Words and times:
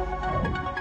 Música 0.00 0.79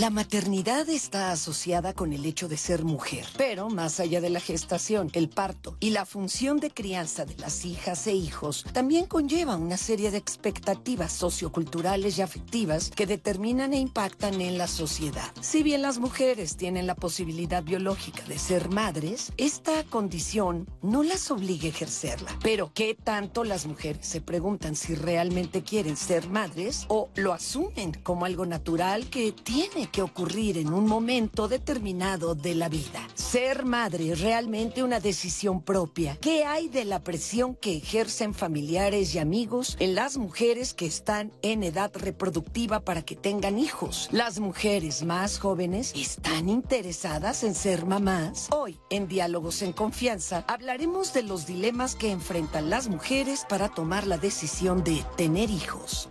La 0.00 0.08
maternidad 0.08 0.88
está 0.88 1.30
asociada 1.30 1.92
con 1.92 2.14
el 2.14 2.24
hecho 2.24 2.48
de 2.48 2.56
ser 2.56 2.84
mujer, 2.84 3.26
pero 3.36 3.68
más 3.68 4.00
allá 4.00 4.22
de 4.22 4.30
la 4.30 4.40
gestación, 4.40 5.10
el 5.12 5.28
parto 5.28 5.76
y 5.78 5.90
la 5.90 6.06
función 6.06 6.58
de 6.58 6.70
crianza 6.70 7.26
de 7.26 7.36
las 7.36 7.66
hijas 7.66 8.06
e 8.06 8.14
hijos 8.14 8.64
también 8.72 9.04
conlleva 9.04 9.56
una 9.56 9.76
serie 9.76 10.10
de 10.10 10.16
expectativas 10.16 11.12
socioculturales 11.12 12.16
y 12.16 12.22
afectivas 12.22 12.88
que 12.88 13.04
determinan 13.04 13.74
e 13.74 13.78
impactan 13.78 14.40
en 14.40 14.56
la 14.56 14.68
sociedad. 14.68 15.30
Si 15.42 15.62
bien 15.62 15.82
las 15.82 15.98
mujeres 15.98 16.56
tienen 16.56 16.86
la 16.86 16.94
posibilidad 16.94 17.62
biológica 17.62 18.22
de 18.24 18.38
ser 18.38 18.70
madres, 18.70 19.34
esta 19.36 19.84
condición 19.84 20.66
no 20.80 21.02
las 21.02 21.30
obliga 21.30 21.66
a 21.66 21.68
ejercerla. 21.68 22.38
Pero 22.42 22.72
¿qué 22.72 22.94
tanto 22.94 23.44
las 23.44 23.66
mujeres 23.66 24.06
se 24.06 24.22
preguntan 24.22 24.76
si 24.76 24.94
realmente 24.94 25.62
quieren 25.62 25.98
ser 25.98 26.26
madres 26.30 26.86
o 26.88 27.10
lo 27.16 27.34
asumen 27.34 27.92
como 28.02 28.24
algo 28.24 28.46
natural 28.46 29.10
que 29.10 29.32
tiene 29.32 29.90
que 29.90 29.99
ocurrir 30.02 30.58
en 30.58 30.72
un 30.72 30.86
momento 30.86 31.48
determinado 31.48 32.34
de 32.34 32.54
la 32.54 32.68
vida. 32.68 33.06
Ser 33.14 33.64
madre 33.64 34.12
es 34.12 34.20
realmente 34.20 34.82
una 34.82 35.00
decisión 35.00 35.62
propia. 35.62 36.16
¿Qué 36.20 36.44
hay 36.44 36.68
de 36.68 36.84
la 36.84 37.00
presión 37.00 37.54
que 37.54 37.76
ejercen 37.76 38.34
familiares 38.34 39.14
y 39.14 39.18
amigos 39.18 39.76
en 39.80 39.94
las 39.94 40.16
mujeres 40.16 40.74
que 40.74 40.86
están 40.86 41.32
en 41.42 41.62
edad 41.62 41.90
reproductiva 41.94 42.80
para 42.80 43.02
que 43.02 43.16
tengan 43.16 43.58
hijos? 43.58 44.08
Las 44.12 44.40
mujeres 44.40 45.04
más 45.04 45.38
jóvenes 45.38 45.92
están 45.94 46.48
interesadas 46.48 47.44
en 47.44 47.54
ser 47.54 47.86
mamás. 47.86 48.48
Hoy, 48.52 48.78
en 48.90 49.08
Diálogos 49.08 49.62
en 49.62 49.72
Confianza, 49.72 50.44
hablaremos 50.48 51.12
de 51.12 51.22
los 51.22 51.46
dilemas 51.46 51.94
que 51.94 52.10
enfrentan 52.10 52.70
las 52.70 52.88
mujeres 52.88 53.44
para 53.48 53.68
tomar 53.68 54.06
la 54.06 54.18
decisión 54.18 54.84
de 54.84 55.04
tener 55.16 55.50
hijos. 55.50 56.08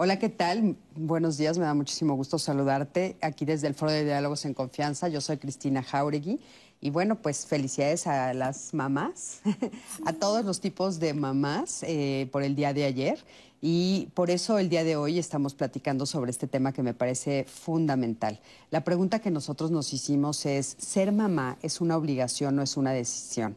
Hola, 0.00 0.20
¿qué 0.20 0.28
tal? 0.28 0.76
Buenos 0.94 1.38
días, 1.38 1.58
me 1.58 1.64
da 1.64 1.74
muchísimo 1.74 2.14
gusto 2.14 2.38
saludarte 2.38 3.16
aquí 3.20 3.44
desde 3.44 3.66
el 3.66 3.74
Foro 3.74 3.90
de 3.90 4.04
Diálogos 4.04 4.44
en 4.44 4.54
Confianza. 4.54 5.08
Yo 5.08 5.20
soy 5.20 5.38
Cristina 5.38 5.82
Jauregui 5.82 6.38
y 6.80 6.90
bueno, 6.90 7.16
pues 7.16 7.46
felicidades 7.46 8.06
a 8.06 8.32
las 8.32 8.72
mamás, 8.74 9.40
a 10.06 10.12
todos 10.12 10.44
los 10.44 10.60
tipos 10.60 11.00
de 11.00 11.14
mamás 11.14 11.82
eh, 11.82 12.28
por 12.30 12.44
el 12.44 12.54
día 12.54 12.72
de 12.72 12.84
ayer 12.84 13.18
y 13.60 14.08
por 14.14 14.30
eso 14.30 14.60
el 14.60 14.68
día 14.68 14.84
de 14.84 14.94
hoy 14.94 15.18
estamos 15.18 15.54
platicando 15.56 16.06
sobre 16.06 16.30
este 16.30 16.46
tema 16.46 16.72
que 16.72 16.84
me 16.84 16.94
parece 16.94 17.44
fundamental. 17.48 18.38
La 18.70 18.84
pregunta 18.84 19.18
que 19.18 19.32
nosotros 19.32 19.72
nos 19.72 19.92
hicimos 19.92 20.46
es, 20.46 20.76
¿ser 20.78 21.10
mamá 21.10 21.58
es 21.60 21.80
una 21.80 21.96
obligación 21.96 22.56
o 22.60 22.62
es 22.62 22.76
una 22.76 22.92
decisión? 22.92 23.56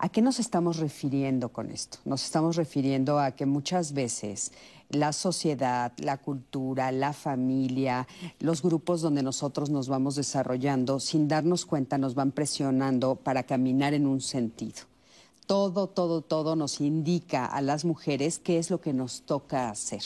¿A 0.00 0.08
qué 0.10 0.22
nos 0.22 0.38
estamos 0.38 0.76
refiriendo 0.76 1.48
con 1.48 1.72
esto? 1.72 1.98
Nos 2.04 2.24
estamos 2.24 2.54
refiriendo 2.54 3.18
a 3.18 3.32
que 3.32 3.46
muchas 3.46 3.92
veces 3.92 4.52
la 4.90 5.12
sociedad, 5.12 5.92
la 5.98 6.16
cultura, 6.18 6.92
la 6.92 7.12
familia, 7.12 8.06
los 8.40 8.62
grupos 8.62 9.00
donde 9.00 9.22
nosotros 9.22 9.70
nos 9.70 9.88
vamos 9.88 10.16
desarrollando, 10.16 11.00
sin 11.00 11.28
darnos 11.28 11.66
cuenta 11.66 11.98
nos 11.98 12.14
van 12.14 12.32
presionando 12.32 13.16
para 13.16 13.42
caminar 13.42 13.94
en 13.94 14.06
un 14.06 14.20
sentido. 14.20 14.82
Todo, 15.46 15.88
todo, 15.88 16.20
todo 16.20 16.56
nos 16.56 16.80
indica 16.80 17.46
a 17.46 17.62
las 17.62 17.84
mujeres 17.84 18.38
qué 18.38 18.58
es 18.58 18.70
lo 18.70 18.80
que 18.80 18.92
nos 18.92 19.22
toca 19.22 19.70
hacer. 19.70 20.02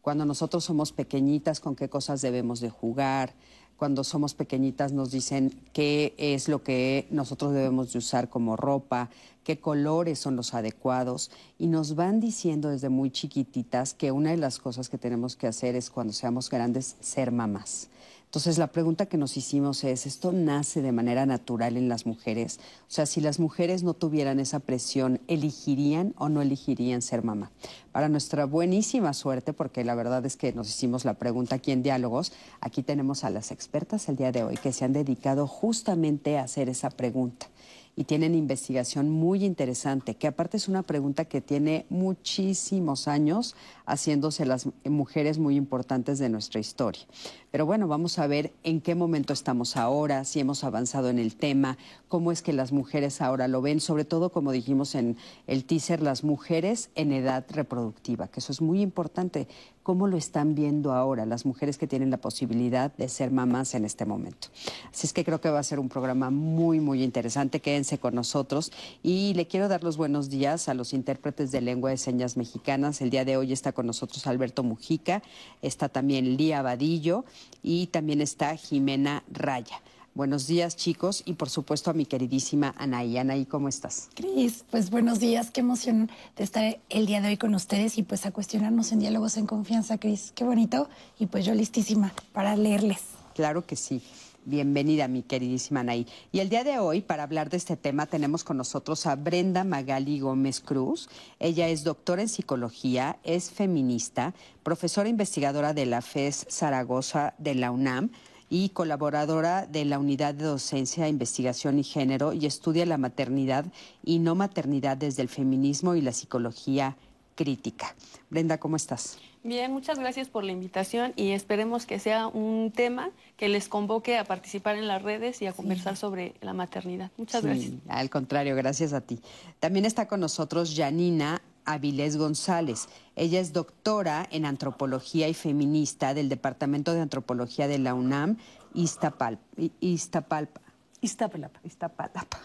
Cuando 0.00 0.24
nosotros 0.24 0.64
somos 0.64 0.92
pequeñitas, 0.92 1.60
con 1.60 1.76
qué 1.76 1.88
cosas 1.88 2.20
debemos 2.20 2.60
de 2.60 2.70
jugar, 2.70 3.34
cuando 3.76 4.04
somos 4.04 4.34
pequeñitas 4.34 4.92
nos 4.92 5.10
dicen 5.10 5.60
qué 5.72 6.14
es 6.16 6.48
lo 6.48 6.62
que 6.62 7.08
nosotros 7.10 7.52
debemos 7.52 7.92
de 7.92 7.98
usar 7.98 8.28
como 8.28 8.56
ropa, 8.56 9.10
qué 9.44 9.58
colores 9.58 10.18
son 10.18 10.36
los 10.36 10.54
adecuados 10.54 11.30
y 11.58 11.66
nos 11.66 11.94
van 11.94 12.20
diciendo 12.20 12.68
desde 12.68 12.88
muy 12.88 13.10
chiquititas 13.10 13.94
que 13.94 14.12
una 14.12 14.30
de 14.30 14.36
las 14.36 14.58
cosas 14.58 14.88
que 14.88 14.98
tenemos 14.98 15.36
que 15.36 15.46
hacer 15.46 15.76
es 15.76 15.90
cuando 15.90 16.12
seamos 16.12 16.50
grandes 16.50 16.96
ser 17.00 17.32
mamás. 17.32 17.88
Entonces 18.32 18.56
la 18.56 18.68
pregunta 18.68 19.04
que 19.04 19.18
nos 19.18 19.36
hicimos 19.36 19.84
es, 19.84 20.06
¿esto 20.06 20.32
nace 20.32 20.80
de 20.80 20.90
manera 20.90 21.26
natural 21.26 21.76
en 21.76 21.90
las 21.90 22.06
mujeres? 22.06 22.60
O 22.88 22.90
sea, 22.90 23.04
si 23.04 23.20
las 23.20 23.38
mujeres 23.38 23.82
no 23.82 23.92
tuvieran 23.92 24.40
esa 24.40 24.58
presión, 24.58 25.20
¿elegirían 25.28 26.14
o 26.16 26.30
no 26.30 26.40
elegirían 26.40 27.02
ser 27.02 27.22
mamá? 27.22 27.50
Para 27.92 28.08
nuestra 28.08 28.46
buenísima 28.46 29.12
suerte, 29.12 29.52
porque 29.52 29.84
la 29.84 29.94
verdad 29.94 30.24
es 30.24 30.38
que 30.38 30.54
nos 30.54 30.70
hicimos 30.70 31.04
la 31.04 31.12
pregunta 31.12 31.56
aquí 31.56 31.72
en 31.72 31.82
Diálogos, 31.82 32.32
aquí 32.62 32.82
tenemos 32.82 33.22
a 33.24 33.28
las 33.28 33.50
expertas 33.50 34.08
el 34.08 34.16
día 34.16 34.32
de 34.32 34.44
hoy 34.44 34.56
que 34.56 34.72
se 34.72 34.86
han 34.86 34.94
dedicado 34.94 35.46
justamente 35.46 36.38
a 36.38 36.44
hacer 36.44 36.70
esa 36.70 36.88
pregunta 36.88 37.48
y 37.94 38.04
tienen 38.04 38.34
investigación 38.34 39.10
muy 39.10 39.44
interesante, 39.44 40.14
que 40.14 40.26
aparte 40.26 40.56
es 40.56 40.68
una 40.68 40.82
pregunta 40.82 41.26
que 41.26 41.42
tiene 41.42 41.84
muchísimos 41.90 43.06
años 43.06 43.54
haciéndose 43.84 44.46
las 44.46 44.68
mujeres 44.84 45.38
muy 45.38 45.56
importantes 45.56 46.18
de 46.18 46.30
nuestra 46.30 46.58
historia. 46.58 47.02
Pero 47.50 47.66
bueno, 47.66 47.88
vamos 47.88 48.18
a 48.18 48.26
ver 48.26 48.52
en 48.62 48.80
qué 48.80 48.94
momento 48.94 49.34
estamos 49.34 49.76
ahora, 49.76 50.24
si 50.24 50.40
hemos 50.40 50.64
avanzado 50.64 51.10
en 51.10 51.18
el 51.18 51.36
tema, 51.36 51.76
cómo 52.08 52.32
es 52.32 52.40
que 52.40 52.54
las 52.54 52.72
mujeres 52.72 53.20
ahora 53.20 53.46
lo 53.46 53.60
ven, 53.60 53.80
sobre 53.80 54.06
todo 54.06 54.32
como 54.32 54.52
dijimos 54.52 54.94
en 54.94 55.18
el 55.46 55.64
teaser, 55.64 56.00
las 56.00 56.24
mujeres 56.24 56.88
en 56.94 57.12
edad 57.12 57.44
reproductiva, 57.50 58.28
que 58.28 58.40
eso 58.40 58.52
es 58.52 58.62
muy 58.62 58.80
importante. 58.80 59.48
¿Cómo 59.82 60.06
lo 60.06 60.16
están 60.16 60.54
viendo 60.54 60.92
ahora 60.92 61.26
las 61.26 61.44
mujeres 61.44 61.76
que 61.76 61.88
tienen 61.88 62.10
la 62.10 62.16
posibilidad 62.16 62.94
de 62.94 63.08
ser 63.08 63.32
mamás 63.32 63.74
en 63.74 63.84
este 63.84 64.04
momento? 64.04 64.46
Así 64.92 65.08
es 65.08 65.12
que 65.12 65.24
creo 65.24 65.40
que 65.40 65.50
va 65.50 65.58
a 65.58 65.64
ser 65.64 65.80
un 65.80 65.88
programa 65.88 66.30
muy, 66.30 66.78
muy 66.78 67.02
interesante. 67.02 67.60
Quédense 67.60 67.98
con 67.98 68.14
nosotros 68.14 68.70
y 69.02 69.34
le 69.34 69.48
quiero 69.48 69.66
dar 69.66 69.82
los 69.82 69.96
buenos 69.96 70.30
días 70.30 70.68
a 70.68 70.74
los 70.74 70.92
intérpretes 70.92 71.50
de 71.50 71.62
lengua 71.62 71.90
de 71.90 71.96
señas 71.96 72.36
mexicanas. 72.36 73.00
El 73.00 73.10
día 73.10 73.24
de 73.24 73.36
hoy 73.36 73.52
está 73.52 73.72
con 73.72 73.86
nosotros 73.86 74.24
Alberto 74.28 74.62
Mujica, 74.62 75.20
está 75.62 75.88
también 75.88 76.36
Lía 76.36 76.62
Vadillo 76.62 77.24
y 77.60 77.88
también 77.88 78.20
está 78.20 78.54
Jimena 78.54 79.24
Raya. 79.32 79.80
Buenos 80.14 80.46
días, 80.46 80.76
chicos, 80.76 81.22
y 81.24 81.32
por 81.32 81.48
supuesto 81.48 81.90
a 81.90 81.94
mi 81.94 82.04
queridísima 82.04 82.74
Anaí. 82.76 83.16
Anaí, 83.16 83.46
¿cómo 83.46 83.70
estás? 83.70 84.10
Cris, 84.14 84.62
pues 84.70 84.90
buenos 84.90 85.20
días, 85.20 85.50
qué 85.50 85.60
emoción 85.62 86.10
de 86.36 86.44
estar 86.44 86.78
el 86.90 87.06
día 87.06 87.22
de 87.22 87.28
hoy 87.28 87.36
con 87.38 87.54
ustedes 87.54 87.96
y 87.96 88.02
pues 88.02 88.26
a 88.26 88.30
cuestionarnos 88.30 88.92
en 88.92 88.98
diálogos 88.98 89.38
en 89.38 89.46
confianza, 89.46 89.96
Cris. 89.96 90.32
Qué 90.34 90.44
bonito, 90.44 90.90
y 91.18 91.26
pues 91.26 91.46
yo 91.46 91.54
listísima 91.54 92.12
para 92.34 92.56
leerles. 92.56 92.98
Claro 93.34 93.64
que 93.64 93.74
sí. 93.74 94.02
Bienvenida, 94.44 95.08
mi 95.08 95.22
queridísima 95.22 95.80
Anaí. 95.80 96.06
Y 96.30 96.40
el 96.40 96.50
día 96.50 96.62
de 96.62 96.78
hoy, 96.78 97.00
para 97.00 97.22
hablar 97.22 97.48
de 97.48 97.56
este 97.56 97.78
tema, 97.78 98.04
tenemos 98.04 98.44
con 98.44 98.58
nosotros 98.58 99.06
a 99.06 99.16
Brenda 99.16 99.64
Magali 99.64 100.20
Gómez 100.20 100.60
Cruz. 100.60 101.08
Ella 101.38 101.68
es 101.68 101.84
doctora 101.84 102.20
en 102.20 102.28
psicología, 102.28 103.18
es 103.24 103.50
feminista, 103.50 104.34
profesora 104.62 105.08
investigadora 105.08 105.72
de 105.72 105.86
la 105.86 106.02
FES 106.02 106.48
Zaragoza 106.50 107.32
de 107.38 107.54
la 107.54 107.70
UNAM 107.70 108.10
y 108.52 108.68
colaboradora 108.68 109.64
de 109.64 109.86
la 109.86 109.98
Unidad 109.98 110.34
de 110.34 110.44
Docencia, 110.44 111.08
Investigación 111.08 111.78
y 111.78 111.84
Género 111.84 112.34
y 112.34 112.44
estudia 112.44 112.84
la 112.84 112.98
maternidad 112.98 113.64
y 114.04 114.18
no 114.18 114.34
maternidad 114.34 114.98
desde 114.98 115.22
el 115.22 115.30
feminismo 115.30 115.94
y 115.94 116.02
la 116.02 116.12
psicología 116.12 116.94
crítica. 117.34 117.96
Brenda, 118.28 118.58
¿cómo 118.58 118.76
estás? 118.76 119.16
Bien, 119.42 119.72
muchas 119.72 119.98
gracias 119.98 120.28
por 120.28 120.44
la 120.44 120.52
invitación 120.52 121.14
y 121.16 121.30
esperemos 121.30 121.86
que 121.86 121.98
sea 121.98 122.26
un 122.26 122.70
tema 122.76 123.10
que 123.38 123.48
les 123.48 123.70
convoque 123.70 124.18
a 124.18 124.24
participar 124.24 124.76
en 124.76 124.86
las 124.86 125.00
redes 125.00 125.40
y 125.40 125.46
a 125.46 125.54
conversar 125.54 125.96
sobre 125.96 126.34
la 126.42 126.52
maternidad. 126.52 127.10
Muchas 127.16 127.42
gracias. 127.42 127.72
Al 127.88 128.10
contrario, 128.10 128.54
gracias 128.54 128.92
a 128.92 129.00
ti. 129.00 129.18
También 129.60 129.86
está 129.86 130.06
con 130.06 130.20
nosotros 130.20 130.74
Janina 130.76 131.40
Avilés 131.64 132.16
González. 132.16 132.88
Ella 133.16 133.40
es 133.40 133.52
doctora 133.52 134.26
en 134.30 134.46
antropología 134.46 135.28
y 135.28 135.34
feminista 135.34 136.14
del 136.14 136.28
Departamento 136.28 136.94
de 136.94 137.00
Antropología 137.00 137.68
de 137.68 137.78
la 137.78 137.94
UNAM, 137.94 138.36
Iztapalpa. 138.74 139.42
Iztapalpa. 139.80 140.60
Iztapalapa. 141.02 141.60
Iztapalapa. 141.64 142.38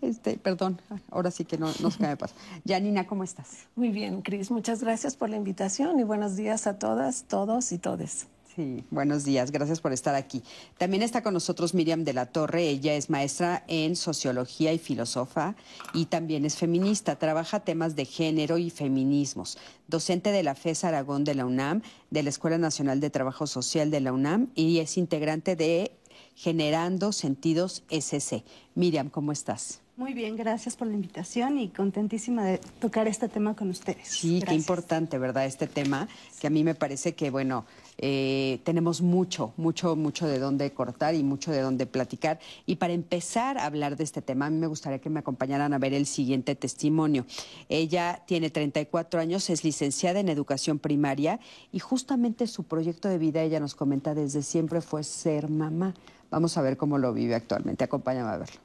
Este, 0.00 0.36
perdón, 0.36 0.80
ahora 1.10 1.30
sí 1.30 1.44
que 1.44 1.56
no, 1.56 1.68
no 1.80 1.90
qué 1.90 2.02
me 2.04 2.16
pasa. 2.16 2.34
Janina, 2.66 3.06
¿cómo 3.06 3.22
estás? 3.22 3.68
Muy 3.76 3.90
bien, 3.90 4.22
Cris. 4.22 4.50
Muchas 4.50 4.82
gracias 4.82 5.16
por 5.16 5.30
la 5.30 5.36
invitación 5.36 6.00
y 6.00 6.02
buenos 6.02 6.36
días 6.36 6.66
a 6.66 6.78
todas, 6.78 7.24
todos 7.24 7.70
y 7.70 7.78
todes. 7.78 8.26
Sí, 8.54 8.84
buenos 8.90 9.24
días, 9.24 9.50
gracias 9.50 9.80
por 9.80 9.94
estar 9.94 10.14
aquí. 10.14 10.42
También 10.76 11.02
está 11.02 11.22
con 11.22 11.32
nosotros 11.32 11.72
Miriam 11.72 12.04
de 12.04 12.12
la 12.12 12.26
Torre, 12.26 12.68
ella 12.68 12.94
es 12.94 13.08
maestra 13.08 13.64
en 13.66 13.96
sociología 13.96 14.74
y 14.74 14.78
filósofa 14.78 15.54
y 15.94 16.04
también 16.04 16.44
es 16.44 16.56
feminista, 16.56 17.16
trabaja 17.16 17.60
temas 17.60 17.96
de 17.96 18.04
género 18.04 18.58
y 18.58 18.68
feminismos, 18.68 19.56
docente 19.88 20.32
de 20.32 20.42
la 20.42 20.54
FES 20.54 20.84
Aragón 20.84 21.24
de 21.24 21.34
la 21.34 21.46
UNAM, 21.46 21.80
de 22.10 22.22
la 22.22 22.28
Escuela 22.28 22.58
Nacional 22.58 23.00
de 23.00 23.08
Trabajo 23.08 23.46
Social 23.46 23.90
de 23.90 24.00
la 24.00 24.12
UNAM 24.12 24.48
y 24.54 24.80
es 24.80 24.98
integrante 24.98 25.56
de 25.56 25.92
Generando 26.34 27.12
Sentidos 27.12 27.84
SC. 27.88 28.44
Miriam, 28.74 29.08
¿cómo 29.08 29.32
estás? 29.32 29.80
Muy 29.96 30.14
bien, 30.14 30.36
gracias 30.36 30.76
por 30.76 30.88
la 30.88 30.94
invitación 30.94 31.58
y 31.58 31.68
contentísima 31.68 32.44
de 32.44 32.58
tocar 32.80 33.08
este 33.08 33.28
tema 33.28 33.54
con 33.54 33.70
ustedes. 33.70 34.08
Sí, 34.08 34.42
qué 34.46 34.54
importante, 34.54 35.18
¿verdad? 35.18 35.44
Este 35.44 35.66
tema, 35.66 36.08
que 36.40 36.46
a 36.46 36.50
mí 36.50 36.64
me 36.64 36.74
parece 36.74 37.14
que, 37.14 37.30
bueno, 37.30 37.66
eh, 38.04 38.60
tenemos 38.64 39.00
mucho, 39.00 39.54
mucho, 39.56 39.94
mucho 39.94 40.26
de 40.26 40.40
dónde 40.40 40.72
cortar 40.72 41.14
y 41.14 41.22
mucho 41.22 41.52
de 41.52 41.60
dónde 41.60 41.86
platicar. 41.86 42.40
Y 42.66 42.76
para 42.76 42.94
empezar 42.94 43.58
a 43.58 43.64
hablar 43.64 43.96
de 43.96 44.02
este 44.02 44.20
tema, 44.20 44.46
a 44.46 44.50
mí 44.50 44.58
me 44.58 44.66
gustaría 44.66 44.98
que 44.98 45.08
me 45.08 45.20
acompañaran 45.20 45.72
a 45.72 45.78
ver 45.78 45.94
el 45.94 46.06
siguiente 46.06 46.56
testimonio. 46.56 47.24
Ella 47.68 48.24
tiene 48.26 48.50
34 48.50 49.20
años, 49.20 49.48
es 49.50 49.62
licenciada 49.62 50.18
en 50.18 50.28
educación 50.28 50.80
primaria 50.80 51.38
y 51.70 51.78
justamente 51.78 52.48
su 52.48 52.64
proyecto 52.64 53.08
de 53.08 53.18
vida, 53.18 53.40
ella 53.40 53.60
nos 53.60 53.76
comenta, 53.76 54.16
desde 54.16 54.42
siempre 54.42 54.80
fue 54.80 55.04
ser 55.04 55.48
mamá. 55.48 55.94
Vamos 56.28 56.56
a 56.56 56.62
ver 56.62 56.76
cómo 56.76 56.98
lo 56.98 57.12
vive 57.12 57.36
actualmente. 57.36 57.84
Acompáñame 57.84 58.30
a 58.30 58.36
verlo. 58.38 58.60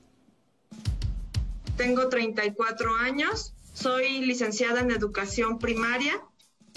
Tengo 1.78 2.10
34 2.10 2.95
años, 2.95 3.54
soy 3.74 4.22
licenciada 4.22 4.80
en 4.80 4.90
educación 4.90 5.60
primaria 5.60 6.24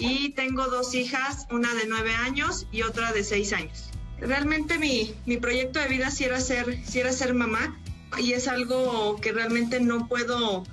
y 0.01 0.29
tengo 0.29 0.65
dos 0.65 0.95
hijas, 0.95 1.45
una 1.51 1.73
de 1.75 1.85
9 1.87 2.15
años 2.15 2.65
y 2.71 2.81
otra 2.81 3.13
de 3.13 3.23
6 3.23 3.53
años. 3.53 3.89
Realmente 4.19 4.79
mi, 4.79 5.13
mi 5.27 5.37
proyecto 5.37 5.79
de 5.79 5.87
vida 5.87 6.09
sí 6.09 6.23
era, 6.23 6.39
ser, 6.39 6.79
sí 6.85 7.01
ser 7.11 7.35
mamá 7.35 7.79
y 8.17 8.33
es 8.33 8.47
algo 8.47 9.17
que 9.21 9.31
realmente 9.31 9.79
no 9.79 10.07
puedo, 10.07 10.63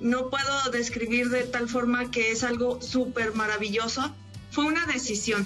no 0.00 0.30
puedo 0.30 0.70
describir 0.70 1.28
de 1.30 1.42
tal 1.42 1.68
forma 1.68 2.12
que 2.12 2.30
es 2.30 2.44
algo 2.44 2.80
súper 2.80 3.34
maravilloso. 3.34 4.14
Fue 4.52 4.64
una 4.64 4.86
decisión. 4.86 5.44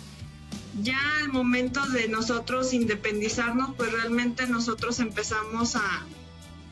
Ya 0.83 0.99
al 1.21 1.31
momento 1.31 1.87
de 1.87 2.09
nosotros 2.09 2.75
independizarnos, 2.75 3.75
pues 3.77 3.93
realmente 3.93 4.47
nosotros 4.47 5.01
empezamos 5.01 5.75
a, 5.75 6.05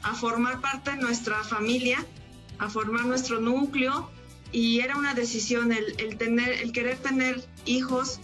a 0.02 0.14
formar 0.14 0.60
parte 0.60 0.90
de 0.90 0.98
nuestra 0.98 1.42
familia, 1.42 2.04
a 2.58 2.68
formar 2.68 3.06
nuestro 3.06 3.40
núcleo 3.40 4.10
y 4.54 4.78
era 4.78 4.96
una 4.96 5.14
decisión 5.14 5.72
el, 5.72 6.16
tener, 6.16 6.48
el 6.62 6.70
querer 6.70 6.96
tener 6.98 7.44
hijos, 7.64 8.20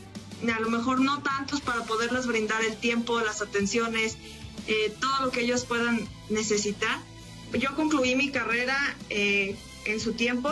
a 0.49 0.61
lo 0.61 0.71
mejor 0.71 1.01
no 1.01 1.21
tantos 1.23 1.61
para 1.61 1.83
poderles 1.83 2.29
brindar 2.29 2.63
el 2.63 2.77
tiempo, 2.77 3.19
las 3.19 3.43
atenciones, 3.43 4.17
eh, 4.69 4.95
todo 5.01 5.27
lo 5.27 5.33
que 5.33 5.41
ellos 5.41 5.65
puedan 5.65 6.09
necesitar. 6.29 7.01
Yo 7.59 7.75
concluí 7.75 8.15
mi 8.15 8.31
carrera 8.31 8.79
eh, 9.09 9.57
en 9.87 9.99
su 9.99 10.13
tiempo, 10.13 10.51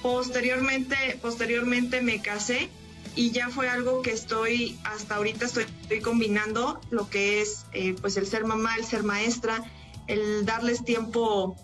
posteriormente, 0.00 1.18
posteriormente 1.20 2.00
me 2.00 2.22
casé 2.22 2.68
y 3.16 3.32
ya 3.32 3.48
fue 3.48 3.68
algo 3.68 4.00
que 4.00 4.12
estoy 4.12 4.78
hasta 4.84 5.16
ahorita 5.16 5.46
estoy, 5.46 5.66
combinando 6.04 6.80
lo 6.90 7.10
que 7.10 7.42
es 7.42 7.66
eh, 7.72 7.96
pues 8.00 8.16
el 8.16 8.28
ser 8.28 8.44
mamá, 8.44 8.76
el 8.76 8.84
ser 8.84 9.02
maestra, 9.02 9.64
el 10.06 10.46
darles 10.46 10.84
tiempo 10.84 11.56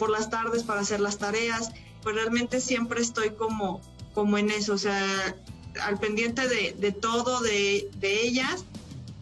por 0.00 0.10
las 0.10 0.30
tardes 0.30 0.64
para 0.64 0.80
hacer 0.80 0.98
las 0.98 1.18
tareas, 1.18 1.70
pues 2.02 2.14
realmente 2.14 2.60
siempre 2.60 3.00
estoy 3.00 3.30
como, 3.30 3.80
como 4.14 4.38
en 4.38 4.50
eso, 4.50 4.74
o 4.74 4.78
sea, 4.78 5.36
al 5.82 5.98
pendiente 5.98 6.48
de, 6.48 6.92
todo 6.92 7.40
de, 7.40 7.88
ellas 8.02 8.64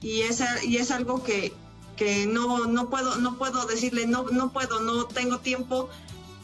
y 0.00 0.22
es, 0.22 0.42
y 0.64 0.76
es 0.76 0.90
algo 0.90 1.22
que, 1.22 1.52
que 1.96 2.26
no, 2.26 2.66
no, 2.66 2.88
puedo, 2.88 3.16
no 3.16 3.36
puedo 3.36 3.66
decirle, 3.66 4.06
no, 4.06 4.24
no 4.30 4.52
puedo, 4.52 4.80
no 4.80 5.06
tengo 5.06 5.38
tiempo 5.38 5.88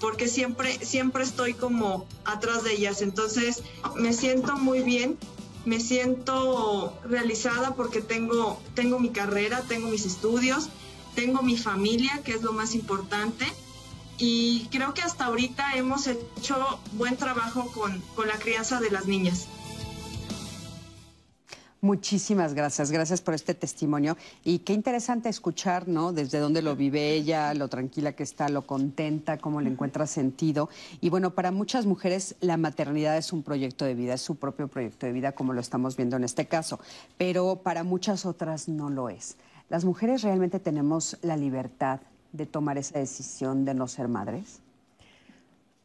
porque 0.01 0.29
siempre, 0.29 0.85
siempre 0.85 1.25
estoy 1.25 1.55
como 1.55 2.07
atrás 2.25 2.65
de 2.65 2.73
ellas. 2.73 3.01
Entonces 3.01 3.63
me 3.97 4.13
siento 4.13 4.57
muy 4.57 4.81
bien, 4.81 5.17
me 5.65 5.81
siento 5.81 6.99
realizada 7.09 7.75
porque 7.75 8.03
tengo, 8.03 8.61
tengo 8.75 8.99
mi 8.99 9.11
carrera, 9.11 9.63
tengo 9.63 9.89
mis 9.89 10.05
estudios 10.05 10.69
tengo 11.15 11.43
mi 11.43 11.57
familia, 11.57 12.21
que 12.25 12.33
es 12.33 12.43
lo 12.43 12.53
más 12.53 12.75
importante, 12.75 13.47
y 14.19 14.69
creo 14.71 14.95
que 14.95 15.03
hasta 15.03 15.27
ahorita 15.27 15.75
hemos 15.75 16.07
hecho 16.07 16.81
buen 16.93 17.17
trabajo 17.17 17.71
con, 17.73 18.03
la 18.27 18.39
crianza 18.39 18.81
de 18.81 18.91
las 18.91 19.07
niñas. 19.07 19.49
Muchísimas 21.81 22.55
gracias, 22.55 22.91
gracias 22.91 23.21
por 23.21 23.35
este 23.35 23.53
testimonio 23.53 24.17
y 24.43 24.61
qué 24.61 24.73
interesante 24.73 25.29
escuchar, 25.29 25.87
¿no? 25.87 26.15
Desde 26.15 26.39
dónde 26.39 26.63
lo 26.63 26.77
vive 26.77 27.13
ella, 27.13 27.53
lo 27.53 27.69
tranquila 27.69 28.13
que 28.13 28.23
está, 28.23 28.49
lo 28.49 28.63
contenta, 28.63 29.37
cómo 29.37 29.61
le 29.61 29.69
encuentra 29.69 30.07
sentido. 30.07 30.71
Y 31.03 31.11
bueno, 31.11 31.35
para 31.35 31.51
muchas 31.51 31.85
mujeres 31.85 32.37
la 32.41 32.57
maternidad 32.57 33.19
es 33.19 33.35
un 33.35 33.43
proyecto 33.43 33.85
de 33.85 33.95
vida, 33.95 34.15
es 34.15 34.23
su 34.23 34.37
propio 34.37 34.69
proyecto 34.69 35.05
de 35.05 35.13
vida, 35.13 35.33
como 35.33 35.53
lo 35.53 35.61
estamos 35.61 35.95
viendo 35.95 36.17
en 36.17 36.25
este 36.25 36.47
caso, 36.47 36.81
pero 37.19 37.57
para 37.63 37.85
muchas 37.85 38.25
otras 38.25 38.67
no 38.67 38.89
lo 38.89 39.11
es. 39.11 39.37
¿Las 39.69 39.85
mujeres 39.85 40.23
realmente 40.23 40.61
tenemos 40.61 41.19
la 41.21 41.37
libertad 41.37 42.01
de 42.35 42.47
tomar 42.47 42.77
esa 42.79 42.99
decisión 42.99 43.65
de 43.65 43.75
no 43.75 43.87
ser 43.87 44.09
madres? 44.09 44.61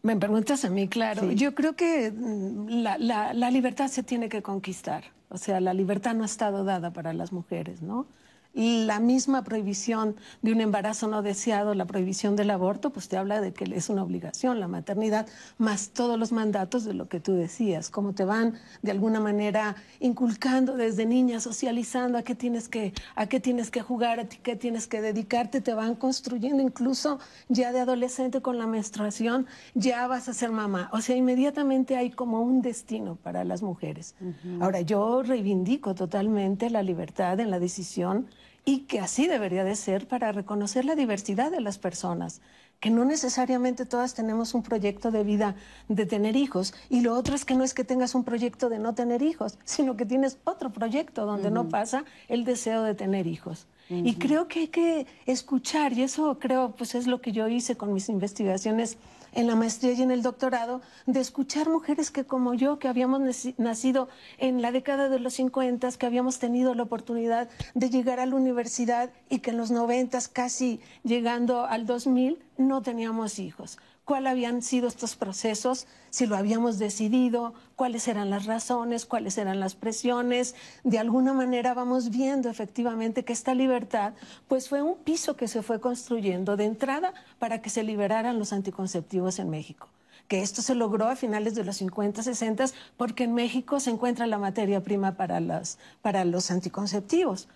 Me 0.02 0.16
preguntas 0.16 0.66
a 0.66 0.70
mí, 0.70 0.88
claro. 0.88 1.32
Yo 1.32 1.54
creo 1.54 1.76
que 1.76 2.12
mm, 2.12 2.68
la, 2.82 2.98
la, 3.34 3.52
libertad 3.52 3.88
se 3.88 4.02
tiene 4.02 4.30
que 4.30 4.42
conquistar. 4.42 5.04
O 5.30 5.38
sea, 5.38 5.60
la 5.60 5.74
libertad 5.74 6.16
no 6.16 6.24
ha 6.24 6.26
estado 6.26 6.64
dada 6.64 6.92
para 6.92 7.14
las 7.14 7.32
mujeres, 7.32 7.82
¿no? 7.82 8.08
La 8.54 9.00
misma 9.00 9.44
prohibición 9.44 10.16
de 10.42 10.52
un 10.52 10.62
embarazo 10.62 11.08
no 11.08 11.22
deseado, 11.22 11.76
la 11.76 11.86
prohibición 11.86 12.36
del 12.36 12.50
aborto, 12.50 12.90
pues 12.90 13.08
te 13.08 13.16
habla 13.16 13.42
de 13.42 13.54
que 13.54 13.66
es 13.76 13.90
una 13.90 14.04
obligación 14.04 14.60
la 14.60 14.68
maternidad, 14.68 15.28
más 15.58 15.90
todos 15.90 16.18
los 16.18 16.32
mandatos 16.32 16.84
de 16.84 16.94
lo 16.94 17.08
que 17.08 17.20
tú 17.20 17.34
decías, 17.34 17.90
cómo 17.90 18.14
te 18.14 18.26
van 18.26 18.56
de 18.82 18.92
alguna 18.92 19.20
manera 19.20 19.76
inculcando 20.00 20.76
desde 20.76 21.06
niña, 21.06 21.40
socializando 21.40 22.18
a 22.18 22.24
qué 22.24 22.36
tienes 22.36 22.68
que, 22.68 22.94
a 23.16 23.28
qué 23.28 23.40
tienes 23.40 23.70
que 23.72 23.82
jugar, 23.82 24.20
a 24.20 24.28
qué 24.28 24.56
tienes 24.56 24.88
que 24.88 25.02
dedicarte, 25.02 25.62
te 25.62 25.74
van 25.74 25.96
construyendo 25.96 26.64
incluso 26.64 27.20
ya 27.48 27.72
de 27.72 27.82
adolescente 27.82 28.42
con 28.42 28.58
la 28.58 28.68
menstruación, 28.68 29.46
ya 29.74 30.08
vas 30.08 30.28
a 30.28 30.34
ser 30.34 30.52
mamá. 30.52 30.90
O 30.92 31.02
sea, 31.02 31.16
inmediatamente 31.16 31.96
hay 31.96 32.10
como 32.10 32.42
un 32.42 32.62
destino 32.62 33.16
para 33.16 33.44
las 33.44 33.62
mujeres. 33.62 34.16
Ahora, 34.60 34.82
yo 34.82 35.24
reivindico 35.24 35.96
totalmente 35.96 36.70
la 36.70 36.84
libertad 36.84 37.40
en 37.40 37.52
la 37.52 37.60
decisión 37.60 38.28
y 38.70 38.82
que 38.82 39.00
así 39.00 39.26
debería 39.26 39.64
de 39.64 39.76
ser 39.76 40.08
para 40.08 40.32
reconocer 40.32 40.86
la 40.86 40.94
diversidad 40.94 41.50
de 41.50 41.60
las 41.60 41.80
personas, 41.80 42.40
que 42.80 42.92
no 42.92 43.04
necesariamente 43.04 43.88
todas 43.88 44.14
tenemos 44.14 44.54
un 44.54 44.62
proyecto 44.62 45.10
de 45.10 45.24
vida 45.24 45.56
de 45.88 46.06
tener 46.06 46.36
hijos 46.36 46.76
y 46.88 47.02
lo 47.02 47.16
otro 47.16 47.34
es 47.34 47.46
que 47.46 47.56
no 47.56 47.64
es 47.64 47.74
que 47.74 47.84
tengas 47.84 48.14
un 48.14 48.24
proyecto 48.24 48.70
de 48.70 48.78
no 48.78 48.94
tener 48.94 49.24
hijos, 49.24 49.58
sino 49.64 49.98
que 49.98 50.06
tienes 50.06 50.38
otro 50.44 50.72
proyecto 50.72 51.26
donde 51.26 51.50
no 51.50 51.68
pasa 51.68 52.06
el 52.28 52.46
deseo 52.46 52.84
de 52.84 52.94
tener 52.94 53.26
hijos. 53.26 53.66
Y 53.90 54.14
creo 54.18 54.48
que 54.48 54.60
hay 54.60 54.68
que 54.68 55.08
escuchar 55.26 55.94
y 55.94 56.04
eso 56.04 56.38
creo 56.38 56.76
pues 56.78 56.94
es 56.94 57.08
lo 57.08 57.22
que 57.22 57.32
yo 57.32 57.48
hice 57.48 57.76
con 57.76 57.92
mis 57.92 58.08
investigaciones 58.08 59.00
en 59.34 59.48
la 59.48 59.56
maestría 59.56 59.94
y 59.94 60.02
en 60.02 60.12
el 60.12 60.22
doctorado, 60.22 60.82
de 61.06 61.20
escuchar 61.20 61.70
mujeres 61.70 62.12
que 62.12 62.26
como 62.26 62.54
yo, 62.54 62.80
que 62.80 62.88
habíamos 62.88 63.22
nacido 63.58 64.10
en 64.38 64.62
la 64.62 64.72
década 64.72 65.10
de 65.10 65.20
los 65.20 65.34
50, 65.34 65.92
que 65.92 66.06
habíamos 66.06 66.40
tenido 66.40 66.74
la 66.76 66.84
oportunidad 66.84 67.50
de 67.74 67.90
llegar 67.90 68.20
a 68.20 68.26
la 68.26 68.36
universidad 68.36 69.10
y 69.30 69.40
que 69.40 69.52
en 69.52 69.58
los 69.58 69.72
90, 69.72 70.20
casi 70.34 70.80
llegando 71.04 71.66
al 71.66 71.86
2000, 71.86 72.40
no 72.58 72.82
teníamos 72.82 73.40
hijos 73.40 73.78
cuáles 74.10 74.32
habían 74.32 74.64
sido 74.64 74.88
estos 74.88 75.16
procesos, 75.16 75.86
si 76.10 76.26
lo 76.26 76.36
habíamos 76.36 76.80
decidido, 76.80 77.54
cuáles 77.76 78.08
eran 78.08 78.32
las 78.32 78.48
razones, 78.48 79.06
cuáles 79.06 79.38
eran 79.38 79.60
las 79.60 79.76
presiones. 79.76 80.56
De 80.84 80.98
alguna 80.98 81.32
manera 81.32 81.76
vamos 81.76 82.10
viendo 82.10 82.50
efectivamente 82.50 83.24
que 83.24 83.34
esta 83.34 83.54
libertad 83.54 84.14
pues 84.48 84.68
fue 84.68 84.82
un 84.82 84.98
piso 84.98 85.36
que 85.36 85.48
se 85.48 85.62
fue 85.62 85.80
construyendo 85.80 86.58
de 86.58 86.66
entrada 86.66 87.14
para 87.38 87.62
que 87.62 87.70
se 87.70 87.84
liberaran 87.84 88.40
los 88.40 88.52
anticonceptivos 88.52 89.38
en 89.38 89.52
México 89.52 89.88
que 90.28 90.42
esto 90.42 90.62
se 90.62 90.76
logró 90.76 91.08
a 91.08 91.16
finales 91.16 91.56
de 91.56 91.64
los 91.64 91.78
50, 91.78 92.22
60, 92.22 92.66
porque 92.98 93.24
en 93.24 93.34
México 93.34 93.80
se 93.80 93.90
encuentra 93.90 94.28
la 94.28 94.38
materia 94.38 94.84
prima 94.84 95.18
para, 95.18 95.42
para 96.04 96.24
los 96.24 96.52
anticonceptivos. 96.52 97.48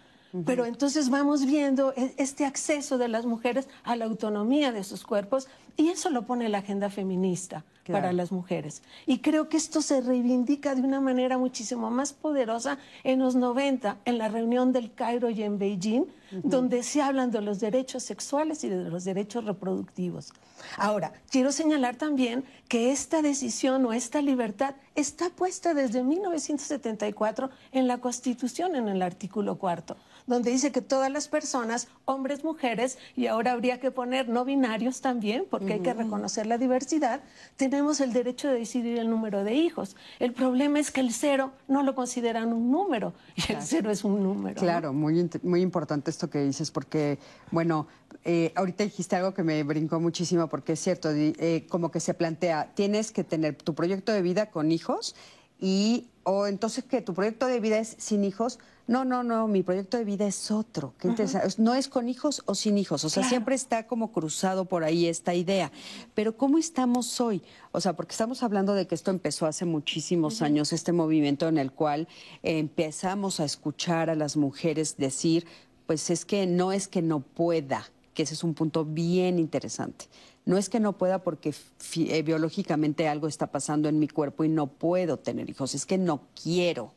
Pero 0.46 0.66
entonces 0.66 1.10
vamos 1.10 1.46
viendo 1.46 1.94
e, 1.96 2.13
este 2.18 2.46
acceso 2.46 2.98
de 2.98 3.08
las 3.08 3.25
mujeres 3.25 3.68
a 3.84 3.96
la 3.96 4.06
autonomía 4.06 4.72
de 4.72 4.84
sus 4.84 5.04
cuerpos 5.04 5.48
y 5.78 5.90
eso 5.90 6.10
lo 6.10 6.24
pone 6.24 6.50
la 6.50 6.60
agenda 6.60 6.90
feminista 6.90 7.63
para 7.88 8.13
las 8.13 8.32
mujeres. 8.32 8.82
Y 9.06 9.20
creo 9.20 9.50
que 9.50 9.58
esto 9.58 9.82
se 9.82 10.02
reivindica 10.02 10.74
de 10.74 10.82
una 10.82 11.02
manera 11.02 11.38
muchísimo 11.38 11.92
más 11.92 12.13
poderosa 12.13 12.78
en 13.04 13.20
los 13.20 13.36
90, 13.36 13.98
en 14.06 14.18
la 14.18 14.30
reunión 14.30 14.72
del 14.72 14.94
Cairo 14.94 15.30
y 15.30 15.44
en 15.44 15.60
Beijing, 15.60 16.06
donde 16.42 16.84
se 16.84 17.02
hablan 17.02 17.32
de 17.32 17.42
los 17.42 17.60
derechos 17.60 18.04
sexuales 18.04 18.63
y 18.63 18.70
de 18.70 18.90
los 18.90 19.04
derechos 19.04 19.46
reproductivos. 19.46 20.34
Ahora, 20.78 21.13
quiero 21.30 21.52
señalar 21.52 21.96
también 21.96 22.44
que 22.68 22.92
esta 22.92 23.22
decisión 23.22 23.86
o 23.86 23.94
esta 23.94 24.22
libertad 24.22 24.75
está 24.96 25.30
puesta 25.30 25.74
desde 25.74 26.04
1974 26.04 27.50
en 27.72 27.88
la 27.88 28.00
Constitución, 28.00 28.75
en 28.75 28.88
el 28.88 29.02
artículo 29.02 29.58
cuarto 29.58 29.98
donde 30.28 30.52
dice 30.52 30.72
que 30.72 30.82
todas 30.82 31.12
las 31.12 31.28
personas, 31.28 31.88
hombres, 32.06 32.44
mujeres, 32.44 32.98
y 33.16 33.28
ahora 33.28 33.52
habría 33.52 33.80
que 33.80 33.92
poner 33.92 34.30
no 34.30 34.46
binarios 34.46 35.02
también, 35.02 35.46
porque 35.50 35.74
hay 35.74 35.80
que 35.82 35.94
reconocer 35.94 36.46
la 36.46 36.58
diversidad, 36.58 37.22
tenemos 37.58 38.00
el 38.00 38.13
derecho 38.13 38.48
de 38.48 38.60
decidir 38.60 38.98
el 39.00 39.10
número 39.10 39.44
de 39.44 39.56
hijos. 39.56 39.96
El 40.20 40.34
problema 40.34 40.80
es 40.80 40.92
que 40.92 41.02
el 41.02 41.12
cero 41.12 41.52
no 41.68 41.84
lo 41.84 41.96
consideran 41.96 42.54
un 42.54 42.72
número, 42.72 43.13
y 43.36 43.52
el 43.52 43.62
cero 43.62 43.92
es 43.92 44.04
un 44.04 44.24
número. 44.24 44.60
Claro, 44.60 44.94
muy, 44.94 45.30
muy 45.44 45.62
importante 45.62 46.10
esto 46.10 46.23
esto 46.24 46.30
que 46.30 46.44
dices, 46.44 46.72
porque, 46.72 47.20
bueno, 47.51 47.88
eh, 48.24 48.53
ahorita 48.56 48.86
dijiste 48.86 49.18
algo 49.18 49.34
que 49.34 49.44
me 49.44 49.62
brincó 49.63 50.00
muchísimo, 50.00 50.48
porque 50.48 50.74
es 50.74 50.80
cierto, 50.80 51.10
eh, 51.12 51.65
como 51.70 51.92
que 51.92 52.00
se 52.00 52.13
plantea, 52.13 52.72
tienes 52.75 53.12
que 53.12 53.25
tener 53.25 53.56
tu 53.56 53.75
proyecto 53.75 54.13
de 54.13 54.22
vida 54.22 54.50
con 54.50 54.72
hijos 54.72 55.15
y, 55.60 56.08
o 56.24 56.48
entonces 56.48 56.86
que 56.86 57.01
tu 57.01 57.13
proyecto 57.13 57.48
de 57.48 57.60
vida 57.60 57.77
es 57.77 57.96
sin 57.98 58.24
hijos. 58.24 58.60
No, 58.86 59.06
no, 59.06 59.24
no, 59.24 59.48
mi 59.48 59.63
proyecto 59.63 59.98
de 59.98 60.03
vida 60.03 60.27
es 60.27 60.51
otro. 60.51 60.94
Qué 60.98 61.08
interesante. 61.08 61.56
No 61.58 61.74
es 61.74 61.88
con 61.88 62.10
hijos 62.10 62.44
o 62.46 62.53
sin 62.53 62.77
hijos. 62.77 63.06
O 63.06 63.10
sea, 63.10 63.24
siempre 63.24 63.56
está 63.56 63.88
como 63.88 64.12
cruzado 64.12 64.65
por 64.65 64.84
ahí 64.84 65.08
esta 65.08 65.34
idea. 65.34 65.72
Pero 66.13 66.36
¿cómo 66.36 66.58
estamos 66.58 67.22
hoy? 67.22 67.42
O 67.72 67.80
sea, 67.80 67.94
porque 67.94 68.12
estamos 68.12 68.44
hablando 68.44 68.74
de 68.74 68.88
que 68.88 68.96
esto 68.96 69.10
empezó 69.10 69.46
hace 69.46 69.63
muchísimos 69.63 70.42
años, 70.42 70.74
este 70.74 70.92
movimiento 70.92 71.48
en 71.48 71.58
el 71.58 71.72
cual 71.72 72.10
empezamos 72.42 73.39
a 73.39 73.46
escuchar 73.46 74.10
a 74.10 74.15
las 74.15 74.36
mujeres 74.36 74.98
decir, 74.98 75.48
pues 75.86 76.10
es 76.10 76.25
que 76.25 76.46
no 76.46 76.72
es 76.72 76.88
que 76.88 77.02
no 77.02 77.20
pueda, 77.20 77.90
que 78.13 78.24
ese 78.24 78.34
es 78.34 78.44
un 78.44 78.54
punto 78.54 78.86
bien 78.86 79.40
interesante. 79.40 80.06
No 80.46 80.58
es 80.58 80.70
que 80.70 80.80
no 80.80 80.94
pueda 80.94 81.24
porque 81.24 81.54
eh, 81.96 82.22
biológicamente 82.22 83.08
algo 83.08 83.28
está 83.28 83.48
pasando 83.48 83.88
en 83.88 84.00
mi 84.00 84.08
cuerpo 84.08 84.44
y 84.44 84.50
no 84.50 84.68
puedo 84.68 85.18
tener 85.18 85.50
hijos, 85.50 85.74
es 85.74 85.86
que 85.86 85.98
no 85.98 86.22
quiero. 86.42 86.94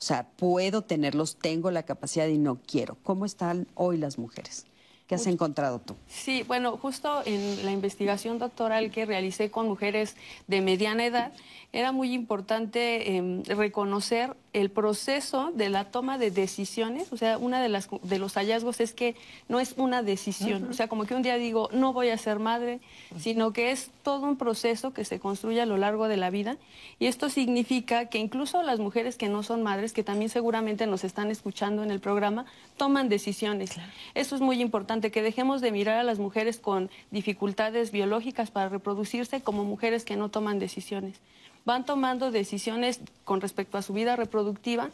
O 0.00 0.02
sea, 0.02 0.28
puedo 0.36 0.82
tenerlos, 0.82 1.36
tengo 1.36 1.70
la 1.70 1.82
capacidad 1.82 2.26
y 2.26 2.38
no 2.38 2.58
quiero. 2.66 2.96
¿Cómo 3.02 3.26
están 3.26 3.66
hoy 3.74 3.98
las 3.98 4.18
mujeres? 4.18 4.66
¿Qué 5.06 5.16
has 5.16 5.26
encontrado 5.26 5.80
tú? 5.80 5.96
Sí, 6.06 6.44
bueno, 6.46 6.76
justo 6.76 7.22
en 7.26 7.64
la 7.64 7.72
investigación 7.72 8.38
doctoral 8.38 8.92
que 8.92 9.06
realicé 9.06 9.50
con 9.50 9.66
mujeres 9.66 10.14
de 10.46 10.60
mediana 10.60 11.04
edad, 11.04 11.32
era 11.72 11.90
muy 11.90 12.12
importante 12.14 13.16
em, 13.16 13.42
reconocer 13.42 14.36
el 14.52 14.70
proceso 14.70 15.52
de 15.54 15.68
la 15.68 15.84
toma 15.84 16.18
de 16.18 16.30
decisiones. 16.30 17.12
O 17.12 17.16
sea, 17.16 17.38
una 17.38 17.62
de, 17.62 17.68
las, 17.68 17.88
de 18.02 18.18
los 18.18 18.34
hallazgos 18.34 18.80
es 18.80 18.92
que 18.92 19.14
no 19.48 19.60
es 19.60 19.74
una 19.76 20.02
decisión. 20.02 20.68
O 20.68 20.72
sea, 20.72 20.88
como 20.88 21.04
que 21.04 21.14
un 21.14 21.22
día 21.22 21.36
digo, 21.36 21.68
no 21.72 21.92
voy 21.92 22.08
a 22.08 22.18
ser 22.18 22.38
madre, 22.38 22.80
sino 23.18 23.52
que 23.52 23.70
es 23.70 23.90
todo 24.02 24.26
un 24.26 24.36
proceso 24.36 24.92
que 24.92 25.04
se 25.04 25.20
construye 25.20 25.60
a 25.60 25.66
lo 25.66 25.76
largo 25.76 26.08
de 26.08 26.16
la 26.16 26.30
vida. 26.30 26.56
Y 26.98 27.06
esto 27.06 27.28
significa 27.28 28.06
que 28.06 28.18
incluso 28.18 28.62
las 28.62 28.80
mujeres 28.80 29.16
que 29.16 29.28
no 29.28 29.42
son 29.42 29.62
madres, 29.62 29.92
que 29.92 30.02
también 30.02 30.30
seguramente 30.30 30.86
nos 30.86 31.04
están 31.04 31.30
escuchando 31.30 31.82
en 31.82 31.90
el 31.90 32.00
programa, 32.00 32.44
toman 32.76 33.08
decisiones. 33.08 33.70
Eso 34.14 34.34
es 34.34 34.40
muy 34.40 34.60
importante, 34.60 35.10
que 35.10 35.22
dejemos 35.22 35.60
de 35.60 35.70
mirar 35.70 35.98
a 35.98 36.04
las 36.04 36.18
mujeres 36.18 36.58
con 36.58 36.90
dificultades 37.10 37.92
biológicas 37.92 38.50
para 38.50 38.68
reproducirse 38.68 39.40
como 39.40 39.64
mujeres 39.64 40.04
que 40.04 40.16
no 40.16 40.28
toman 40.28 40.58
decisiones 40.58 41.20
van 41.64 41.84
tomando 41.84 42.30
decisiones 42.30 43.00
con 43.24 43.40
respecto 43.40 43.78
a 43.78 43.82
su 43.82 43.92
vida 43.92 44.16
reproductiva 44.16 44.90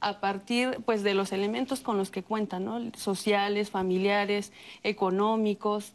a 0.00 0.20
partir 0.20 0.78
pues 0.84 1.02
de 1.02 1.14
los 1.14 1.32
elementos 1.32 1.80
con 1.80 1.96
los 1.96 2.10
que 2.10 2.22
cuentan, 2.22 2.64
¿no? 2.64 2.80
sociales, 2.96 3.70
familiares, 3.70 4.52
económicos, 4.82 5.92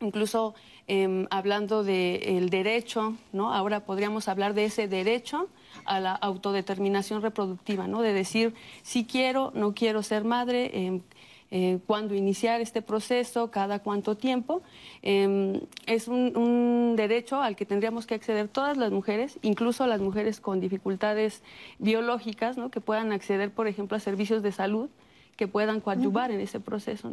incluso 0.00 0.54
em, 0.86 1.26
hablando 1.30 1.84
del 1.84 2.50
derecho, 2.50 3.14
¿no? 3.32 3.52
ahora 3.52 3.80
podríamos 3.80 4.28
hablar 4.28 4.54
de 4.54 4.66
ese 4.66 4.88
derecho 4.88 5.48
a 5.84 6.00
la 6.00 6.14
autodeterminación 6.14 7.22
reproductiva, 7.22 7.86
¿no? 7.86 8.02
de 8.02 8.12
decir 8.12 8.54
si 8.82 9.04
quiero, 9.04 9.52
no 9.54 9.74
quiero 9.74 10.02
ser 10.02 10.24
madre, 10.24 10.70
em, 10.72 11.02
eh, 11.50 11.78
cuándo 11.86 12.14
iniciar 12.14 12.60
este 12.60 12.82
proceso, 12.82 13.50
cada 13.50 13.78
cuánto 13.78 14.16
tiempo. 14.16 14.62
Em, 15.02 15.60
es 15.86 16.08
un, 16.08 16.94
derecho 16.96 17.40
al 17.40 17.56
que 17.56 17.66
tendríamos 17.66 18.06
que 18.06 18.14
acceder 18.14 18.48
todas 18.48 18.76
las 18.76 18.90
mujeres, 18.90 19.38
incluso 19.42 19.86
las 19.86 20.00
mujeres 20.00 20.40
con 20.40 20.60
dificultades 20.60 21.42
biológicas, 21.78 22.56
¿no? 22.56 22.70
que 22.70 22.80
puedan 22.80 23.12
acceder, 23.12 23.50
por 23.50 23.66
ejemplo, 23.66 23.96
a 23.96 24.00
servicios 24.00 24.42
de 24.42 24.52
salud 24.52 24.88
que 25.36 25.48
puedan 25.48 25.80
coadyuvar 25.80 26.30
en 26.30 26.40
ese 26.40 26.60
proceso. 26.60 27.10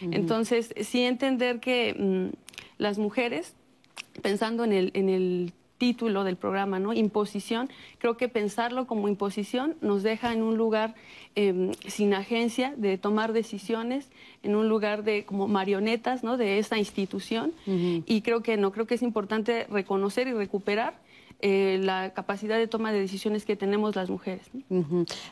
Entonces, 0.00 0.74
sí 0.82 1.02
entender 1.02 1.60
que 1.60 1.94
mm, 1.98 2.36
las 2.78 2.98
mujeres, 2.98 3.54
pensando 4.20 4.64
en 4.64 4.72
el, 4.72 4.90
en 4.94 5.08
el 5.08 5.52
título 5.82 6.22
del 6.22 6.36
programa, 6.36 6.78
¿no? 6.78 6.92
Imposición. 6.92 7.68
Creo 7.98 8.16
que 8.16 8.28
pensarlo 8.28 8.86
como 8.86 9.08
imposición 9.08 9.74
nos 9.80 10.04
deja 10.04 10.32
en 10.32 10.44
un 10.44 10.56
lugar 10.56 10.94
em, 11.34 11.72
sin 11.88 12.14
agencia 12.14 12.72
de 12.76 12.98
tomar 12.98 13.32
decisiones, 13.32 14.06
en 14.44 14.54
un 14.54 14.68
lugar 14.68 15.02
de 15.02 15.24
como 15.24 15.48
marionetas, 15.48 16.22
¿no? 16.22 16.36
De 16.36 16.60
esa 16.60 16.78
institución. 16.78 17.52
Y 17.66 18.20
creo 18.20 18.44
que 18.44 18.56
no, 18.56 18.70
creo 18.70 18.86
que 18.86 18.94
es 18.94 19.02
importante 19.02 19.66
reconocer 19.68 20.28
y 20.28 20.32
recuperar 20.34 21.00
eh, 21.40 21.80
la 21.82 22.12
capacidad 22.14 22.58
de 22.58 22.68
toma 22.68 22.92
de 22.92 23.00
decisiones 23.00 23.44
que 23.44 23.56
tenemos 23.56 23.96
las 23.96 24.08
mujeres. 24.08 24.46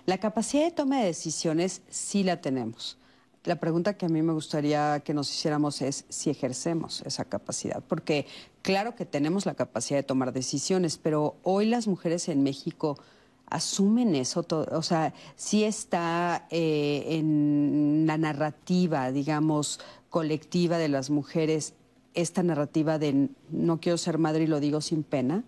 La 0.04 0.18
capacidad 0.18 0.64
de 0.64 0.72
toma 0.72 0.98
de 0.98 1.06
decisiones 1.06 1.82
sí 1.90 2.24
la 2.24 2.40
tenemos. 2.40 2.98
La 3.44 3.56
pregunta 3.56 3.94
que 3.94 4.04
a 4.04 4.10
mí 4.10 4.20
me 4.20 4.34
gustaría 4.34 5.00
que 5.00 5.14
nos 5.14 5.32
hiciéramos 5.32 5.80
es 5.80 6.04
si 6.10 6.28
ejercemos 6.28 7.02
esa 7.06 7.24
capacidad, 7.24 7.82
porque 7.82 8.26
claro 8.60 8.94
que 8.94 9.06
tenemos 9.06 9.46
la 9.46 9.54
capacidad 9.54 9.98
de 9.98 10.02
tomar 10.02 10.34
decisiones, 10.34 10.98
pero 10.98 11.36
hoy 11.42 11.64
las 11.64 11.88
mujeres 11.88 12.28
en 12.28 12.42
México 12.42 12.98
asumen 13.46 14.14
eso, 14.14 14.46
o 14.50 14.82
sea, 14.82 15.14
sí 15.36 15.64
está 15.64 16.46
eh, 16.50 17.04
en 17.08 18.04
la 18.06 18.18
narrativa, 18.18 19.10
digamos, 19.10 19.80
colectiva 20.10 20.76
de 20.76 20.88
las 20.88 21.08
mujeres, 21.08 21.72
esta 22.12 22.42
narrativa 22.42 22.98
de 22.98 23.30
no 23.48 23.80
quiero 23.80 23.96
ser 23.96 24.18
madre 24.18 24.44
y 24.44 24.48
lo 24.48 24.60
digo 24.60 24.82
sin 24.82 25.02
pena. 25.02 25.44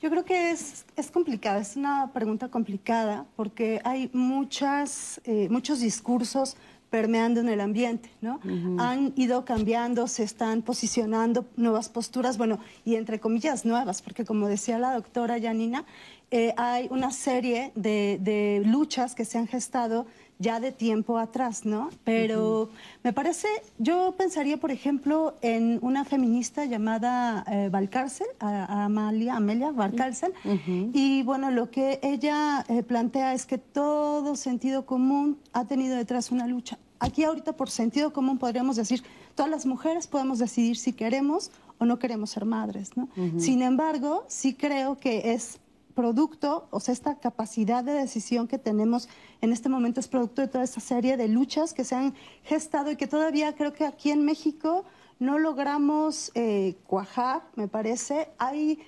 Yo 0.00 0.10
creo 0.10 0.24
que 0.24 0.52
es, 0.52 0.84
es 0.94 1.10
complicada, 1.10 1.58
es 1.58 1.74
una 1.74 2.12
pregunta 2.12 2.48
complicada 2.48 3.26
porque 3.34 3.80
hay 3.82 4.08
muchas, 4.12 5.20
eh, 5.24 5.48
muchos 5.50 5.80
discursos 5.80 6.56
permeando 6.90 7.40
en 7.40 7.48
el 7.48 7.60
ambiente, 7.60 8.10
¿no? 8.20 8.40
Han 8.78 9.12
ido 9.16 9.44
cambiando, 9.44 10.06
se 10.06 10.22
están 10.22 10.62
posicionando 10.62 11.44
nuevas 11.56 11.88
posturas, 11.88 12.38
bueno, 12.38 12.58
y 12.84 12.94
entre 12.94 13.20
comillas 13.20 13.64
nuevas, 13.66 14.00
porque 14.00 14.24
como 14.24 14.48
decía 14.48 14.78
la 14.78 14.94
doctora 14.94 15.40
Janina, 15.40 15.84
eh, 16.30 16.54
hay 16.56 16.88
una 16.90 17.10
serie 17.10 17.72
de, 17.74 18.62
luchas 18.64 19.14
que 19.14 19.24
se 19.24 19.38
han 19.38 19.46
gestado 19.46 20.06
ya 20.38 20.60
de 20.60 20.72
tiempo 20.72 21.18
atrás, 21.18 21.64
¿no? 21.64 21.90
Pero 22.04 22.70
me 23.02 23.12
parece, 23.12 23.48
yo 23.78 24.14
pensaría, 24.16 24.56
por 24.56 24.70
ejemplo, 24.70 25.34
en 25.42 25.78
una 25.82 26.04
feminista 26.04 26.64
llamada 26.64 27.44
eh, 27.50 27.68
Valcárcel, 27.70 28.28
Amalia, 28.38 29.36
Amelia 29.36 29.72
Valcárcel, 29.72 30.32
y 30.92 31.22
bueno, 31.24 31.50
lo 31.50 31.70
que 31.70 31.98
ella 32.02 32.64
eh, 32.68 32.82
plantea 32.82 33.34
es 33.34 33.46
que 33.46 33.58
todo 33.58 34.36
sentido 34.36 34.86
común 34.86 35.38
ha 35.52 35.64
tenido 35.64 35.96
detrás 35.96 36.30
una 36.30 36.46
lucha. 36.46 36.78
Aquí 37.00 37.24
ahorita 37.24 37.52
por 37.52 37.70
sentido 37.70 38.12
común 38.12 38.38
podríamos 38.38 38.76
decir, 38.76 39.02
todas 39.34 39.50
las 39.50 39.66
mujeres 39.66 40.06
podemos 40.06 40.38
decidir 40.38 40.76
si 40.76 40.92
queremos 40.92 41.50
o 41.78 41.84
no 41.84 41.98
queremos 41.98 42.30
ser 42.30 42.44
madres, 42.44 42.96
¿no? 42.96 43.08
Sin 43.38 43.62
embargo, 43.62 44.24
sí 44.28 44.54
creo 44.54 44.98
que 44.98 45.32
es 45.32 45.60
producto, 45.98 46.68
o 46.70 46.78
sea, 46.78 46.92
esta 46.92 47.16
capacidad 47.16 47.82
de 47.82 47.90
decisión 47.90 48.46
que 48.46 48.56
tenemos 48.56 49.08
en 49.40 49.52
este 49.52 49.68
momento 49.68 49.98
es 49.98 50.06
producto 50.06 50.42
de 50.42 50.46
toda 50.46 50.62
esta 50.62 50.78
serie 50.78 51.16
de 51.16 51.26
luchas 51.26 51.74
que 51.74 51.82
se 51.82 51.96
han 51.96 52.14
gestado 52.44 52.92
y 52.92 52.96
que 52.96 53.08
todavía 53.08 53.56
creo 53.56 53.72
que 53.72 53.84
aquí 53.84 54.12
en 54.12 54.24
México 54.24 54.84
no 55.18 55.40
logramos 55.40 56.30
eh, 56.36 56.76
cuajar, 56.86 57.42
me 57.56 57.66
parece. 57.66 58.28
Hay 58.38 58.78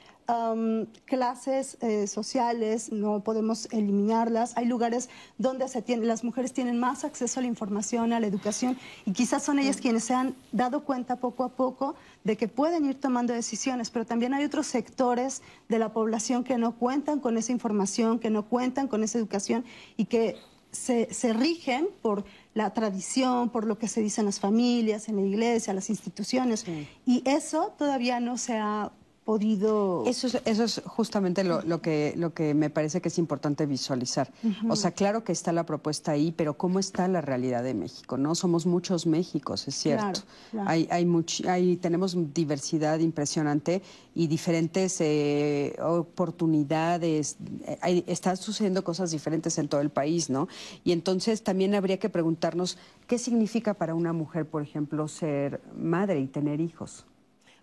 clases 1.07 1.77
eh, 1.81 2.07
sociales, 2.07 2.93
no 2.93 3.21
podemos 3.21 3.67
eliminarlas. 3.73 4.57
Hay 4.57 4.67
lugares 4.67 5.09
donde 5.39 5.67
se 5.69 5.83
tiene, 5.83 6.07
las 6.07 6.23
mujeres 6.23 6.53
tienen 6.53 6.79
más 6.79 7.05
acceso 7.05 7.41
a 7.41 7.43
la 7.43 7.49
información, 7.49 8.13
a 8.13 8.21
la 8.21 8.27
educación, 8.27 8.79
y 9.07 9.13
quizás 9.13 9.43
son 9.43 9.59
ellas 9.59 9.79
quienes 9.79 10.05
se 10.05 10.15
han 10.15 10.35
dado 10.53 10.85
cuenta 10.85 11.17
poco 11.17 11.45
a 11.45 11.49
poco 11.49 11.97
de 12.25 12.37
que 12.37 12.49
pueden 12.49 12.85
ir 12.85 13.01
tomando 13.01 13.33
decisiones, 13.33 13.91
pero 13.91 14.05
también 14.05 14.35
hay 14.35 14.45
otros 14.45 14.67
sectores 14.67 15.43
de 15.69 15.79
la 15.79 15.93
población 15.93 16.45
que 16.45 16.59
no 16.59 16.77
cuentan 16.77 17.21
con 17.21 17.39
esa 17.39 17.53
información, 17.53 18.19
que 18.19 18.31
no 18.31 18.47
cuentan 18.47 18.89
con 18.89 19.03
esa 19.03 19.19
educación 19.19 19.65
y 19.97 20.05
que 20.07 20.37
se, 20.71 21.13
se 21.13 21.33
rigen 21.33 21.89
por 22.03 22.25
la 22.55 22.73
tradición, 22.75 23.49
por 23.49 23.67
lo 23.67 23.79
que 23.79 23.89
se 23.89 24.01
dice 24.01 24.21
en 24.21 24.27
las 24.27 24.41
familias, 24.41 25.09
en 25.09 25.17
la 25.17 25.23
iglesia, 25.23 25.73
las 25.73 25.91
instituciones. 25.91 26.65
Y 27.07 27.23
eso 27.25 27.75
todavía 27.79 28.21
no 28.21 28.39
se 28.39 28.59
ha 28.59 28.93
podido... 29.31 30.03
Eso 30.07 30.27
es, 30.27 30.43
eso 30.45 30.65
es 30.65 30.83
justamente 30.85 31.45
lo, 31.45 31.81
que, 31.81 32.15
lo 32.17 32.35
que 32.35 32.53
me 32.53 32.69
parece 32.69 33.01
que 33.01 33.11
es 33.11 33.17
importante 33.17 33.65
visualizar. 33.65 34.29
O 34.69 34.75
sea, 34.75 34.91
claro 34.91 35.23
que 35.23 35.31
está 35.31 35.53
la 35.53 35.65
propuesta 35.65 36.11
ahí, 36.11 36.35
pero 36.37 36.55
¿cómo 36.55 36.81
está 36.81 37.07
la 37.07 37.21
realidad 37.21 37.63
de 37.63 37.75
México? 37.75 38.19
No 38.19 38.35
somos 38.35 38.67
muchos 38.67 39.07
Méxicos, 39.07 39.69
es 39.69 39.77
cierto. 39.77 40.23
Hay, 40.67 40.89
hay, 40.91 41.07
hay 41.47 41.77
tenemos 41.77 42.17
diversidad 42.35 42.99
impresionante 42.99 43.83
y 44.17 44.27
diferentes 44.27 45.01
eh, 45.01 45.77
oportunidades. 45.81 47.37
Hay, 47.83 48.03
están 48.09 48.37
sucediendo 48.37 48.83
cosas 48.83 49.13
diferentes 49.13 49.59
en 49.59 49.69
todo 49.69 49.81
el 49.81 49.91
país, 49.91 50.29
¿no? 50.29 50.49
Y 50.83 50.91
entonces 50.91 51.45
también 51.45 51.77
habría 51.77 52.01
que 52.01 52.09
preguntarnos 52.09 52.79
qué 53.07 53.17
significa 53.17 53.75
para 53.75 53.95
una 53.95 54.13
mujer, 54.13 54.45
por 54.45 54.61
ejemplo, 54.61 55.07
ser 55.07 55.61
madre 55.77 56.19
y 56.19 56.27
tener 56.27 56.61
hijos. 56.61 57.05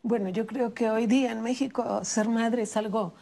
Bueno, 0.04 0.30
yo 0.30 0.46
creo 0.46 0.74
que 0.74 0.90
hoy 0.90 1.08
día 1.08 1.32
en 1.32 1.42
México 1.42 2.04
ser 2.04 2.30
madre 2.30 2.64
es 2.64 2.78
algo 2.78 3.14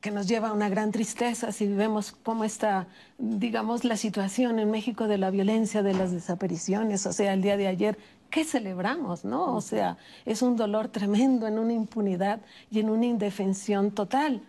que 0.00 0.10
nos 0.10 0.26
lleva 0.26 0.48
a 0.48 0.52
una 0.52 0.68
gran 0.68 0.90
tristeza 0.90 1.52
si 1.52 1.66
vemos 1.66 2.12
cómo 2.22 2.44
está, 2.44 2.88
digamos, 3.18 3.84
la 3.84 3.96
situación 3.96 4.58
en 4.58 4.70
México 4.70 5.06
de 5.06 5.16
la 5.16 5.30
violencia, 5.30 5.82
de 5.82 5.94
las 5.94 6.10
desapariciones. 6.12 7.06
O 7.06 7.12
sea, 7.12 7.32
el 7.32 7.40
día 7.40 7.56
de 7.56 7.68
ayer, 7.68 7.96
¿qué 8.30 8.44
celebramos? 8.44 9.24
¿no? 9.24 9.54
O 9.54 9.60
sea, 9.60 9.96
es 10.26 10.42
un 10.42 10.56
dolor 10.56 10.88
tremendo 10.88 11.46
en 11.46 11.58
una 11.58 11.72
impunidad 11.72 12.40
y 12.70 12.80
en 12.80 12.90
una 12.90 13.06
indefensión 13.06 13.92
total. 13.92 14.42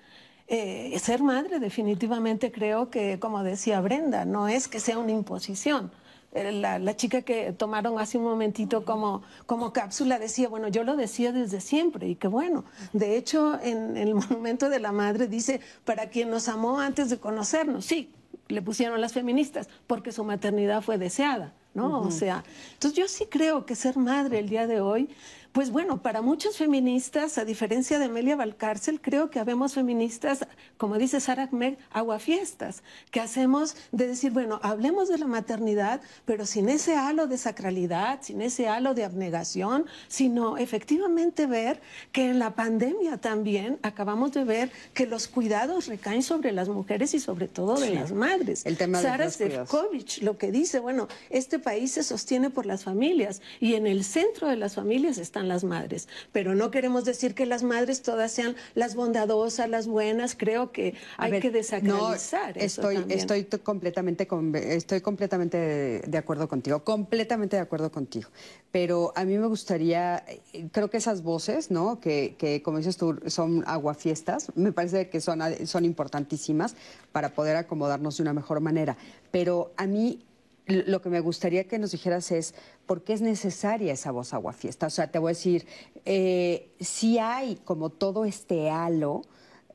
Eh, 0.48 0.98
ser 1.00 1.24
madre 1.24 1.60
definitivamente 1.60 2.52
creo 2.52 2.90
que, 2.90 3.20
como 3.20 3.44
decía 3.44 3.80
Brenda, 3.80 4.26
no 4.26 4.48
es 4.48 4.68
que 4.68 4.80
sea 4.80 4.98
una 4.98 5.12
imposición 5.12 5.92
eh, 6.36 6.52
la, 6.52 6.96
chica 6.98 7.22
que 7.22 7.54
tomaron 7.54 7.98
hace 7.98 8.18
un 8.18 8.26
momentito 8.26 8.84
como, 8.84 9.24
como 9.46 9.72
cápsula 9.72 10.20
decía, 10.20 10.50
bueno, 10.50 10.68
yo 10.68 10.84
lo 10.84 10.98
decía 10.98 11.32
desde 11.32 11.62
siempre 11.62 12.10
y 12.10 12.16
qué 12.16 12.28
bueno. 12.28 12.66
De 12.92 13.16
hecho, 13.16 13.58
en, 13.62 13.96
el 13.96 14.14
Monumento 14.16 14.70
de 14.70 14.80
la 14.80 14.92
Madre 14.92 15.28
dice, 15.28 15.62
para 15.86 16.10
quien 16.10 16.30
nos 16.30 16.50
amó 16.50 16.80
antes 16.80 17.10
de 17.10 17.20
conocernos, 17.20 17.86
sí, 17.86 18.12
le 18.50 18.62
pusieron 18.62 19.00
las 19.00 19.14
feministas, 19.14 19.70
porque 19.88 20.12
su 20.12 20.24
maternidad 20.26 20.82
fue 20.82 20.98
deseada, 20.98 21.54
¿no? 21.74 22.02
O 22.02 22.12
sea, 22.12 22.44
entonces 22.74 23.00
yo 23.00 23.08
sí 23.08 23.26
creo 23.28 23.66
que 23.66 23.76
ser 23.76 23.98
madre 23.98 24.40
el 24.40 24.50
día 24.50 24.68
de 24.68 24.82
hoy 24.82 25.10
pues 25.56 25.72
bueno, 25.72 26.02
para 26.02 26.22
muchos 26.22 26.58
feministas, 26.58 27.38
a 27.38 27.46
diferencia 27.46 27.98
de 27.98 28.06
Amelia 28.06 28.36
Valcárcel, 28.36 29.00
creo 29.00 29.30
que 29.30 29.40
habemos 29.40 29.74
feministas, 29.74 30.46
como 30.76 30.98
dice 30.98 31.22
Sara 31.22 31.48
Meg, 31.54 31.78
aguafiestas, 31.92 32.84
que 33.10 33.22
hacemos 33.22 33.78
de 33.94 34.06
decir, 34.06 34.34
bueno, 34.34 34.60
hablemos 34.64 35.08
de 35.08 35.18
la 35.18 35.28
maternidad, 35.28 36.02
pero 36.26 36.46
sin 36.46 36.68
ese 36.68 36.98
halo 36.98 37.28
de 37.28 37.38
sacralidad, 37.38 38.20
sin 38.22 38.42
ese 38.42 38.68
halo 38.68 38.94
de 38.96 39.06
abnegación, 39.06 39.86
sino 40.10 40.58
efectivamente 40.58 41.46
ver 41.46 41.80
que 42.12 42.30
en 42.30 42.38
la 42.38 42.54
pandemia 42.54 43.16
también 43.16 43.80
acabamos 43.82 44.34
de 44.34 44.44
ver 44.44 44.72
que 44.94 45.06
los 45.06 45.30
cuidados 45.30 45.88
recaen 45.88 46.22
sobre 46.22 46.52
las 46.52 46.68
mujeres 46.68 47.14
y 47.14 47.22
sobre 47.22 47.48
todo 47.48 47.80
de 47.80 47.92
las 47.92 48.12
madres. 48.12 48.66
El 48.66 48.76
tema 48.76 49.02
Sara 49.02 49.30
Sefcovic 49.30 50.22
lo 50.22 50.38
que 50.38 50.52
dice, 50.52 50.82
bueno, 50.82 51.08
este 51.30 51.60
país 51.60 51.94
se 51.94 52.04
sostiene 52.04 52.50
por 52.50 52.66
las 52.66 52.84
familias 52.84 53.42
y 53.62 53.76
en 53.76 53.88
el 53.88 54.04
centro 54.04 54.50
de 54.50 54.58
las 54.58 54.76
familias 54.76 55.18
están 55.18 55.45
las 55.48 55.64
madres. 55.64 56.08
Pero 56.32 56.56
no 56.56 56.72
queremos 56.72 57.06
decir 57.06 57.36
que 57.36 57.46
las 57.46 57.64
madres 57.64 58.02
todas 58.02 58.32
sean 58.32 58.56
las 58.74 58.96
bondadosas, 58.96 59.70
las 59.70 59.88
buenas. 59.88 60.36
Creo 60.36 60.72
que 60.72 60.96
hay 61.18 61.40
que 61.40 61.52
desacralizar. 61.52 62.58
estoy, 62.58 63.06
estoy 63.10 63.46
completamente, 63.64 64.28
estoy 64.76 65.02
completamente 65.02 66.02
de 66.06 66.18
acuerdo 66.18 66.48
contigo, 66.48 66.84
completamente 66.84 67.56
de 67.56 67.62
acuerdo 67.62 67.92
contigo. 67.92 68.30
Pero 68.72 69.14
a 69.16 69.24
mí 69.24 69.38
me 69.38 69.48
gustaría, 69.48 70.26
creo 70.72 70.90
que 70.90 70.98
esas 70.98 71.24
voces, 71.24 71.72
¿no? 71.72 72.00
Que, 72.00 72.36
que 72.38 72.62
como 72.62 72.78
dices 72.78 72.98
tú, 72.98 73.20
son 73.28 73.64
aguafiestas, 73.68 74.52
me 74.56 74.72
parece 74.72 75.10
que 75.10 75.22
son, 75.22 75.40
son 75.66 75.86
importantísimas 75.86 76.76
para 77.12 77.30
poder 77.30 77.56
acomodarnos 77.56 78.18
de 78.18 78.24
una 78.24 78.34
mejor 78.34 78.60
manera. 78.60 78.98
Pero 79.32 79.72
a 79.78 79.88
mí 79.88 80.20
lo 80.68 81.02
que 81.02 81.10
me 81.10 81.20
gustaría 81.20 81.68
que 81.68 81.78
nos 81.78 81.92
dijeras 81.92 82.32
es 82.32 82.56
por 82.86 83.04
qué 83.04 83.14
es 83.14 83.22
necesaria 83.22 83.94
esa 83.94 84.12
voz 84.12 84.34
aguafiesta. 84.34 84.88
O 84.88 84.90
sea, 84.90 85.12
te 85.12 85.20
voy 85.20 85.30
a 85.30 85.34
decir, 85.34 85.68
eh, 86.06 86.72
si 86.80 87.20
hay 87.20 87.58
como 87.64 87.90
todo 87.90 88.26
este 88.26 88.70
halo 88.70 89.24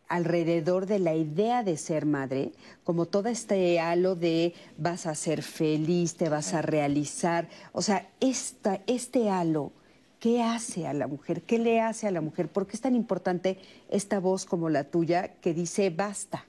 alrededor 0.08 0.86
de 0.86 0.98
la 0.98 1.14
idea 1.14 1.62
de 1.62 1.76
ser 1.76 2.04
madre, 2.04 2.52
como 2.82 3.06
todo 3.06 3.28
este 3.28 3.78
halo 3.78 4.16
de 4.16 4.54
vas 4.76 5.06
a 5.06 5.14
ser 5.14 5.42
feliz, 5.42 6.16
te 6.16 6.28
vas 6.28 6.52
a 6.54 6.62
realizar. 6.62 7.48
O 7.72 7.82
sea, 7.82 8.10
esta, 8.18 8.80
este 8.88 9.30
halo, 9.30 9.70
¿qué 10.18 10.42
hace 10.42 10.88
a 10.88 10.92
la 10.92 11.06
mujer? 11.06 11.42
¿Qué 11.42 11.60
le 11.60 11.80
hace 11.80 12.08
a 12.08 12.10
la 12.10 12.20
mujer? 12.20 12.48
¿Por 12.48 12.66
qué 12.66 12.72
es 12.72 12.80
tan 12.80 12.96
importante 12.96 13.58
esta 13.88 14.18
voz 14.18 14.44
como 14.44 14.68
la 14.68 14.82
tuya 14.82 15.34
que 15.40 15.54
dice 15.54 15.90
basta? 15.90 16.46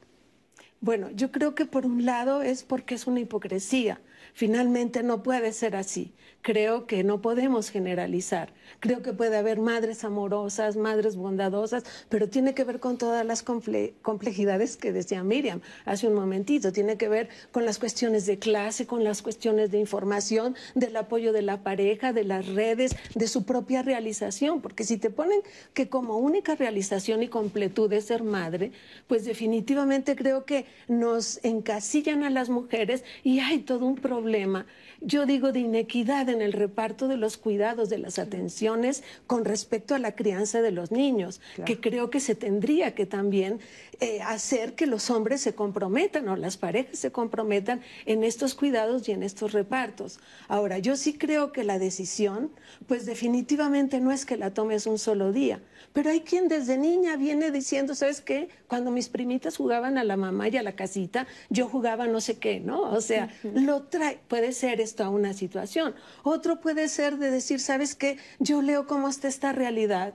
Bueno, 0.79 1.11
yo 1.11 1.31
creo 1.31 1.53
que 1.53 1.67
por 1.67 1.85
un 1.85 2.05
lado 2.05 2.41
es 2.41 2.63
porque 2.63 2.95
es 2.95 3.05
una 3.05 3.19
hipocresía 3.19 4.01
Finalmente 4.33 5.03
no 5.03 5.23
puede 5.23 5.53
ser 5.53 5.75
así. 5.75 6.13
Creo 6.41 6.87
que 6.87 7.03
no 7.03 7.21
podemos 7.21 7.69
generalizar. 7.69 8.51
Creo 8.79 9.03
que 9.03 9.13
puede 9.13 9.37
haber 9.37 9.59
madres 9.59 10.03
amorosas, 10.03 10.75
madres 10.75 11.15
bondadosas, 11.15 11.83
pero 12.09 12.29
tiene 12.29 12.55
que 12.55 12.63
ver 12.63 12.79
con 12.79 12.97
todas 12.97 13.23
las 13.23 13.43
complejidades 13.43 14.75
que 14.75 14.91
decía 14.91 15.23
Miriam 15.23 15.61
hace 15.85 16.07
un 16.07 16.15
momentito. 16.15 16.71
Tiene 16.71 16.97
que 16.97 17.09
ver 17.09 17.29
con 17.51 17.63
las 17.63 17.77
cuestiones 17.77 18.25
de 18.25 18.39
clase, 18.39 18.87
con 18.87 19.03
las 19.03 19.21
cuestiones 19.21 19.69
de 19.69 19.77
información, 19.77 20.55
del 20.73 20.97
apoyo 20.97 21.31
de 21.31 21.43
la 21.43 21.61
pareja, 21.61 22.11
de 22.11 22.23
las 22.23 22.47
redes, 22.47 22.95
de 23.13 23.27
su 23.27 23.43
propia 23.43 23.83
realización. 23.83 24.61
Porque 24.61 24.83
si 24.83 24.97
te 24.97 25.11
ponen 25.11 25.41
que 25.75 25.89
como 25.89 26.17
única 26.17 26.55
realización 26.55 27.21
y 27.21 27.27
completud 27.27 27.93
es 27.93 28.05
ser 28.05 28.23
madre, 28.23 28.71
pues 29.05 29.25
definitivamente 29.25 30.15
creo 30.15 30.45
que 30.45 30.65
nos 30.87 31.39
encasillan 31.43 32.23
a 32.23 32.31
las 32.31 32.49
mujeres 32.49 33.03
y 33.23 33.39
hay 33.39 33.59
todo 33.59 33.85
un 33.85 33.95
problema 33.95 34.65
yo 35.01 35.25
digo, 35.25 35.51
de 35.51 35.61
inequidad 35.61 36.29
en 36.31 36.41
el 36.41 36.53
reparto 36.53 37.07
de 37.07 37.17
los 37.17 37.37
cuidados, 37.37 37.89
de 37.89 37.97
las 37.97 38.19
atenciones 38.19 39.03
con 39.27 39.45
respecto 39.45 39.95
a 39.95 39.99
la 39.99 40.15
crianza 40.15 40.61
de 40.61 40.71
los 40.71 40.91
niños, 40.91 41.41
que 41.65 41.79
creo 41.79 42.09
que 42.09 42.19
se 42.19 42.35
tendría 42.35 42.95
que 42.95 43.05
también 43.05 43.59
eh, 43.99 44.21
hacer 44.21 44.73
que 44.73 44.87
los 44.87 45.09
hombres 45.09 45.41
se 45.41 45.53
comprometan 45.53 46.27
o 46.27 46.35
las 46.35 46.57
parejas 46.57 46.97
se 46.97 47.11
comprometan 47.11 47.81
en 48.05 48.23
estos 48.23 48.55
cuidados 48.55 49.07
y 49.07 49.11
en 49.11 49.23
estos 49.23 49.51
repartos. 49.51 50.19
Ahora, 50.47 50.79
yo 50.79 50.95
sí 50.95 51.13
creo 51.17 51.51
que 51.51 51.63
la 51.63 51.77
decisión, 51.77 52.51
pues 52.87 53.05
definitivamente 53.05 53.99
no 53.99 54.11
es 54.11 54.25
que 54.25 54.37
la 54.37 54.53
tomes 54.53 54.87
un 54.87 54.97
solo 54.97 55.31
día, 55.31 55.61
pero 55.93 56.09
hay 56.09 56.21
quien 56.21 56.47
desde 56.47 56.77
niña 56.77 57.15
viene 57.15 57.51
diciendo, 57.51 57.95
¿sabes 57.95 58.21
qué? 58.21 58.49
Cuando 58.67 58.91
mis 58.91 59.09
primitas 59.09 59.57
jugaban 59.57 59.97
a 59.97 60.03
la 60.03 60.17
mamá 60.17 60.47
y 60.49 60.57
a 60.57 60.63
la 60.63 60.75
casita, 60.75 61.27
yo 61.49 61.67
jugaba 61.67 62.07
no 62.07 62.21
sé 62.21 62.37
qué, 62.37 62.59
¿no? 62.59 62.81
O 62.81 63.01
sea, 63.01 63.29
lo 63.43 63.83
trae, 63.83 64.19
puede 64.27 64.53
ser 64.53 64.81
esto 64.81 65.03
a 65.03 65.09
una 65.09 65.33
situación. 65.33 65.95
Otro 66.23 66.59
puede 66.59 66.87
ser 66.87 67.17
de 67.17 67.31
decir, 67.31 67.59
¿sabes 67.59 67.95
qué? 67.95 68.17
Yo 68.39 68.61
leo 68.61 68.87
cómo 68.87 69.07
está 69.07 69.27
esta 69.27 69.51
realidad 69.51 70.13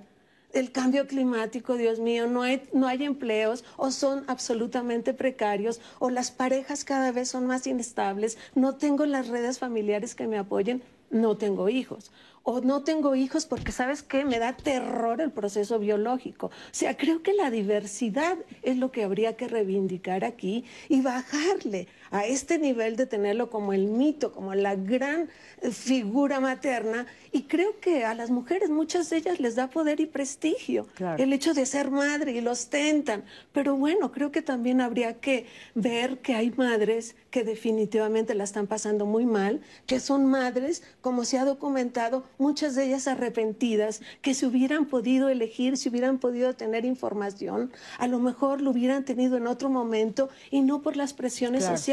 el 0.53 0.73
cambio 0.73 1.07
climático, 1.07 1.77
Dios 1.77 1.99
mío, 1.99 2.27
no 2.27 2.43
hay, 2.43 2.63
no 2.73 2.87
hay 2.87 3.05
empleos 3.05 3.65
o 3.77 3.91
son 3.91 4.25
absolutamente 4.27 5.13
precarios 5.13 5.81
o 5.99 6.09
las 6.09 6.31
parejas 6.31 6.85
cada 6.85 7.13
vez 7.13 7.29
son 7.29 7.47
más 7.47 7.67
inestables, 7.67 8.39
no 8.55 8.77
tengo 8.77 9.05
las 9.05 9.29
redes 9.29 9.59
familiares 9.59 10.15
que 10.15 10.27
me 10.27 10.39
apoyen, 10.39 10.83
no 11.11 11.37
tengo 11.37 11.69
hijos 11.69 12.11
o 12.49 12.61
no 12.61 12.85
tengo 12.85 13.17
hijos 13.17 13.45
porque, 13.45 13.73
¿sabes 13.73 14.05
qué? 14.05 14.25
Me 14.25 14.39
da 14.39 14.57
terror 14.57 15.21
el 15.21 15.33
proceso 15.33 15.81
biológico. 15.81 16.47
O 16.47 16.51
sea, 16.71 16.97
creo 16.97 17.21
que 17.21 17.33
la 17.35 17.51
diversidad 17.51 18.39
es 18.63 18.77
lo 18.77 18.93
que 18.93 19.03
habría 19.03 19.37
que 19.37 19.49
reivindicar 19.49 20.25
aquí 20.25 20.65
y 20.89 21.01
bajarle 21.01 21.89
a 22.11 22.27
este 22.27 22.59
nivel 22.59 22.97
de 22.97 23.07
tenerlo 23.07 23.51
como 23.51 23.73
el 23.73 23.87
mito, 23.87 24.33
como 24.33 24.55
la 24.55 24.75
gran 24.77 25.29
figura 25.71 26.41
materna. 26.41 27.07
Y 27.33 27.43
creo 27.43 27.81
que 27.81 28.05
a 28.05 28.15
las 28.15 28.31
mujeres, 28.31 28.71
muchas 28.71 29.11
de 29.11 29.19
ellas 29.19 29.41
les 29.41 29.57
da 29.57 29.69
poder 29.69 30.01
y 30.01 30.07
prestigio 30.07 30.87
el 31.19 31.33
hecho 31.33 31.55
de 31.55 31.67
ser 31.67 31.91
madre 31.91 32.33
y 32.33 32.41
lo 32.41 32.53
ostentan. 32.53 33.25
Pero 33.53 33.77
bueno, 33.77 34.13
creo 34.13 34.31
que 34.33 34.43
también 34.43 34.81
habría 34.81 35.21
que 35.21 35.47
ver 35.75 36.19
que 36.19 36.35
hay 36.35 36.51
madres 36.51 37.15
que 37.31 37.45
definitivamente 37.45 38.35
la 38.35 38.45
están 38.45 38.67
pasando 38.67 39.05
muy 39.05 39.27
mal, 39.27 39.61
que 39.87 40.01
son 40.01 40.25
madres, 40.25 40.83
como 41.03 41.25
se 41.25 41.39
ha 41.39 41.45
documentado, 41.45 42.25
muchas 42.39 42.75
de 42.75 42.85
ellas 42.85 43.09
arrepentidas, 43.09 44.01
que 44.23 44.33
si 44.33 44.47
hubieran 44.47 44.87
podido 44.87 45.29
elegir, 45.29 45.77
si 45.77 45.91
hubieran 45.91 46.19
podido 46.19 46.55
tener 46.55 46.87
información, 46.87 47.73
a 47.99 48.09
lo 48.09 48.21
mejor 48.21 48.63
lo 48.63 48.71
hubieran 48.71 49.05
tenido 49.05 49.37
en 49.37 49.47
otro 49.47 49.69
momento 49.69 50.31
y 50.51 50.63
no 50.63 50.81
por 50.81 50.97
las 50.97 51.13
presiones 51.13 51.65
sociales, 51.65 51.87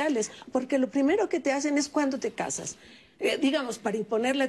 porque 0.52 0.78
lo 0.78 0.90
primero 0.90 1.30
que 1.30 1.40
te 1.40 1.52
hacen 1.52 1.78
es 1.78 1.90
cuando 1.90 2.20
te 2.20 2.32
casas. 2.32 2.78
Eh, 3.20 3.38
digamos, 3.42 3.80
para 3.80 3.96
imponer 3.96 4.36
la, 4.36 4.46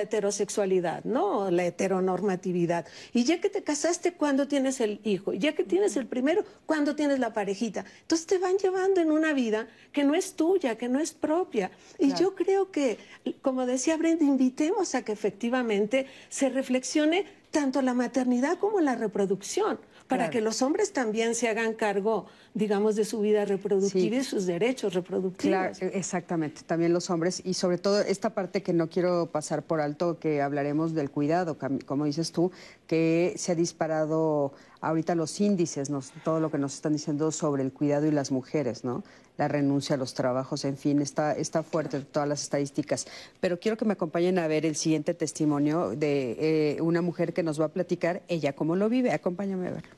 heterosexualidad, 0.00 1.04
¿no? 1.04 1.50
La 1.50 1.66
heteronormatividad. 1.66 2.86
Y 3.12 3.24
ya 3.24 3.42
que 3.42 3.50
te 3.50 3.62
casaste, 3.62 4.14
¿cuándo 4.14 4.48
tienes 4.48 4.80
el 4.80 5.00
hijo? 5.04 5.34
Y 5.34 5.38
ya 5.38 5.54
que 5.54 5.64
tienes 5.64 5.96
el 5.98 6.06
primero, 6.06 6.44
¿cuándo 6.64 6.96
tienes 6.96 7.18
la 7.18 7.34
parejita? 7.34 7.84
Entonces 8.00 8.26
te 8.26 8.38
van 8.38 8.56
llevando 8.56 9.02
en 9.02 9.10
una 9.10 9.34
vida 9.34 9.68
que 9.92 10.02
no 10.04 10.14
es 10.14 10.32
tuya, 10.34 10.78
que 10.78 10.88
no 10.88 10.98
es 10.98 11.12
propia. 11.12 11.70
Y 11.98 12.14
yo 12.14 12.34
creo 12.34 12.70
que, 12.70 12.96
como 13.42 13.66
decía 13.66 13.98
Brenda, 13.98 14.24
invitemos 14.24 14.94
a 14.94 15.02
que 15.02 15.12
efectivamente 15.12 16.06
se 16.30 16.48
reflexione 16.48 17.26
tanto 17.50 17.82
la 17.82 17.92
maternidad 17.92 18.58
como 18.58 18.80
la 18.80 18.94
reproducción 18.94 19.78
para 20.08 20.30
que 20.30 20.40
los 20.40 20.62
hombres 20.62 20.92
también 20.92 21.34
se 21.34 21.48
hagan 21.48 21.74
cargo, 21.74 22.26
digamos, 22.54 22.96
de 22.96 23.04
su 23.04 23.20
vida 23.20 23.44
reproductiva 23.44 24.16
y 24.16 24.24
sus 24.24 24.46
derechos 24.46 24.94
reproductivos. 24.94 25.78
Claro, 25.78 25.94
exactamente, 25.94 26.62
también 26.66 26.92
los 26.92 27.10
hombres 27.10 27.42
y 27.44 27.54
sobre 27.54 27.78
todo 27.78 28.00
esta 28.00 28.30
parte 28.30 28.62
que 28.62 28.72
no 28.72 28.88
quiero 28.88 29.26
pasar 29.26 29.62
por 29.62 29.80
alto, 29.80 30.18
que 30.18 30.40
hablaremos 30.40 30.94
del 30.94 31.10
cuidado, 31.10 31.58
como 31.84 32.06
dices 32.06 32.32
tú, 32.32 32.50
que 32.88 33.34
se 33.36 33.52
ha 33.52 33.54
disparado 33.54 34.52
ahorita 34.80 35.14
los 35.14 35.40
índices, 35.40 35.90
todo 36.24 36.40
lo 36.40 36.50
que 36.50 36.58
nos 36.58 36.74
están 36.74 36.94
diciendo 36.94 37.30
sobre 37.30 37.62
el 37.62 37.72
cuidado 37.72 38.06
y 38.06 38.10
las 38.10 38.32
mujeres, 38.32 38.82
¿no? 38.82 39.04
La 39.36 39.46
renuncia 39.46 39.94
a 39.94 39.98
los 39.98 40.14
trabajos, 40.14 40.64
en 40.64 40.76
fin, 40.76 41.00
está, 41.00 41.32
está 41.32 41.62
fuerte 41.62 42.00
todas 42.00 42.28
las 42.28 42.42
estadísticas. 42.42 43.06
Pero 43.40 43.60
quiero 43.60 43.76
que 43.76 43.84
me 43.84 43.92
acompañen 43.92 44.38
a 44.38 44.48
ver 44.48 44.66
el 44.66 44.74
siguiente 44.74 45.14
testimonio 45.14 45.90
de 45.90 46.76
eh, 46.76 46.80
una 46.80 47.02
mujer 47.02 47.32
que 47.34 47.42
nos 47.42 47.60
va 47.60 47.66
a 47.66 47.68
platicar 47.68 48.22
ella 48.26 48.54
cómo 48.54 48.74
lo 48.74 48.88
vive. 48.88 49.12
Acompáñame 49.12 49.68
a 49.68 49.70
verlo. 49.72 49.94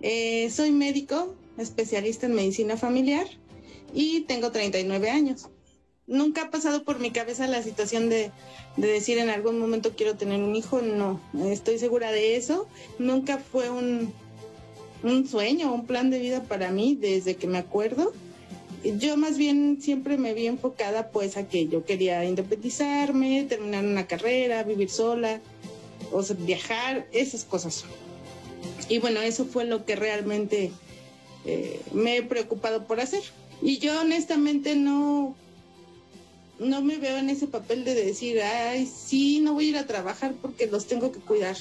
Eh, 0.00 0.48
soy 0.50 0.70
médico, 0.70 1.34
especialista 1.58 2.26
en 2.26 2.34
medicina 2.34 2.76
familiar 2.76 3.26
y 3.92 4.20
tengo 4.22 4.52
39 4.52 5.10
años. 5.10 5.48
Nunca 6.06 6.42
ha 6.42 6.50
pasado 6.50 6.84
por 6.84 7.00
mi 7.00 7.10
cabeza 7.10 7.48
la 7.48 7.62
situación 7.62 8.08
de, 8.08 8.30
de, 8.76 8.86
decir 8.86 9.18
en 9.18 9.28
algún 9.28 9.58
momento 9.58 9.96
quiero 9.96 10.16
tener 10.16 10.40
un 10.40 10.54
hijo, 10.54 10.80
no, 10.80 11.20
estoy 11.50 11.78
segura 11.78 12.12
de 12.12 12.36
eso. 12.36 12.68
Nunca 12.98 13.38
fue 13.38 13.70
un, 13.70 14.12
un 15.02 15.26
sueño, 15.26 15.72
un 15.72 15.86
plan 15.86 16.10
de 16.10 16.20
vida 16.20 16.42
para 16.44 16.70
mí 16.70 16.96
desde 17.00 17.34
que 17.34 17.48
me 17.48 17.58
acuerdo. 17.58 18.12
Yo 18.84 19.16
más 19.16 19.36
bien 19.36 19.78
siempre 19.80 20.16
me 20.16 20.32
vi 20.32 20.46
enfocada 20.46 21.10
pues 21.10 21.36
a 21.36 21.48
que 21.48 21.66
yo 21.66 21.84
quería 21.84 22.24
independizarme, 22.24 23.44
terminar 23.48 23.84
una 23.84 24.06
carrera, 24.06 24.62
vivir 24.62 24.90
sola, 24.90 25.40
o 26.12 26.22
viajar, 26.38 27.06
esas 27.12 27.44
cosas. 27.44 27.84
Y 28.88 28.98
bueno, 28.98 29.20
eso 29.20 29.44
fue 29.44 29.64
lo 29.64 29.84
que 29.84 29.96
realmente 29.96 30.70
eh, 31.44 31.80
me 31.92 32.18
he 32.18 32.22
preocupado 32.22 32.84
por 32.84 33.00
hacer. 33.00 33.22
Y 33.60 33.78
yo 33.78 34.00
honestamente 34.00 34.76
no, 34.76 35.34
no 36.58 36.82
me 36.82 36.96
veo 36.98 37.18
en 37.18 37.30
ese 37.30 37.46
papel 37.46 37.84
de 37.84 37.94
decir, 37.94 38.40
ay, 38.40 38.86
sí, 38.86 39.40
no 39.40 39.54
voy 39.54 39.66
a 39.66 39.68
ir 39.70 39.76
a 39.76 39.86
trabajar 39.86 40.34
porque 40.40 40.66
los 40.66 40.86
tengo 40.86 41.12
que 41.12 41.20
cuidar. 41.20 41.56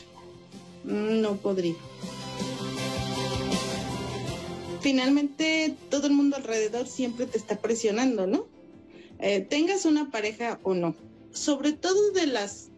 No 0.84 1.38
podría. 1.38 1.76
Finalmente, 4.82 5.76
todo 5.90 6.08
el 6.08 6.14
mundo 6.14 6.38
alrededor 6.38 6.88
siempre 6.88 7.26
te 7.26 7.38
está 7.38 7.58
presionando, 7.58 8.28
¿no? 8.28 8.46
Eh, 9.20 9.42
tengas 9.42 9.86
una 9.86 10.12
pareja 10.12 10.60
o 10.64 10.74
no. 10.74 10.96
Sobre 11.32 11.74
todo 11.74 12.12
de 12.12 12.28
las 12.28 12.70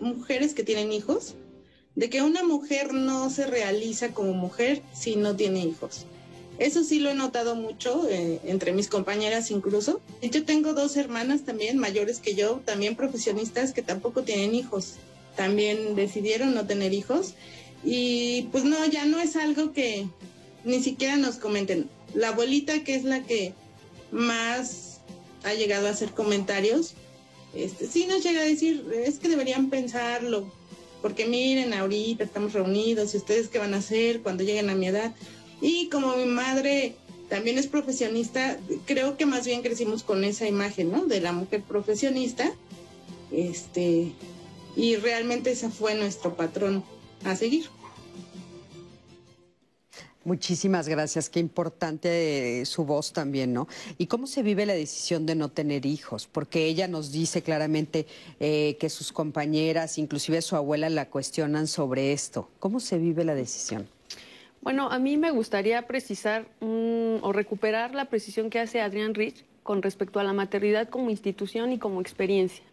mujeres 0.00 0.54
que 0.54 0.62
tienen 0.62 0.92
hijos, 0.92 1.34
de 1.96 2.08
que 2.08 2.22
una 2.22 2.44
mujer 2.44 2.94
no 2.94 3.28
se 3.28 3.46
realiza 3.46 4.14
como 4.14 4.32
mujer 4.34 4.82
si 4.94 5.16
no 5.16 5.34
tiene 5.34 5.64
hijos. 5.64 6.06
Eso 6.58 6.82
sí 6.82 6.98
lo 6.98 7.10
he 7.10 7.14
notado 7.14 7.54
mucho 7.54 8.08
eh, 8.08 8.40
entre 8.44 8.72
mis 8.72 8.88
compañeras 8.88 9.50
incluso. 9.50 10.00
Yo 10.22 10.44
tengo 10.44 10.72
dos 10.72 10.96
hermanas 10.96 11.42
también 11.42 11.78
mayores 11.78 12.18
que 12.18 12.34
yo, 12.34 12.60
también 12.64 12.96
profesionistas 12.96 13.72
que 13.72 13.82
tampoco 13.82 14.22
tienen 14.22 14.54
hijos. 14.54 14.94
También 15.36 15.94
decidieron 15.94 16.54
no 16.54 16.66
tener 16.66 16.92
hijos. 16.92 17.34
Y 17.84 18.48
pues 18.50 18.64
no, 18.64 18.84
ya 18.86 19.04
no 19.04 19.20
es 19.20 19.36
algo 19.36 19.72
que 19.72 20.08
ni 20.64 20.82
siquiera 20.82 21.16
nos 21.16 21.36
comenten. 21.36 21.88
La 22.14 22.28
abuelita 22.28 22.82
que 22.82 22.96
es 22.96 23.04
la 23.04 23.22
que 23.22 23.54
más 24.10 25.00
ha 25.44 25.54
llegado 25.54 25.86
a 25.86 25.90
hacer 25.90 26.10
comentarios, 26.10 26.94
este, 27.54 27.86
sí 27.86 28.06
nos 28.06 28.22
llega 28.22 28.40
a 28.40 28.44
decir, 28.44 28.84
es 29.04 29.18
que 29.18 29.28
deberían 29.28 29.70
pensarlo, 29.70 30.52
porque 31.00 31.26
miren, 31.26 31.72
ahorita 31.72 32.24
estamos 32.24 32.52
reunidos 32.52 33.14
y 33.14 33.18
ustedes 33.18 33.48
qué 33.48 33.58
van 33.58 33.74
a 33.74 33.78
hacer 33.78 34.20
cuando 34.22 34.42
lleguen 34.42 34.70
a 34.70 34.74
mi 34.74 34.88
edad. 34.88 35.14
Y 35.60 35.88
como 35.88 36.16
mi 36.16 36.26
madre 36.26 36.94
también 37.28 37.58
es 37.58 37.66
profesionista, 37.66 38.58
creo 38.86 39.16
que 39.16 39.26
más 39.26 39.46
bien 39.46 39.62
crecimos 39.62 40.02
con 40.02 40.24
esa 40.24 40.46
imagen, 40.46 40.90
¿no? 40.90 41.06
De 41.06 41.20
la 41.20 41.32
mujer 41.32 41.62
profesionista. 41.62 42.52
Este, 43.30 44.12
y 44.76 44.96
realmente 44.96 45.50
ese 45.50 45.68
fue 45.68 45.94
nuestro 45.94 46.36
patrón 46.36 46.84
a 47.24 47.36
seguir. 47.36 47.66
Muchísimas 50.24 50.88
gracias, 50.88 51.30
qué 51.30 51.40
importante 51.40 52.60
eh, 52.60 52.66
su 52.66 52.84
voz 52.84 53.12
también, 53.14 53.54
¿no? 53.54 53.66
¿Y 53.96 54.08
cómo 54.08 54.26
se 54.26 54.42
vive 54.42 54.66
la 54.66 54.74
decisión 54.74 55.24
de 55.24 55.34
no 55.34 55.48
tener 55.48 55.86
hijos? 55.86 56.28
Porque 56.30 56.66
ella 56.66 56.86
nos 56.86 57.12
dice 57.12 57.42
claramente 57.42 58.06
eh, 58.38 58.76
que 58.78 58.90
sus 58.90 59.10
compañeras, 59.10 59.96
inclusive 59.96 60.42
su 60.42 60.54
abuela, 60.54 60.90
la 60.90 61.08
cuestionan 61.08 61.66
sobre 61.66 62.12
esto. 62.12 62.50
¿Cómo 62.58 62.78
se 62.78 62.98
vive 62.98 63.24
la 63.24 63.34
decisión? 63.34 63.88
Bueno, 64.60 64.90
a 64.90 64.98
mí 64.98 65.16
me 65.16 65.30
gustaría 65.30 65.86
precisar 65.86 66.46
o 66.60 67.32
recuperar 67.32 67.94
la 67.94 68.06
precisión 68.06 68.50
que 68.50 68.58
hace 68.58 68.80
Adrián 68.80 69.14
Rich 69.14 69.44
con 69.62 69.82
respecto 69.82 70.18
a 70.18 70.24
la 70.24 70.32
maternidad 70.32 70.88
como 70.88 71.10
institución 71.10 71.72
y 71.72 71.78
como 71.78 72.00
experiencia. 72.00 72.64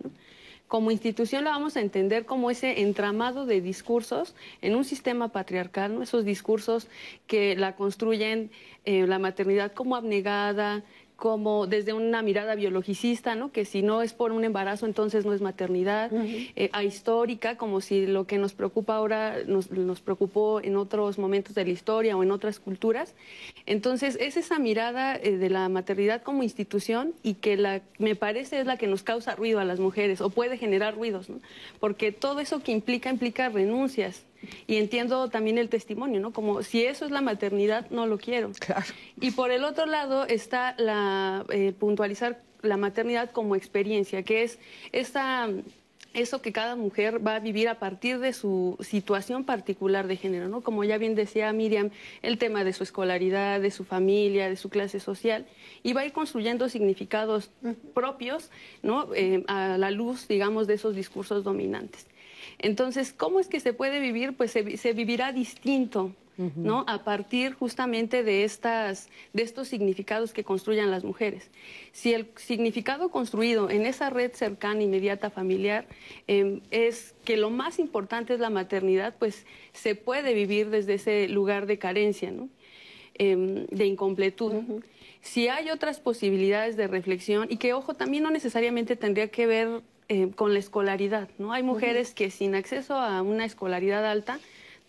Como 0.67 0.89
institución 0.89 1.43
la 1.43 1.52
vamos 1.52 1.78
a 1.78 1.82
entender 1.82 2.26
como 2.26 2.50
ese 2.50 2.82
entramado 2.82 3.45
de 3.45 3.62
discursos 3.62 4.34
en 4.62 4.76
un 4.76 4.84
sistema 4.84 5.28
patriarcal, 5.28 6.02
esos 6.02 6.26
discursos 6.26 6.88
que 7.28 7.56
la 7.56 7.76
construyen 7.76 8.50
eh, 8.84 9.06
la 9.06 9.19
maternidad 9.19 9.74
como 9.74 9.95
abnegada, 9.95 10.84
como 11.15 11.67
desde 11.67 11.93
una 11.93 12.21
mirada 12.21 12.56
biologicista, 12.56 13.36
¿no? 13.36 13.51
que 13.51 13.65
si 13.65 13.82
no 13.82 14.01
es 14.01 14.13
por 14.13 14.32
un 14.32 14.43
embarazo 14.43 14.86
entonces 14.86 15.25
no 15.25 15.34
es 15.34 15.41
maternidad, 15.41 16.12
eh, 16.13 16.69
ahistórica, 16.73 17.58
como 17.58 17.82
si 17.82 18.06
lo 18.06 18.25
que 18.28 18.38
nos 18.38 18.54
preocupa 18.54 18.95
ahora 18.95 19.38
nos, 19.47 19.71
nos, 19.71 20.01
preocupó 20.01 20.62
en 20.62 20.75
otros 20.75 21.17
momentos 21.17 21.56
de 21.56 21.63
la 21.63 21.71
historia 21.71 22.17
o 22.17 22.23
en 22.23 22.32
otras 22.32 22.60
culturas. 22.60 23.15
Entonces 23.65 24.17
es 24.19 24.38
esa 24.38 24.60
mirada 24.60 25.15
eh, 25.15 25.38
de 25.38 25.49
la 25.49 25.69
maternidad 25.69 26.21
como 26.21 26.43
institución 26.43 27.13
y 27.23 27.36
que 27.36 27.56
la, 27.56 27.82
me 27.97 28.15
parece 28.15 28.60
es 28.60 28.65
la 28.65 28.78
que 28.78 28.88
nos 28.88 29.04
causa 29.04 29.36
ruido 29.36 29.60
a 29.60 29.65
las 29.65 29.80
mujeres 29.80 30.21
o 30.21 30.30
puede 30.30 30.58
generar 30.58 30.95
ruidos, 30.95 31.30
¿no? 31.30 31.39
porque 31.80 32.12
todo 32.12 32.39
eso 32.39 32.62
que 32.62 32.71
implica 32.71 33.10
implica 33.10 33.49
renuncias 33.49 34.25
y 34.67 34.77
entiendo 34.77 35.29
también 35.29 35.58
el 35.58 35.69
testimonio, 35.69 36.19
¿no? 36.19 36.31
Como 36.31 36.63
si 36.63 36.86
eso 36.86 37.05
es 37.05 37.12
la 37.12 37.21
maternidad, 37.21 37.89
no 37.89 38.05
lo 38.05 38.17
quiero. 38.17 38.51
Claro. 38.60 38.86
Y 39.19 39.31
por 39.31 39.51
el 39.51 39.63
otro 39.63 39.86
lado 39.86 40.25
está 40.25 40.75
la 40.77 41.45
eh, 41.49 41.73
puntualizar 41.77 42.41
la 42.62 42.77
maternidad 42.77 43.31
como 43.31 43.55
experiencia, 43.55 44.23
que 44.23 44.43
es 44.43 44.60
esa 44.91 45.49
eso 46.15 46.41
que 46.41 46.53
cada 46.53 46.75
mujer 46.75 47.25
va 47.25 47.36
a 47.36 47.39
vivir 47.39 47.67
a 47.67 47.77
partir 47.77 48.19
de 48.19 48.34
su 48.34 48.77
situación 48.79 49.43
particular 49.43 50.08
de 50.08 50.15
género, 50.15 50.47
¿no? 50.47 50.62
Como 50.62 50.84
ya 50.84 50.97
bien 50.97 51.13
decía 51.13 51.51
Miriam, 51.51 51.91
el 52.21 52.38
tema 52.38 52.63
de 52.63 52.73
su 52.73 52.84
escolaridad, 52.84 53.60
de 53.60 53.69
su 53.69 53.84
familia, 53.84 54.49
de 54.49 54.55
su 54.55 54.69
clase 54.69 54.99
social, 54.99 55.45
y 55.84 55.93
va 55.93 56.01
a 56.01 56.05
ir 56.05 56.13
construyendo 56.13 56.69
significados 56.69 57.51
propios, 57.93 58.49
¿no? 58.81 59.13
Eh, 59.13 59.43
a 59.47 59.77
la 59.77 59.91
luz, 59.91 60.27
digamos, 60.27 60.67
de 60.67 60.75
esos 60.75 60.95
discursos 60.95 61.43
dominantes. 61.43 62.08
Entonces, 62.65 63.13
¿cómo 63.13 63.39
es 63.39 63.47
que 63.47 63.60
se 63.60 63.73
puede 63.73 63.99
vivir? 63.99 64.36
Pues 64.36 64.49
se, 64.49 64.93
vivirá 64.93 65.32
distinto, 65.32 66.15
¿no? 66.36 66.84
A 66.88 67.04
partir 67.04 67.54
justamente 67.54 68.23
de, 68.23 68.43
estas, 68.43 69.08
de 69.34 69.43
estos 69.43 69.67
significados 69.67 70.34
que 70.34 70.43
construyan 70.43 70.89
las 70.89 71.04
mujeres. 71.04 71.51
Si 71.91 72.12
el 72.12 72.28
significado 72.38 73.10
construido 73.10 73.69
en 73.69 73.86
esa 73.86 74.10
red 74.10 74.32
cercana, 74.34 74.82
inmediata, 74.82 75.30
familiar, 75.30 75.86
em, 76.25 76.62
es 76.71 77.13
que 77.23 77.38
lo 77.38 77.51
más 77.51 77.78
importante 77.78 78.34
es 78.34 78.39
la 78.39 78.49
maternidad, 78.49 79.13
pues 79.19 79.45
se 79.71 79.93
puede 79.93 80.34
vivir 80.34 80.71
desde 80.71 80.95
ese 80.95 81.28
lugar 81.28 81.67
de 81.67 81.78
carencia, 81.78 82.32
¿no? 82.32 82.49
Em, 83.13 83.67
de 83.67 83.86
incompletud. 83.86 84.82
Si 85.21 85.49
hay 85.49 85.69
otras 85.69 85.99
posibilidades 85.99 86.78
de 86.78 86.88
reflexión 86.88 87.45
y 87.47 87.58
que, 87.58 87.73
ojo, 87.73 87.93
también 87.93 88.23
no 88.23 88.32
necesariamente 88.32 88.95
tendría 88.95 89.28
que 89.28 89.45
ver 89.45 89.82
eh, 90.10 90.32
con 90.36 90.54
la 90.54 90.60
escolaridad. 90.60 91.30
¿no? 91.38 91.54
Hay 91.54 91.63
mujeres 91.63 92.13
que 92.13 92.30
sin 92.30 92.56
acceso 92.56 92.96
a 92.96 93.22
una 93.22 93.46
escolaridad 93.46 94.06
alta 94.06 94.39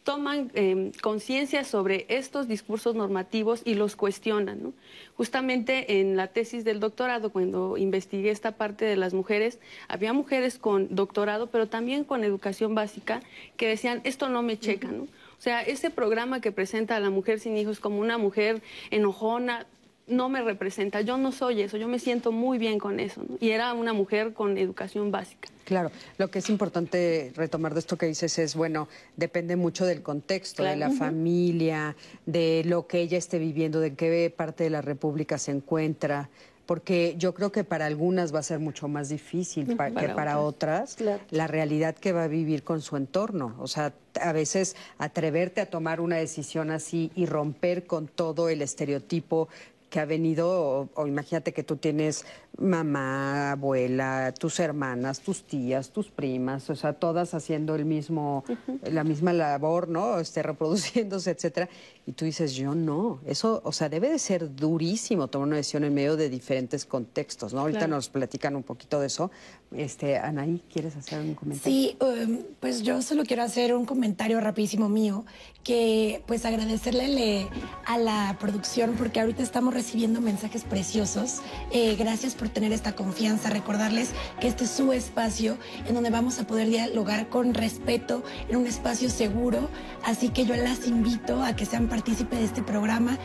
toman 0.06 0.52
eh, 0.54 0.92
conciencia 1.02 1.64
sobre 1.64 2.06
estos 2.08 2.46
discursos 2.46 2.94
normativos 2.94 3.62
y 3.64 3.74
los 3.74 3.96
cuestionan. 3.96 4.72
Justamente 5.16 5.98
en 5.98 6.16
la 6.16 6.28
tesis 6.28 6.64
del 6.64 6.78
doctorado, 6.78 7.30
cuando 7.32 7.76
investigué 7.76 8.30
esta 8.30 8.52
parte 8.52 8.84
de 8.84 8.94
las 8.94 9.14
mujeres, 9.14 9.58
había 9.88 10.12
mujeres 10.12 10.58
con 10.58 10.94
doctorado, 10.94 11.48
pero 11.48 11.66
también 11.66 12.04
con 12.04 12.22
educación 12.22 12.76
básica, 12.76 13.20
que 13.56 13.66
decían, 13.66 14.00
esto 14.04 14.28
no 14.28 14.44
me 14.44 14.56
checa. 14.56 14.92
¿no? 14.92 15.02
O 15.02 15.42
sea, 15.42 15.60
ese 15.62 15.90
programa 15.90 16.40
que 16.40 16.52
presenta 16.52 16.94
a 16.94 17.00
la 17.00 17.10
mujer 17.10 17.40
sin 17.40 17.56
hijos 17.56 17.80
como 17.80 17.98
una 17.98 18.16
mujer 18.16 18.62
enojona, 18.92 19.66
no 20.06 20.28
me 20.28 20.42
representa, 20.42 21.00
yo 21.00 21.16
no 21.16 21.32
soy 21.32 21.62
eso, 21.62 21.76
yo 21.76 21.88
me 21.88 21.98
siento 21.98 22.30
muy 22.32 22.58
bien 22.58 22.78
con 22.78 23.00
eso. 23.00 23.22
Y 23.40 23.50
era 23.50 23.74
una 23.74 23.92
mujer 23.92 24.32
con 24.32 24.56
educación 24.56 25.10
básica. 25.10 25.48
Claro, 25.64 25.90
lo 26.18 26.30
que 26.30 26.38
es 26.38 26.48
importante 26.48 27.32
retomar 27.34 27.74
de 27.74 27.80
esto 27.80 27.96
que 27.96 28.06
dices 28.06 28.38
es, 28.38 28.54
bueno, 28.54 28.88
depende 29.16 29.56
mucho 29.56 29.84
del 29.84 30.02
contexto, 30.02 30.62
de 30.62 30.76
la 30.76 30.90
familia, 30.90 31.96
de 32.24 32.62
lo 32.66 32.86
que 32.86 33.00
ella 33.00 33.18
esté 33.18 33.38
viviendo, 33.38 33.80
de 33.80 33.94
qué 33.94 34.32
parte 34.34 34.64
de 34.64 34.70
la 34.70 34.80
República 34.80 35.38
se 35.38 35.50
encuentra 35.50 36.30
porque 36.66 37.14
yo 37.16 37.32
creo 37.32 37.52
que 37.52 37.64
para 37.64 37.86
algunas 37.86 38.34
va 38.34 38.40
a 38.40 38.42
ser 38.42 38.58
mucho 38.58 38.88
más 38.88 39.08
difícil 39.08 39.68
que 39.68 40.08
para 40.08 40.40
otras, 40.40 40.96
la 41.30 41.46
realidad 41.46 41.94
que 41.94 42.12
va 42.12 42.24
a 42.24 42.28
vivir 42.28 42.64
con 42.64 42.82
su 42.82 42.96
entorno. 42.96 43.54
O 43.58 43.68
sea, 43.68 43.94
a 44.20 44.32
veces 44.32 44.74
atreverte 44.98 45.60
a 45.60 45.66
tomar 45.66 46.00
una 46.00 46.16
decisión 46.16 46.72
así 46.72 47.12
y 47.14 47.26
romper 47.26 47.86
con 47.86 48.08
todo 48.08 48.48
el 48.48 48.62
estereotipo 48.62 49.48
que 49.96 50.00
ha 50.00 50.04
venido, 50.04 50.90
o, 50.94 51.06
imagínate 51.06 51.54
que 51.54 51.62
tú 51.62 51.76
tienes 51.76 52.26
mamá, 52.58 53.52
abuela, 53.52 54.34
tus 54.38 54.60
hermanas, 54.60 55.20
tus 55.20 55.44
tías, 55.44 55.88
tus 55.88 56.10
primas, 56.10 56.68
o 56.68 56.76
sea, 56.76 56.92
todas 56.92 57.32
haciendo 57.32 57.74
el 57.74 57.86
mismo, 57.86 58.44
la 58.82 59.04
misma 59.04 59.32
labor, 59.32 59.88
¿no? 59.88 60.18
Este, 60.18 60.42
reproduciéndose, 60.42 61.30
etcétera. 61.30 61.70
Y 62.04 62.12
tú 62.12 62.26
dices, 62.26 62.52
yo 62.52 62.74
no. 62.74 63.20
Eso, 63.24 63.62
o 63.64 63.72
sea, 63.72 63.88
debe 63.88 64.10
de 64.10 64.18
ser 64.18 64.54
durísimo 64.54 65.28
tomar 65.28 65.48
una 65.48 65.56
decisión 65.56 65.84
en 65.84 65.94
medio 65.94 66.18
de 66.18 66.28
diferentes 66.28 66.84
contextos, 66.84 67.54
¿no? 67.54 67.60
Ahorita 67.60 67.86
nos 67.86 68.10
platican 68.10 68.54
un 68.54 68.64
poquito 68.64 69.00
de 69.00 69.06
eso, 69.06 69.30
Este, 69.74 70.16
Anaí, 70.16 70.62
¿quieres 70.72 70.96
hacer 70.96 71.20
un 71.20 71.34
comentario? 71.34 71.72
Sí, 71.72 71.96
um, 72.00 72.38
pues 72.60 72.82
yo 72.82 73.02
solo 73.02 73.24
quiero 73.24 73.42
hacer 73.42 73.74
un 73.74 73.84
comentario 73.84 74.40
rapidísimo 74.40 74.88
mío, 74.88 75.24
que 75.64 76.22
pues 76.26 76.46
agradecerle 76.46 77.48
a 77.84 77.98
la 77.98 78.36
producción 78.38 78.94
porque 78.96 79.20
ahorita 79.20 79.42
estamos 79.42 79.74
recibiendo 79.74 80.20
mensajes 80.20 80.62
preciosos. 80.62 81.40
Eh, 81.72 81.96
gracias 81.96 82.36
por 82.36 82.48
tener 82.48 82.72
esta 82.72 82.94
confianza, 82.94 83.50
recordarles 83.50 84.12
que 84.40 84.46
este 84.46 84.64
es 84.64 84.70
su 84.70 84.92
espacio 84.92 85.58
en 85.88 85.94
donde 85.94 86.10
vamos 86.10 86.38
a 86.38 86.46
poder 86.46 86.68
dialogar 86.68 87.28
con 87.28 87.52
respeto, 87.52 88.22
en 88.48 88.56
un 88.56 88.66
espacio 88.66 89.10
seguro, 89.10 89.68
así 90.04 90.28
que 90.28 90.46
yo 90.46 90.54
las 90.54 90.86
invito 90.86 91.42
a 91.42 91.56
que 91.56 91.66
sean 91.66 91.88
partícipes 91.88 92.38
de 92.38 92.44
este 92.44 92.62
programa 92.62 93.18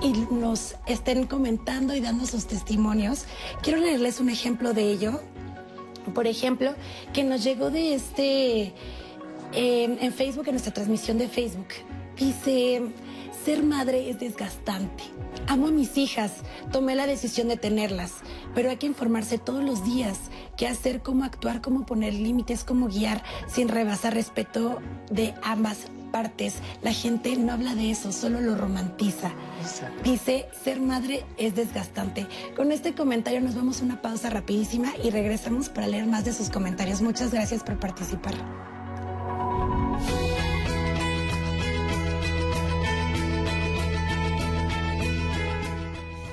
y 0.00 0.12
nos 0.32 0.76
estén 0.86 1.26
comentando 1.26 1.94
y 1.94 2.00
dando 2.00 2.24
sus 2.24 2.46
testimonios. 2.46 3.24
Quiero 3.62 3.80
leerles 3.80 4.20
un 4.20 4.30
ejemplo 4.30 4.72
de 4.72 4.92
ello 4.92 5.20
por 6.12 6.26
ejemplo, 6.26 6.74
que 7.12 7.24
nos 7.24 7.44
llegó 7.44 7.70
de 7.70 7.94
este, 7.94 8.72
en 9.52 10.12
Facebook, 10.12 10.46
en 10.46 10.52
nuestra 10.52 10.72
transmisión 10.72 11.18
de 11.18 11.28
Facebook. 11.28 11.68
Dice, 12.16 12.82
ser 13.44 13.62
madre 13.62 14.10
es 14.10 14.18
desgastante. 14.18 15.04
Amo 15.46 15.68
a 15.68 15.70
mis 15.70 15.96
hijas, 15.96 16.32
tomé 16.72 16.94
la 16.94 17.06
decisión 17.06 17.48
de 17.48 17.56
tenerlas, 17.56 18.16
pero 18.54 18.68
hay 18.68 18.76
que 18.76 18.86
informarse 18.86 19.38
todos 19.38 19.64
los 19.64 19.84
días 19.84 20.18
qué 20.56 20.66
hacer, 20.66 21.00
cómo 21.00 21.24
actuar, 21.24 21.62
cómo 21.62 21.86
poner 21.86 22.12
límites, 22.12 22.64
cómo 22.64 22.88
guiar 22.88 23.22
sin 23.46 23.68
rebasar 23.68 24.12
respeto 24.12 24.80
de 25.10 25.34
ambas 25.42 25.86
partes. 26.10 26.56
La 26.82 26.92
gente 26.92 27.36
no 27.36 27.52
habla 27.52 27.74
de 27.74 27.90
eso, 27.90 28.12
solo 28.12 28.40
lo 28.40 28.54
romantiza. 28.54 29.32
Dice, 30.04 30.46
ser 30.64 30.80
madre 30.80 31.24
es 31.36 31.54
desgastante. 31.54 32.26
Con 32.56 32.72
este 32.72 32.94
comentario 32.94 33.40
nos 33.40 33.54
vamos 33.54 33.80
a 33.80 33.84
una 33.84 34.02
pausa 34.02 34.30
rapidísima 34.30 34.92
y 35.02 35.10
regresamos 35.10 35.68
para 35.68 35.86
leer 35.86 36.06
más 36.06 36.24
de 36.24 36.32
sus 36.32 36.50
comentarios. 36.50 37.02
Muchas 37.02 37.32
gracias 37.32 37.62
por 37.62 37.78
participar. 37.78 38.34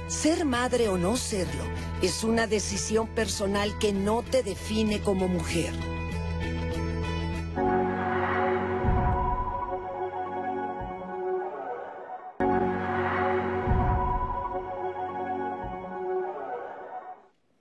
Ser 0.08 0.44
madre 0.46 0.88
o 0.88 0.98
no 0.98 1.18
serlo 1.18 1.64
es 2.02 2.24
una 2.24 2.48
decisión 2.48 3.08
personal 3.08 3.78
que 3.78 3.94
no 3.94 4.24
te 4.24 4.42
define 4.42 5.00
como 5.02 5.28
mujer. 5.28 5.74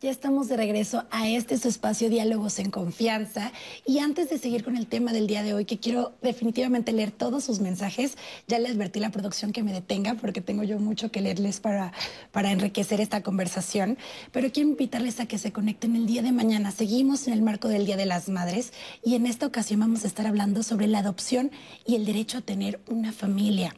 Ya 0.04 0.10
estamos 0.10 0.48
de 0.48 0.58
regreso 0.58 1.04
a 1.10 1.30
este 1.30 1.56
su 1.56 1.66
espacio 1.66 2.10
Diálogos 2.10 2.58
en 2.58 2.70
Confianza. 2.70 3.52
Y 3.86 4.00
antes 4.00 4.28
de 4.28 4.36
seguir 4.36 4.62
con 4.62 4.76
el 4.76 4.86
tema 4.86 5.14
del 5.14 5.26
día 5.26 5.42
de 5.42 5.54
hoy, 5.54 5.64
que 5.64 5.78
quiero 5.78 6.12
definitivamente 6.20 6.92
leer 6.92 7.10
todos 7.10 7.42
sus 7.42 7.60
mensajes, 7.60 8.18
ya 8.46 8.58
le 8.58 8.68
advertí 8.68 8.98
a 8.98 9.02
la 9.02 9.10
producción 9.10 9.50
que 9.50 9.62
me 9.62 9.72
detenga 9.72 10.12
porque 10.12 10.42
tengo 10.42 10.62
yo 10.62 10.78
mucho 10.78 11.10
que 11.10 11.22
leerles 11.22 11.58
para, 11.60 11.94
para 12.32 12.52
enriquecer 12.52 13.00
esta 13.00 13.22
conversación. 13.22 13.96
Pero 14.30 14.52
quiero 14.52 14.68
invitarles 14.68 15.20
a 15.20 15.26
que 15.26 15.38
se 15.38 15.52
conecten 15.52 15.96
el 15.96 16.04
día 16.04 16.20
de 16.20 16.32
mañana. 16.32 16.70
Seguimos 16.70 17.26
en 17.26 17.32
el 17.32 17.40
marco 17.40 17.68
del 17.68 17.86
Día 17.86 17.96
de 17.96 18.04
las 18.04 18.28
Madres 18.28 18.74
y 19.02 19.14
en 19.14 19.24
esta 19.24 19.46
ocasión 19.46 19.80
vamos 19.80 20.04
a 20.04 20.08
estar 20.08 20.26
hablando 20.26 20.62
sobre 20.62 20.86
la 20.86 20.98
adopción 20.98 21.50
y 21.86 21.94
el 21.94 22.04
derecho 22.04 22.36
a 22.36 22.42
tener 22.42 22.78
una 22.90 23.10
familia. 23.10 23.74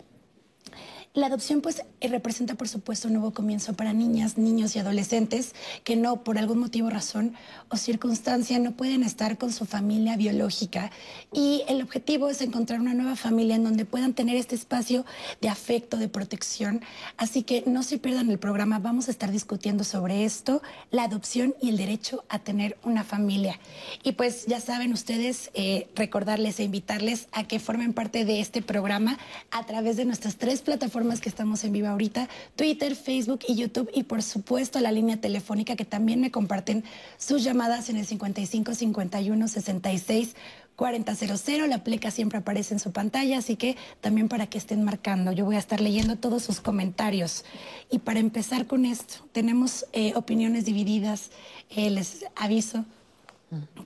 La 1.16 1.28
adopción 1.28 1.62
pues 1.62 1.82
eh, 2.02 2.08
representa 2.08 2.56
por 2.56 2.68
supuesto 2.68 3.08
un 3.08 3.14
nuevo 3.14 3.30
comienzo 3.30 3.72
para 3.72 3.94
niñas, 3.94 4.36
niños 4.36 4.76
y 4.76 4.80
adolescentes 4.80 5.54
que 5.82 5.96
no 5.96 6.22
por 6.22 6.36
algún 6.36 6.58
motivo, 6.58 6.90
razón 6.90 7.32
o 7.70 7.78
circunstancia 7.78 8.58
no 8.58 8.72
pueden 8.72 9.02
estar 9.02 9.38
con 9.38 9.50
su 9.50 9.64
familia 9.64 10.18
biológica 10.18 10.90
y 11.32 11.62
el 11.68 11.80
objetivo 11.80 12.28
es 12.28 12.42
encontrar 12.42 12.80
una 12.80 12.92
nueva 12.92 13.16
familia 13.16 13.56
en 13.56 13.64
donde 13.64 13.86
puedan 13.86 14.12
tener 14.12 14.36
este 14.36 14.56
espacio 14.56 15.06
de 15.40 15.48
afecto, 15.48 15.96
de 15.96 16.08
protección. 16.08 16.82
Así 17.16 17.44
que 17.44 17.64
no 17.64 17.82
se 17.82 17.96
pierdan 17.96 18.30
el 18.30 18.38
programa, 18.38 18.78
vamos 18.78 19.08
a 19.08 19.10
estar 19.10 19.32
discutiendo 19.32 19.84
sobre 19.84 20.26
esto, 20.26 20.60
la 20.90 21.04
adopción 21.04 21.54
y 21.62 21.70
el 21.70 21.78
derecho 21.78 22.26
a 22.28 22.40
tener 22.40 22.76
una 22.84 23.04
familia. 23.04 23.58
Y 24.02 24.12
pues 24.12 24.44
ya 24.44 24.60
saben 24.60 24.92
ustedes, 24.92 25.50
eh, 25.54 25.88
recordarles 25.94 26.60
e 26.60 26.64
invitarles 26.64 27.28
a 27.32 27.44
que 27.44 27.58
formen 27.58 27.94
parte 27.94 28.26
de 28.26 28.40
este 28.40 28.60
programa 28.60 29.18
a 29.50 29.64
través 29.64 29.96
de 29.96 30.04
nuestras 30.04 30.36
tres 30.36 30.60
plataformas 30.60 31.05
que 31.06 31.28
estamos 31.28 31.62
en 31.64 31.72
vivo 31.72 31.86
ahorita, 31.86 32.28
Twitter, 32.56 32.96
Facebook 32.96 33.40
y 33.46 33.54
YouTube 33.54 33.88
y 33.94 34.02
por 34.02 34.22
supuesto 34.22 34.80
la 34.80 34.90
línea 34.90 35.20
telefónica 35.20 35.76
que 35.76 35.84
también 35.84 36.20
me 36.20 36.32
comparten 36.32 36.84
sus 37.16 37.44
llamadas 37.44 37.88
en 37.88 37.96
el 37.96 38.06
55 38.06 38.74
51 38.74 39.48
66 39.48 40.34
4000. 40.74 41.70
La 41.70 41.84
pleca 41.84 42.10
siempre 42.10 42.38
aparece 42.38 42.74
en 42.74 42.80
su 42.80 42.92
pantalla, 42.92 43.38
así 43.38 43.56
que 43.56 43.76
también 44.00 44.28
para 44.28 44.48
que 44.48 44.58
estén 44.58 44.82
marcando. 44.82 45.32
Yo 45.32 45.44
voy 45.44 45.56
a 45.56 45.60
estar 45.60 45.80
leyendo 45.80 46.16
todos 46.16 46.42
sus 46.42 46.60
comentarios. 46.60 47.44
Y 47.90 48.00
para 48.00 48.20
empezar 48.20 48.66
con 48.66 48.84
esto, 48.84 49.24
tenemos 49.32 49.86
eh, 49.92 50.12
opiniones 50.16 50.64
divididas. 50.64 51.30
Eh, 51.70 51.90
les 51.90 52.26
aviso 52.34 52.84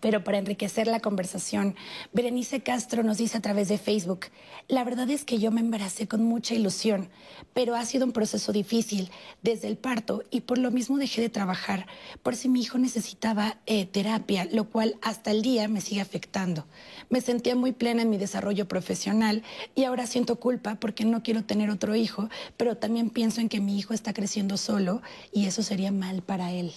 pero 0.00 0.24
para 0.24 0.38
enriquecer 0.38 0.86
la 0.86 1.00
conversación, 1.00 1.74
Berenice 2.12 2.62
Castro 2.62 3.02
nos 3.02 3.18
dice 3.18 3.38
a 3.38 3.42
través 3.42 3.68
de 3.68 3.78
Facebook, 3.78 4.26
la 4.68 4.84
verdad 4.84 5.10
es 5.10 5.24
que 5.24 5.38
yo 5.38 5.50
me 5.50 5.60
embaracé 5.60 6.08
con 6.08 6.24
mucha 6.24 6.54
ilusión, 6.54 7.08
pero 7.52 7.74
ha 7.74 7.84
sido 7.84 8.06
un 8.06 8.12
proceso 8.12 8.52
difícil 8.52 9.10
desde 9.42 9.68
el 9.68 9.76
parto 9.76 10.22
y 10.30 10.42
por 10.42 10.58
lo 10.58 10.70
mismo 10.70 10.98
dejé 10.98 11.20
de 11.20 11.28
trabajar 11.28 11.86
por 12.22 12.36
si 12.36 12.48
mi 12.48 12.60
hijo 12.60 12.78
necesitaba 12.78 13.58
eh, 13.66 13.86
terapia, 13.86 14.46
lo 14.50 14.68
cual 14.70 14.96
hasta 15.02 15.30
el 15.30 15.42
día 15.42 15.68
me 15.68 15.80
sigue 15.80 16.00
afectando. 16.00 16.66
Me 17.08 17.20
sentía 17.20 17.54
muy 17.56 17.72
plena 17.72 18.02
en 18.02 18.10
mi 18.10 18.18
desarrollo 18.18 18.68
profesional 18.68 19.42
y 19.74 19.84
ahora 19.84 20.06
siento 20.06 20.36
culpa 20.36 20.76
porque 20.76 21.04
no 21.04 21.22
quiero 21.22 21.44
tener 21.44 21.70
otro 21.70 21.94
hijo, 21.94 22.28
pero 22.56 22.76
también 22.76 23.10
pienso 23.10 23.40
en 23.40 23.48
que 23.48 23.60
mi 23.60 23.78
hijo 23.78 23.94
está 23.94 24.12
creciendo 24.12 24.56
solo 24.56 25.02
y 25.32 25.46
eso 25.46 25.62
sería 25.62 25.92
mal 25.92 26.22
para 26.22 26.52
él. 26.52 26.72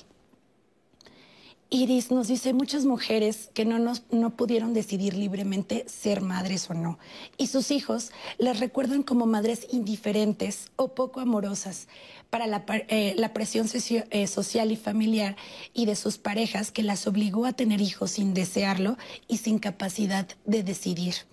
Iris 1.73 2.11
nos 2.11 2.27
dice 2.27 2.53
muchas 2.53 2.85
mujeres 2.85 3.49
que 3.55 3.65
no, 3.65 3.79
nos, 3.79 4.03
no 4.11 4.35
pudieron 4.35 4.75
decidir 4.75 5.15
libremente 5.15 5.85
ser 5.87 6.21
madres 6.21 6.69
o 6.69 6.75
no. 6.75 6.99
Y 7.35 7.47
sus 7.47 7.71
hijos 7.71 8.11
las 8.37 8.59
recuerdan 8.59 9.01
como 9.01 9.25
madres 9.25 9.65
indiferentes 9.71 10.69
o 10.75 10.93
poco 10.93 11.19
amorosas 11.19 11.87
para 12.29 12.45
la, 12.45 12.63
eh, 12.67 13.15
presión 13.33 13.67
eh, 13.73 14.27
social 14.27 14.71
y 14.71 14.75
familiar 14.75 15.35
y 15.73 15.87
de 15.87 15.95
sus 15.95 16.19
parejas 16.19 16.71
que 16.71 16.83
las 16.83 17.07
obligó 17.07 17.47
a 17.47 17.53
tener 17.53 17.81
hijos 17.81 18.11
sin 18.11 18.35
desearlo 18.35 18.95
y 19.27 19.37
sin 19.37 19.57
capacidad 19.57 20.27
de 20.45 20.61
decidir. 20.61 21.32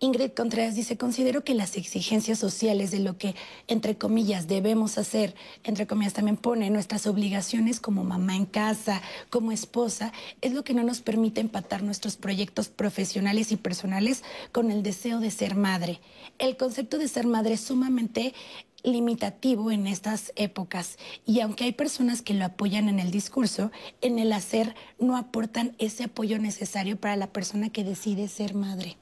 Ingrid 0.00 0.30
Contreras 0.30 0.76
dice, 0.76 0.96
considero 0.96 1.42
que 1.42 1.54
las 1.54 1.76
exigencias 1.76 2.38
sociales 2.38 2.92
de 2.92 3.00
lo 3.00 3.18
que, 3.18 3.34
entre 3.66 3.98
comillas, 3.98 4.46
debemos 4.46 4.96
hacer, 4.96 5.34
entre 5.64 5.88
comillas 5.88 6.12
también 6.12 6.36
pone 6.36 6.70
nuestras 6.70 7.08
obligaciones 7.08 7.80
como 7.80 8.04
mamá 8.04 8.36
en 8.36 8.46
casa, 8.46 9.02
como 9.28 9.50
esposa, 9.50 10.12
es 10.40 10.52
lo 10.52 10.62
que 10.62 10.72
no 10.72 10.84
nos 10.84 11.00
permite 11.00 11.40
empatar 11.40 11.82
nuestros 11.82 12.16
proyectos 12.16 12.68
profesionales 12.68 13.50
y 13.50 13.56
personales 13.56 14.22
con 14.52 14.70
el 14.70 14.84
deseo 14.84 15.18
de 15.18 15.32
ser 15.32 15.56
madre. 15.56 16.00
El 16.38 16.56
concepto 16.56 16.98
de 16.98 17.08
ser 17.08 17.26
madre 17.26 17.54
es 17.54 17.62
sumamente 17.62 18.34
limitativo 18.84 19.72
en 19.72 19.88
estas 19.88 20.32
épocas 20.36 20.96
y 21.26 21.40
aunque 21.40 21.64
hay 21.64 21.72
personas 21.72 22.22
que 22.22 22.34
lo 22.34 22.44
apoyan 22.44 22.88
en 22.88 23.00
el 23.00 23.10
discurso, 23.10 23.72
en 24.00 24.20
el 24.20 24.32
hacer 24.32 24.76
no 25.00 25.16
aportan 25.16 25.74
ese 25.78 26.04
apoyo 26.04 26.38
necesario 26.38 26.96
para 26.96 27.16
la 27.16 27.32
persona 27.32 27.70
que 27.70 27.82
decide 27.82 28.28
ser 28.28 28.54
madre. 28.54 28.96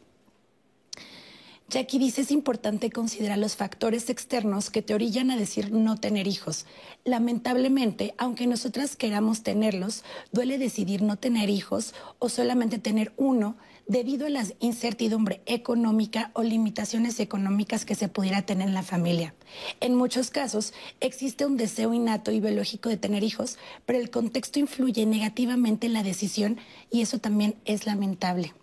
Jackie 1.68 1.98
dice, 1.98 2.20
es 2.20 2.31
importante 2.31 2.92
considerar 2.92 3.38
los 3.38 3.57
factores 3.57 4.09
externos 4.09 4.70
que 4.70 4.83
te 4.83 4.94
orillan 4.94 5.33
a 5.33 5.37
decir 5.37 5.72
no 5.72 5.96
tener 5.96 6.29
hijos. 6.29 6.64
Lamentablemente, 7.05 8.14
aunque 8.18 8.46
nosotras 8.46 8.94
queramos 8.94 9.42
tenerlos, 9.42 10.05
duele 10.31 10.59
decidir 10.59 11.02
no 11.02 11.16
tener 11.16 11.50
hijos 11.50 11.92
o 12.20 12.29
solamente 12.29 12.79
tener 12.79 13.12
uno 13.16 13.57
debido 13.88 14.26
a 14.26 14.31
la 14.31 14.44
incertidumbre 14.61 15.42
económica 15.46 16.31
o 16.35 16.44
limitaciones 16.44 17.18
económicas 17.18 17.85
que 17.85 17.96
se 17.96 18.09
pudiera 18.09 18.42
tener 18.42 18.68
en 18.68 18.74
la 18.74 18.85
familia. 18.85 19.35
En 19.81 19.96
muchos 19.96 20.31
casos 20.31 20.72
existe 21.00 21.46
un 21.46 21.57
deseo 21.57 21.92
innato 21.92 22.31
y 22.31 22.38
biológico 22.38 22.90
de 22.90 22.96
tener 22.96 23.24
hijos, 23.24 23.59
pero 23.87 23.98
el 23.98 24.11
contexto 24.11 24.61
influye 24.61 25.05
negativamente 25.05 25.88
en 25.88 25.94
la 25.94 26.05
decisión 26.05 26.59
y 26.92 27.00
eso 27.00 27.18
también 27.18 27.57
es 27.64 27.87
lamentable. 27.87 28.55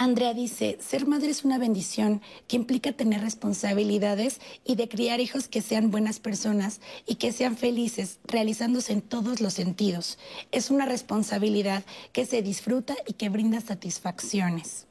Andrea 0.00 0.32
dice, 0.32 0.78
ser 0.80 1.08
madre 1.08 1.30
es 1.30 1.44
una 1.44 1.58
bendición 1.58 2.22
que 2.46 2.54
implica 2.54 2.92
tener 2.92 3.20
responsabilidades 3.20 4.40
y 4.64 4.76
de 4.76 4.88
criar 4.88 5.18
hijos 5.18 5.48
que 5.48 5.60
sean 5.60 5.90
buenas 5.90 6.20
personas 6.20 6.80
y 7.04 7.16
que 7.16 7.32
sean 7.32 7.56
felices, 7.56 8.20
realizándose 8.24 8.92
en 8.92 9.02
todos 9.02 9.40
los 9.40 9.54
sentidos. 9.54 10.16
Es 10.52 10.70
una 10.70 10.86
responsabilidad 10.86 11.82
que 12.12 12.26
se 12.26 12.42
disfruta 12.42 12.94
y 13.08 13.14
que 13.14 13.28
brinda 13.28 13.60
satisfacciones. 13.60 14.86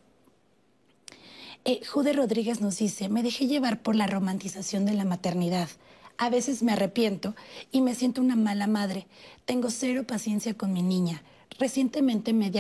Eh, 1.64 1.86
Jude 1.86 2.12
Rodríguez 2.12 2.60
nos 2.60 2.78
dice, 2.78 3.08
me 3.08 3.24
dejé 3.24 3.48
llevar 3.48 3.82
por 3.82 3.96
la 3.96 4.08
romantización 4.08 4.86
de 4.86 4.94
la 4.94 5.06
maternidad. 5.06 5.70
A 6.18 6.30
veces 6.30 6.64
me 6.64 6.74
arrepiento 6.74 7.34
y 7.72 7.80
me 7.80 7.96
siento 7.96 8.20
una 8.20 8.36
mala 8.36 8.68
madre. 8.68 9.08
Tengo 9.46 9.70
cero 9.70 10.04
paciencia 10.06 10.54
con 10.56 10.74
mi 10.74 10.84
niña. 10.84 11.24
Recientemente 11.58 12.34
me, 12.34 12.52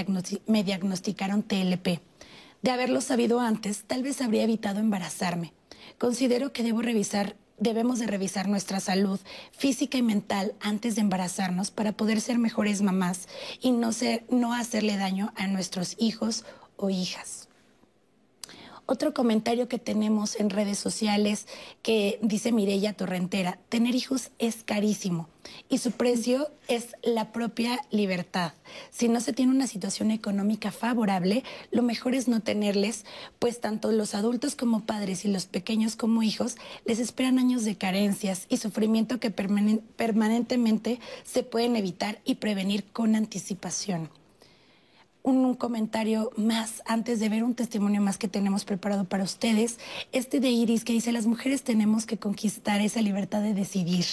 me 0.46 0.64
diagnosticaron 0.64 1.44
TLP. 1.44 2.00
De 2.62 2.72
haberlo 2.72 3.02
sabido 3.02 3.39
antes, 3.39 3.84
tal 3.86 4.04
vez 4.04 4.22
habría 4.22 4.43
evitado 4.43 4.80
embarazarme. 4.80 5.54
Considero 5.98 6.54
que 6.54 6.63
debemos 6.63 8.00
de 8.00 8.08
revisar 8.08 8.48
nuestra 8.48 8.80
salud 8.80 9.20
física 9.52 9.98
y 9.98 10.02
mental 10.02 10.54
antes 10.60 10.96
de 10.96 11.02
embarazarnos 11.02 11.72
para 11.72 11.91
poder 11.91 12.22
ser 12.22 12.38
mejores 12.38 12.82
mamás 12.82 13.28
y 13.62 13.72
no 13.72 14.54
hacerle 14.54 14.98
daño 14.98 15.34
a 15.36 15.48
nuestros 15.48 15.96
hijos 15.98 16.46
o 16.76 16.89
hijas. 16.89 17.47
Otro 18.89 19.13
comentario 19.13 19.67
que 19.67 19.80
tenemos 19.80 20.39
en 20.39 20.50
redes 20.50 20.80
sociales 20.80 21.45
que 21.82 22.19
dice 22.21 22.54
Mirella 22.54 22.93
Torrentera, 22.93 23.60
tener 23.67 23.95
hijos 23.95 24.32
es 24.39 24.63
carísimo 24.63 25.28
y 25.67 25.80
su 25.80 25.91
precio 25.91 26.50
es 26.69 26.95
la 27.04 27.34
propia 27.34 27.82
libertad. 27.91 28.54
Si 28.89 29.10
no 29.10 29.19
se 29.19 29.34
tiene 29.34 29.52
una 29.52 29.67
situación 29.67 30.10
económica 30.10 30.71
favorable, 30.71 31.43
lo 31.69 31.84
mejor 31.84 32.15
es 32.15 32.30
no 32.30 32.39
tenerles, 32.39 33.04
pues 33.39 33.60
tanto 33.60 33.91
los 33.91 34.15
adultos 34.15 34.56
como 34.56 34.86
padres 34.86 35.26
y 35.26 35.28
los 35.28 35.47
pequeños 35.47 35.97
como 35.97 36.23
hijos 36.23 36.56
les 36.86 37.00
esperan 37.00 37.39
años 37.39 37.65
de 37.65 37.76
carencias 37.76 38.45
y 38.47 38.56
sufrimiento 38.56 39.19
que 39.19 39.32
permanentemente 39.32 41.02
se 41.26 41.43
pueden 41.43 41.76
evitar 41.76 42.21
y 42.23 42.36
prevenir 42.36 42.86
con 42.86 43.17
anticipación 43.17 44.10
un, 45.28 45.56
comentario 45.56 46.32
más 46.38 46.82
antes 46.86 47.20
de 47.20 47.30
ver 47.30 47.44
un 47.44 47.54
testimonio 47.54 48.02
más 48.02 48.18
que 48.18 48.28
tenemos 48.28 48.63
preparado 48.66 49.04
para 49.06 49.24
ustedes. 49.24 49.78
Este 50.12 50.40
de 50.40 50.50
Iris 50.50 50.84
que 50.84 50.94
dice, 50.94 51.12
las 51.12 51.26
mujeres 51.26 51.63
tenemos 51.63 52.06
que 52.06 52.18
conquistar 52.18 52.82
esa 52.82 53.02
libertad 53.02 53.42
de 53.42 53.54
decidir 53.54 54.06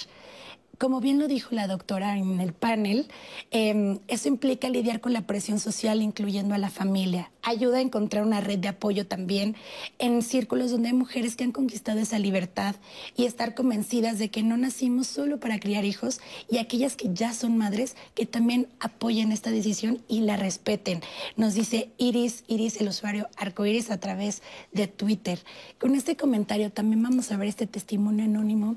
como 0.77 0.99
bien 0.99 1.19
lo 1.19 1.27
dijo 1.27 1.55
la 1.55 1.67
doctora 1.67 2.17
en 2.17 2.39
el 2.39 2.53
panel, 2.53 3.07
em, 3.51 3.99
eso 4.07 4.27
implica 4.27 4.69
lidiar 4.69 5.01
con 5.01 5.13
la 5.13 5.27
presión 5.27 5.59
social, 5.59 6.01
incluyendo 6.01 6.55
a 6.55 6.57
la 6.57 6.69
familia. 6.69 7.31
Ayuda 7.41 7.77
a 7.77 7.81
encontrar 7.81 8.23
una 8.23 8.41
red 8.41 8.59
de 8.59 8.67
apoyo 8.67 9.05
también 9.05 9.55
en 9.99 10.21
círculos 10.21 10.71
donde 10.71 10.89
hay 10.89 10.93
mujeres 10.93 11.35
que 11.35 11.43
han 11.43 11.51
conquistado 11.51 11.99
esa 11.99 12.19
libertad 12.19 12.75
y 13.15 13.25
estar 13.25 13.53
convencidas 13.53 14.19
de 14.19 14.29
que 14.29 14.43
no 14.43 14.57
nacimos 14.57 15.07
solo 15.07 15.39
para 15.39 15.59
criar 15.59 15.85
hijos 15.85 16.19
y 16.49 16.57
aquellas 16.57 16.95
que 16.95 17.13
ya 17.13 17.33
son 17.33 17.57
madres 17.57 17.95
que 18.13 18.25
también 18.25 18.67
apoyen 18.79 19.31
esta 19.31 19.51
decisión 19.51 20.01
y 20.07 20.21
la 20.21 20.37
respeten. 20.37 21.01
Nos 21.37 21.53
dice 21.53 21.89
Iris, 21.97 22.43
Iris, 22.47 22.81
el 22.81 22.87
usuario 22.87 23.27
arcoiris 23.37 23.91
a 23.91 23.99
través 23.99 24.41
de 24.71 24.87
Twitter. 24.87 25.39
Con 25.79 25.95
este 25.95 26.15
comentario 26.15 26.71
también 26.71 27.03
vamos 27.03 27.31
a 27.31 27.37
ver 27.37 27.47
este 27.47 27.67
testimonio 27.67 28.25
anónimo 28.25 28.75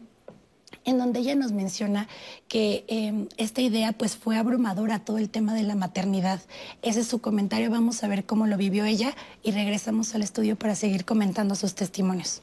en 0.89 0.97
donde 0.97 1.21
ella 1.21 1.35
nos 1.35 1.53
menciona 1.53 2.09
que 2.49 2.85
em, 2.89 3.29
esta 3.37 3.61
idea 3.61 3.93
pues 3.93 4.17
fue 4.17 4.39
abrumadora 4.39 5.05
todo 5.05 5.19
el 5.19 5.29
tema 5.29 5.55
de 5.55 5.63
la 5.63 5.75
maternidad. 5.75 6.41
Ese 6.81 7.01
es 7.01 7.07
su 7.07 7.19
comentario, 7.21 7.71
vamos 7.71 8.03
a 8.03 8.09
ver 8.09 8.25
cómo 8.25 8.47
lo 8.47 8.57
vivió 8.57 8.87
ella 8.87 9.15
y 9.43 9.53
regresamos 9.53 10.15
al 10.15 10.23
estudio 10.23 10.57
para 10.57 10.75
seguir 10.75 11.05
comentando 11.05 11.55
sus 11.57 11.75
testimonios. 11.75 12.41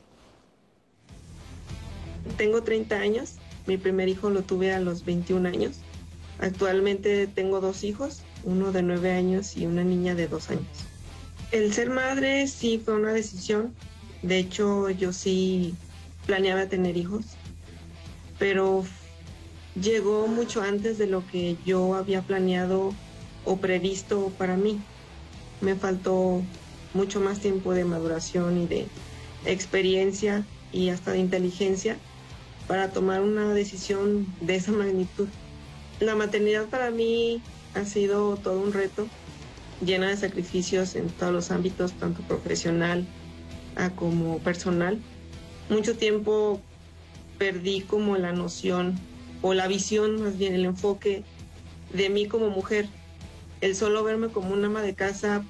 Tengo 2.38 2.62
30 2.62 2.95
años, 2.95 3.34
mi 3.65 3.77
primer 3.77 4.10
hijo 4.10 4.29
lo 4.29 4.43
tuve 4.43 4.73
a 4.73 4.79
los 4.79 5.05
21 5.05 5.49
años. 5.49 5.77
Actualmente 6.38 7.25
tengo 7.25 7.62
dos 7.62 7.84
hijos, 7.84 8.21
uno 8.43 8.71
de 8.71 8.84
9 8.84 9.12
años 9.12 9.58
y 9.58 9.65
una 9.65 9.84
niña 9.84 10.13
de 10.13 10.27
2 10.27 10.51
años. 10.51 10.67
El 11.51 11.73
ser 11.73 11.89
madre 11.89 12.47
sí 12.47 12.79
fue 12.84 12.93
una 12.93 13.12
decisión, 13.12 13.73
de 14.21 14.38
hecho 14.38 14.91
yo 14.91 15.13
sí 15.13 15.73
planeaba 16.27 16.67
tener 16.67 16.95
hijos 16.95 17.25
pero 18.39 18.84
llegó 19.80 20.28
mucho 20.28 20.62
antes 20.62 20.98
de 20.98 21.08
lo 21.08 21.26
que 21.28 21.58
yo 21.65 21.95
había 21.95 22.21
planeado 22.21 22.93
o 23.43 23.58
previsto 23.58 24.32
para 24.38 24.58
mí. 24.58 24.80
Me 25.62 25.76
faltó 25.76 26.41
mucho 26.93 27.19
más 27.19 27.39
tiempo 27.39 27.74
de 27.74 27.86
maduración 27.86 28.62
y 28.62 28.67
de 28.67 28.88
experiencia 29.45 30.45
y 30.71 30.89
hasta 30.89 31.12
de 31.12 31.19
inteligencia 31.19 31.98
para 32.67 32.91
tomar 32.91 33.21
una 33.21 33.54
decisión 33.54 34.26
de 34.41 34.56
esa 34.56 34.71
magnitud. 34.71 35.28
La 36.00 36.15
maternidad 36.15 36.65
para 36.65 36.91
mí 36.91 37.41
ha 37.74 37.86
sido 37.86 38.38
todo 38.38 38.60
un 38.60 38.74
reto, 38.74 39.08
llena 39.86 40.10
de 40.10 40.17
sacrificios 40.17 40.95
en 40.95 41.10
todos 41.10 41.32
los 41.32 41.52
ámbitos, 41.52 41.93
tanto 41.93 42.21
profesional 42.24 43.06
como 43.95 44.39
personal. 44.39 45.00
Mucho 45.69 45.95
tiempo 45.95 46.62
perdí 47.38 47.82
como 47.82 48.17
la 48.17 48.32
noción 48.32 48.95
o 49.41 49.54
la 49.54 49.67
visión, 49.67 50.21
más 50.21 50.38
bien 50.38 50.54
el 50.54 50.65
enfoque 50.65 51.24
de 51.93 52.10
mí 52.10 52.28
como 52.28 52.50
mujer. 52.50 52.88
El 53.62 53.76
solo 53.76 54.04
verme 54.04 54.30
como 54.30 54.54
una 54.54 54.67
ama 54.67 54.82
de 54.82 54.95
casa 54.95 55.43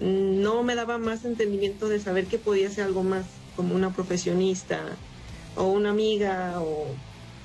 no 0.00 0.62
me 0.62 0.74
daba 0.74 0.98
más 0.98 1.24
entendimiento 1.24 1.88
de 1.88 2.00
saber 2.00 2.26
que 2.26 2.38
podía 2.38 2.70
ser 2.70 2.84
algo 2.84 3.02
más, 3.02 3.24
como 3.56 3.74
una 3.74 3.90
profesionista 3.90 4.80
o 5.56 5.64
una 5.64 5.90
amiga 5.90 6.60
o 6.60 6.86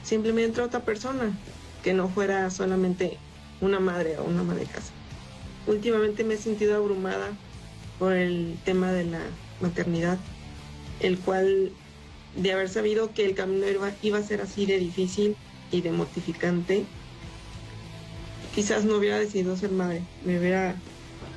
simplemente 0.04 0.62
otra 0.62 0.82
persona 0.82 1.32
que 1.84 1.94
no 1.94 2.10
fuera 2.10 2.50
solamente 2.50 3.18
una 3.62 3.80
madre 3.80 4.18
o 4.18 4.24
una 4.24 4.42
ama 4.42 4.56
de 4.56 4.66
casa. 4.66 4.92
Últimamente 5.68 6.24
me 6.24 6.34
he 6.34 6.38
sentido 6.38 6.76
abrumada 6.76 7.30
por 8.00 8.14
el 8.14 8.58
tema 8.66 8.92
de 8.92 9.06
la 9.06 9.22
maternidad, 9.62 10.18
el 11.02 11.20
cual 11.20 11.72
de 12.36 12.54
haber 12.54 12.70
sabido 12.70 13.14
que 13.14 13.26
el 13.26 13.36
camino 13.36 13.66
iba, 14.02 14.18
a 14.18 14.24
ser 14.24 14.42
así 14.42 14.66
de 14.66 14.78
difícil 14.78 15.36
y 15.72 15.82
de 15.82 15.92
mortificante, 15.92 16.86
quizás 18.56 18.86
no 18.86 18.98
hubiera 18.98 19.20
decidido 19.20 19.56
ser 19.58 19.72
madre. 19.72 20.02
Me 20.26 20.40
hubiera 20.40 20.76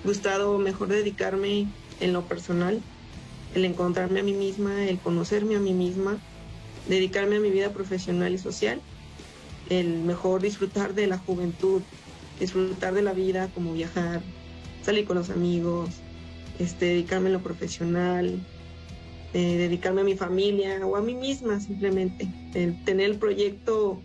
gustado 0.04 0.58
mejor 0.58 0.88
dedicarme 0.88 1.66
en 2.00 2.12
lo 2.12 2.22
personal, 2.22 2.80
el 3.54 3.64
encontrarme 3.64 4.20
a 4.20 4.22
mí 4.22 4.32
misma, 4.32 4.84
el 4.84 4.98
conocerme 4.98 5.56
a 5.56 5.60
mí 5.60 5.72
misma, 5.72 6.18
dedicarme 6.88 7.36
a 7.36 7.40
mi 7.40 7.50
vida 7.50 7.72
profesional 7.72 8.32
y 8.32 8.38
social, 8.38 8.80
el 9.70 10.00
mejor 10.00 10.42
disfrutar 10.42 10.94
de 10.94 11.06
la 11.06 11.18
juventud, 11.18 11.82
disfrutar 12.40 12.94
de 12.94 13.02
la 13.02 13.12
vida 13.12 13.50
como 13.54 13.72
viajar, 13.72 14.20
salir 14.82 15.04
con 15.04 15.16
los 15.16 15.30
amigos, 15.30 15.90
este, 16.58 16.86
dedicarme 16.86 17.28
en 17.28 17.34
lo 17.34 17.42
profesional, 17.42 18.40
dedicarme 19.38 20.02
a 20.02 20.04
mi 20.04 20.16
familia 20.16 20.84
o 20.86 20.96
a 20.96 21.00
mí 21.00 21.14
misma 21.14 21.60
simplemente. 21.60 22.28
El 22.54 22.82
tener 22.84 23.10
el 23.10 23.18
proyecto 23.18 24.00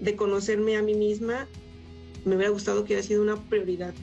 de 0.00 0.16
conocerme 0.16 0.76
a 0.76 0.82
mí 0.82 0.94
misma, 0.94 1.46
me 2.24 2.36
hubiera 2.36 2.50
gustado 2.50 2.84
que 2.84 2.92
hubiera 2.94 3.02
sido 3.02 3.22
una 3.22 3.36
prioridad 3.36 3.94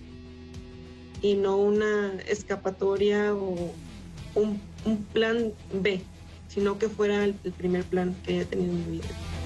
y 1.22 1.36
no 1.36 1.58
una 1.58 2.14
escapatoria 2.28 3.34
o 3.34 3.72
un, 4.36 4.60
plan 5.14 5.52
B, 5.74 6.02
sino 6.48 6.78
que 6.78 6.88
fuera 6.88 7.26
el, 7.26 7.36
el 7.44 7.52
primer 7.52 7.84
plan 7.84 8.16
que 8.24 8.36
haya 8.36 8.46
tenido 8.46 8.72
en 8.72 8.86
mi 8.86 8.98
vida. 8.98 9.37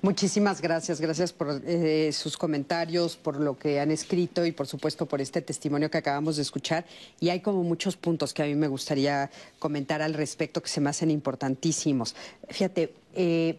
Muchísimas 0.00 0.62
gracias, 0.62 1.00
gracias 1.00 1.32
por 1.32 1.60
eh, 1.66 2.12
sus 2.12 2.36
comentarios, 2.36 3.16
por 3.16 3.40
lo 3.40 3.58
que 3.58 3.80
han 3.80 3.90
escrito 3.90 4.46
y 4.46 4.52
por 4.52 4.68
supuesto 4.68 5.06
por 5.06 5.20
este 5.20 5.42
testimonio 5.42 5.90
que 5.90 5.98
acabamos 5.98 6.36
de 6.36 6.42
escuchar. 6.42 6.84
Y 7.18 7.30
hay 7.30 7.40
como 7.40 7.64
muchos 7.64 7.96
puntos 7.96 8.32
que 8.32 8.44
a 8.44 8.46
mí 8.46 8.54
me 8.54 8.68
gustaría 8.68 9.28
comentar 9.58 10.00
al 10.00 10.14
respecto 10.14 10.62
que 10.62 10.68
se 10.68 10.80
me 10.80 10.90
hacen 10.90 11.10
importantísimos. 11.10 12.14
Fíjate, 12.48 12.94
eh, 13.14 13.58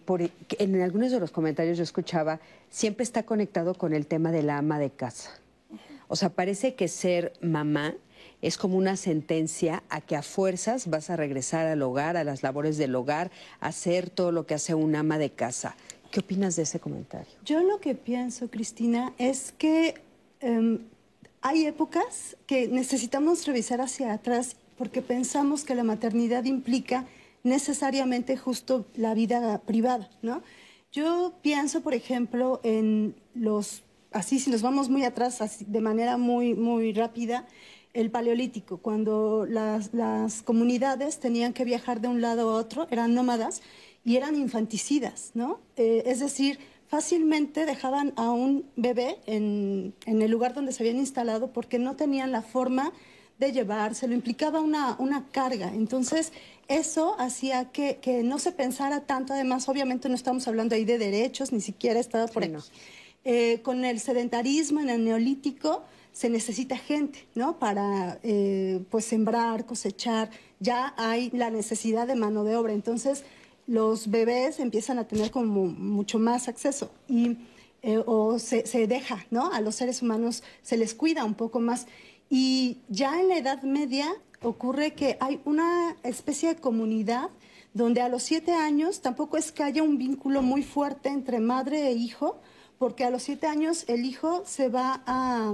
en 0.59 0.81
algunos 0.81 1.11
de 1.11 1.19
los 1.19 1.31
comentarios 1.31 1.77
yo 1.77 1.83
escuchaba, 1.83 2.39
siempre 2.69 3.03
está 3.03 3.23
conectado 3.23 3.73
con 3.73 3.93
el 3.93 4.07
tema 4.07 4.31
de 4.31 4.43
la 4.43 4.59
ama 4.59 4.79
de 4.79 4.91
casa. 4.91 5.31
O 6.07 6.15
sea, 6.15 6.29
parece 6.29 6.73
que 6.73 6.87
ser 6.87 7.33
mamá 7.41 7.95
es 8.41 8.57
como 8.57 8.77
una 8.77 8.95
sentencia 8.95 9.83
a 9.89 9.99
que 9.99 10.15
a 10.15 10.21
fuerzas 10.21 10.89
vas 10.89 11.09
a 11.09 11.17
regresar 11.17 11.67
al 11.67 11.81
hogar, 11.81 12.15
a 12.15 12.23
las 12.23 12.43
labores 12.43 12.77
del 12.77 12.95
hogar, 12.95 13.29
a 13.59 13.67
hacer 13.67 14.09
todo 14.09 14.31
lo 14.31 14.45
que 14.45 14.53
hace 14.53 14.73
un 14.73 14.95
ama 14.95 15.17
de 15.17 15.31
casa. 15.31 15.75
¿Qué 16.11 16.21
opinas 16.21 16.55
de 16.55 16.63
ese 16.63 16.79
comentario? 16.79 17.31
Yo 17.45 17.61
lo 17.61 17.79
que 17.79 17.93
pienso, 17.95 18.49
Cristina, 18.49 19.13
es 19.17 19.53
que 19.57 19.95
em, 20.39 20.79
hay 21.41 21.65
épocas 21.65 22.35
que 22.47 22.67
necesitamos 22.67 23.45
revisar 23.45 23.79
hacia 23.81 24.13
atrás 24.13 24.55
porque 24.77 25.01
pensamos 25.01 25.63
que 25.63 25.75
la 25.75 25.83
maternidad 25.83 26.45
implica 26.45 27.05
necesariamente 27.43 28.37
justo 28.37 28.85
la 28.95 29.13
vida 29.13 29.61
privada, 29.61 30.09
¿no? 30.21 30.41
Yo 30.91 31.33
pienso, 31.41 31.81
por 31.81 31.93
ejemplo, 31.93 32.59
en 32.63 33.15
los, 33.35 33.83
así 34.11 34.39
si 34.39 34.49
nos 34.49 34.61
vamos 34.63 34.89
muy 34.89 35.03
atrás, 35.03 35.39
de 35.59 35.81
manera 35.81 36.17
muy, 36.17 36.55
muy 36.55 36.93
rápida, 36.93 37.45
el 37.93 38.11
paleolítico, 38.11 38.77
cuando 38.77 39.45
las, 39.47 39.93
las 39.93 40.41
comunidades 40.41 41.19
tenían 41.19 41.53
que 41.53 41.65
viajar 41.65 42.01
de 42.01 42.07
un 42.07 42.21
lado 42.21 42.49
a 42.49 42.53
otro, 42.53 42.87
eran 42.91 43.13
nómadas, 43.13 43.61
y 44.09 44.17
eran 44.17 44.35
infanticidas, 44.35 45.29
¿no? 45.35 45.59
Eh, 45.77 46.01
es 46.07 46.19
decir, 46.19 46.57
fácilmente 46.87 47.67
dejaban 47.67 48.11
a 48.15 48.31
un 48.31 48.65
bebé 48.75 49.19
en, 49.27 49.93
el 50.07 50.31
lugar 50.31 50.55
donde 50.55 50.71
se 50.71 50.81
habían 50.81 50.97
instalado 50.97 51.53
porque 51.53 51.77
no 51.77 51.95
tenían 51.95 52.31
la 52.31 52.41
forma 52.41 52.91
de 53.37 53.51
llevárselo, 53.51 54.15
implicaba 54.15 54.61
una, 54.61 54.95
una 54.97 55.27
carga. 55.27 55.71
Entonces, 55.75 56.33
eso 56.67 57.19
hacía 57.19 57.65
que, 57.65 57.99
que, 58.01 58.23
no 58.23 58.39
se 58.39 58.51
pensara 58.51 59.01
tanto, 59.01 59.33
además, 59.33 59.69
obviamente 59.69 60.09
no 60.09 60.15
estamos 60.15 60.47
hablando 60.47 60.73
ahí 60.73 60.85
de 60.85 60.97
derechos, 60.97 61.53
ni 61.53 61.61
siquiera 61.61 61.99
estaba 61.99 62.25
por 62.25 62.41
ahí. 62.41 62.55
Eh, 63.25 63.59
con 63.61 63.85
el 63.85 63.99
sedentarismo 63.99 64.79
en 64.79 64.89
el 64.89 65.05
neolítico 65.05 65.83
se 66.13 66.31
necesita 66.31 66.77
gente, 66.77 67.27
¿no? 67.35 67.59
Para, 67.59 68.17
eh, 68.23 68.81
pues, 68.89 69.05
sembrar, 69.05 69.67
cosechar, 69.67 70.31
ya 70.59 70.95
hay 70.97 71.29
la 71.29 71.51
necesidad 71.51 72.07
de 72.07 72.15
mano 72.15 72.43
de 72.43 72.55
obra. 72.55 72.73
Entonces, 72.73 73.23
los 73.69 74.09
bebés 74.09 74.59
empiezan 74.59 74.97
a 74.97 75.07
tener 75.07 75.29
como 75.29 75.65
mucho 75.65 76.17
más 76.17 76.47
acceso 76.47 76.89
y 77.07 77.37
eh, 77.83 78.01
o 78.03 78.39
se, 78.39 78.63
deja, 78.87 79.25
¿no? 79.29 79.53
A 79.53 79.61
los 79.61 79.75
seres 79.75 80.01
humanos 80.01 80.43
se 80.63 80.75
les 80.75 80.95
cuida 80.95 81.23
un 81.23 81.35
poco 81.35 81.59
más. 81.59 81.85
Y 82.31 82.79
ya 82.89 83.21
en 83.21 83.29
la 83.29 83.37
Edad 83.37 83.61
Media 83.61 84.11
ocurre 84.41 84.93
que 84.95 85.17
hay 85.19 85.39
una 85.45 85.95
especie 86.01 86.55
de 86.55 86.59
comunidad 86.59 87.29
donde 87.75 88.01
a 88.01 88.09
los 88.09 88.23
siete 88.23 88.53
años 88.53 89.01
tampoco 89.01 89.37
es 89.37 89.51
que 89.51 89.61
haya 89.61 89.83
un 89.83 89.99
vínculo 89.99 90.41
muy 90.41 90.63
fuerte 90.63 91.09
entre 91.09 91.39
madre 91.39 91.87
e 91.87 91.91
hijo, 91.91 92.41
porque 92.79 93.05
a 93.05 93.11
los 93.11 93.21
siete 93.21 93.45
años 93.45 93.85
el 93.87 94.03
hijo 94.03 94.41
se 94.45 94.69
va 94.69 95.03
a, 95.05 95.53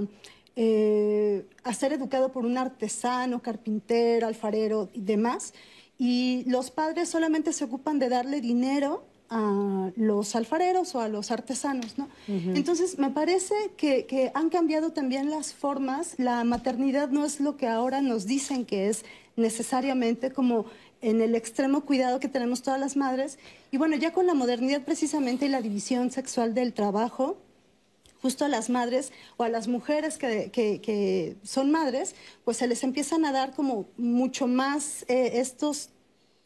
eh, 0.56 1.46
a 1.64 1.74
ser 1.74 1.92
educado 1.92 2.32
por 2.32 2.46
un 2.46 2.56
artesano, 2.56 3.42
carpintero, 3.42 4.26
alfarero 4.26 4.88
y 4.94 5.02
demás, 5.02 5.52
y 5.98 6.44
los 6.46 6.70
padres 6.70 7.08
solamente 7.08 7.52
se 7.52 7.64
ocupan 7.64 7.98
de 7.98 8.08
darle 8.08 8.40
dinero 8.40 9.04
a 9.28 9.90
los 9.96 10.36
alfareros 10.36 10.94
o 10.94 11.00
a 11.00 11.08
los 11.08 11.30
artesanos, 11.30 11.98
¿no? 11.98 12.08
Entonces, 12.28 12.98
me 12.98 13.10
parece 13.10 13.54
que, 13.76 14.06
que, 14.06 14.30
han 14.34 14.50
cambiado 14.50 14.92
también 14.92 15.30
las 15.30 15.52
formas. 15.52 16.14
La 16.18 16.44
maternidad 16.44 17.08
no 17.08 17.24
es 17.24 17.40
lo 17.40 17.56
que 17.56 17.66
ahora 17.66 18.02
nos 18.02 18.26
dicen 18.26 18.64
que 18.64 18.88
es 18.88 19.04
necesariamente 19.34 20.32
como 20.32 20.66
en 21.02 21.20
el 21.20 21.34
extremo 21.34 21.82
cuidado 21.82 22.20
que 22.20 22.28
tenemos 22.28 22.62
todas 22.62 22.78
las 22.78 22.96
madres. 22.96 23.38
Y 23.70 23.78
bueno, 23.78 23.96
ya 23.96 24.12
con 24.12 24.26
la 24.26 24.34
modernidad 24.34 24.84
precisamente 24.84 25.46
y 25.46 25.48
la 25.48 25.60
división 25.60 26.10
sexual 26.10 26.54
del 26.54 26.72
trabajo, 26.72 27.36
justo 28.22 28.44
a 28.44 28.48
las 28.48 28.70
madres 28.70 29.12
o 29.36 29.44
a 29.44 29.48
las 29.48 29.68
mujeres 29.68 30.18
que, 30.18 30.50
que, 30.50 31.36
son 31.42 31.70
madres, 31.70 32.14
pues 32.44 32.56
se 32.56 32.66
les 32.66 32.82
empiezan 32.84 33.24
a 33.24 33.32
dar 33.32 33.54
como 33.54 33.88
mucho 33.96 34.46
más 34.46 35.04
eh, 35.08 35.32
estos 35.34 35.90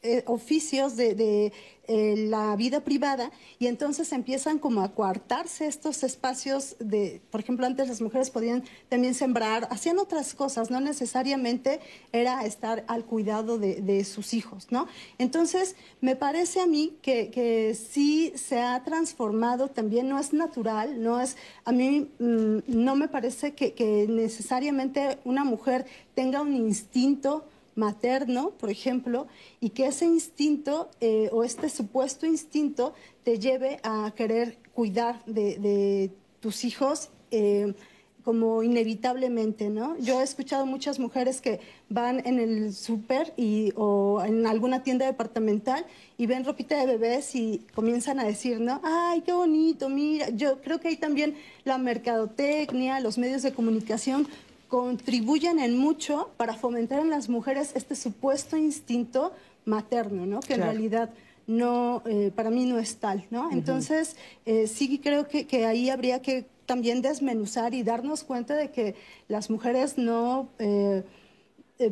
eh, 0.02 0.22
oficios 0.26 0.96
de, 0.96 1.14
de 1.14 1.52
eh, 1.92 2.14
la 2.28 2.54
vida 2.54 2.84
privada 2.84 3.32
y 3.58 3.66
entonces 3.66 4.12
empiezan 4.12 4.60
como 4.60 4.82
a 4.82 4.94
coartarse 4.94 5.66
estos 5.66 6.04
espacios 6.04 6.76
de, 6.78 7.20
por 7.32 7.40
ejemplo, 7.40 7.66
antes 7.66 7.88
las 7.88 8.00
mujeres 8.00 8.30
podían 8.30 8.62
también 8.88 9.12
sembrar, 9.12 9.66
hacían 9.72 9.98
otras 9.98 10.34
cosas, 10.34 10.70
no 10.70 10.80
necesariamente 10.80 11.80
era 12.12 12.46
estar 12.46 12.84
al 12.86 13.04
cuidado 13.04 13.58
de, 13.58 14.04
sus 14.04 14.34
hijos, 14.34 14.68
¿no? 14.70 14.86
Entonces, 15.18 15.74
me 16.00 16.14
parece 16.14 16.60
a 16.60 16.66
mí 16.66 16.96
que, 17.02 17.30
que, 17.30 17.74
sí 17.74 18.32
se 18.36 18.60
ha 18.60 18.84
transformado, 18.84 19.66
también 19.66 20.08
no 20.08 20.20
es 20.20 20.32
natural, 20.32 21.02
no 21.02 21.20
es, 21.20 21.36
a 21.64 21.72
mí 21.72 22.08
mmm, 22.20 22.58
no 22.68 22.94
me 22.94 23.08
parece 23.08 23.52
que 23.54 24.06
necesariamente 24.08 25.18
una 25.24 25.42
mujer 25.42 25.86
tenga 26.14 26.40
un 26.40 26.54
instinto 26.54 27.44
materno, 27.74 28.50
por 28.50 28.70
ejemplo, 28.70 29.26
y 29.60 29.70
que 29.70 29.86
ese 29.86 30.06
instinto 30.06 30.90
eh, 31.00 31.28
o 31.32 31.44
este 31.44 31.68
supuesto 31.68 32.26
instinto 32.26 32.94
te 33.22 33.38
lleve 33.38 33.80
a 33.82 34.12
querer 34.16 34.58
cuidar 34.74 35.24
de, 35.26 36.10
tus 36.40 36.64
hijos. 36.64 37.10
Eh, 37.30 37.74
como 38.22 38.62
inevitablemente, 38.62 39.70
¿no? 39.70 39.96
Yo 39.98 40.20
he 40.20 40.24
escuchado 40.24 40.66
muchas 40.66 40.98
mujeres 40.98 41.40
que 41.40 41.60
van 41.88 42.24
en 42.26 42.38
el 42.38 42.74
súper 42.74 43.32
y 43.36 43.72
o 43.76 44.22
en 44.24 44.46
alguna 44.46 44.82
tienda 44.82 45.06
departamental 45.06 45.86
y 46.18 46.26
ven 46.26 46.44
ropita 46.44 46.78
de 46.78 46.86
bebés 46.86 47.34
y 47.34 47.64
comienzan 47.74 48.20
a 48.20 48.24
decir, 48.24 48.60
¿no? 48.60 48.80
Ay, 48.84 49.22
qué 49.22 49.32
bonito, 49.32 49.88
mira. 49.88 50.28
Yo 50.30 50.60
creo 50.60 50.80
que 50.80 50.88
hay 50.88 50.96
también 50.96 51.34
la 51.64 51.78
mercadotecnia, 51.78 53.00
los 53.00 53.16
medios 53.16 53.42
de 53.42 53.52
comunicación 53.52 54.28
contribuyen 54.70 55.58
en 55.58 55.76
mucho 55.76 56.30
para 56.36 56.54
fomentar 56.54 57.00
en 57.00 57.10
las 57.10 57.28
mujeres 57.28 57.72
este 57.74 57.96
supuesto 57.96 58.56
instinto 58.56 59.32
materno, 59.64 60.24
¿no? 60.24 60.40
Que 60.40 60.54
claro. 60.54 60.62
en 60.62 60.68
realidad 60.70 61.10
no, 61.48 62.02
eh, 62.06 62.30
para 62.34 62.50
mí 62.50 62.64
no 62.64 62.78
es 62.78 62.96
tal, 62.96 63.26
¿no? 63.30 63.48
Uh 63.48 63.50
-huh. 63.50 63.52
Entonces, 63.52 64.16
eh, 64.46 64.68
sí 64.68 65.00
creo 65.00 65.26
que, 65.26 65.46
que, 65.46 65.66
ahí 65.66 65.90
habría 65.90 66.22
que 66.22 66.46
también 66.66 67.02
desmenuzar 67.02 67.74
y 67.74 67.82
darnos 67.82 68.22
cuenta 68.22 68.54
de 68.54 68.70
que 68.70 68.94
las 69.26 69.50
mujeres 69.50 69.98
no 69.98 70.48
eh, 70.60 71.02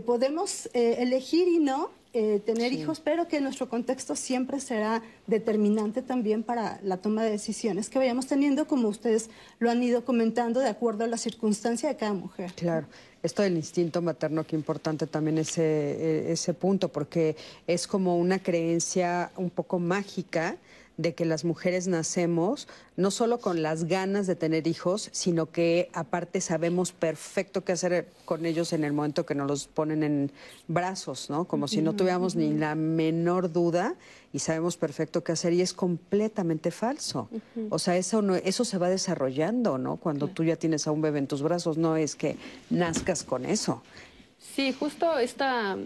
podemos 0.06 0.68
elegir 0.74 1.48
y 1.48 1.58
no 1.58 1.90
eh, 2.12 2.40
tener 2.44 2.70
sí. 2.70 2.80
hijos, 2.80 3.00
pero 3.00 3.28
que 3.28 3.40
nuestro 3.40 3.68
contexto 3.68 4.16
siempre 4.16 4.60
será 4.60 5.02
determinante 5.26 6.02
también 6.02 6.42
para 6.42 6.80
la 6.82 6.96
toma 6.96 7.22
de 7.22 7.30
decisiones 7.30 7.90
que 7.90 7.98
vayamos 7.98 8.26
teniendo, 8.26 8.66
como 8.66 8.88
ustedes 8.88 9.28
lo 9.58 9.70
han 9.70 9.82
ido 9.82 10.04
comentando, 10.04 10.60
de 10.60 10.68
acuerdo 10.68 11.04
a 11.04 11.06
la 11.06 11.18
circunstancia 11.18 11.88
de 11.88 11.96
cada 11.96 12.14
mujer. 12.14 12.52
Claro. 12.54 12.86
Esto 13.22 13.42
del 13.42 13.56
instinto 13.56 14.00
materno, 14.00 14.46
qué 14.46 14.54
importante 14.56 15.06
también 15.06 15.38
ese, 15.38 15.62
eh, 15.62 16.32
ese 16.32 16.54
punto, 16.54 16.88
porque 16.88 17.36
es 17.66 17.86
como 17.86 18.16
una 18.16 18.38
creencia 18.38 19.32
un 19.36 19.50
poco 19.50 19.78
mágica 19.78 20.56
de 20.98 21.14
que 21.14 21.24
las 21.24 21.44
mujeres 21.44 21.86
nacemos 21.86 22.66
no 22.96 23.12
solo 23.12 23.38
con 23.38 23.62
las 23.62 23.84
ganas 23.84 24.26
de 24.26 24.34
tener 24.34 24.66
hijos, 24.66 25.08
sino 25.12 25.46
que 25.50 25.88
aparte 25.94 26.40
sabemos 26.40 26.90
perfecto 26.90 27.64
qué 27.64 27.72
hacer 27.72 28.08
con 28.24 28.44
ellos 28.44 28.72
en 28.72 28.82
el 28.82 28.92
momento 28.92 29.24
que 29.24 29.36
nos 29.36 29.46
los 29.46 29.68
ponen 29.68 30.02
en 30.02 30.32
brazos, 30.66 31.30
¿no? 31.30 31.44
Como 31.46 31.68
si 31.68 31.82
no 31.82 31.94
tuviéramos 31.94 32.34
ni 32.34 32.52
la 32.52 32.74
menor 32.74 33.52
duda 33.52 33.94
y 34.32 34.40
sabemos 34.40 34.76
perfecto 34.76 35.22
qué 35.22 35.32
hacer 35.32 35.52
y 35.52 35.62
es 35.62 35.72
completamente 35.72 36.72
falso. 36.72 37.28
Uh 37.30 37.36
-huh. 37.36 37.68
O 37.70 37.78
sea, 37.78 37.96
eso 37.96 38.20
no, 38.20 38.34
eso 38.34 38.64
se 38.64 38.76
va 38.76 38.90
desarrollando, 38.90 39.78
¿no? 39.78 39.98
Cuando 39.98 40.26
tú 40.26 40.42
ya 40.42 40.56
tienes 40.56 40.88
a 40.88 40.90
un 40.90 41.00
bebé 41.00 41.20
en 41.20 41.28
tus 41.28 41.42
brazos, 41.42 41.78
no 41.78 41.96
es 41.96 42.16
que 42.16 42.36
nazcas 42.70 43.22
con 43.22 43.46
eso. 43.46 43.82
Sí, 44.56 44.72
justo 44.72 45.16
esta 45.18 45.76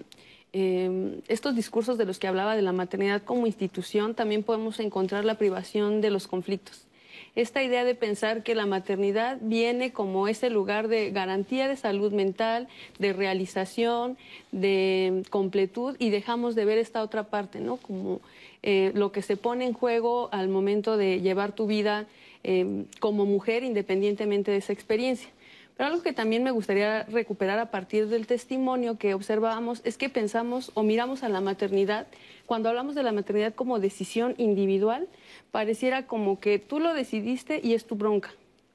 eh, 0.52 1.20
estos 1.28 1.54
discursos 1.54 1.98
de 1.98 2.04
los 2.04 2.18
que 2.18 2.26
hablaba 2.26 2.56
de 2.56 2.62
la 2.62 2.72
maternidad 2.72 3.22
como 3.22 3.46
institución, 3.46 4.14
también 4.14 4.42
podemos 4.42 4.80
encontrar 4.80 5.24
la 5.24 5.38
privación 5.38 6.00
de 6.00 6.10
los 6.10 6.28
conflictos. 6.28 6.86
Esta 7.34 7.62
idea 7.62 7.84
de 7.84 7.94
pensar 7.94 8.42
que 8.42 8.54
la 8.54 8.66
maternidad 8.66 9.38
viene 9.40 9.92
como 9.92 10.28
ese 10.28 10.50
lugar 10.50 10.88
de 10.88 11.10
garantía 11.10 11.66
de 11.66 11.76
salud 11.76 12.12
mental, 12.12 12.68
de 12.98 13.14
realización, 13.14 14.18
de 14.50 15.22
completud, 15.30 15.96
y 15.98 16.10
dejamos 16.10 16.54
de 16.54 16.66
ver 16.66 16.76
esta 16.76 17.02
otra 17.02 17.24
parte, 17.24 17.60
¿no? 17.60 17.78
Como 17.78 18.20
eh, 18.62 18.92
lo 18.94 19.12
que 19.12 19.22
se 19.22 19.38
pone 19.38 19.64
en 19.64 19.72
juego 19.72 20.28
al 20.30 20.48
momento 20.48 20.98
de 20.98 21.22
llevar 21.22 21.52
tu 21.52 21.66
vida 21.66 22.06
eh, 22.44 22.84
como 23.00 23.24
mujer, 23.24 23.64
independientemente 23.64 24.50
de 24.50 24.58
esa 24.58 24.74
experiencia. 24.74 25.30
Pero 25.76 25.88
algo 25.88 26.02
que 26.02 26.12
también 26.12 26.42
me 26.42 26.50
gustaría 26.50 27.04
recuperar 27.04 27.58
a 27.58 27.70
partir 27.70 28.08
del 28.08 28.26
testimonio 28.26 28.98
que 28.98 29.14
observábamos 29.14 29.80
es 29.84 29.96
que 29.96 30.08
pensamos 30.08 30.70
o 30.74 30.82
miramos 30.82 31.22
a 31.22 31.28
la 31.28 31.40
maternidad, 31.40 32.06
cuando 32.46 32.68
hablamos 32.68 32.94
de 32.94 33.02
la 33.02 33.12
maternidad 33.12 33.54
como 33.54 33.78
decisión 33.78 34.34
individual, 34.36 35.08
pareciera 35.50 36.06
como 36.06 36.38
que 36.40 36.58
tú 36.58 36.80
lo 36.80 36.92
decidiste 36.94 37.60
y 37.62 37.74
es 37.74 37.86
tu 37.86 37.94
bronca. 37.94 38.32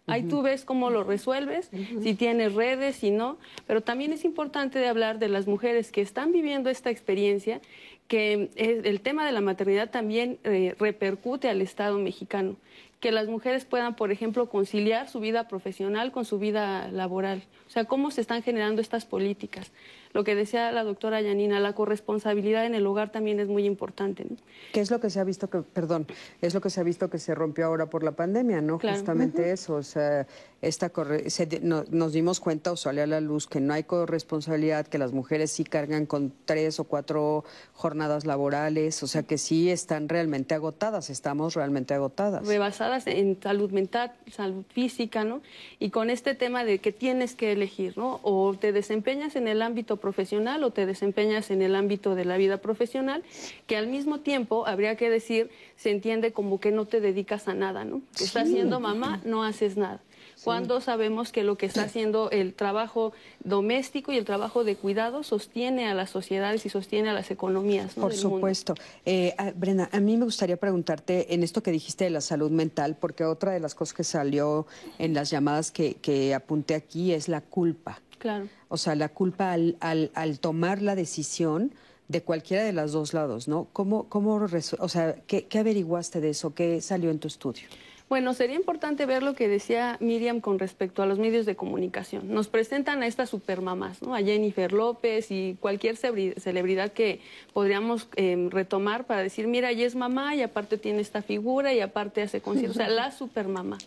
Ahí 0.09 0.23
tú 0.23 0.41
ves 0.41 0.63
cómo 0.63 0.89
lo 0.89 1.03
resuelves, 1.03 1.69
uh 1.73 1.75
-huh. 1.75 2.01
si 2.03 2.15
tienes 2.15 2.53
redes, 2.53 2.95
si 2.95 3.11
no, 3.11 3.37
pero 3.67 3.81
también 3.81 4.13
es 4.13 4.23
importante 4.23 4.79
de 4.79 4.87
hablar 4.87 5.19
de 5.19 5.27
las 5.27 5.47
mujeres 5.47 5.91
que 5.91 5.99
están 5.99 6.31
viviendo 6.31 6.69
esta 6.69 6.89
experiencia, 6.89 7.59
que 8.07 8.49
el 8.55 9.01
tema 9.01 9.25
de 9.25 9.33
la 9.33 9.41
maternidad 9.41 9.89
también 9.89 10.37
eh, 10.45 10.75
repercute 10.79 11.49
al 11.49 11.61
Estado 11.61 11.97
mexicano 11.97 12.55
que 12.99 13.11
las 13.11 13.27
mujeres 13.27 13.65
puedan, 13.65 13.95
por 13.95 14.11
ejemplo, 14.11 14.49
conciliar 14.49 15.07
su 15.07 15.19
vida 15.19 15.47
profesional 15.47 16.11
con 16.11 16.25
su 16.25 16.39
vida 16.39 16.89
laboral. 16.89 17.43
O 17.67 17.69
sea, 17.69 17.85
cómo 17.85 18.09
se 18.11 18.21
están 18.21 18.41
generando 18.41 18.81
estas 18.81 19.05
políticas. 19.05 19.71
Lo 20.13 20.23
que 20.23 20.35
decía 20.35 20.71
la 20.71 20.83
doctora 20.83 21.21
Yanina, 21.21 21.59
la 21.59 21.73
corresponsabilidad 21.73 22.65
en 22.65 22.75
el 22.75 22.85
hogar 22.85 23.11
también 23.11 23.39
es 23.39 23.47
muy 23.47 23.65
importante. 23.65 24.25
¿no? 24.29 24.35
¿Qué 24.73 24.81
es 24.81 24.91
lo 24.91 24.99
que 24.99 25.09
se 25.09 25.19
ha 25.19 25.23
visto 25.23 25.49
que, 25.49 25.61
perdón, 25.61 26.07
es 26.41 26.53
lo 26.53 26.61
que 26.61 26.69
se 26.69 26.79
ha 26.79 26.83
visto 26.83 27.09
que 27.09 27.19
se 27.19 27.35
rompió 27.35 27.65
ahora 27.65 27.89
por 27.89 28.03
la 28.03 28.11
pandemia, 28.13 28.61
¿no? 28.61 28.77
Claro. 28.77 28.97
Justamente 28.97 29.41
uh 29.41 29.45
-huh. 29.45 29.53
eso, 29.53 29.75
o 29.75 29.83
sea, 29.83 30.27
esta 30.61 30.91
se, 31.27 31.59
no, 31.61 31.83
nos 31.89 32.13
dimos 32.13 32.39
cuenta 32.39 32.71
o 32.71 32.75
salió 32.75 33.03
a 33.03 33.07
la 33.07 33.21
luz 33.21 33.47
que 33.47 33.59
no 33.59 33.73
hay 33.73 33.83
corresponsabilidad, 33.83 34.87
que 34.87 34.97
las 34.97 35.11
mujeres 35.11 35.51
sí 35.51 35.63
cargan 35.63 36.05
con 36.05 36.33
tres 36.45 36.79
o 36.79 36.85
cuatro 36.85 37.43
jornadas 37.73 38.25
laborales, 38.25 39.01
o 39.03 39.07
sea, 39.07 39.23
que 39.23 39.37
sí 39.37 39.69
están 39.69 40.09
realmente 40.09 40.55
agotadas, 40.55 41.09
estamos 41.09 41.53
realmente 41.53 41.93
agotadas. 41.93 42.47
Rebasadas 42.47 43.05
en 43.07 43.39
salud 43.41 43.71
mental, 43.71 44.13
salud 44.31 44.65
física, 44.69 45.23
¿no? 45.23 45.41
Y 45.79 45.89
con 45.91 46.09
este 46.09 46.33
tema 46.33 46.63
de 46.63 46.79
que 46.79 46.91
tienes 46.91 47.35
que 47.35 47.51
elegir, 47.51 47.97
¿no? 47.97 48.19
O 48.23 48.55
te 48.55 48.71
desempeñas 48.71 49.35
en 49.35 49.47
el 49.47 49.61
ámbito 49.61 49.96
profesional 49.97 50.63
o 50.63 50.71
te 50.71 50.85
desempeñas 50.85 51.51
en 51.51 51.61
el 51.61 51.75
ámbito 51.75 52.15
de 52.15 52.25
la 52.25 52.37
vida 52.37 52.57
profesional, 52.57 53.23
que 53.65 53.77
al 53.77 53.87
mismo 53.87 54.19
tiempo, 54.19 54.67
habría 54.67 54.95
que 54.95 55.09
decir, 55.09 55.49
se 55.75 55.91
entiende 55.91 56.31
como 56.31 56.59
que 56.59 56.71
no 56.71 56.85
te 56.85 57.01
dedicas 57.01 57.47
a 57.47 57.53
nada, 57.53 57.85
¿no? 57.85 58.01
Sí. 58.11 58.25
Estás 58.25 58.49
siendo 58.49 58.79
mamá, 58.79 59.21
no 59.25 59.43
haces 59.43 59.77
nada. 59.77 60.01
cuando 60.43 60.81
sabemos 60.81 61.31
que 61.31 61.43
lo 61.43 61.57
que 61.57 61.65
está 61.65 61.83
haciendo 61.83 62.29
el 62.31 62.53
trabajo 62.53 63.11
doméstico 63.43 64.11
y 64.11 64.17
el 64.17 64.25
trabajo 64.25 64.63
de 64.63 64.75
cuidado 64.75 65.23
sostiene 65.23 65.87
a 65.87 65.93
las 65.93 66.09
sociedades 66.09 66.65
y 66.65 66.69
sostiene 66.69 67.09
a 67.09 67.13
las 67.13 67.31
economías. 67.31 67.93
Por 67.95 68.13
supuesto. 68.13 68.75
Eh, 69.05 69.35
Brenda, 69.55 69.89
a 69.91 69.99
mí 69.99 70.15
me 70.15 70.25
gustaría 70.25 70.57
preguntarte 70.57 71.33
en 71.33 71.43
esto 71.43 71.63
que 71.63 71.71
dijiste 71.71 72.03
de 72.05 72.11
la 72.11 72.21
salud 72.21 72.51
mental, 72.51 72.95
porque 72.99 73.23
otra 73.23 73.51
de 73.51 73.59
las 73.59 73.73
cosas 73.73 73.93
que 73.95 74.03
salió 74.03 74.67
en 74.99 75.13
las 75.13 75.29
llamadas 75.29 75.71
que, 75.71 75.95
que 75.95 76.33
apunté 76.35 76.75
aquí 76.75 77.13
es 77.13 77.27
la 77.27 77.41
culpa. 77.41 78.01
Claro. 78.18 78.47
O 78.70 78.78
sea, 78.78 78.95
la 78.95 79.09
culpa 79.09 79.53
al, 79.53 79.78
al, 79.80 80.11
al 80.13 80.39
tomar 80.39 80.82
la 80.82 80.95
decisión 80.95 81.74
de 82.07 82.22
cualquiera 82.22 82.63
de 82.63 82.74
los 82.74 82.91
dos 82.91 83.13
lados, 83.13 83.47
¿no? 83.47 83.68
¿Cómo, 83.74 84.07
cómo 84.07 84.36
o 84.80 84.89
sea, 84.89 85.15
¿qué, 85.28 85.45
¿qué, 85.45 85.59
averiguaste 85.59 86.22
de 86.22 86.30
eso? 86.30 86.53
¿Qué 86.53 86.82
salió 86.82 87.11
en 87.11 87.20
tu 87.20 87.28
estudio? 87.28 87.68
Bueno, 88.09 88.34
sería 88.34 88.55
importante 88.55 89.05
ver 89.05 89.22
lo 89.22 89.34
que 89.34 89.49
decía 89.49 89.97
Miriam 89.99 90.39
con 90.39 90.59
respecto 90.59 91.03
a 91.03 91.05
los 91.05 91.20
medios 91.20 91.45
de 91.45 91.57
comunicación. 91.57 92.34
Nos 92.34 92.47
presentan 92.47 93.03
a 93.03 93.07
estas 93.07 93.30
supermamás, 93.30 94.01
¿no? 94.01 94.15
A 94.15 94.20
Jennifer 94.20 94.72
López 94.72 95.30
y 95.30 95.57
cualquier 95.59 95.97
celebridad 95.97 96.93
que 96.93 97.20
podríamos 97.51 98.07
eh, 98.15 98.47
retomar 98.49 99.05
para 99.05 99.22
decir, 99.22 99.47
mira, 99.47 99.72
ella 99.72 99.86
es 99.86 99.95
mamá 99.95 100.36
y 100.36 100.41
aparte 100.41 100.78
tiene 100.78 101.01
esta 101.01 101.22
figura 101.22 101.74
y 101.74 101.82
aparte 101.82 102.22
hace 102.22 102.39
conciertos. 102.39 102.78
o 102.78 102.80
sea, 102.80 102.88
la 102.88 103.11
supermamá. 103.11 103.78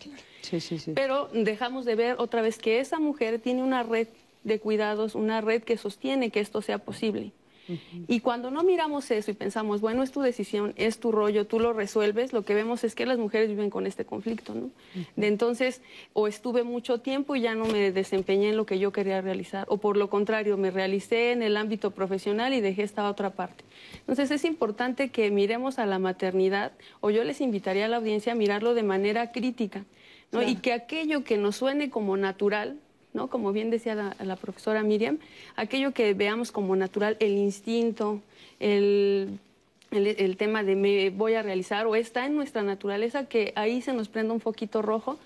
Sí, 0.41 0.59
sí, 0.59 0.77
sí. 0.77 0.91
Pero 0.93 1.27
dejamos 1.33 1.85
de 1.85 1.95
ver 1.95 2.15
otra 2.19 2.43
vez 2.43 2.59
que 2.59 2.79
esa 2.79 2.99
mujer 2.99 3.39
tiene 3.39 3.63
una 3.63 3.81
red 3.81 4.07
de 4.43 4.59
cuidados, 4.59 5.15
una 5.15 5.41
red 5.41 5.63
que 5.63 5.77
sostiene 5.77 6.29
que 6.29 6.39
esto 6.39 6.61
sea 6.61 6.79
posible. 6.79 7.31
Y 8.07 8.19
cuando 8.19 8.51
no 8.51 8.63
miramos 8.63 9.09
eso 9.11 9.31
y 9.31 9.33
pensamos, 9.33 9.81
bueno, 9.81 10.03
es 10.03 10.11
tu 10.11 10.21
decisión, 10.21 10.73
es 10.75 10.99
tu 10.99 11.11
rollo, 11.11 11.45
tú 11.45 11.59
lo 11.59 11.73
resuelves, 11.73 12.33
lo 12.33 12.43
que 12.43 12.53
vemos 12.53 12.83
es 12.83 12.95
que 12.95 13.05
las 13.05 13.17
mujeres 13.17 13.49
viven 13.49 13.69
con 13.69 13.87
este 13.87 14.03
conflicto, 14.03 14.53
¿no? 14.53 14.71
De 15.15 15.27
entonces, 15.27 15.81
o 16.13 16.27
estuve 16.27 16.63
mucho 16.63 16.99
tiempo 16.99 17.35
y 17.35 17.41
ya 17.41 17.55
no 17.55 17.65
me 17.65 17.91
desempeñé 17.91 18.49
en 18.49 18.57
lo 18.57 18.65
que 18.65 18.79
yo 18.79 18.91
quería 18.91 19.21
realizar, 19.21 19.65
o 19.69 19.77
por 19.77 19.95
lo 19.95 20.09
contrario, 20.09 20.57
me 20.57 20.71
realicé 20.71 21.31
en 21.31 21.43
el 21.43 21.55
ámbito 21.55 21.91
profesional 21.91 22.53
y 22.53 22.61
dejé 22.61 22.83
esta 22.83 23.09
otra 23.09 23.29
parte. 23.29 23.63
Entonces, 23.99 24.31
es 24.31 24.43
importante 24.43 25.09
que 25.09 25.31
miremos 25.31 25.79
a 25.79 25.85
la 25.85 25.99
maternidad, 25.99 26.73
o 26.99 27.09
yo 27.09 27.23
les 27.23 27.41
invitaría 27.41 27.85
a 27.85 27.89
la 27.89 27.97
audiencia 27.97 28.33
a 28.33 28.35
mirarlo 28.35 28.73
de 28.73 28.83
manera 28.83 29.31
crítica, 29.31 29.85
¿no? 30.31 30.41
Y 30.41 30.55
que 30.55 30.73
aquello 30.73 31.23
que 31.23 31.37
nos 31.37 31.57
suene 31.57 31.89
como 31.89 32.17
natural, 32.17 32.79
¿no? 33.13 33.27
Como 33.27 33.51
bien 33.51 33.69
decía 33.69 34.15
la, 34.19 34.35
profesora 34.35 34.83
Miriam, 34.83 35.19
aquello 35.55 35.91
que 35.91 36.13
veamos 36.13 36.51
como 36.51 36.75
natural, 36.75 37.17
el 37.19 37.37
instinto, 37.37 38.21
el, 38.59 39.39
el, 39.91 40.37
tema 40.37 40.63
de 40.63 40.75
me 40.75 41.09
voy 41.09 41.33
a 41.33 41.41
realizar 41.41 41.85
o 41.85 41.95
está 41.95 42.25
en 42.25 42.35
nuestra 42.35 42.63
naturaleza, 42.63 43.25
que 43.25 43.53
ahí 43.55 43.81
se 43.81 43.93
nos 43.93 44.07
prenda 44.07 44.33
un 44.33 44.39
foquito 44.39 44.81
rojo 44.81 45.17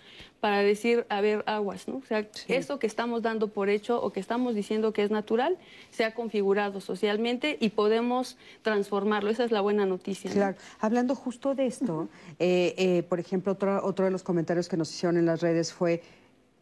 para 0.46 0.60
decir, 0.60 1.08
a 1.10 1.22
ver, 1.22 1.44
aguas, 1.48 1.88
¿no? 1.88 1.98
O 1.98 2.06
sea, 2.06 2.28
eso 2.48 2.78
que 2.78 2.86
estamos 2.86 3.24
dando 3.24 3.48
por 3.48 3.70
hecho 3.70 4.00
o 4.00 4.12
que 4.12 4.20
estamos 4.20 4.54
diciendo 4.54 4.94
que 4.94 5.02
es 5.02 5.10
natural, 5.10 5.58
se 5.90 6.06
ha 6.06 6.14
configurado 6.14 6.82
socialmente 6.82 7.58
y 7.60 7.70
podemos 7.70 8.38
transformarlo. 8.62 9.32
Esa 9.32 9.44
es 9.44 9.52
la 9.52 9.62
buena 9.62 9.88
noticia. 9.88 10.30
Claro. 10.30 10.56
Hablando 10.80 11.16
justo 11.16 11.56
de 11.56 11.66
esto, 11.66 12.10
eh, 12.38 12.76
eh, 12.78 13.04
por 13.10 13.20
ejemplo, 13.20 13.54
otro, 13.54 13.84
otro 13.84 14.06
de 14.06 14.12
los 14.12 14.22
comentarios 14.22 14.70
que 14.70 14.78
nos 14.78 14.92
hicieron 14.92 15.18
en 15.18 15.26
las 15.26 15.42
redes 15.42 15.74
fue 15.74 16.04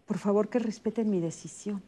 por 0.05 0.17
favor 0.17 0.49
que 0.49 0.59
respeten 0.59 1.09
mi 1.09 1.19
decisión. 1.19 1.81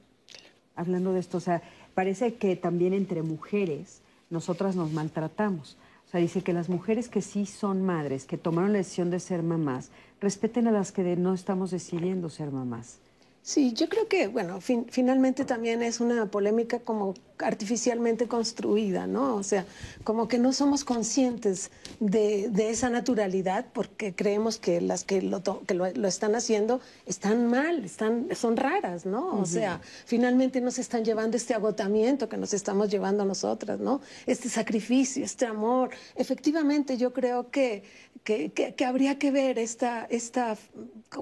Hablando 0.76 1.14
de 1.14 1.20
esto, 1.20 1.38
o 1.38 1.42
sea, 1.42 1.62
parece 1.94 2.36
que 2.36 2.56
también 2.56 2.94
entre 2.94 3.22
mujeres 3.22 4.02
nosotras 4.30 4.76
nos 4.76 4.92
maltratamos. 4.92 5.78
O 6.08 6.10
sea, 6.10 6.20
dice 6.20 6.42
que 6.42 6.54
las 6.54 6.70
mujeres 6.70 7.10
que 7.10 7.22
sí 7.22 7.46
son 7.46 7.82
madres, 7.82 8.26
que 8.26 8.38
tomaron 8.38 8.74
la 8.74 8.80
decisión 8.80 9.10
de 9.10 9.20
ser 9.20 9.44
mamás, 9.44 9.90
respeten 10.22 10.68
a 10.68 10.72
las 10.72 10.92
que 10.92 11.16
no 11.16 11.34
estamos 11.34 11.72
decidiendo 11.72 12.30
ser 12.30 12.52
mamás. 12.52 13.00
Sí, 13.46 13.74
yo 13.74 13.90
creo 13.90 14.08
que, 14.08 14.26
bueno, 14.26 14.60
finalmente 14.60 15.46
también 15.46 15.84
es 15.84 16.00
una 16.00 16.26
polémica 16.32 16.80
como 16.80 17.14
artificialmente 17.38 18.28
construida, 18.28 19.06
¿no? 19.06 19.36
O 19.36 19.44
sea, 19.44 19.68
como 20.04 20.28
que 20.28 20.40
no 20.40 20.52
somos 20.52 20.84
conscientes 20.84 21.70
de, 22.00 22.50
esa 22.72 22.90
naturalidad 22.90 23.68
porque 23.72 24.16
creemos 24.16 24.58
que 24.58 24.82
las 24.82 25.04
que, 25.04 25.22
lo, 25.22 25.44
que 25.44 25.76
lo, 25.76 26.08
están 26.08 26.34
haciendo 26.34 26.82
están 27.06 27.46
mal, 27.46 27.86
están, 27.86 28.30
son 28.36 28.58
raras, 28.58 29.06
¿no? 29.06 29.40
O 29.40 29.46
sea, 29.46 29.80
finalmente 30.08 30.60
nos 30.60 30.80
están 30.80 31.06
llevando 31.06 31.38
este 31.38 31.54
agotamiento 31.54 32.28
que 32.28 32.38
nos 32.38 32.52
estamos 32.52 32.90
llevando 32.90 33.26
nosotras, 33.26 33.80
¿no? 33.80 34.02
Este 34.26 34.50
sacrificio, 34.50 35.24
este 35.24 35.46
amor. 35.46 35.92
Efectivamente, 36.16 36.98
yo 36.98 37.14
creo 37.14 37.52
que, 37.52 37.84
que, 38.26 38.52
que 38.52 38.86
habría 38.86 39.18
que 39.18 39.32
ver 39.32 39.58
esta, 39.60 40.06
esta, 40.10 40.58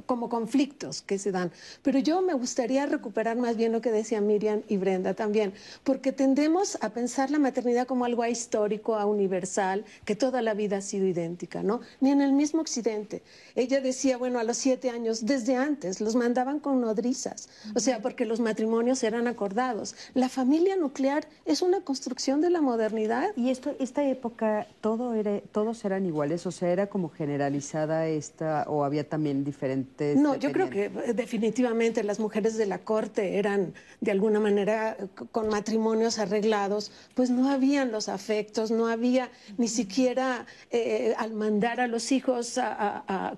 como 0.06 0.30
conflictos 0.30 1.02
que 1.02 1.20
se 1.20 1.32
dan. 1.32 1.52
Pero 1.84 2.00
yo 2.00 2.22
me 2.22 2.34
gustaría 2.34 2.86
recuperar 2.86 3.38
más 3.38 3.58
bien 3.58 3.72
lo 3.72 3.82
que 3.82 3.92
decía 3.92 4.22
Miriam 4.22 4.64
y 4.68 4.78
Brenda 4.78 5.14
también, 5.14 5.54
porque 5.84 6.12
tendemos 6.12 6.78
a 6.82 6.90
pensar 6.90 7.30
la 7.30 7.40
maternidad 7.40 7.86
como 7.86 8.06
algo 8.06 8.26
histórico, 8.26 8.96
a 8.96 9.06
universal, 9.06 9.86
que 10.06 10.16
toda 10.16 10.42
la 10.42 10.54
vida 10.54 10.78
ha 10.78 10.82
sido 10.82 11.06
idéntica, 11.06 11.62
¿no? 11.62 11.82
Ni 12.00 12.12
en 12.12 12.22
el 12.22 12.34
mismo 12.34 12.62
occidente. 12.62 13.22
Ella 13.56 13.82
decía, 13.82 14.18
bueno, 14.18 14.40
a 14.40 14.44
los 14.44 14.58
siete 14.58 14.90
años, 14.90 15.26
desde 15.26 15.56
antes, 15.56 16.02
los 16.02 16.16
mandaban 16.16 16.60
con 16.60 16.82
nodrizas, 16.82 17.50
o 17.76 17.80
sea, 17.80 18.02
porque 18.02 18.26
los 18.26 18.40
matrimonios 18.40 19.04
eran 19.04 19.28
acordados. 19.28 19.96
La 20.14 20.30
familia 20.30 20.76
nuclear 20.78 21.28
es 21.46 21.62
una 21.62 21.82
construcción 21.82 22.40
de 22.40 22.50
la 22.50 22.62
modernidad. 22.62 23.32
Y 23.36 23.50
esto, 23.50 23.76
esta 23.80 24.08
época, 24.08 24.68
todo 24.82 25.14
era, 25.14 25.42
todos 25.52 25.84
eran 25.84 26.06
iguales, 26.06 26.46
o 26.46 26.52
sea, 26.52 26.72
era 26.72 26.88
como 26.94 27.10
generalizada 27.10 28.08
esta, 28.08 28.66
o 28.68 28.84
había 28.84 29.10
también 29.10 29.44
diferentes. 29.44 30.16
No, 30.16 30.36
yo 30.36 30.52
creo 30.52 30.70
que 30.70 30.90
definitivamente 31.16 32.04
las 32.04 32.20
mujeres 32.20 32.56
de 32.56 32.68
la 32.68 32.78
corte 32.78 33.40
eran 33.40 33.74
de 34.00 34.12
alguna 34.12 34.40
manera 34.40 34.96
con 35.32 35.48
matrimonios 35.48 36.20
arreglados, 36.20 36.92
pues 37.16 37.32
no 37.32 37.50
habían 37.50 37.92
los 37.92 38.10
afectos, 38.10 38.70
no 38.70 38.86
había 38.86 39.32
ni 39.58 39.70
siquiera 39.70 40.46
eh, 40.70 41.16
al 41.18 41.34
mandar 41.34 41.80
a 41.80 41.88
los 41.88 42.12
hijos 42.12 42.60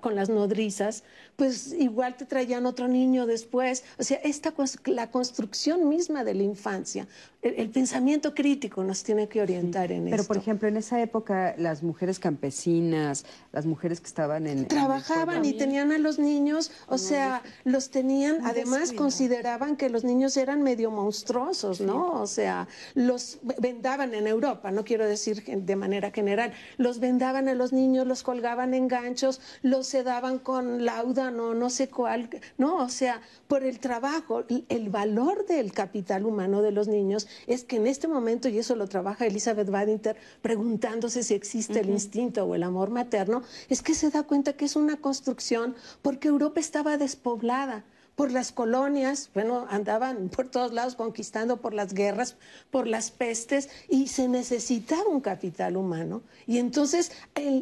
con 0.02 0.14
las 0.14 0.28
nodrizas, 0.28 1.02
pues 1.36 1.72
igual 1.74 2.16
te 2.16 2.24
traían 2.24 2.66
otro 2.66 2.88
niño 2.88 3.26
después. 3.26 3.84
O 3.98 4.02
sea, 4.02 4.18
esta, 4.24 4.52
la 4.86 5.10
construcción 5.10 5.88
misma 5.88 6.24
de 6.24 6.34
la 6.34 6.42
infancia, 6.42 7.06
el, 7.42 7.70
pensamiento 7.70 8.34
crítico 8.34 8.82
nos 8.82 9.02
tiene 9.02 9.28
que 9.28 9.40
orientar 9.40 9.92
en 9.92 10.04
Pero, 10.04 10.16
esto. 10.16 10.26
por 10.26 10.36
ejemplo, 10.36 10.68
en 10.68 10.76
esa 10.76 11.00
época, 11.00 11.54
las 11.58 11.82
mujeres 11.82 12.18
campesinas, 12.18 13.24
las 13.52 13.66
mujeres 13.66 14.00
que 14.00 14.06
estaban 14.06 14.46
en... 14.46 14.66
Trabajaban 14.66 15.44
y 15.44 15.52
tenían 15.52 15.92
a 15.92 15.98
los 15.98 16.18
niños, 16.18 16.72
o 16.88 16.98
sea, 16.98 17.42
los 17.64 17.90
tenían, 17.90 18.44
además 18.44 18.92
consideraban 18.92 19.76
que 19.76 19.90
los 19.90 20.02
niños 20.04 20.36
eran 20.36 20.62
medio 20.62 20.90
monstruosos, 20.90 21.80
¿no? 21.80 22.20
O 22.20 22.26
sea, 22.26 22.66
los 22.94 23.38
vendaban 23.60 24.14
en 24.14 24.26
Europa, 24.26 24.70
no 24.70 24.84
quiero 24.84 25.06
decir 25.06 25.44
de 25.44 25.76
manera 25.76 26.10
general, 26.10 26.52
los 26.78 26.98
vendaban 26.98 27.48
a 27.48 27.54
los 27.54 27.72
niños, 27.72 28.06
los 28.06 28.22
colgaban 28.22 28.74
en 28.74 28.88
ganchos, 28.88 29.40
los 29.62 29.86
sedaban 29.86 30.38
con 30.38 30.84
lauda, 30.84 31.25
no, 31.30 31.54
no 31.54 31.70
sé 31.70 31.88
cuál, 31.88 32.28
no, 32.58 32.76
o 32.76 32.88
sea, 32.88 33.20
por 33.48 33.62
el 33.62 33.78
trabajo, 33.80 34.44
el 34.68 34.88
valor 34.88 35.46
del 35.46 35.72
capital 35.72 36.24
humano 36.24 36.62
de 36.62 36.72
los 36.72 36.88
niños 36.88 37.26
es 37.46 37.64
que 37.64 37.76
en 37.76 37.86
este 37.86 38.08
momento, 38.08 38.48
y 38.48 38.58
eso 38.58 38.76
lo 38.76 38.86
trabaja 38.88 39.26
Elizabeth 39.26 39.70
Badinter, 39.70 40.16
preguntándose 40.42 41.22
si 41.22 41.34
existe 41.34 41.80
el 41.80 41.90
instinto 41.90 42.44
o 42.44 42.54
el 42.54 42.62
amor 42.62 42.90
materno, 42.90 43.42
es 43.68 43.82
que 43.82 43.94
se 43.94 44.10
da 44.10 44.22
cuenta 44.22 44.54
que 44.54 44.64
es 44.64 44.76
una 44.76 44.96
construcción 44.96 45.74
porque 46.02 46.28
Europa 46.28 46.60
estaba 46.60 46.96
despoblada 46.96 47.84
por 48.16 48.32
las 48.32 48.50
colonias, 48.50 49.30
bueno, 49.34 49.66
andaban 49.68 50.30
por 50.30 50.48
todos 50.48 50.72
lados 50.72 50.96
conquistando 50.96 51.58
por 51.58 51.74
las 51.74 51.92
guerras, 51.92 52.36
por 52.70 52.86
las 52.86 53.10
pestes, 53.10 53.68
y 53.90 54.08
se 54.08 54.26
necesitaba 54.26 55.06
un 55.06 55.20
capital 55.20 55.76
humano. 55.76 56.22
Y 56.46 56.58
entonces 56.58 57.12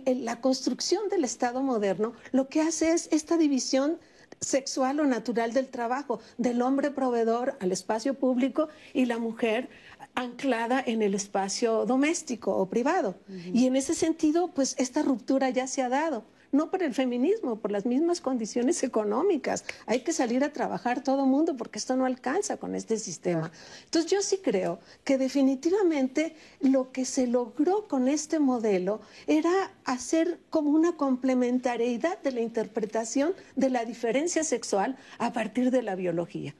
la 0.06 0.40
construcción 0.40 1.08
del 1.08 1.24
Estado 1.24 1.60
moderno 1.60 2.14
lo 2.30 2.48
que 2.48 2.62
hace 2.62 2.92
es 2.92 3.08
esta 3.10 3.36
división 3.36 3.98
sexual 4.40 5.00
o 5.00 5.06
natural 5.06 5.52
del 5.52 5.68
trabajo, 5.68 6.20
del 6.38 6.62
hombre 6.62 6.92
proveedor 6.92 7.56
al 7.60 7.72
espacio 7.72 8.14
público 8.14 8.68
y 8.92 9.06
la 9.06 9.18
mujer 9.18 9.68
anclada 10.14 10.82
en 10.86 11.02
el 11.02 11.14
espacio 11.14 11.84
doméstico 11.84 12.56
o 12.56 12.66
privado. 12.66 13.16
Y 13.52 13.66
en 13.66 13.74
ese 13.74 13.94
sentido, 13.94 14.48
pues 14.48 14.76
esta 14.78 15.02
ruptura 15.02 15.50
ya 15.50 15.66
se 15.66 15.82
ha 15.82 15.88
dado 15.88 16.24
no 16.54 16.70
por 16.70 16.82
el 16.82 16.94
feminismo, 16.94 17.56
por 17.56 17.70
las 17.70 17.84
mismas 17.84 18.20
condiciones 18.20 18.82
económicas. 18.82 19.64
Hay 19.86 20.00
que 20.00 20.12
salir 20.12 20.44
a 20.44 20.52
trabajar 20.52 21.02
todo 21.02 21.26
mundo 21.26 21.56
porque 21.56 21.78
esto 21.78 21.96
no 21.96 22.06
alcanza 22.06 22.56
con 22.56 22.74
este 22.74 22.96
sistema. 22.96 23.50
Entonces 23.84 24.10
yo 24.10 24.22
sí 24.22 24.38
creo 24.42 24.78
que 25.02 25.18
definitivamente 25.18 26.36
lo 26.60 26.92
que 26.92 27.04
se 27.04 27.26
logró 27.26 27.86
con 27.88 28.08
este 28.08 28.38
modelo 28.38 29.00
era 29.26 29.72
hacer 29.84 30.38
como 30.48 30.70
una 30.70 30.96
complementariedad 30.96 32.18
de 32.22 32.32
la 32.32 32.40
interpretación 32.40 33.34
de 33.56 33.70
la 33.70 33.84
diferencia 33.84 34.44
sexual 34.44 34.96
a 35.18 35.32
partir 35.32 35.70
de 35.70 35.82
la 35.82 35.96
biología. 35.96 36.54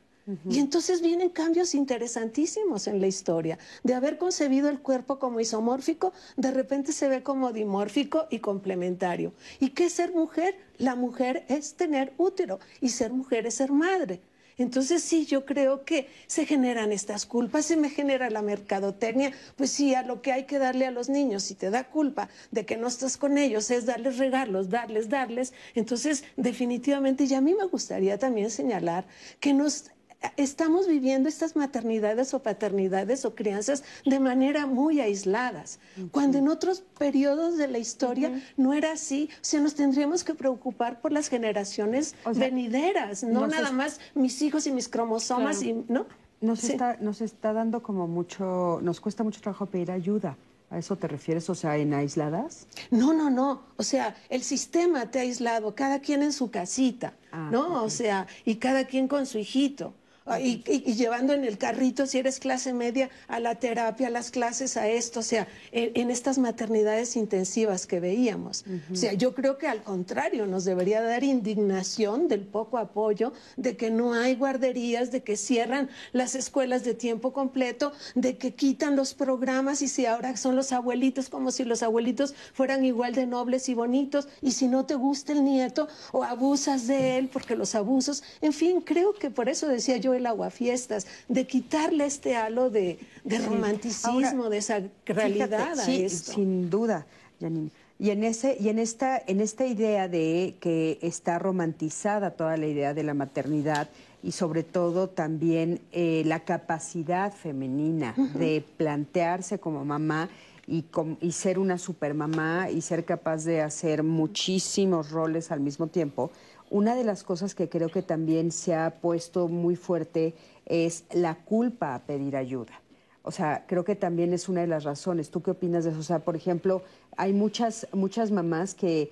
Y 0.49 0.59
entonces 0.59 1.03
vienen 1.03 1.29
cambios 1.29 1.75
interesantísimos 1.75 2.87
en 2.87 3.01
la 3.01 3.07
historia. 3.07 3.59
De 3.83 3.95
haber 3.95 4.16
concebido 4.16 4.70
el 4.70 4.81
cuerpo 4.81 5.18
como 5.18 5.41
isomórfico, 5.41 6.14
de 6.37 6.51
repente 6.51 6.93
se 6.93 7.09
ve 7.09 7.22
como 7.22 7.53
dimórfico 7.53 8.27
y 8.31 8.39
complementario. 8.39 9.35
¿Y 9.61 9.70
qué 9.70 9.87
es 9.87 9.93
ser 9.93 10.14
mujer? 10.14 10.57
La 10.79 10.95
mujer 10.95 11.45
es 11.49 11.75
tener 11.75 12.14
útero 12.16 12.59
y 12.81 12.89
ser 12.89 13.12
mujer 13.12 13.47
es 13.47 13.57
ser 13.57 13.70
madre. 13.70 14.22
Entonces 14.57 15.03
sí, 15.03 15.27
yo 15.27 15.45
creo 15.45 15.85
que 15.85 16.09
se 16.27 16.47
generan 16.47 16.93
estas 16.93 17.27
culpas, 17.27 17.66
se 17.66 17.77
me 17.77 17.91
genera 17.91 18.31
la 18.31 18.41
mercadotecnia, 18.41 19.33
pues 19.57 19.70
sí, 19.70 19.95
a 19.95 20.03
lo 20.03 20.22
que 20.22 20.33
hay 20.33 20.45
que 20.45 20.59
darle 20.59 20.87
a 20.87 20.93
los 20.93 21.09
niños, 21.09 21.43
si 21.43 21.55
te 21.55 21.70
da 21.70 21.85
culpa 21.91 22.29
de 22.53 22.64
que 22.64 22.77
no 22.77 22.87
estás 22.87 23.16
con 23.16 23.37
ellos, 23.37 23.70
es 23.72 23.85
darles 23.85 24.18
regalos, 24.18 24.70
darles, 24.70 25.09
darles, 25.09 25.53
entonces 25.75 26.22
definitivamente, 26.37 27.25
y 27.25 27.35
a 27.35 27.41
mí 27.41 27.53
me 27.55 27.66
gustaría 27.66 28.16
también 28.18 28.49
señalar 28.51 29.07
que 29.41 29.53
nos 29.53 29.91
estamos 30.37 30.87
viviendo 30.87 31.29
estas 31.29 31.57
maternidades 31.57 32.35
o 32.35 32.43
paternidades 32.43 33.25
o 33.25 33.35
crianzas 33.35 33.85
de 34.05 34.20
manera 34.20 34.66
muy 34.66 35.01
aisladas, 35.01 35.79
cuando 36.11 36.39
en 36.39 36.49
otros 36.49 36.83
periodos 36.99 37.57
de 37.57 37.68
la 37.68 37.79
historia 37.79 38.43
no 38.57 38.72
era 38.72 38.93
así. 38.93 39.29
O 39.35 39.39
sea, 39.45 39.61
nos 39.61 39.75
tendríamos 39.75 40.25
que 40.25 40.35
preocupar 40.35 41.01
por 41.01 41.12
las 41.12 41.29
generaciones 41.29 42.14
venideras, 42.35 43.25
no 43.25 43.47
nada 43.47 43.72
más 43.72 44.01
mis 44.14 44.41
hijos 44.43 44.66
y 44.66 44.72
mis 44.72 44.89
cromosomas, 44.89 45.62
y, 45.62 45.85
¿no? 45.89 46.07
Nos, 46.41 46.64
está, 46.64 46.99
nos 47.01 47.20
está 47.20 47.53
dando 47.53 47.83
como 47.83 48.07
mucho, 48.07 48.81
nos 48.83 49.01
cuesta 49.01 49.25
mucho 49.25 49.41
trabajo 49.41 49.66
pedir 49.66 49.91
ayuda. 49.91 50.37
¿A 50.70 50.79
eso 50.79 50.97
te 50.97 51.07
refieres? 51.07 51.49
O 51.51 51.55
sea, 51.55 51.77
en 51.77 51.95
aisladas? 51.95 52.66
No, 52.91 53.12
no, 53.12 53.31
no. 53.31 53.62
O 53.77 53.83
sea, 53.83 54.16
el 54.29 54.43
sistema 54.43 55.11
te 55.11 55.20
ha 55.20 55.22
aislado, 55.22 55.75
cada 55.75 56.01
quien 56.01 56.22
en 56.22 56.33
su 56.33 56.51
casita, 56.51 57.14
ah, 57.31 57.49
¿no? 57.53 57.85
O 57.85 57.91
sea, 57.91 58.27
y 58.45 58.57
cada 58.57 58.85
quien 58.85 59.07
con 59.07 59.27
su 59.27 59.39
hijito. 59.39 59.95
Ah, 60.27 60.41
y, 60.41 60.62
llevando 60.95 61.35
en 61.35 61.45
el 61.45 61.59
carrito, 61.59 62.07
si 62.07 62.18
eres 62.18 62.39
clase 62.39 62.72
media, 62.72 63.11
a 63.29 63.41
la 63.41 63.57
terapia, 63.57 64.07
a 64.07 64.11
las 64.11 64.31
clases, 64.31 64.79
a 64.79 64.89
esto, 64.89 65.20
o 65.20 65.22
sea, 65.22 65.47
en, 65.70 66.11
estas 66.11 66.39
maternidades 66.39 67.16
intensivas 67.16 67.87
que 67.87 68.01
veíamos. 68.01 68.64
O 68.91 68.97
sea, 68.97 69.12
yo 69.12 69.35
creo 69.35 69.59
que 69.59 69.66
al 69.66 69.83
contrario, 69.83 70.47
nos 70.47 70.64
debería 70.64 71.03
dar 71.03 71.25
indignación 71.25 72.27
del 72.27 72.41
poco 72.41 72.79
apoyo, 72.79 73.35
de 73.59 73.77
que 73.77 73.91
no 73.91 74.14
hay 74.14 74.35
guarderías, 74.35 75.11
de 75.11 75.22
que 75.22 75.37
cierran 75.37 75.91
las 76.12 76.35
escuelas 76.35 76.85
de 76.85 76.95
tiempo 76.95 77.35
completo, 77.35 77.93
de 78.14 78.39
que 78.39 78.55
quitan 78.55 78.97
los 78.97 79.12
programas 79.12 79.83
y 79.83 79.89
si 79.89 80.07
ahora 80.07 80.39
son 80.39 80.57
los 80.57 80.72
abuelitos, 80.72 81.29
como 81.29 81.51
si 81.51 81.64
los 81.64 81.83
abuelitos 81.83 82.35
fueran 82.55 82.87
igual 82.87 83.14
de 83.14 83.27
nobles 83.27 83.68
y 83.68 83.75
bonitos, 83.75 84.29
y 84.41 84.53
si 84.53 84.68
no 84.68 84.87
te 84.87 84.95
gusta 84.95 85.33
el 85.33 85.45
nieto 85.45 85.87
o 86.12 86.25
abusas 86.25 86.87
de 86.87 87.18
él, 87.18 87.29
porque 87.31 87.57
los 87.57 87.75
abusos, 87.75 88.22
en 88.41 88.55
fin, 88.55 88.81
creo 88.81 89.12
que 89.12 89.29
por 89.29 89.51
eso 89.51 89.68
decía 89.68 89.99
yo 89.99 90.13
el 90.16 90.26
aguafiestas, 90.26 91.06
de 91.28 91.46
quitarle 91.46 92.06
este 92.06 92.36
halo 92.36 92.70
de, 92.70 92.98
romanticismo, 93.24 94.50
de 94.50 94.58
esa 94.58 94.82
realidad 95.06 95.78
a 95.78 95.92
esto. 95.92 96.32
Sin 96.32 96.70
duda, 96.70 97.06
Janine. 97.40 97.70
Y 97.98 98.10
en, 98.10 98.24
ese, 98.24 98.56
y 98.58 98.68
en, 98.70 98.80
esta, 98.80 99.22
en 99.24 99.40
esta 99.40 99.66
idea 99.66 100.08
de 100.08 100.56
que 100.60 100.98
está 101.00 101.38
romantizada 101.38 102.32
toda 102.32 102.56
la 102.56 102.66
idea 102.66 102.92
de 102.92 103.04
la 103.04 103.14
maternidad 103.14 103.88
y 104.22 104.32
sobre 104.32 104.64
todo 104.64 105.08
también 105.08 105.80
eh, 105.92 106.22
la 106.26 106.40
capacidad 106.40 107.32
femenina 107.32 108.14
de 108.34 108.64
plantearse 108.76 109.60
como 109.60 109.84
mamá 109.84 110.28
y, 110.66 110.84
y, 111.20 111.32
ser 111.32 111.58
una 111.58 111.78
supermamá 111.78 112.70
y 112.70 112.80
ser 112.80 113.04
capaz 113.04 113.44
de 113.44 113.60
hacer 113.60 114.02
muchísimos 114.02 115.10
roles 115.10 115.52
al 115.52 115.60
mismo 115.60 115.86
tiempo, 115.88 116.32
una 116.70 116.94
de 116.94 117.04
las 117.04 117.22
cosas 117.22 117.54
que 117.54 117.68
creo 117.68 117.88
que 117.88 118.02
también 118.02 118.50
se 118.52 118.74
ha 118.74 119.00
puesto 119.00 119.48
muy 119.48 119.76
fuerte 119.76 120.34
es 120.66 121.04
la 121.12 121.36
culpa 121.36 121.94
a 121.94 122.02
pedir 122.02 122.36
ayuda. 122.36 122.80
O 123.22 123.30
sea, 123.30 123.64
creo 123.66 123.84
que 123.84 123.96
también 123.96 124.34
es 124.34 124.48
una 124.48 124.60
de 124.60 124.66
las 124.66 124.84
razones. 124.84 125.30
¿Tú 125.30 125.42
qué 125.42 125.52
opinas 125.52 125.84
de 125.84 125.90
eso? 125.90 126.00
O 126.00 126.02
sea, 126.02 126.18
por 126.18 126.36
ejemplo, 126.36 126.82
hay 127.16 127.32
muchas, 127.32 127.86
muchas 127.92 128.30
mamás 128.30 128.74
que 128.74 129.10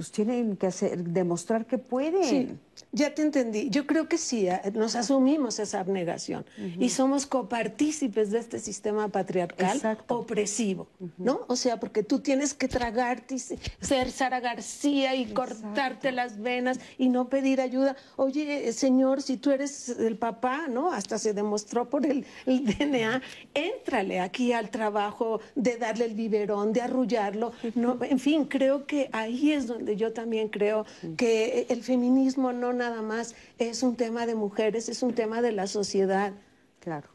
pues 0.00 0.12
tienen 0.12 0.56
que 0.56 0.66
hacer, 0.66 1.04
demostrar 1.04 1.66
que 1.66 1.76
pueden. 1.76 2.24
Sí, 2.24 2.58
ya 2.90 3.14
te 3.14 3.20
entendí. 3.20 3.68
Yo 3.68 3.86
creo 3.86 4.08
que 4.08 4.16
sí, 4.16 4.48
eh, 4.48 4.58
nos 4.72 4.96
asumimos 4.96 5.58
esa 5.58 5.80
abnegación 5.80 6.46
y 6.78 6.88
somos 6.88 7.26
copartícipes 7.26 8.30
de 8.30 8.38
este 8.38 8.60
sistema 8.60 9.08
patriarcal 9.08 9.98
opresivo, 10.08 10.88
¿no? 11.18 11.40
O 11.48 11.56
sea, 11.56 11.78
porque 11.78 12.02
tú 12.02 12.20
tienes 12.20 12.54
que 12.54 12.66
tragarte 12.66 13.34
y 13.34 13.38
ser 13.38 14.10
Sara 14.10 14.40
García 14.40 15.14
y 15.14 15.26
cortarte 15.34 16.12
las 16.12 16.40
venas 16.40 16.80
y 16.96 17.10
no 17.10 17.28
pedir 17.28 17.60
ayuda. 17.60 17.94
Oye, 18.16 18.72
señor, 18.72 19.20
si 19.20 19.36
tú 19.36 19.50
eres 19.50 19.90
el 19.90 20.16
papá, 20.16 20.66
¿no? 20.66 20.92
Hasta 20.92 21.18
se 21.18 21.34
demostró 21.34 21.90
por 21.90 22.06
el, 22.06 22.24
el 22.46 22.64
DNA, 22.64 23.20
éntrale 23.52 24.20
aquí 24.20 24.54
al 24.54 24.70
trabajo 24.70 25.42
de 25.54 25.76
darle 25.76 26.06
el 26.06 26.14
biberón, 26.14 26.72
de 26.72 26.80
arrullarlo. 26.80 27.52
No, 27.74 27.98
en 28.02 28.18
fin, 28.18 28.46
creo 28.46 28.86
que 28.86 29.10
ahí 29.12 29.52
es 29.52 29.66
donde 29.66 29.89
yo 29.96 30.12
también 30.12 30.48
creo 30.48 30.86
que 31.16 31.66
el 31.68 31.82
feminismo 31.82 32.52
no 32.52 32.72
nada 32.72 33.02
más 33.02 33.34
es 33.58 33.82
un 33.82 33.96
tema 33.96 34.26
de 34.26 34.34
mujeres, 34.34 34.88
es 34.88 35.02
un 35.02 35.14
tema 35.14 35.42
de 35.42 35.52
la 35.52 35.66
sociedad. 35.66 36.32
Claro. 36.80 37.08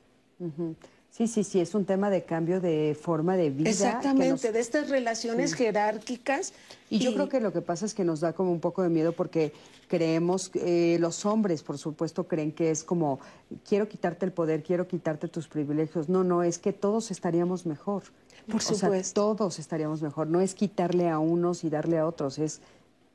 Sí, 1.15 1.27
sí, 1.27 1.45
sí, 1.45 1.61
es 1.61 1.73
un 1.73 1.85
tema 1.85 2.09
de 2.09 2.25
cambio 2.25 2.59
de 2.59 2.97
forma 2.99 3.37
de 3.37 3.49
vida. 3.49 3.69
Exactamente, 3.69 4.51
de 4.51 4.59
estas 4.59 4.89
relaciones 4.89 5.53
jerárquicas. 5.53 6.51
Y, 6.89 6.99
yo 6.99 7.13
creo 7.13 7.29
que 7.29 7.39
lo 7.39 7.53
que 7.53 7.61
pasa 7.61 7.85
es 7.85 7.93
que 7.93 8.03
nos 8.03 8.19
da 8.19 8.33
como 8.33 8.51
un 8.51 8.59
poco 8.59 8.83
de 8.83 8.89
miedo 8.89 9.13
porque 9.13 9.53
creemos, 9.87 10.51
eh, 10.55 10.97
los 10.99 11.25
hombres, 11.25 11.63
por 11.63 11.77
supuesto, 11.77 12.27
creen 12.27 12.51
que 12.51 12.69
es 12.69 12.83
como, 12.83 13.21
quiero 13.65 13.87
quitarte 13.87 14.25
el 14.25 14.33
poder, 14.33 14.61
quiero 14.61 14.89
quitarte 14.89 15.29
tus 15.29 15.47
privilegios. 15.47 16.09
No, 16.09 16.25
no, 16.25 16.43
es 16.43 16.57
que 16.57 16.73
todos 16.73 17.09
estaríamos 17.11 17.65
mejor. 17.65 18.03
Por 18.49 18.61
supuesto. 18.61 19.21
todos 19.21 19.59
estaríamos 19.59 20.01
mejor. 20.01 20.27
No 20.27 20.41
es 20.41 20.53
quitarle 20.53 21.09
a 21.09 21.19
unos 21.19 21.63
y 21.63 21.69
darle 21.69 21.97
a 21.97 22.07
otros, 22.07 22.37
es 22.37 22.61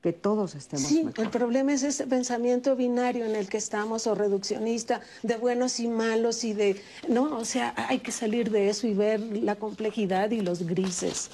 que 0.02 0.12
todos 0.12 0.54
estemos 0.54 0.88
sí, 0.88 1.04
mejor. 1.04 1.24
el 1.24 1.30
problema 1.30 1.72
es 1.72 1.82
ese 1.82 2.06
pensamiento 2.06 2.74
binario 2.74 3.26
en 3.26 3.36
el 3.36 3.48
que 3.48 3.58
estamos 3.58 4.06
o 4.06 4.14
reduccionista 4.14 5.02
de 5.22 5.36
buenos 5.36 5.78
y 5.78 5.88
malos 5.88 6.42
y 6.44 6.54
de 6.54 6.80
no, 7.08 7.36
o 7.36 7.44
sea, 7.44 7.74
hay 7.76 7.98
que 7.98 8.10
salir 8.10 8.50
de 8.50 8.70
eso 8.70 8.86
y 8.86 8.94
ver 8.94 9.20
la 9.20 9.56
complejidad 9.56 10.30
y 10.30 10.40
los 10.40 10.62
grises. 10.62 11.30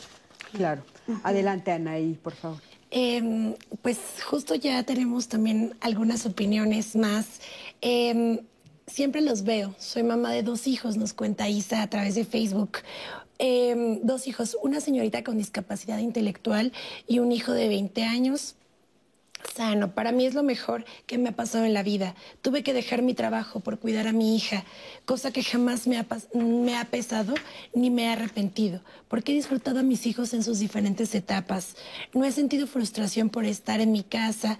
Claro. 0.52 0.82
Adelante, 1.22 1.70
Anaí, 1.70 2.14
por 2.14 2.34
favor. 2.34 2.60
Em, 2.90 3.54
pues 3.82 3.98
justo 4.28 4.54
ya 4.54 4.82
tenemos 4.82 5.28
también 5.28 5.76
algunas 5.80 6.24
opiniones 6.26 6.96
más. 6.96 7.40
Em, 7.80 8.40
siempre 8.86 9.20
los 9.20 9.42
veo. 9.42 9.74
Soy 9.78 10.02
mamá 10.02 10.30
de 10.30 10.42
dos 10.42 10.66
hijos, 10.66 10.96
nos 10.96 11.12
cuenta 11.12 11.48
Isa 11.48 11.82
a 11.82 11.90
través 11.90 12.14
de 12.14 12.24
Facebook. 12.24 12.78
Em, 13.38 14.00
dos 14.02 14.26
hijos, 14.26 14.56
una 14.62 14.80
señorita 14.80 15.22
con 15.22 15.36
discapacidad 15.36 15.98
intelectual 15.98 16.72
y 17.06 17.18
un 17.18 17.32
hijo 17.32 17.52
de 17.52 17.68
20 17.68 18.02
años 18.04 18.54
sano. 19.54 19.94
Para 19.94 20.12
mí 20.12 20.26
es 20.26 20.34
lo 20.34 20.42
mejor 20.42 20.84
que 21.06 21.18
me 21.18 21.28
ha 21.28 21.32
pasado 21.32 21.64
en 21.64 21.74
la 21.74 21.82
vida. 21.82 22.14
Tuve 22.42 22.62
que 22.62 22.72
dejar 22.72 23.02
mi 23.02 23.14
trabajo 23.14 23.60
por 23.60 23.78
cuidar 23.78 24.06
a 24.06 24.12
mi 24.12 24.36
hija, 24.36 24.64
cosa 25.04 25.30
que 25.30 25.42
jamás 25.42 25.86
me 25.86 25.98
ha, 25.98 26.06
me 26.34 26.76
ha 26.76 26.84
pesado 26.86 27.34
ni 27.74 27.90
me 27.90 28.08
ha 28.08 28.14
arrepentido, 28.14 28.80
porque 29.08 29.32
he 29.32 29.34
disfrutado 29.34 29.80
a 29.80 29.82
mis 29.82 30.06
hijos 30.06 30.32
en 30.34 30.42
sus 30.42 30.58
diferentes 30.58 31.14
etapas. 31.14 31.76
No 32.14 32.24
he 32.24 32.32
sentido 32.32 32.66
frustración 32.66 33.30
por 33.30 33.44
estar 33.44 33.80
en 33.80 33.92
mi 33.92 34.02
casa 34.02 34.58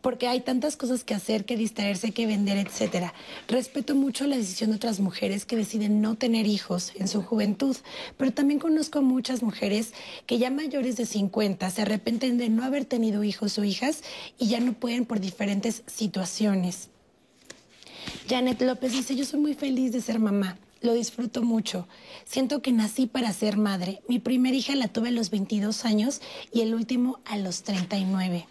porque 0.00 0.28
hay 0.28 0.40
tantas 0.40 0.76
cosas 0.76 1.04
que 1.04 1.14
hacer, 1.14 1.44
que 1.44 1.56
distraerse, 1.56 2.12
que 2.12 2.26
vender, 2.26 2.58
etcétera. 2.58 3.12
Respeto 3.48 3.94
mucho 3.94 4.26
la 4.26 4.36
decisión 4.36 4.70
de 4.70 4.76
otras 4.76 5.00
mujeres 5.00 5.44
que 5.44 5.56
deciden 5.56 6.00
no 6.00 6.14
tener 6.14 6.46
hijos 6.46 6.92
en 6.96 7.08
su 7.08 7.22
juventud, 7.22 7.76
pero 8.16 8.32
también 8.32 8.60
conozco 8.60 9.02
muchas 9.02 9.42
mujeres 9.42 9.92
que 10.26 10.38
ya 10.38 10.50
mayores 10.50 10.96
de 10.96 11.06
50 11.06 11.68
se 11.70 11.82
arrepienten 11.82 12.38
de 12.38 12.48
no 12.48 12.64
haber 12.64 12.84
tenido 12.84 13.24
hijos 13.24 13.58
o 13.58 13.64
hijas 13.64 14.02
y 14.38 14.48
ya 14.48 14.60
no 14.60 14.72
pueden 14.72 15.04
por 15.04 15.20
diferentes 15.20 15.82
situaciones. 15.86 16.88
Janet 18.28 18.62
López 18.62 18.92
dice, 18.92 19.16
yo 19.16 19.24
soy 19.24 19.40
muy 19.40 19.54
feliz 19.54 19.92
de 19.92 20.00
ser 20.00 20.18
mamá. 20.18 20.58
Lo 20.82 20.94
disfruto 20.94 21.42
mucho. 21.42 21.86
Siento 22.24 22.62
que 22.62 22.72
nací 22.72 23.06
para 23.06 23.34
ser 23.34 23.58
madre. 23.58 24.00
Mi 24.08 24.18
primera 24.18 24.56
hija 24.56 24.74
la 24.76 24.88
tuve 24.88 25.08
a 25.08 25.12
los 25.12 25.28
22 25.28 25.84
años 25.84 26.22
y 26.52 26.62
el 26.62 26.74
último 26.74 27.20
a 27.26 27.36
los 27.36 27.64
39. 27.64 28.46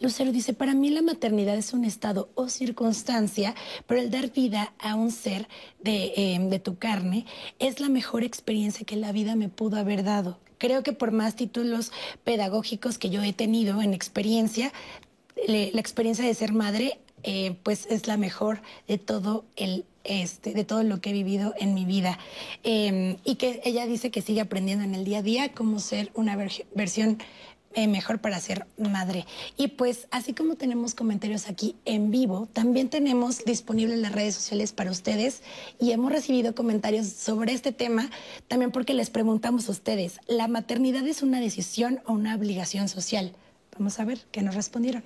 Lucero 0.00 0.32
dice, 0.32 0.52
para 0.52 0.74
mí 0.74 0.90
la 0.90 1.02
maternidad 1.02 1.56
es 1.56 1.72
un 1.72 1.84
estado 1.84 2.28
o 2.34 2.48
circunstancia, 2.48 3.54
pero 3.86 4.00
el 4.00 4.10
dar 4.10 4.32
vida 4.32 4.74
a 4.78 4.94
un 4.94 5.10
ser 5.10 5.48
de, 5.80 6.12
em, 6.16 6.50
de 6.50 6.58
tu 6.58 6.76
carne 6.76 7.24
es 7.58 7.80
la 7.80 7.88
mejor 7.88 8.22
experiencia 8.22 8.84
que 8.84 8.96
la 8.96 9.12
vida 9.12 9.36
me 9.36 9.48
pudo 9.48 9.76
haber 9.76 10.04
dado. 10.04 10.38
Creo 10.58 10.82
que 10.82 10.92
por 10.92 11.12
más 11.12 11.36
títulos 11.36 11.92
pedagógicos 12.24 12.98
que 12.98 13.10
yo 13.10 13.22
he 13.22 13.32
tenido 13.32 13.82
en 13.82 13.94
experiencia, 13.94 14.72
la 15.46 15.80
experiencia 15.80 16.24
de 16.24 16.34
ser 16.34 16.52
madre, 16.52 16.98
eh, 17.22 17.56
pues 17.62 17.86
es 17.90 18.06
la 18.06 18.16
mejor 18.16 18.62
de 18.88 18.98
todo 18.98 19.44
el 19.56 19.84
este, 20.08 20.54
de 20.54 20.64
todo 20.64 20.84
lo 20.84 21.00
que 21.00 21.10
he 21.10 21.12
vivido 21.12 21.52
en 21.58 21.74
mi 21.74 21.84
vida. 21.84 22.16
Em, 22.62 23.16
y 23.24 23.34
que 23.34 23.60
ella 23.64 23.86
dice 23.86 24.12
que 24.12 24.22
sigue 24.22 24.40
aprendiendo 24.40 24.84
en 24.84 24.94
el 24.94 25.04
día 25.04 25.18
a 25.18 25.22
día 25.22 25.52
cómo 25.52 25.80
ser 25.80 26.12
una 26.14 26.36
versión 26.36 27.18
eh, 27.76 27.88
mejor 27.88 28.22
para 28.22 28.40
ser 28.40 28.66
madre. 28.78 29.26
Y 29.58 29.68
pues 29.68 30.08
así 30.10 30.32
como 30.32 30.54
tenemos 30.54 30.94
comentarios 30.94 31.46
aquí 31.46 31.76
en 31.84 32.10
vivo, 32.10 32.48
también 32.54 32.88
tenemos 32.88 33.44
disponibles 33.44 33.98
las 33.98 34.12
redes 34.12 34.34
sociales 34.34 34.72
para 34.72 34.90
ustedes 34.90 35.42
y 35.78 35.90
hemos 35.90 36.10
recibido 36.10 36.54
comentarios 36.54 37.06
sobre 37.06 37.52
este 37.52 37.72
tema 37.72 38.08
también 38.48 38.70
porque 38.70 38.94
les 38.94 39.10
preguntamos 39.10 39.68
a 39.68 39.72
ustedes, 39.72 40.20
¿la 40.26 40.48
maternidad 40.48 41.06
es 41.06 41.22
una 41.22 41.38
decisión 41.38 42.00
o 42.06 42.14
una 42.14 42.34
obligación 42.34 42.88
social? 42.88 43.34
Vamos 43.78 44.00
a 44.00 44.06
ver 44.06 44.20
qué 44.32 44.40
nos 44.40 44.54
respondieron. 44.54 45.04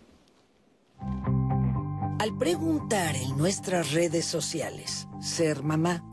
Al 2.20 2.38
preguntar 2.38 3.16
en 3.16 3.36
nuestras 3.36 3.90
redes 3.90 4.26
sociales, 4.26 5.08
ser 5.20 5.64
mamá, 5.64 6.04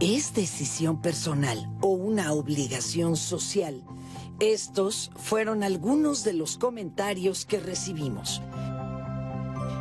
¿es 0.00 0.34
decisión 0.34 1.00
personal 1.00 1.70
o 1.80 1.90
una 1.90 2.32
obligación 2.32 3.16
social? 3.16 3.84
Estos 4.40 5.10
fueron 5.16 5.62
algunos 5.62 6.24
de 6.24 6.32
los 6.32 6.58
comentarios 6.58 7.44
que 7.46 7.60
recibimos. 7.60 8.42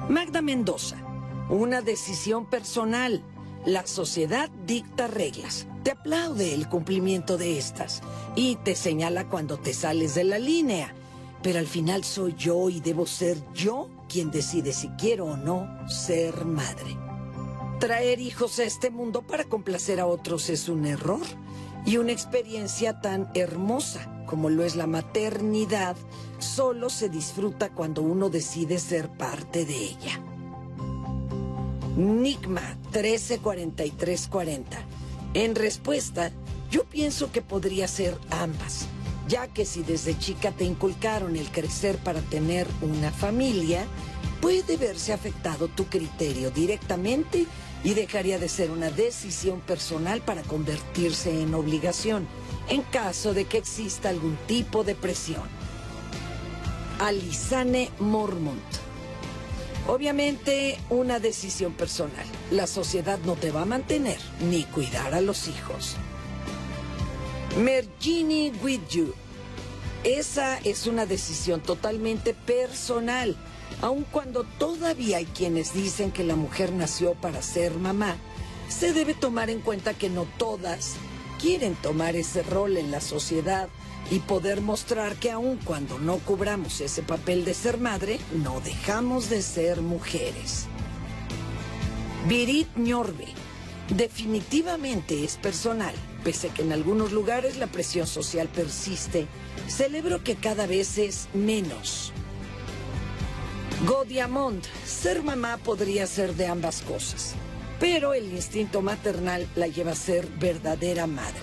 Magda 0.10 0.42
Mendoza, 0.42 0.98
una 1.50 1.82
decisión 1.82 2.50
personal. 2.50 3.24
La 3.66 3.88
sociedad 3.88 4.50
dicta 4.66 5.08
reglas, 5.08 5.68
te 5.84 5.92
aplaude 5.92 6.54
el 6.54 6.68
cumplimiento 6.68 7.38
de 7.38 7.58
estas 7.58 8.02
y 8.36 8.56
te 8.58 8.76
señala 8.76 9.30
cuando 9.30 9.58
te 9.58 9.74
sales 9.74 10.16
de 10.16 10.24
la 10.24 10.40
línea. 10.40 10.94
Pero 11.42 11.60
al 11.60 11.68
final 11.68 12.04
soy 12.04 12.36
yo 12.38 12.70
y 12.70 12.82
debo 12.82 13.08
ser 13.08 13.38
yo 13.54 13.90
quien 14.10 14.32
decide 14.32 14.74
si 14.74 14.90
quiero 14.90 15.26
o 15.26 15.38
no 15.38 15.68
ser 15.90 16.46
madre. 16.46 16.98
Traer 17.80 18.20
hijos 18.20 18.60
a 18.60 18.64
este 18.64 18.92
mundo 18.92 19.24
para 19.24 19.46
complacer 19.46 20.00
a 20.00 20.06
otros 20.06 20.50
es 20.50 20.70
un 20.70 20.86
error 20.86 21.22
y 21.86 21.98
una 21.98 22.12
experiencia 22.12 23.02
tan 23.02 23.32
hermosa 23.34 24.11
como 24.26 24.50
lo 24.50 24.64
es 24.64 24.76
la 24.76 24.88
maternidad, 24.88 25.96
solo 26.40 26.90
se 26.90 27.10
disfruta 27.10 27.70
cuando 27.70 28.02
uno 28.02 28.30
decide 28.30 28.80
ser 28.80 29.10
parte 29.10 29.66
de 29.66 29.76
ella. 29.76 30.20
Nigma 31.96 32.78
134340. 32.92 34.78
En 35.34 35.56
respuesta, 35.56 36.32
yo 36.70 36.86
pienso 36.86 37.32
que 37.32 37.42
podría 37.42 37.88
ser 37.88 38.18
ambas, 38.30 38.88
ya 39.28 39.48
que 39.48 39.66
si 39.66 39.84
desde 39.84 40.18
chica 40.18 40.52
te 40.52 40.64
inculcaron 40.64 41.36
el 41.36 41.50
crecer 41.52 41.98
para 41.98 42.22
tener 42.22 42.68
una 42.82 43.12
familia, 43.12 43.86
puede 44.42 44.78
verse 44.78 45.14
afectado 45.14 45.68
tu 45.68 45.86
criterio 45.86 46.50
directamente 46.52 47.46
y 47.84 47.94
dejaría 47.94 48.38
de 48.40 48.50
ser 48.50 48.72
una 48.72 48.92
decisión 48.92 49.60
personal 49.62 50.22
para 50.22 50.44
convertirse 50.44 51.42
en 51.42 51.54
obligación 51.54 52.28
en 52.70 52.82
caso 52.84 53.34
de 53.34 53.46
que 53.46 53.58
exista 53.58 54.10
algún 54.10 54.38
tipo 54.48 54.84
de 54.84 54.96
presión. 54.96 55.44
Alisane 57.00 57.90
Mormont. 58.00 58.62
Obviamente 59.88 60.78
una 60.90 61.20
decisión 61.20 61.74
personal. 61.74 62.26
La 62.52 62.68
sociedad 62.68 63.18
no 63.26 63.36
te 63.36 63.52
va 63.52 63.64
a 63.64 63.66
mantener 63.66 64.20
ni 64.50 64.64
cuidar 64.66 65.14
a 65.14 65.22
los 65.22 65.48
hijos. 65.48 65.98
Mergini 67.58 68.52
you. 68.90 69.14
Esa 70.04 70.58
es 70.60 70.88
una 70.88 71.06
decisión 71.06 71.62
totalmente 71.62 72.34
personal. 72.34 73.36
Aun 73.82 74.04
cuando 74.04 74.44
todavía 74.58 75.18
hay 75.18 75.26
quienes 75.26 75.74
dicen 75.74 76.12
que 76.12 76.24
la 76.24 76.36
mujer 76.36 76.74
nació 76.74 77.14
para 77.14 77.42
ser 77.44 77.76
mamá, 77.76 78.16
se 78.68 78.94
debe 78.94 79.14
tomar 79.14 79.50
en 79.50 79.60
cuenta 79.60 79.94
que 79.94 80.10
no 80.10 80.26
todas 80.38 80.96
quieren 81.40 81.76
tomar 81.76 82.16
ese 82.16 82.42
rol 82.42 82.78
en 82.78 82.90
la 82.90 83.02
sociedad 83.02 83.70
y 84.10 84.20
poder 84.20 84.62
mostrar 84.62 85.16
que 85.16 85.32
aun 85.32 85.58
cuando 85.58 86.00
no 86.00 86.18
cubramos 86.18 86.82
ese 86.82 87.04
papel 87.04 87.46
de 87.46 87.54
ser 87.54 87.78
madre, 87.78 88.20
no 88.34 88.60
dejamos 88.62 89.30
de 89.30 89.42
ser 89.42 89.82
mujeres. 89.82 90.66
Virit 92.28 92.68
Ñorbe, 92.76 93.28
definitivamente 93.96 95.24
es 95.24 95.38
personal, 95.38 95.94
pese 96.24 96.50
a 96.50 96.54
que 96.54 96.62
en 96.62 96.72
algunos 96.72 97.12
lugares 97.12 97.58
la 97.58 97.68
presión 97.68 98.08
social 98.08 98.48
persiste, 98.48 99.28
celebro 99.68 100.24
que 100.24 100.36
cada 100.36 100.68
vez 100.68 100.98
es 100.98 101.28
menos. 101.34 102.14
Godiamond, 103.86 104.64
ser 104.86 105.24
mamá 105.24 105.58
podría 105.58 106.06
ser 106.08 106.36
de 106.36 106.48
ambas 106.48 106.82
cosas 106.82 107.36
pero 107.82 108.14
el 108.14 108.32
instinto 108.32 108.84
maternal 108.84 109.48
la 109.56 109.66
lleva 109.66 109.94
a 109.94 109.96
ser 109.96 110.28
verdadera 110.40 111.08
madre. 111.08 111.42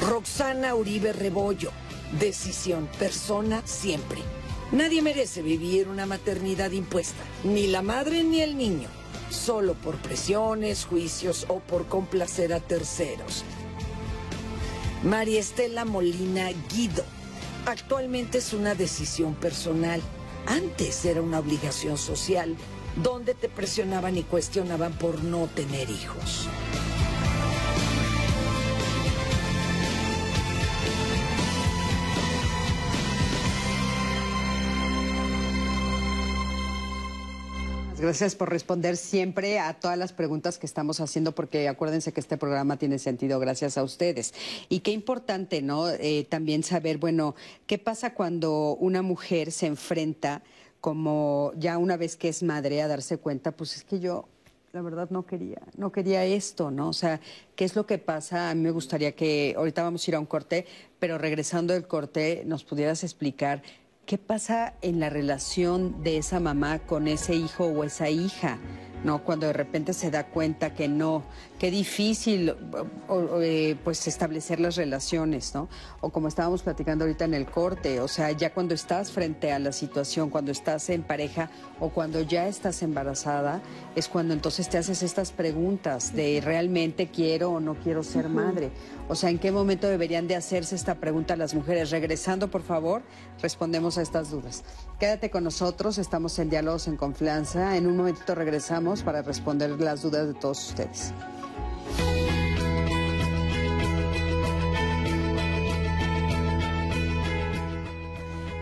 Roxana 0.00 0.76
Uribe 0.76 1.12
Rebollo, 1.12 1.72
decisión, 2.20 2.88
persona 2.96 3.62
siempre. 3.64 4.20
Nadie 4.70 5.02
merece 5.02 5.42
vivir 5.42 5.88
una 5.88 6.06
maternidad 6.06 6.70
impuesta, 6.70 7.24
ni 7.42 7.66
la 7.66 7.82
madre 7.82 8.22
ni 8.22 8.40
el 8.40 8.56
niño, 8.56 8.88
solo 9.32 9.74
por 9.74 9.96
presiones, 9.96 10.84
juicios 10.84 11.46
o 11.48 11.60
por 11.60 11.86
complacer 11.86 12.52
a 12.52 12.60
terceros. 12.60 13.44
María 15.02 15.40
Estela 15.40 15.84
Molina 15.84 16.50
Guido, 16.72 17.04
actualmente 17.66 18.38
es 18.38 18.52
una 18.52 18.74
decisión 18.74 19.34
personal, 19.34 20.00
antes 20.46 21.04
era 21.04 21.22
una 21.22 21.40
obligación 21.40 21.98
social 21.98 22.56
donde 23.02 23.34
te 23.34 23.48
presionaban 23.48 24.16
y 24.16 24.22
cuestionaban 24.22 24.92
por 24.92 25.24
no 25.24 25.48
tener 25.48 25.88
hijos. 25.90 26.48
Gracias 38.02 38.34
por 38.34 38.50
responder 38.50 38.96
siempre 38.96 39.60
a 39.60 39.74
todas 39.74 39.96
las 39.96 40.12
preguntas 40.12 40.58
que 40.58 40.66
estamos 40.66 40.98
haciendo, 40.98 41.36
porque 41.36 41.68
acuérdense 41.68 42.12
que 42.12 42.18
este 42.18 42.36
programa 42.36 42.76
tiene 42.76 42.98
sentido 42.98 43.38
gracias 43.38 43.78
a 43.78 43.84
ustedes. 43.84 44.34
Y 44.68 44.80
qué 44.80 44.90
importante, 44.90 45.62
¿no? 45.62 45.88
Eh, 45.88 46.26
también 46.28 46.64
saber, 46.64 46.98
bueno, 46.98 47.36
¿qué 47.68 47.78
pasa 47.78 48.12
cuando 48.12 48.74
una 48.74 49.02
mujer 49.02 49.52
se 49.52 49.66
enfrenta 49.66 50.42
como 50.80 51.52
ya 51.56 51.78
una 51.78 51.96
vez 51.96 52.16
que 52.16 52.28
es 52.28 52.42
madre 52.42 52.82
a 52.82 52.88
darse 52.88 53.18
cuenta, 53.18 53.52
pues 53.52 53.76
es 53.76 53.84
que 53.84 54.00
yo 54.00 54.26
la 54.72 54.82
verdad 54.82 55.08
no 55.10 55.24
quería, 55.24 55.60
no 55.76 55.92
quería 55.92 56.24
esto, 56.24 56.72
¿no? 56.72 56.88
O 56.88 56.92
sea, 56.92 57.20
¿qué 57.54 57.64
es 57.64 57.76
lo 57.76 57.86
que 57.86 57.98
pasa? 57.98 58.50
A 58.50 58.54
mí 58.56 58.62
me 58.62 58.72
gustaría 58.72 59.12
que 59.12 59.54
ahorita 59.56 59.82
vamos 59.84 60.04
a 60.04 60.10
ir 60.10 60.16
a 60.16 60.18
un 60.18 60.26
corte, 60.26 60.66
pero 60.98 61.18
regresando 61.18 61.72
del 61.72 61.86
corte 61.86 62.42
nos 62.46 62.64
pudieras 62.64 63.04
explicar 63.04 63.62
qué 64.06 64.18
pasa 64.18 64.74
en 64.82 65.00
la 65.00 65.10
relación 65.10 66.02
de 66.02 66.18
esa 66.18 66.40
mamá 66.40 66.80
con 66.80 67.08
ese 67.08 67.34
hijo 67.34 67.66
o 67.66 67.84
esa 67.84 68.10
hija. 68.10 68.58
¿no? 69.04 69.24
Cuando 69.24 69.46
de 69.46 69.52
repente 69.52 69.92
se 69.92 70.10
da 70.10 70.26
cuenta 70.26 70.74
que 70.74 70.88
no, 70.88 71.24
qué 71.62 71.70
difícil 71.70 72.56
eh, 73.40 73.76
pues 73.84 74.08
establecer 74.08 74.58
las 74.58 74.74
relaciones, 74.74 75.54
¿no? 75.54 75.68
O 76.00 76.10
como 76.10 76.26
estábamos 76.26 76.64
platicando 76.64 77.04
ahorita 77.04 77.24
en 77.24 77.34
el 77.34 77.46
corte, 77.46 78.00
o 78.00 78.08
sea, 78.08 78.32
ya 78.32 78.52
cuando 78.52 78.74
estás 78.74 79.12
frente 79.12 79.52
a 79.52 79.60
la 79.60 79.70
situación, 79.70 80.28
cuando 80.28 80.50
estás 80.50 80.90
en 80.90 81.04
pareja 81.04 81.50
o 81.78 81.90
cuando 81.90 82.20
ya 82.20 82.48
estás 82.48 82.82
embarazada, 82.82 83.62
es 83.94 84.08
cuando 84.08 84.34
entonces 84.34 84.68
te 84.68 84.76
haces 84.76 85.04
estas 85.04 85.30
preguntas 85.30 86.16
de 86.16 86.42
realmente 86.44 87.12
quiero 87.12 87.52
o 87.52 87.60
no 87.60 87.76
quiero 87.76 88.02
ser 88.02 88.28
madre. 88.28 88.72
O 89.08 89.14
sea, 89.14 89.30
¿en 89.30 89.38
qué 89.38 89.52
momento 89.52 89.86
deberían 89.86 90.26
de 90.26 90.34
hacerse 90.34 90.74
esta 90.74 90.96
pregunta 90.96 91.36
las 91.36 91.54
mujeres? 91.54 91.92
Regresando, 91.92 92.50
por 92.50 92.62
favor, 92.62 93.02
respondemos 93.40 93.98
a 93.98 94.02
estas 94.02 94.32
dudas. 94.32 94.64
Quédate 94.98 95.30
con 95.30 95.44
nosotros, 95.44 95.98
estamos 95.98 96.36
en 96.40 96.50
Diálogos 96.50 96.88
en 96.88 96.96
Confianza. 96.96 97.76
En 97.76 97.86
un 97.86 97.96
momentito 97.96 98.34
regresamos 98.34 99.04
para 99.04 99.22
responder 99.22 99.70
las 99.80 100.02
dudas 100.02 100.26
de 100.26 100.34
todos 100.34 100.70
ustedes. 100.70 101.12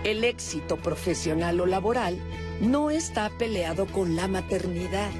El 0.04 0.24
éxito 0.24 0.76
profesional 0.76 1.60
o 1.60 1.66
laboral 1.66 2.18
no 2.60 2.90
está 2.90 3.30
peleado 3.30 3.86
con 3.86 4.16
la 4.16 4.28
maternidad 4.28 5.10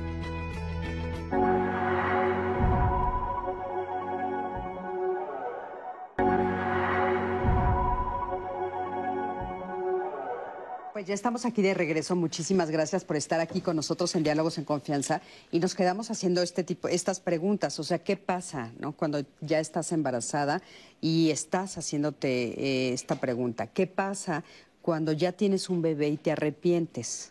Pues 10.93 11.07
ya 11.07 11.15
estamos 11.15 11.45
aquí 11.47 11.63
de 11.63 11.73
regreso. 11.73 12.17
Muchísimas 12.17 12.71
gracias 12.71 13.05
por 13.05 13.17
estar 13.17 13.39
aquí 13.39 13.61
con 13.61 13.77
nosotros 13.77 14.15
en 14.17 14.25
Diálogos 14.25 14.59
en 14.59 14.65
Confianza 14.65 15.23
y 15.53 15.61
nos 15.61 15.75
quedamos 15.75 16.11
haciendo 16.11 16.43
este 16.43 16.65
tipo, 16.65 16.89
estas 16.89 17.21
preguntas. 17.21 17.79
O 17.79 17.85
sea, 17.85 18.01
¿qué 18.01 18.17
pasa, 18.17 18.73
no? 18.79 18.93
Cuando 18.93 19.25
ya 19.41 19.61
estás 19.61 19.93
embarazada 19.93 20.63
y 21.01 21.31
estás 21.31 21.79
haciéndote 21.79 22.89
eh, 22.89 22.93
esta 22.93 23.21
pregunta. 23.21 23.69
¿Qué 23.69 23.87
pasa 23.87 24.43
cuando 24.83 25.13
ya 25.13 25.31
tienes 25.31 25.71
un 25.71 25.81
bebé 25.81 26.09
y 26.09 26.17
te 26.17 26.33
arrepientes? 26.33 27.31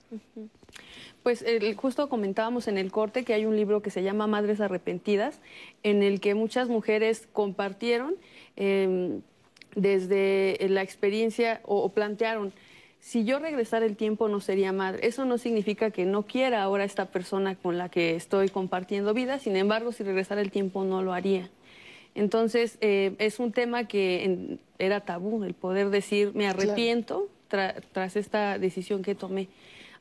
Pues 1.24 1.44
justo 1.76 2.08
comentábamos 2.08 2.70
en 2.70 2.78
el 2.78 2.92
corte 2.92 3.26
que 3.26 3.34
hay 3.34 3.46
un 3.46 3.58
libro 3.58 3.82
que 3.82 3.92
se 3.92 4.04
llama 4.04 4.26
Madres 4.26 4.62
Arrepentidas, 4.62 5.40
en 5.84 6.02
el 6.02 6.22
que 6.22 6.34
muchas 6.34 6.70
mujeres 6.70 7.28
compartieron. 7.34 8.16
Em, 8.56 9.22
desde 9.76 10.58
la 10.70 10.82
experiencia 10.82 11.62
o, 11.64 11.90
plantearon, 11.90 12.54
si 13.00 13.24
yo 13.24 13.40
regresara 13.40 13.86
el 13.86 13.96
tiempo 13.96 14.28
no 14.28 14.42
sería 14.42 14.72
madre. 14.72 15.08
Eso 15.08 15.26
no 15.26 15.38
significa 15.38 15.92
que 15.92 16.06
no 16.06 16.24
quiera 16.24 16.62
ahora 16.64 16.84
esta 16.84 17.06
persona 17.06 17.56
con 17.56 17.78
la 17.78 17.90
que 17.90 18.16
estoy 18.16 18.50
compartiendo 18.50 19.14
vida, 19.14 19.40
sin 19.40 19.56
embargo, 19.56 19.92
si 19.92 20.04
regresara 20.04 20.42
el 20.42 20.52
tiempo 20.52 20.84
no 20.84 21.02
lo 21.02 21.14
haría. 21.14 21.50
Entonces, 22.16 22.78
eh, 22.82 23.16
es 23.20 23.40
un 23.40 23.52
tema 23.52 23.88
que 23.88 24.58
era 24.78 25.02
tabú, 25.02 25.44
el 25.44 25.54
poder 25.54 25.90
decir, 25.90 26.32
me 26.34 26.48
arrepiento 26.48 27.30
tras 27.48 28.16
esta 28.16 28.60
decisión 28.60 29.02
que 29.02 29.16
tomé. 29.16 29.48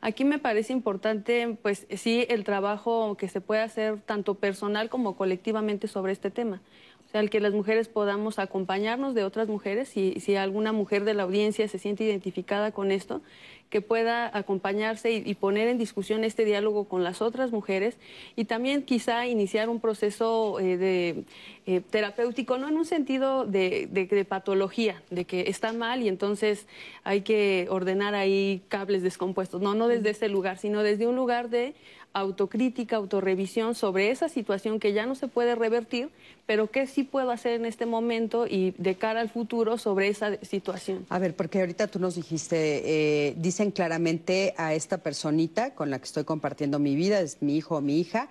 Aquí 0.01 0.25
me 0.25 0.39
parece 0.39 0.73
importante, 0.73 1.57
pues 1.61 1.87
sí, 1.97 2.25
el 2.29 2.45
trabajo 2.45 3.17
que 3.17 3.29
se 3.29 3.41
puede 3.41 3.63
hacer 3.63 4.01
tanto 4.01 4.35
personal 4.35 4.89
como 4.89 5.17
colectivamente 5.17 5.89
sobre 5.89 6.13
este 6.13 6.31
tema. 6.31 6.61
O 7.09 7.11
sea, 7.11 7.23
el 7.23 7.31
que 7.31 7.41
las 7.41 7.55
mujeres 7.55 7.89
podamos 7.89 8.39
acompañarnos 8.39 9.15
de 9.15 9.25
otras 9.25 9.49
mujeres, 9.49 9.89
si, 9.89 10.21
si 10.21 10.37
alguna 10.37 10.73
mujer 10.73 11.05
de 11.05 11.15
la 11.15 11.23
audiencia 11.23 11.67
se 11.67 11.79
siente 11.79 12.05
identificada 12.05 12.71
con 12.71 12.93
esto, 12.93 13.23
que 13.71 13.81
pueda 13.83 14.31
acompañarse 14.37 15.13
y, 15.13 15.35
poner 15.35 15.69
en 15.69 15.79
discusión 15.79 16.25
este 16.25 16.45
diálogo 16.45 16.85
con 16.85 17.05
las 17.05 17.21
otras 17.21 17.51
mujeres 17.51 17.97
y 18.35 18.47
también 18.47 18.83
quizá 18.83 19.27
iniciar 19.27 19.69
un 19.69 19.81
proceso 19.81 20.59
eh, 20.59 20.79
de, 20.79 21.25
eh, 21.67 21.83
terapéutico, 21.91 22.57
no 22.57 22.69
en 22.69 22.77
un 22.77 22.87
sentido 22.87 23.45
de, 23.45 23.87
de, 23.91 24.25
patología, 24.25 25.03
de 25.11 25.25
que 25.25 25.49
está 25.49 25.73
mal 25.73 26.03
y 26.03 26.09
entonces 26.09 26.67
hay 27.05 27.21
que 27.21 27.67
ordenar 27.71 28.15
ahí 28.15 28.63
cables 28.69 29.03
descompuestos, 29.03 29.61
no, 29.61 29.75
no 29.75 29.87
desde 29.89 30.11
ese 30.11 30.29
lugar, 30.29 30.57
sino 30.57 30.83
desde 30.83 31.07
un 31.07 31.17
lugar 31.17 31.51
de 31.51 31.75
autocrítica, 32.13 32.97
autorrevisión 32.97 33.75
sobre 33.75 34.11
esa 34.11 34.29
situación 34.29 34.81
que 34.81 34.93
ya 34.93 35.07
no 35.07 35.15
se 35.15 35.29
puede 35.29 35.55
revertir, 35.55 36.11
pero 36.47 36.71
qué 36.71 36.87
sí 36.87 37.03
puedo 37.03 37.31
hacer 37.31 37.53
en 37.53 37.67
este 37.67 37.87
momento 37.87 38.47
y 38.47 38.75
de 38.79 38.97
cara 38.97 39.21
al 39.21 39.29
futuro 39.29 39.79
sobre 39.79 40.09
esa 40.09 40.37
situación. 40.43 41.07
A 41.11 41.19
ver, 41.19 41.37
porque 41.37 41.61
ahorita 41.61 41.87
tú 41.87 41.99
nos 41.99 42.17
dijiste, 42.17 43.29
eh, 43.29 43.35
dicen 43.37 43.71
claramente 43.71 44.55
a 44.57 44.75
esta 44.75 44.99
personita 44.99 45.75
con 45.75 45.91
la 45.91 45.99
que 45.99 46.05
estoy 46.05 46.25
compartiendo 46.25 46.79
mi 46.79 46.97
vida, 46.97 47.21
es 47.21 47.43
mi 47.43 47.57
hijo 47.57 47.77
o 47.77 47.81
mi 47.81 48.01
hija, 48.01 48.29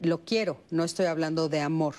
lo 0.00 0.20
quiero, 0.24 0.58
no 0.70 0.84
estoy 0.84 1.06
hablando 1.06 1.48
de 1.48 1.60
amor. 1.60 1.94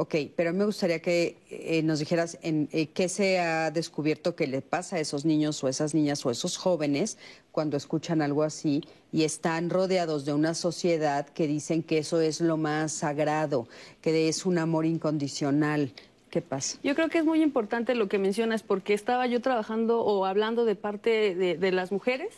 Ok, 0.00 0.14
pero 0.36 0.52
me 0.52 0.64
gustaría 0.64 1.00
que 1.00 1.38
eh, 1.50 1.82
nos 1.82 1.98
dijeras 1.98 2.38
en 2.42 2.68
eh, 2.70 2.86
qué 2.86 3.08
se 3.08 3.40
ha 3.40 3.72
descubierto 3.72 4.36
que 4.36 4.46
le 4.46 4.62
pasa 4.62 4.94
a 4.94 5.00
esos 5.00 5.24
niños 5.24 5.64
o 5.64 5.66
esas 5.66 5.92
niñas 5.92 6.24
o 6.24 6.30
esos 6.30 6.56
jóvenes 6.56 7.18
cuando 7.50 7.76
escuchan 7.76 8.22
algo 8.22 8.44
así 8.44 8.84
y 9.10 9.24
están 9.24 9.70
rodeados 9.70 10.24
de 10.24 10.34
una 10.34 10.54
sociedad 10.54 11.26
que 11.26 11.48
dicen 11.48 11.82
que 11.82 11.98
eso 11.98 12.20
es 12.20 12.40
lo 12.40 12.56
más 12.56 12.92
sagrado, 12.92 13.66
que 14.00 14.28
es 14.28 14.46
un 14.46 14.58
amor 14.58 14.86
incondicional. 14.86 15.92
¿Qué 16.30 16.42
pasa? 16.42 16.78
Yo 16.84 16.94
creo 16.94 17.08
que 17.08 17.18
es 17.18 17.24
muy 17.24 17.42
importante 17.42 17.96
lo 17.96 18.06
que 18.08 18.18
mencionas 18.18 18.62
porque 18.62 18.94
estaba 18.94 19.26
yo 19.26 19.40
trabajando 19.40 20.02
o 20.02 20.26
hablando 20.26 20.64
de 20.64 20.76
parte 20.76 21.34
de 21.34 21.72
las 21.72 21.90
mujeres 21.90 22.28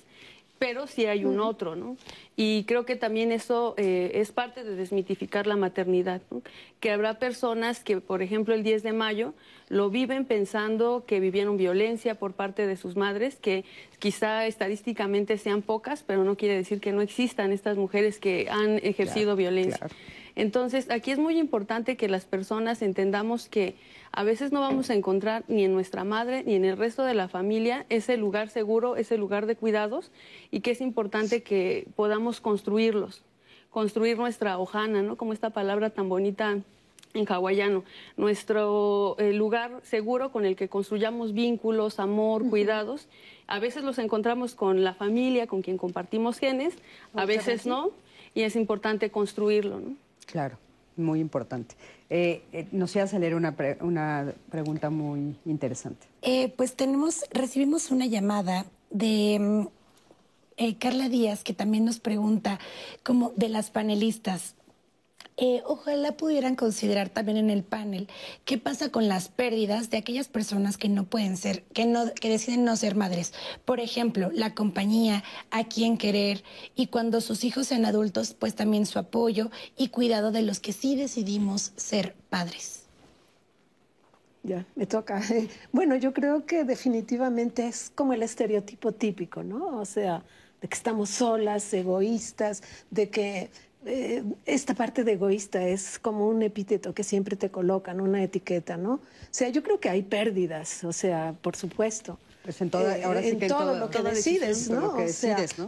pero 0.61 0.87
sí 0.87 1.07
hay 1.07 1.25
un 1.25 1.41
otro, 1.41 1.75
¿no? 1.75 1.97
Y 2.37 2.65
creo 2.65 2.85
que 2.85 2.95
también 2.95 3.33
eso 3.33 3.73
eh, 3.79 4.11
es 4.17 4.31
parte 4.31 4.63
de 4.63 4.77
desmitificar 4.77 5.47
la 5.47 5.57
maternidad, 5.57 6.21
¿no? 6.31 6.43
que 6.81 6.91
habrá 6.91 7.19
personas 7.19 7.81
que, 7.81 8.03
por 8.03 8.21
ejemplo, 8.21 8.55
el 8.55 8.63
10 8.63 8.83
de 8.83 8.93
mayo 8.93 9.33
lo 9.71 9.89
viven 9.89 10.27
pensando 10.27 11.05
que 11.07 11.19
vivieron 11.19 11.57
violencia 11.57 12.17
por 12.17 12.35
parte 12.35 12.67
de 12.67 12.77
sus 12.77 12.95
madres, 12.95 13.37
que 13.37 13.65
quizá 13.99 14.47
estadísticamente 14.47 15.39
sean 15.39 15.63
pocas, 15.63 16.03
pero 16.03 16.25
no 16.25 16.37
quiere 16.37 16.57
decir 16.57 16.79
que 16.79 16.93
no 16.93 17.01
existan 17.01 17.53
estas 17.53 17.79
mujeres 17.79 18.19
que 18.19 18.49
han 18.51 18.77
ejercido 18.83 19.37
violencia. 19.37 19.89
Entonces, 20.41 20.91
aquí 20.91 21.11
es 21.11 21.19
muy 21.19 21.39
importante 21.39 21.99
que 21.99 22.09
las 22.09 22.25
personas 22.25 22.81
entendamos 22.81 23.47
que 23.47 23.77
a 24.11 24.25
veces 24.25 24.53
no 24.53 24.61
vamos 24.61 24.89
a 24.89 24.95
encontrar 24.95 25.45
ni 25.49 25.65
en 25.65 25.75
nuestra 25.75 26.03
madre 26.03 26.45
ni 26.45 26.55
en 26.55 26.65
el 26.65 26.79
resto 26.79 27.05
de 27.05 27.13
la 27.13 27.29
familia 27.29 27.85
ese 27.91 28.17
lugar 28.17 28.49
seguro, 28.49 28.97
ese 28.97 29.19
lugar 29.19 29.45
de 29.45 29.55
cuidados 29.55 30.11
y 30.51 30.61
que 30.61 30.71
es 30.71 30.81
importante 30.81 31.43
que 31.43 31.87
podamos 31.95 32.41
construirlos, 32.41 33.23
construir 33.69 34.17
nuestra 34.17 34.57
hojana, 34.57 35.03
¿no? 35.03 35.17
Como 35.17 35.35
esta 35.35 35.51
palabra 35.51 35.91
tan 35.91 36.09
bonita 36.09 36.57
en 37.13 37.27
hawaiano, 37.31 37.85
nuestro 38.17 39.17
eh, 39.19 39.35
lugar 39.35 39.83
seguro 39.83 40.33
con 40.33 40.47
el 40.47 40.57
que 40.57 40.69
construyamos 40.69 41.35
vínculos, 41.35 42.01
amor, 42.01 42.49
cuidados. 42.49 43.09
A 43.47 43.59
veces 43.59 43.85
los 43.85 43.99
encontramos 43.99 44.55
con 44.55 44.85
la 44.85 44.95
familia, 44.95 45.47
con 45.47 45.61
quien 45.61 45.77
compartimos 45.77 46.39
genes, 46.39 46.79
a 47.13 47.27
veces 47.27 47.67
no, 47.67 47.91
y 48.33 48.45
es 48.45 48.57
importante 48.57 49.11
construirlo. 49.11 49.81
¿no? 49.81 50.10
Claro, 50.27 50.59
muy 50.97 51.21
importante. 51.21 51.75
Eh, 52.09 52.43
eh, 52.53 52.67
nos 52.73 52.95
ibas 52.97 53.15
a 53.15 53.19
leer 53.19 53.35
una, 53.35 53.55
una 53.81 54.33
pregunta 54.51 54.91
muy 54.91 55.37
interesante. 55.45 56.07
Eh, 56.23 56.53
pues 56.57 56.75
tenemos, 56.75 57.25
recibimos 57.31 57.91
una 57.91 58.07
llamada 58.07 58.67
de 58.91 59.39
mm, 60.59 60.73
Carla 60.79 61.09
Díaz 61.09 61.45
que 61.45 61.55
también 61.55 61.85
nos 61.85 62.01
pregunta 62.01 62.59
como 63.03 63.33
de 63.37 63.49
las 63.49 63.71
panelistas. 63.71 64.55
Eh, 65.37 65.63
ojalá 65.65 66.13
pudieran 66.13 66.55
considerar 66.55 67.09
también 67.09 67.39
en 67.39 67.49
el 67.49 67.63
panel 67.63 68.09
qué 68.45 68.59
pasa 68.59 68.91
con 68.91 69.09
las 69.09 69.29
pérdidas 69.29 69.89
de 69.89 69.97
aquellas 69.97 70.29
personas 70.29 70.77
que 70.77 70.89
no 70.91 71.05
pueden 71.05 71.37
ser, 71.39 71.63
que, 71.73 71.87
no, 71.87 72.13
que 72.13 72.29
deciden 72.29 72.65
no 72.65 72.77
ser 72.77 72.95
madres. 72.95 73.33
Por 73.65 73.81
ejemplo, 73.81 74.31
la 74.35 74.55
compañía, 74.55 75.25
a 75.51 75.65
quién 75.65 75.97
querer 75.97 76.45
y 76.77 76.89
cuando 76.89 77.21
sus 77.21 77.45
hijos 77.45 77.69
sean 77.69 77.87
adultos, 77.87 78.35
pues 78.35 78.55
también 78.55 78.85
su 78.85 78.99
apoyo 78.99 79.51
y 79.77 79.89
cuidado 79.89 80.31
de 80.31 80.43
los 80.43 80.61
que 80.61 80.73
sí 80.73 80.95
decidimos 80.95 81.73
ser 81.77 82.15
padres. 82.29 82.81
Ya, 84.43 84.67
me 84.75 84.87
toca. 84.87 85.21
Bueno, 85.73 85.97
yo 85.97 86.13
creo 86.13 86.47
que 86.47 86.65
definitivamente 86.65 87.67
es 87.67 87.91
como 87.95 88.13
el 88.13 88.23
estereotipo 88.23 88.93
típico, 88.93 89.43
¿no? 89.43 89.79
O 89.79 89.85
sea, 89.85 90.23
de 90.61 90.69
que 90.69 90.75
estamos 90.75 91.11
solas, 91.11 91.73
egoístas, 91.73 92.63
de 92.91 93.11
que 93.11 93.51
eh, 93.87 94.23
esta 94.47 94.75
parte 94.75 95.05
de 95.05 95.13
egoísta 95.13 95.67
es 95.67 95.99
como 95.99 96.29
un 96.29 96.43
epíteto 96.43 96.95
que 96.95 97.05
siempre 97.05 97.37
te 97.37 97.51
colocan, 97.51 98.01
una 98.01 98.23
etiqueta, 98.23 98.77
¿no? 98.77 98.95
O 98.95 99.01
sea, 99.31 99.49
yo 99.49 99.63
creo 99.63 99.81
que 99.81 99.89
hay 99.89 100.03
pérdidas, 100.03 100.85
o 100.85 100.93
sea, 100.93 101.35
por 101.41 101.57
supuesto. 101.57 102.19
Pues 102.43 102.59
en, 102.63 102.71
toda, 102.71 102.97
ahora 103.05 103.23
en 103.23 103.39
todo 103.49 103.79
lo 103.79 103.91
que 103.91 104.03
decides, 104.03 104.71
¿no? 104.71 104.97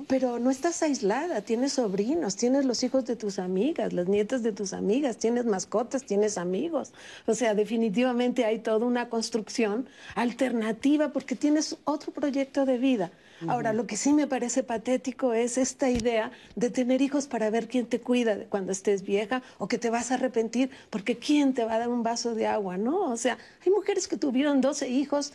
Pero 0.09 0.39
no 0.39 0.51
estás 0.51 0.83
aislada, 0.83 1.43
tienes 1.43 1.75
sobrinos, 1.75 2.35
tienes 2.37 2.65
los 2.65 2.83
hijos 2.83 3.05
de 3.05 3.15
tus 3.15 3.39
amigas, 3.39 3.93
las 3.93 4.09
nietas 4.09 4.43
de 4.43 4.53
tus 4.53 4.73
amigas, 4.73 5.19
tienes 5.19 5.45
mascotas, 5.45 6.05
tienes 6.05 6.39
amigos. 6.39 6.93
O 7.27 7.35
sea, 7.35 7.55
definitivamente 7.55 8.47
hay 8.47 8.59
toda 8.59 8.87
una 8.87 9.11
construcción 9.11 9.87
alternativa 10.15 11.13
porque 11.13 11.37
tienes 11.37 11.77
otro 11.85 12.11
proyecto 12.11 12.65
de 12.65 12.79
vida. 12.79 13.13
Ahora, 13.49 13.73
lo 13.73 13.87
que 13.87 13.97
sí 13.97 14.13
me 14.13 14.27
parece 14.27 14.63
patético 14.63 15.33
es 15.33 15.59
esta 15.59 15.91
idea 15.91 16.31
de 16.57 16.71
tener 16.71 17.03
hijos 17.03 17.27
para 17.27 17.51
ver 17.51 17.69
quién 17.69 17.87
te 17.87 18.01
cuida 18.01 18.45
cuando 18.49 18.73
estés 18.73 19.03
vieja 19.03 19.43
o 19.59 19.69
que 19.69 19.79
te 19.79 19.91
vas 19.91 20.11
a 20.11 20.15
arrepentir 20.15 20.71
porque 20.91 21.19
quién 21.19 21.55
te 21.55 21.65
va 21.65 21.75
a 21.75 21.79
dar 21.79 21.89
un 21.89 22.03
vaso 22.03 22.35
de 22.35 22.47
agua, 22.47 22.77
¿no? 22.77 23.11
O 23.11 23.17
sea, 23.17 23.39
hay 23.65 23.73
mujeres 23.73 24.09
que 24.09 24.17
tuvieron 24.17 24.61
12 24.61 24.89
hijos, 24.89 25.33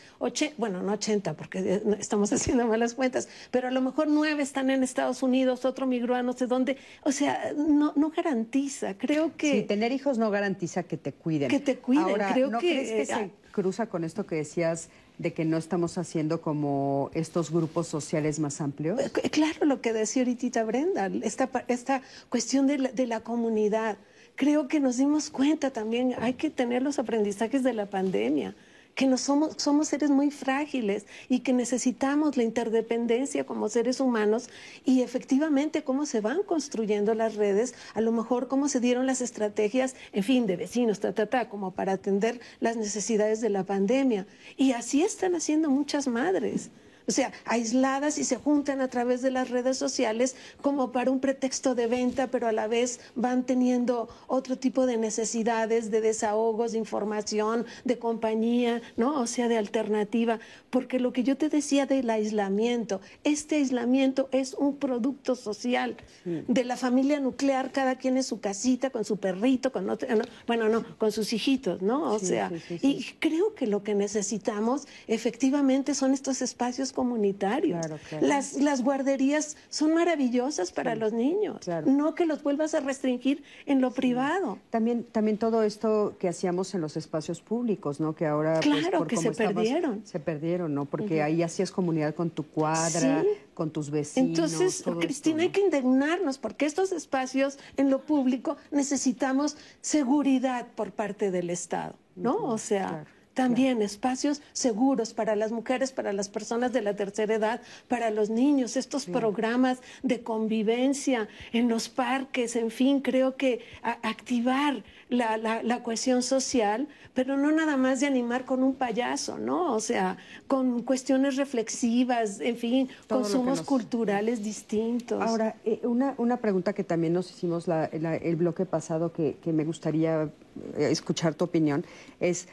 bueno, 0.57 0.81
no 0.81 0.93
80 0.93 1.33
porque 1.33 1.59
eh, 1.59 1.83
estamos 1.99 2.31
haciendo 2.33 2.65
malas 2.67 2.93
cuentas, 2.93 3.27
pero 3.51 3.67
a 3.67 3.71
lo 3.71 3.81
mejor 3.81 4.07
nueve 4.07 4.43
están 4.43 4.69
en 4.69 4.83
Estados 4.83 5.23
Unidos, 5.23 5.65
otro 5.65 5.87
migró 5.87 6.15
a 6.15 6.23
no 6.23 6.33
sé 6.33 6.47
dónde. 6.47 6.77
O 7.03 7.11
sea, 7.11 7.53
no, 7.55 7.93
no 7.95 8.09
garantiza. 8.09 8.97
Creo 8.97 9.35
que... 9.35 9.51
Sí, 9.51 9.63
tener 9.63 9.91
hijos 9.91 10.17
no 10.17 10.29
garantiza 10.31 10.83
que 10.83 10.97
te 10.97 11.13
cuiden. 11.13 11.49
Que 11.49 11.59
te 11.59 11.77
cuiden. 11.77 12.05
Ahora, 12.05 12.33
Creo 12.33 12.49
¿no 12.49 12.59
que, 12.59 12.67
crees 12.67 12.91
que 12.91 13.05
se 13.13 13.31
cruza 13.57 13.87
con 13.87 14.03
esto 14.03 14.27
que 14.27 14.35
decías 14.35 14.89
de 15.17 15.33
que 15.33 15.43
no 15.43 15.57
estamos 15.57 15.97
haciendo 15.97 16.41
como 16.41 17.09
estos 17.15 17.49
grupos 17.49 17.87
sociales 17.87 18.39
más 18.39 18.61
amplios? 18.61 18.99
Eh, 18.99 19.29
claro, 19.31 19.65
lo 19.65 19.81
que 19.81 19.93
decía 19.93 20.21
ahorita 20.21 20.63
Brenda, 20.63 21.09
esta, 21.23 21.49
esta 21.67 22.03
cuestión 22.29 22.67
de 22.67 22.77
la, 22.77 22.91
de 22.91 23.07
la 23.07 23.21
comunidad. 23.21 23.97
Creo 24.35 24.67
que 24.67 24.79
nos 24.79 24.97
dimos 24.97 25.31
cuenta 25.31 25.71
también, 25.71 26.13
hay 26.19 26.33
que 26.33 26.51
tener 26.51 26.83
los 26.83 26.99
aprendizajes 26.99 27.63
de 27.63 27.73
la 27.73 27.87
pandemia 27.87 28.55
que 28.97 29.05
no 29.05 29.17
somos, 29.19 29.53
somos 29.57 29.89
seres 29.89 30.09
muy 30.09 30.31
frágiles 30.31 31.05
y 31.29 31.41
que 31.41 31.53
necesitamos 31.53 32.35
la 32.35 32.41
interdependencia 32.41 33.45
como 33.45 33.69
seres 33.69 33.99
humanos 33.99 34.49
y 34.85 35.03
efectivamente 35.03 35.83
cómo 35.83 36.07
se 36.07 36.19
van 36.19 36.41
construyendo 36.41 37.13
las 37.13 37.35
redes, 37.35 37.75
a 37.93 38.01
lo 38.01 38.11
mejor 38.11 38.47
cómo 38.47 38.67
se 38.67 38.79
dieron 38.79 39.05
las 39.05 39.21
estrategias, 39.21 39.95
en 40.13 40.23
fin, 40.23 40.47
de 40.47 40.55
vecinos, 40.55 40.99
ta, 40.99 41.13
ta, 41.13 41.27
ta, 41.27 41.47
como 41.47 41.75
para 41.75 41.91
atender 41.91 42.41
las 42.59 42.75
necesidades 42.75 43.39
de 43.39 43.49
la 43.49 43.63
pandemia. 43.63 44.25
Y 44.57 44.71
así 44.71 45.03
están 45.03 45.35
haciendo 45.35 45.69
muchas 45.69 46.07
madres. 46.07 46.71
O 47.07 47.11
sea, 47.11 47.31
aisladas 47.45 48.17
y 48.17 48.25
se 48.25 48.35
juntan 48.35 48.81
a 48.81 48.89
través 48.89 49.21
de 49.21 49.31
las 49.31 49.49
redes 49.49 49.77
sociales 49.77 50.35
como 50.61 50.91
para 50.91 51.09
un 51.09 51.21
pretexto 51.21 51.73
de 51.73 51.87
venta, 51.87 52.27
pero 52.27 52.47
a 52.47 52.51
la 52.51 52.67
vez 52.67 52.99
van 53.15 53.45
teniendo 53.45 54.09
otro 54.27 54.57
tipo 54.57 54.85
de 54.85 54.97
necesidades, 54.97 55.89
de 55.89 56.01
desahogos, 56.01 56.73
de 56.73 56.79
información, 56.79 57.65
de 57.85 57.97
compañía, 57.97 58.81
¿no? 58.97 59.21
O 59.21 59.27
sea, 59.27 59.47
de 59.47 59.57
alternativa. 59.57 60.39
Porque 60.69 60.99
lo 60.99 61.13
que 61.13 61.23
yo 61.23 61.37
te 61.37 61.47
decía 61.47 61.85
del 61.85 62.09
aislamiento, 62.09 62.99
este 63.23 63.55
aislamiento 63.55 64.27
es 64.33 64.53
un 64.53 64.75
producto 64.75 65.35
social 65.35 65.95
de 66.25 66.65
la 66.65 66.75
familia 66.75 67.21
nuclear, 67.21 67.71
cada 67.71 67.95
quien 67.95 68.17
en 68.17 68.23
su 68.23 68.41
casita, 68.41 68.89
con 68.89 69.05
su 69.05 69.15
perrito, 69.15 69.71
con 69.71 69.89
otro, 69.89 70.09
bueno, 70.45 70.67
no, 70.67 70.83
con 70.97 71.13
sus 71.13 71.31
hijitos, 71.31 71.81
¿no? 71.81 72.11
O 72.11 72.19
sea, 72.19 72.51
y 72.81 73.05
creo 73.19 73.55
que 73.55 73.65
lo 73.65 73.81
que 73.81 73.95
necesitamos 73.95 74.87
efectivamente 75.07 75.95
son 75.95 76.13
estos 76.13 76.41
espacios 76.41 76.91
comunitarios. 76.97 77.85
Las, 78.21 78.53
las 78.53 78.81
guarderías 78.81 79.55
son 79.69 79.93
maravillosas 79.93 80.71
para 80.71 80.95
los 80.95 81.13
niños, 81.13 81.59
no 81.85 82.15
que 82.15 82.25
los 82.25 82.41
vuelvas 82.41 82.73
a 82.73 82.79
restringir 82.79 83.43
en 83.67 83.81
lo 83.81 83.91
privado. 83.91 84.57
También, 84.71 85.03
también 85.03 85.37
todo 85.37 85.61
esto 85.61 86.15
que 86.17 86.27
hacíamos 86.27 86.73
en 86.73 86.81
los 86.81 86.97
espacios 86.97 87.39
públicos, 87.39 87.99
¿no? 87.99 88.15
Que 88.15 88.25
ahora... 88.25 88.61
Pues, 88.61 88.65
claro, 88.65 89.05
que 89.05 89.15
se 89.15 89.31
perdieron. 89.31 90.01
Se 90.07 90.19
perdieron, 90.19 90.73
¿no? 90.73 90.85
Porque 90.85 91.21
ahí 91.21 91.43
hacías 91.43 91.71
comunidad 91.71 92.15
con 92.15 92.31
tu 92.31 92.47
cuadra, 92.47 93.23
con 93.53 93.69
tus 93.69 93.91
vecinos. 93.91 94.29
Entonces, 94.29 94.83
Cristina, 94.99 95.43
hay 95.43 95.49
que 95.49 95.61
indignarnos 95.61 96.39
porque 96.39 96.65
estos 96.65 96.91
espacios 96.91 97.59
en 97.77 97.91
lo 97.91 98.01
público 98.01 98.57
necesitamos 98.71 99.55
seguridad 99.81 100.65
por 100.73 100.93
parte 100.93 101.29
del 101.29 101.51
Estado, 101.51 101.93
¿no? 102.15 102.43
o 102.43 102.57
sea... 102.57 103.05
También 103.37 103.83
espacios 103.83 104.41
seguros 104.51 105.13
para 105.13 105.35
las 105.35 105.51
mujeres, 105.51 105.91
para 105.91 106.11
las 106.11 106.27
personas 106.27 106.73
de 106.73 106.81
la 106.81 106.95
tercera 106.95 107.35
edad, 107.35 107.61
para 107.87 108.09
los 108.09 108.31
niños, 108.31 108.75
estos 108.75 109.05
programas 109.05 109.77
de 110.01 110.23
convivencia 110.23 111.27
en 111.53 111.69
los 111.69 111.87
parques, 111.87 112.55
en 112.55 112.71
fin, 112.71 112.99
creo 112.99 113.35
que 113.35 113.61
activar 113.83 114.83
la, 115.09 115.37
la, 115.37 115.83
cohesión 115.83 116.23
social, 116.23 116.87
pero 117.13 117.37
no 117.37 117.51
nada 117.51 117.77
más 117.77 117.99
de 117.99 118.07
animar 118.07 118.43
con 118.43 118.63
un 118.63 118.73
payaso, 118.73 119.37
¿no? 119.37 119.71
O 119.75 119.79
sea, 119.81 120.17
con 120.47 120.81
cuestiones 120.81 121.35
reflexivas, 121.35 122.39
en 122.39 122.57
fin, 122.57 122.89
consumos 123.07 123.61
culturales 123.61 124.43
distintos. 124.43 125.21
Ahora, 125.21 125.57
eh, 125.63 125.79
una, 125.83 126.15
una, 126.17 126.37
pregunta 126.37 126.73
que 126.73 126.83
también 126.83 127.13
nos 127.13 127.29
hicimos 127.29 127.67
el 127.67 128.35
bloque 128.35 128.65
pasado 128.65 129.13
que, 129.13 129.37
que 129.43 129.53
me 129.53 129.63
gustaría 129.63 130.23
eh, 130.23 130.89
escuchar 130.89 131.35
tu 131.35 131.45
opinión 131.45 131.85
es 132.19 132.47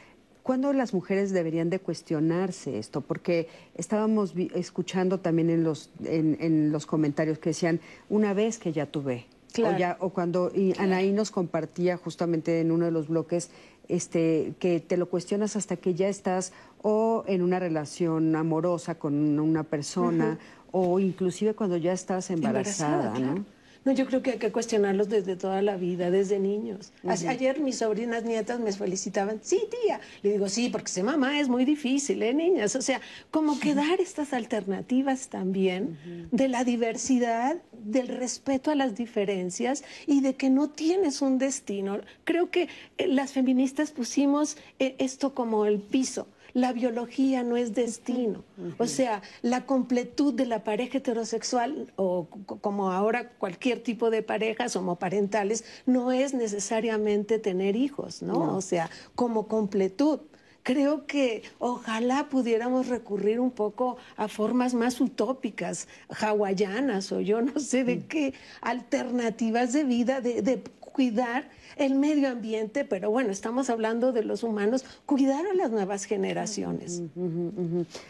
¿Cuándo 0.45 0.73
las 0.73 0.93
mujeres 0.93 1.31
deberían 1.31 1.71
de 1.71 1.79
cuestionarse 1.79 2.77
esto? 2.77 3.01
Porque 3.01 3.47
estábamos 3.73 4.35
escuchando 4.53 5.19
también 5.19 5.49
en 5.49 5.63
los, 5.63 5.89
en, 6.03 6.71
los 6.71 6.85
comentarios 6.85 7.39
que 7.39 7.49
decían, 7.49 7.79
una 8.09 8.35
vez 8.35 8.59
que 8.59 8.71
ya 8.71 8.85
tuve, 8.85 9.25
o, 9.57 9.75
ya, 9.75 9.97
o 9.99 10.11
cuando 10.11 10.51
y 10.53 10.77
Anaí 10.77 11.13
nos 11.13 11.31
compartía 11.31 11.97
justamente 11.97 12.61
en 12.61 12.71
uno 12.71 12.85
de 12.85 12.91
los 12.91 13.07
bloques 13.07 13.49
este, 13.87 14.53
que 14.59 14.79
te 14.79 14.97
lo 14.97 15.09
cuestionas 15.09 15.55
hasta 15.55 15.77
que 15.77 15.95
ya 15.95 16.09
estás 16.09 16.53
o 16.83 17.23
en 17.25 17.41
una 17.41 17.57
relación 17.57 18.35
amorosa 18.35 18.99
con 18.99 19.39
una 19.39 19.63
persona 19.63 20.37
o 20.71 20.99
inclusive 20.99 21.55
cuando 21.55 21.77
ya 21.77 21.91
estás 21.91 22.29
embarazada, 22.29 23.17
¿no? 23.17 23.43
No, 23.85 23.91
yo 23.91 24.07
creo 24.07 24.23
que 24.23 24.31
hay 24.31 24.37
que 24.39 24.51
cuestionarlos 24.51 25.09
desde 25.09 25.35
toda 25.35 25.61
la 25.61 25.77
vida, 25.77 26.09
desde 26.09 26.39
niños. 26.39 26.91
Ayer 27.07 27.59
mis 27.59 27.77
sobrinas 27.77 28.23
nietas 28.23 28.59
me 28.59 28.71
felicitaban, 28.73 29.39
sí, 29.43 29.61
tía. 29.69 29.99
Le 30.23 30.31
digo, 30.31 30.49
sí, 30.49 30.69
porque 30.69 30.87
ser 30.87 31.03
mamá 31.03 31.39
es 31.39 31.47
muy 31.47 31.65
difícil, 31.65 32.23
¿eh, 32.23 32.33
niñas? 32.33 32.75
O 32.75 32.81
sea, 32.81 32.99
como 33.29 33.59
que 33.59 33.75
dar 33.75 34.01
estas 34.01 34.33
alternativas 34.33 35.29
también 35.29 35.99
de 36.31 36.47
la 36.47 36.63
diversidad, 36.63 37.57
del 37.71 38.07
respeto 38.07 38.71
a 38.71 38.75
las 38.75 38.95
diferencias 38.95 39.83
y 40.07 40.21
de 40.21 40.33
que 40.33 40.49
no 40.49 40.71
tienes 40.71 41.21
un 41.21 41.37
destino. 41.37 41.99
Creo 42.23 42.49
que 42.49 42.67
eh, 42.97 43.07
las 43.07 43.33
feministas 43.33 43.91
pusimos 43.91 44.57
eh, 44.79 44.95
esto 44.97 45.35
como 45.35 45.67
el 45.67 45.79
piso 45.79 46.27
la 46.55 46.71
biología 46.71 47.43
no 47.43 47.57
es 47.57 47.75
destino. 47.75 48.45
O 48.77 48.87
sea, 48.87 49.21
la 49.41 49.65
completud 49.65 50.33
de 50.33 50.45
la 50.45 50.63
pareja 50.63 50.99
heterosexual, 50.99 51.91
o 51.97 52.27
como 52.61 52.93
ahora 52.93 53.29
cualquier 53.31 53.83
tipo 53.83 54.09
de 54.09 54.23
parejas 54.23 54.77
homoparentales, 54.77 55.65
no 55.85 56.13
es 56.13 56.33
necesariamente 56.33 57.39
tener 57.39 57.75
hijos, 57.75 58.21
¿no? 58.21 58.55
O 58.55 58.61
sea, 58.61 58.89
como 59.15 59.47
completud. 59.49 60.21
Creo 60.63 61.05
que 61.05 61.43
ojalá 61.59 62.29
pudiéramos 62.29 62.87
recurrir 62.87 63.41
un 63.41 63.51
poco 63.51 63.97
a 64.15 64.29
formas 64.29 64.73
más 64.73 65.01
utópicas, 65.01 65.89
hawaianas 66.07 67.11
o 67.11 67.19
yo 67.19 67.41
no 67.41 67.59
sé 67.59 67.83
de 67.83 68.05
qué, 68.05 68.33
alternativas 68.61 69.73
de 69.73 69.83
vida, 69.83 70.21
de, 70.21 70.41
de 70.41 70.63
cuidar 70.95 71.49
el 71.75 71.95
medio 71.95 72.29
ambiente, 72.29 72.85
pero 72.85 73.11
bueno, 73.11 73.29
estamos 73.29 73.69
hablando 73.69 74.13
de 74.13 74.23
los 74.23 74.43
humanos, 74.43 74.85
cuidar 75.05 75.45
a 75.45 75.53
las 75.53 75.69
nuevas 75.69 76.05
generaciones. 76.05 77.03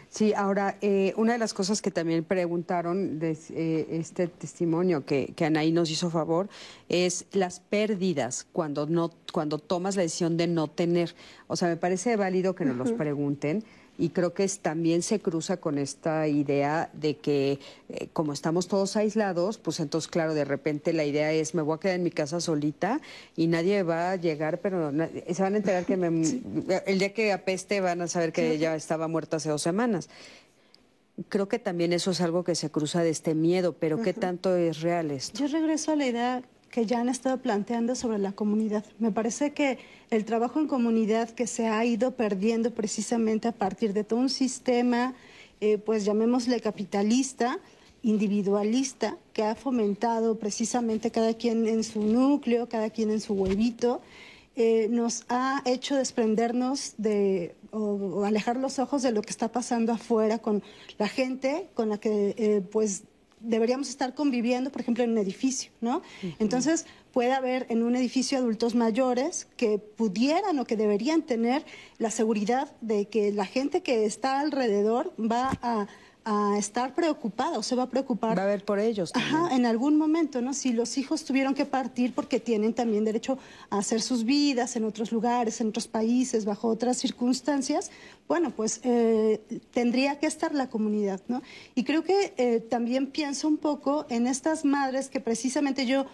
Sí, 0.08 0.32
ahora, 0.34 0.76
eh, 0.80 1.12
una 1.16 1.32
de 1.32 1.38
las 1.40 1.52
cosas 1.52 1.82
que 1.82 1.90
también 1.90 2.22
preguntaron 2.22 3.18
de 3.18 3.36
eh, 3.50 3.88
este 3.90 4.28
testimonio 4.28 5.04
que, 5.04 5.32
que 5.34 5.44
Anaí 5.44 5.72
nos 5.72 5.90
hizo 5.90 6.10
favor 6.10 6.48
es 6.88 7.26
las 7.32 7.58
pérdidas 7.58 8.46
cuando, 8.52 8.86
no, 8.86 9.10
cuando 9.32 9.58
tomas 9.58 9.96
la 9.96 10.02
decisión 10.02 10.36
de 10.36 10.46
no 10.46 10.68
tener. 10.68 11.16
O 11.48 11.56
sea, 11.56 11.66
me 11.66 11.76
parece 11.76 12.14
válido 12.14 12.54
que 12.54 12.64
nos 12.64 12.76
los 12.76 12.92
pregunten 12.92 13.64
y 13.98 14.10
creo 14.10 14.34
que 14.34 14.46
también 14.60 15.02
se 15.02 15.20
cruza 15.20 15.56
con 15.58 15.78
esta 15.78 16.28
idea 16.28 16.90
de 16.92 17.16
que 17.16 17.58
eh, 17.88 18.08
como 18.12 18.32
estamos 18.32 18.68
todos 18.68 18.96
aislados, 18.96 19.58
pues 19.58 19.80
entonces 19.80 20.08
claro, 20.08 20.34
de 20.34 20.44
repente 20.44 20.92
la 20.92 21.04
idea 21.04 21.32
es 21.32 21.54
me 21.54 21.62
voy 21.62 21.76
a 21.76 21.80
quedar 21.80 21.96
en 21.96 22.02
mi 22.02 22.10
casa 22.10 22.40
solita 22.40 23.00
y 23.36 23.46
nadie 23.46 23.82
va 23.82 24.12
a 24.12 24.16
llegar, 24.16 24.60
pero 24.60 24.92
se 24.92 25.42
van 25.42 25.54
a 25.54 25.56
enterar 25.56 25.84
que 25.84 25.94
el 25.94 26.98
día 26.98 27.14
que 27.14 27.32
apeste 27.32 27.80
van 27.80 28.02
a 28.02 28.08
saber 28.08 28.32
que 28.32 28.52
ella 28.52 28.74
estaba 28.74 29.08
muerta 29.08 29.36
hace 29.38 29.48
dos 29.48 29.62
semanas. 29.62 30.08
Creo 31.30 31.48
que 31.48 31.58
también 31.58 31.94
eso 31.94 32.10
es 32.10 32.20
algo 32.20 32.44
que 32.44 32.54
se 32.54 32.70
cruza 32.70 33.02
de 33.02 33.08
este 33.08 33.34
miedo, 33.34 33.72
pero 33.72 34.02
¿qué 34.02 34.12
tanto 34.12 34.54
es 34.54 34.82
real 34.82 35.10
esto? 35.10 35.38
Yo 35.38 35.46
regreso 35.46 35.92
a 35.92 35.96
la 35.96 36.06
idea 36.06 36.42
que 36.70 36.86
ya 36.86 37.00
han 37.00 37.08
estado 37.08 37.38
planteando 37.38 37.94
sobre 37.94 38.18
la 38.18 38.32
comunidad. 38.32 38.84
Me 38.98 39.12
parece 39.12 39.52
que 39.52 39.78
el 40.10 40.24
trabajo 40.24 40.60
en 40.60 40.66
comunidad 40.66 41.30
que 41.30 41.46
se 41.46 41.68
ha 41.68 41.84
ido 41.84 42.12
perdiendo 42.12 42.72
precisamente 42.72 43.48
a 43.48 43.52
partir 43.52 43.92
de 43.92 44.04
todo 44.04 44.20
un 44.20 44.28
sistema, 44.28 45.14
eh, 45.60 45.78
pues 45.78 46.04
llamémosle 46.04 46.60
capitalista, 46.60 47.58
individualista, 48.02 49.16
que 49.32 49.42
ha 49.42 49.54
fomentado 49.54 50.38
precisamente 50.38 51.10
cada 51.10 51.34
quien 51.34 51.66
en 51.66 51.82
su 51.82 52.02
núcleo, 52.02 52.68
cada 52.68 52.90
quien 52.90 53.10
en 53.10 53.20
su 53.20 53.34
huevito, 53.34 54.00
eh, 54.54 54.88
nos 54.90 55.24
ha 55.28 55.62
hecho 55.66 55.96
desprendernos 55.96 56.94
de 56.96 57.54
o, 57.72 58.24
alejar 58.24 58.56
los 58.56 58.78
ojos 58.78 59.02
de 59.02 59.12
lo 59.12 59.22
que 59.22 59.30
está 59.30 59.48
pasando 59.48 59.92
afuera 59.92 60.38
con 60.38 60.62
la 60.98 61.08
gente 61.08 61.66
con 61.74 61.90
la 61.90 61.98
que 61.98 62.34
eh, 62.38 62.62
pues 62.72 63.02
deberíamos 63.46 63.88
estar 63.88 64.14
conviviendo, 64.14 64.70
por 64.70 64.80
ejemplo, 64.80 65.04
en 65.04 65.10
un 65.10 65.18
edificio, 65.18 65.70
¿no? 65.80 66.02
Entonces, 66.38 66.86
puede 67.12 67.32
haber 67.32 67.66
en 67.70 67.82
un 67.82 67.96
edificio 67.96 68.38
adultos 68.38 68.74
mayores 68.74 69.46
que 69.56 69.78
pudieran 69.78 70.58
o 70.58 70.64
que 70.66 70.76
deberían 70.76 71.22
tener 71.22 71.64
la 71.98 72.10
seguridad 72.10 72.70
de 72.80 73.06
que 73.06 73.32
la 73.32 73.46
gente 73.46 73.82
que 73.82 74.04
está 74.04 74.40
alrededor 74.40 75.14
va 75.18 75.58
a 75.62 75.86
a 76.28 76.58
estar 76.58 76.92
preocupada 76.92 77.56
o 77.56 77.62
se 77.62 77.76
va 77.76 77.84
a 77.84 77.88
preocupar. 77.88 78.36
Va 78.36 78.42
a 78.42 78.46
ver 78.46 78.64
por 78.64 78.80
ellos. 78.80 79.12
Ajá, 79.14 79.54
en 79.54 79.64
algún 79.64 79.96
momento, 79.96 80.42
¿no? 80.42 80.54
Si 80.54 80.72
los 80.72 80.98
hijos 80.98 81.24
tuvieron 81.24 81.54
que 81.54 81.64
partir 81.64 82.12
porque 82.12 82.40
tienen 82.40 82.74
también 82.74 83.04
derecho 83.04 83.38
a 83.70 83.78
hacer 83.78 84.02
sus 84.02 84.24
vidas 84.24 84.74
en 84.74 84.84
otros 84.84 85.12
lugares, 85.12 85.60
en 85.60 85.68
otros 85.68 85.86
países, 85.86 86.44
bajo 86.44 86.66
otras 86.66 86.96
circunstancias, 86.96 87.92
bueno, 88.26 88.50
pues 88.50 88.80
eh, 88.82 89.40
tendría 89.70 90.18
que 90.18 90.26
estar 90.26 90.52
la 90.52 90.68
comunidad, 90.68 91.20
¿no? 91.28 91.42
Y 91.76 91.84
creo 91.84 92.02
que 92.02 92.34
eh, 92.36 92.58
también 92.58 93.06
pienso 93.06 93.46
un 93.46 93.56
poco 93.56 94.04
en 94.10 94.26
estas 94.26 94.64
madres 94.64 95.08
que 95.08 95.20
precisamente 95.20 95.86
yo 95.86 96.06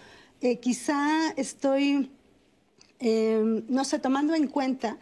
eh, 0.43 0.59
quizá 0.59 1.31
estoy, 1.37 2.11
no 3.01 3.85
sé, 3.85 3.99
tomando 3.99 4.35
en 4.35 4.47
cuenta 4.47 4.99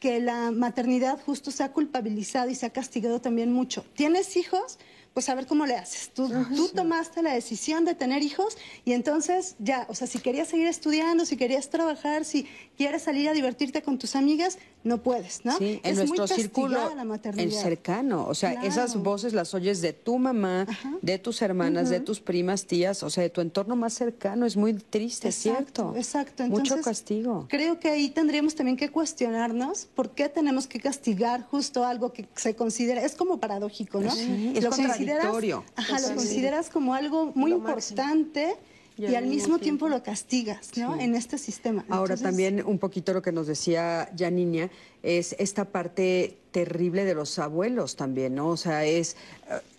que 0.00 0.18
la 0.18 0.50
maternidad 0.50 1.20
justo 1.24 1.50
se 1.50 1.62
ha 1.62 1.72
culpabilizado 1.72 2.50
y 2.50 2.54
se 2.54 2.66
ha 2.66 2.70
castigado 2.70 3.20
también 3.20 3.52
mucho. 3.52 3.84
¿Tienes 3.94 4.36
hijos? 4.36 4.78
Pues 5.14 5.28
a 5.28 5.34
ver 5.34 5.46
cómo 5.46 5.66
le 5.66 5.76
haces. 5.76 6.10
Tú, 6.14 6.30
tú 6.54 6.68
tomaste 6.68 7.22
la 7.22 7.34
decisión 7.34 7.84
de 7.84 7.94
tener 7.94 8.22
hijos 8.22 8.56
y 8.84 8.92
entonces 8.92 9.56
ya, 9.58 9.86
o 9.88 9.94
sea, 9.94 10.06
si 10.06 10.20
querías 10.20 10.48
seguir 10.48 10.66
estudiando, 10.66 11.26
si 11.26 11.36
querías 11.36 11.68
trabajar, 11.68 12.24
si 12.24 12.46
quieres 12.76 13.02
salir 13.02 13.28
a 13.28 13.32
divertirte 13.32 13.82
con 13.82 13.98
tus 13.98 14.16
amigas, 14.16 14.58
no 14.82 15.02
puedes, 15.02 15.44
¿no? 15.44 15.56
Sí, 15.58 15.80
en 15.84 15.96
nuestro 15.96 16.26
círculo 16.26 16.94
la 16.94 17.04
maternidad. 17.04 17.44
el 17.44 17.52
cercano, 17.52 18.26
o 18.26 18.34
sea, 18.34 18.64
esas 18.64 18.96
voces 18.96 19.34
las 19.34 19.52
oyes 19.52 19.82
de 19.82 19.92
tu 19.92 20.18
mamá, 20.18 20.66
de 21.02 21.18
tus 21.18 21.42
hermanas, 21.42 21.90
de 21.90 22.00
tus 22.00 22.20
primas, 22.20 22.64
tías, 22.64 23.02
o 23.02 23.10
sea, 23.10 23.22
de 23.22 23.30
tu 23.30 23.40
entorno 23.40 23.76
más 23.76 23.92
cercano, 23.92 24.46
es 24.46 24.56
muy 24.56 24.74
triste, 24.74 25.32
¿cierto? 25.32 25.92
Exacto, 25.96 26.46
mucho 26.46 26.80
castigo. 26.80 27.46
Creo 27.50 27.78
que 27.78 27.88
ahí 27.88 28.08
tendríamos 28.08 28.54
también 28.54 28.76
que 28.76 28.90
cuestionarnos 28.90 29.88
por 29.94 30.10
qué 30.12 30.28
tenemos 30.28 30.66
que 30.66 30.80
castigar 30.80 31.46
justo 31.50 31.84
algo 31.84 32.12
que 32.12 32.26
se 32.36 32.56
considera, 32.56 33.04
es 33.04 33.14
como 33.14 33.38
paradójico, 33.38 34.00
¿no? 34.00 34.10
Sí, 34.10 34.52
es 34.54 34.64
contradictorio. 35.10 35.64
Ajá, 35.76 36.00
lo 36.00 36.14
consideras 36.14 36.70
como 36.70 36.94
algo 36.94 37.32
muy 37.34 37.52
importante 37.52 38.56
y, 38.96 39.14
al 39.14 39.26
mismo 39.26 39.58
tiempo, 39.58 39.88
lo 39.88 40.02
castigas, 40.02 40.76
¿no? 40.76 41.00
En 41.00 41.14
este 41.14 41.38
sistema. 41.38 41.84
Ahora 41.88 42.16
también 42.16 42.62
un 42.64 42.78
poquito 42.78 43.12
lo 43.14 43.22
que 43.22 43.32
nos 43.32 43.46
decía 43.46 44.10
ya 44.14 44.30
niña 44.30 44.70
es 45.02 45.34
esta 45.38 45.66
parte 45.66 46.36
terrible 46.50 47.04
de 47.04 47.14
los 47.14 47.38
abuelos 47.38 47.96
también, 47.96 48.34
¿no? 48.34 48.48
O 48.48 48.56
sea, 48.56 48.84
es, 48.84 49.16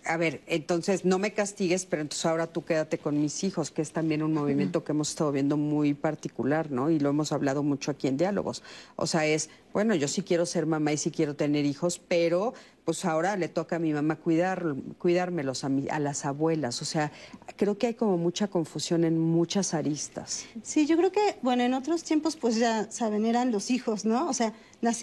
a 0.04 0.16
ver, 0.16 0.40
entonces 0.46 1.04
no 1.04 1.18
me 1.18 1.32
castigues, 1.32 1.84
pero 1.86 2.02
entonces 2.02 2.24
ahora 2.26 2.46
tú 2.46 2.64
quédate 2.64 2.98
con 2.98 3.20
mis 3.20 3.44
hijos, 3.44 3.70
que 3.70 3.82
es 3.82 3.92
también 3.92 4.22
un 4.22 4.32
movimiento 4.32 4.82
que 4.82 4.92
hemos 4.92 5.10
estado 5.10 5.32
viendo 5.32 5.56
muy 5.56 5.94
particular, 5.94 6.70
¿no? 6.70 6.90
Y 6.90 6.98
lo 6.98 7.10
hemos 7.10 7.32
hablado 7.32 7.62
mucho 7.62 7.90
aquí 7.90 8.08
en 8.08 8.16
diálogos. 8.16 8.62
O 8.96 9.06
sea, 9.06 9.26
es, 9.26 9.50
bueno, 9.72 9.94
yo 9.94 10.08
sí 10.08 10.22
quiero 10.22 10.46
ser 10.46 10.66
mamá 10.66 10.92
y 10.92 10.96
sí 10.96 11.10
quiero 11.10 11.36
tener 11.36 11.66
hijos, 11.66 12.00
pero 12.08 12.54
pues 12.84 13.04
ahora 13.04 13.36
le 13.36 13.48
toca 13.48 13.76
a 13.76 13.78
mi 13.78 13.92
mamá 13.92 14.16
cuidar, 14.16 14.74
cuidármelos 14.98 15.62
a, 15.64 15.70
a 15.90 15.98
las 16.00 16.24
abuelas. 16.24 16.82
O 16.82 16.84
sea, 16.84 17.12
creo 17.56 17.78
que 17.78 17.88
hay 17.88 17.94
como 17.94 18.16
mucha 18.16 18.48
confusión 18.48 19.04
en 19.04 19.18
muchas 19.18 19.74
aristas. 19.74 20.46
Sí, 20.62 20.86
yo 20.86 20.96
creo 20.96 21.12
que, 21.12 21.36
bueno, 21.42 21.62
en 21.62 21.74
otros 21.74 22.02
tiempos 22.02 22.34
pues 22.34 22.56
ya 22.56 22.90
saben, 22.90 23.24
eran 23.24 23.52
los 23.52 23.70
hijos, 23.70 24.04
¿no? 24.04 24.28
O 24.28 24.32
sea, 24.32 24.52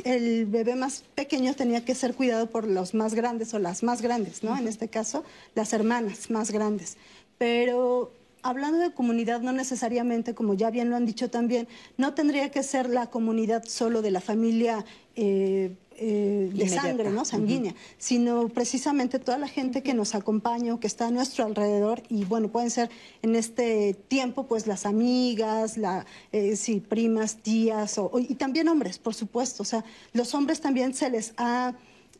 el 0.03 0.45
bebé 0.45 0.75
más 0.75 1.03
pequeño 1.15 1.55
tenía 1.55 1.85
que 1.85 1.95
ser 1.95 2.13
cuidado 2.13 2.49
por 2.49 2.67
los 2.67 2.93
más 2.93 3.13
grandes 3.13 3.53
o 3.53 3.59
las 3.59 3.81
más 3.81 4.01
grandes, 4.01 4.43
¿no? 4.43 4.57
En 4.57 4.67
este 4.67 4.89
caso, 4.89 5.23
las 5.55 5.71
hermanas 5.73 6.29
más 6.29 6.51
grandes. 6.51 6.97
Pero 7.37 8.11
hablando 8.41 8.79
de 8.79 8.91
comunidad, 8.93 9.41
no 9.41 9.51
necesariamente, 9.51 10.33
como 10.33 10.53
ya 10.53 10.69
bien 10.69 10.89
lo 10.89 10.95
han 10.95 11.05
dicho 11.05 11.29
también, 11.29 11.67
no 11.97 12.13
tendría 12.13 12.49
que 12.51 12.63
ser 12.63 12.89
la 12.89 13.09
comunidad 13.09 13.63
solo 13.65 14.01
de 14.01 14.11
la 14.11 14.21
familia. 14.21 14.85
Eh, 15.15 15.75
eh, 16.01 16.49
de 16.53 16.69
sangre, 16.69 17.09
¿no? 17.09 17.25
Sanguínea, 17.25 17.75
sino 17.97 18.47
precisamente 18.47 19.19
toda 19.19 19.37
la 19.37 19.49
gente 19.49 19.83
que 19.83 19.93
nos 19.93 20.15
acompaña 20.15 20.73
o 20.73 20.79
que 20.79 20.87
está 20.87 21.07
a 21.07 21.11
nuestro 21.11 21.43
alrededor 21.43 22.03
y 22.07 22.23
bueno, 22.23 22.47
pueden 22.47 22.71
ser 22.71 22.89
en 23.21 23.35
este 23.35 23.95
tiempo 24.07 24.47
pues 24.47 24.65
las 24.65 24.85
amigas, 24.85 25.77
la, 25.77 26.05
eh, 26.31 26.55
sí, 26.55 26.79
primas, 26.79 27.39
tías 27.43 27.97
o, 27.97 28.11
y 28.17 28.35
también 28.35 28.69
hombres, 28.69 28.97
por 28.97 29.13
supuesto. 29.13 29.63
O 29.63 29.65
sea, 29.65 29.83
los 30.13 30.33
hombres 30.35 30.61
también 30.61 30.93
se 30.93 31.09
les 31.09 31.33
ha, 31.35 31.73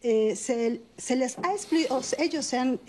eh, 0.04 0.36
se, 0.36 1.16
les 1.16 1.38
ha 1.38 1.54
excluido, 1.54 2.02
ellos 2.18 2.46
se 2.46 2.58
han 2.58 2.82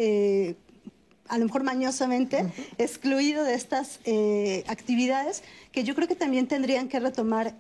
a 1.31 1.39
lo 1.39 1.47
mejor 1.47 1.63
mañosamente 1.63 2.45
excluido 2.79 3.45
de 3.45 3.55
estas 3.55 4.01
actividades 4.67 5.43
que 5.73 5.85
yo 5.85 5.95
creo 5.95 6.09
que 6.09 6.17
también 6.17 6.47
tendrían 6.47 6.89
que 6.89 7.01
retomar 7.01 7.55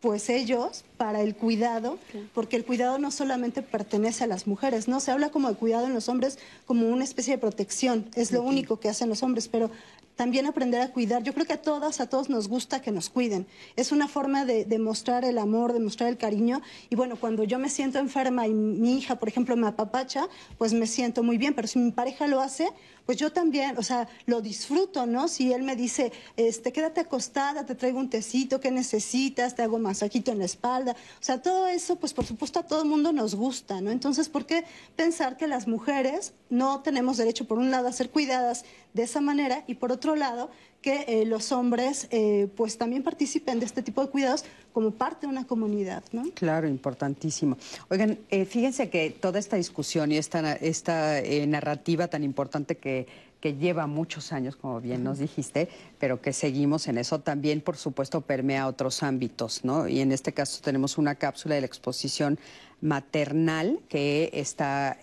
pues 0.00 0.28
ellos 0.28 0.84
para 1.04 1.20
el 1.20 1.36
cuidado, 1.36 1.98
porque 2.32 2.56
el 2.56 2.64
cuidado 2.64 2.96
no 2.98 3.10
solamente 3.10 3.60
pertenece 3.60 4.24
a 4.24 4.26
las 4.26 4.46
mujeres, 4.46 4.88
¿no? 4.88 5.00
Se 5.00 5.10
habla 5.10 5.28
como 5.28 5.50
de 5.50 5.54
cuidado 5.54 5.86
en 5.86 5.92
los 5.92 6.08
hombres 6.08 6.38
como 6.64 6.88
una 6.88 7.04
especie 7.04 7.34
de 7.34 7.38
protección, 7.38 8.06
es 8.14 8.32
lo 8.32 8.40
único 8.40 8.80
que 8.80 8.88
hacen 8.88 9.10
los 9.10 9.22
hombres, 9.22 9.48
pero 9.48 9.70
también 10.16 10.46
aprender 10.46 10.80
a 10.80 10.92
cuidar. 10.92 11.22
Yo 11.22 11.34
creo 11.34 11.46
que 11.46 11.54
a 11.54 11.62
todas, 11.62 12.00
a 12.00 12.08
todos 12.08 12.30
nos 12.30 12.48
gusta 12.48 12.80
que 12.80 12.92
nos 12.92 13.10
cuiden. 13.10 13.46
Es 13.76 13.92
una 13.92 14.08
forma 14.08 14.44
de, 14.44 14.64
demostrar 14.64 15.24
el 15.24 15.38
amor, 15.38 15.72
de 15.72 15.80
mostrar 15.80 16.08
el 16.08 16.16
cariño. 16.16 16.62
Y 16.88 16.96
bueno, 16.96 17.16
cuando 17.16 17.44
yo 17.44 17.58
me 17.58 17.68
siento 17.68 17.98
enferma 17.98 18.46
y 18.46 18.54
mi 18.54 18.96
hija, 18.98 19.16
por 19.16 19.28
ejemplo, 19.28 19.56
me 19.56 19.66
apapacha, 19.66 20.28
pues 20.56 20.72
me 20.72 20.86
siento 20.86 21.22
muy 21.22 21.36
bien. 21.36 21.54
Pero 21.54 21.68
si 21.68 21.78
mi 21.78 21.90
pareja 21.90 22.28
lo 22.28 22.40
hace, 22.40 22.68
pues 23.06 23.18
yo 23.18 23.32
también, 23.32 23.76
o 23.76 23.82
sea, 23.82 24.08
lo 24.26 24.40
disfruto, 24.40 25.04
¿no? 25.06 25.28
Si 25.28 25.52
él 25.52 25.62
me 25.62 25.76
dice, 25.76 26.12
este, 26.36 26.72
quédate 26.72 27.00
acostada, 27.00 27.66
te 27.66 27.74
traigo 27.74 27.98
un 27.98 28.08
tecito, 28.08 28.60
¿qué 28.60 28.70
necesitas? 28.70 29.54
Te 29.54 29.62
hago 29.62 29.78
masajito 29.78 30.30
en 30.30 30.38
la 30.38 30.44
espalda. 30.44 30.93
O 30.94 31.22
sea, 31.24 31.42
todo 31.42 31.68
eso, 31.68 31.96
pues 31.96 32.12
por 32.12 32.24
supuesto 32.24 32.58
a 32.58 32.62
todo 32.62 32.82
el 32.82 32.88
mundo 32.88 33.12
nos 33.12 33.34
gusta, 33.34 33.80
¿no? 33.80 33.90
Entonces, 33.90 34.28
¿por 34.28 34.46
qué 34.46 34.64
pensar 34.96 35.36
que 35.36 35.46
las 35.46 35.66
mujeres 35.66 36.32
no 36.50 36.80
tenemos 36.80 37.16
derecho, 37.16 37.46
por 37.46 37.58
un 37.58 37.70
lado, 37.70 37.88
a 37.88 37.92
ser 37.92 38.10
cuidadas 38.10 38.64
de 38.92 39.02
esa 39.02 39.20
manera 39.20 39.64
y 39.66 39.74
por 39.74 39.92
otro 39.92 40.16
lado, 40.16 40.50
que 40.80 41.04
eh, 41.08 41.24
los 41.24 41.50
hombres 41.50 42.08
eh, 42.10 42.46
pues 42.56 42.76
también 42.76 43.02
participen 43.02 43.58
de 43.58 43.64
este 43.64 43.82
tipo 43.82 44.02
de 44.02 44.10
cuidados 44.10 44.44
como 44.72 44.90
parte 44.90 45.26
de 45.26 45.32
una 45.32 45.46
comunidad, 45.46 46.04
¿no? 46.12 46.24
Claro, 46.34 46.68
importantísimo. 46.68 47.56
Oigan, 47.88 48.18
eh, 48.28 48.44
fíjense 48.44 48.90
que 48.90 49.10
toda 49.10 49.38
esta 49.38 49.56
discusión 49.56 50.12
y 50.12 50.18
esta, 50.18 50.52
esta 50.56 51.22
narrativa 51.46 52.08
tan 52.08 52.22
importante 52.22 52.76
que, 52.76 53.06
que 53.44 53.56
lleva 53.56 53.86
muchos 53.86 54.32
años, 54.32 54.56
como 54.56 54.80
bien 54.80 55.04
nos 55.04 55.18
dijiste, 55.18 55.68
pero 55.98 56.22
que 56.22 56.32
seguimos 56.32 56.88
en 56.88 56.96
eso, 56.96 57.20
también, 57.20 57.60
por 57.60 57.76
supuesto, 57.76 58.22
permea 58.22 58.66
otros 58.66 59.02
ámbitos, 59.02 59.66
¿no? 59.66 59.86
Y 59.86 60.00
en 60.00 60.12
este 60.12 60.32
caso 60.32 60.62
tenemos 60.62 60.96
una 60.96 61.16
cápsula 61.16 61.54
de 61.54 61.60
la 61.60 61.66
exposición 61.66 62.38
maternal 62.80 63.80
que 63.90 64.30
está 64.32 64.96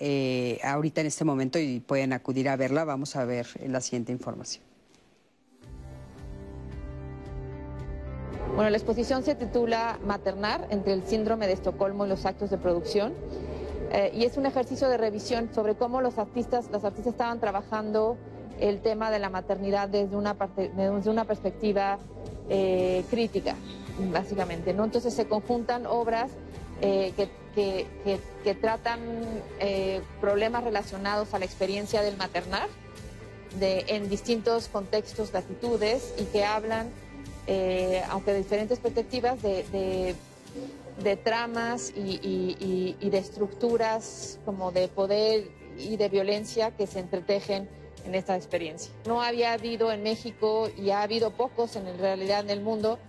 ahorita 0.63 1.01
en 1.01 1.07
este 1.07 1.23
momento 1.23 1.59
y 1.59 1.81
pueden 1.81 2.13
acudir 2.13 2.49
a 2.49 2.55
verla. 2.55 2.83
Vamos 2.83 3.15
a 3.15 3.25
ver 3.25 3.45
la 3.67 3.79
siguiente 3.79 4.11
información. 4.11 4.63
Bueno, 8.55 8.71
la 8.71 8.77
exposición 8.77 9.21
se 9.21 9.35
titula 9.35 9.99
Maternar 10.03 10.65
entre 10.71 10.93
el 10.93 11.03
síndrome 11.03 11.45
de 11.45 11.53
Estocolmo 11.53 12.07
y 12.07 12.09
los 12.09 12.25
actos 12.25 12.49
de 12.49 12.57
producción. 12.57 13.13
Eh, 13.91 14.09
y 14.15 14.23
es 14.23 14.37
un 14.37 14.45
ejercicio 14.45 14.87
de 14.87 14.97
revisión 14.97 15.49
sobre 15.53 15.75
cómo 15.75 16.01
los 16.01 16.17
artistas, 16.17 16.71
las 16.71 16.85
artistas 16.85 17.13
estaban 17.13 17.41
trabajando 17.41 18.17
el 18.59 18.81
tema 18.81 19.11
de 19.11 19.19
la 19.19 19.29
maternidad 19.29 19.89
desde 19.89 20.15
una, 20.15 20.35
parte, 20.35 20.71
desde 20.75 21.09
una 21.09 21.25
perspectiva 21.25 21.99
eh, 22.49 23.03
crítica, 23.09 23.55
básicamente. 24.11 24.73
¿no? 24.73 24.83
Entonces 24.83 25.13
se 25.13 25.27
conjuntan 25.27 25.85
obras 25.85 26.31
eh, 26.81 27.13
que, 27.15 27.29
que, 27.53 28.19
que, 28.43 28.55
tratan 28.55 28.99
problemas 30.19 30.63
relacionados 30.63 31.33
a 31.33 31.39
la 31.39 31.45
experiencia 31.45 32.01
del 32.01 32.17
maternar 32.17 32.67
de, 33.59 33.85
en 33.89 34.09
distintos 34.09 34.67
contextos, 34.67 35.33
latitudes, 35.33 36.13
y 36.17 36.23
que 36.25 36.43
hablan 36.45 36.89
eh, 37.47 38.03
aunque 38.09 38.31
de 38.31 38.37
diferentes 38.37 38.79
perspectivas, 38.79 39.41
de, 39.41 40.15
tramas 41.23 41.91
y, 41.95 42.95
de 43.01 43.17
estructuras 43.17 44.39
como 44.45 44.71
de 44.71 44.87
poder 44.87 45.49
y 45.77 45.97
de 45.97 46.09
violencia 46.09 46.71
que 46.71 46.85
se 46.85 46.99
entretejen 46.99 47.67
en 48.05 48.15
esta 48.15 48.35
experiencia. 48.35 48.91
No 49.05 49.21
había 49.21 49.53
habido 49.53 49.91
en 49.91 50.03
México 50.03 50.69
y 50.77 50.91
ha 50.91 51.01
habido 51.01 51.31
pocos 51.31 51.75
en 51.75 51.97
realidad 51.97 52.41
en 52.41 52.49
el 52.49 52.61
mundo 52.61 52.99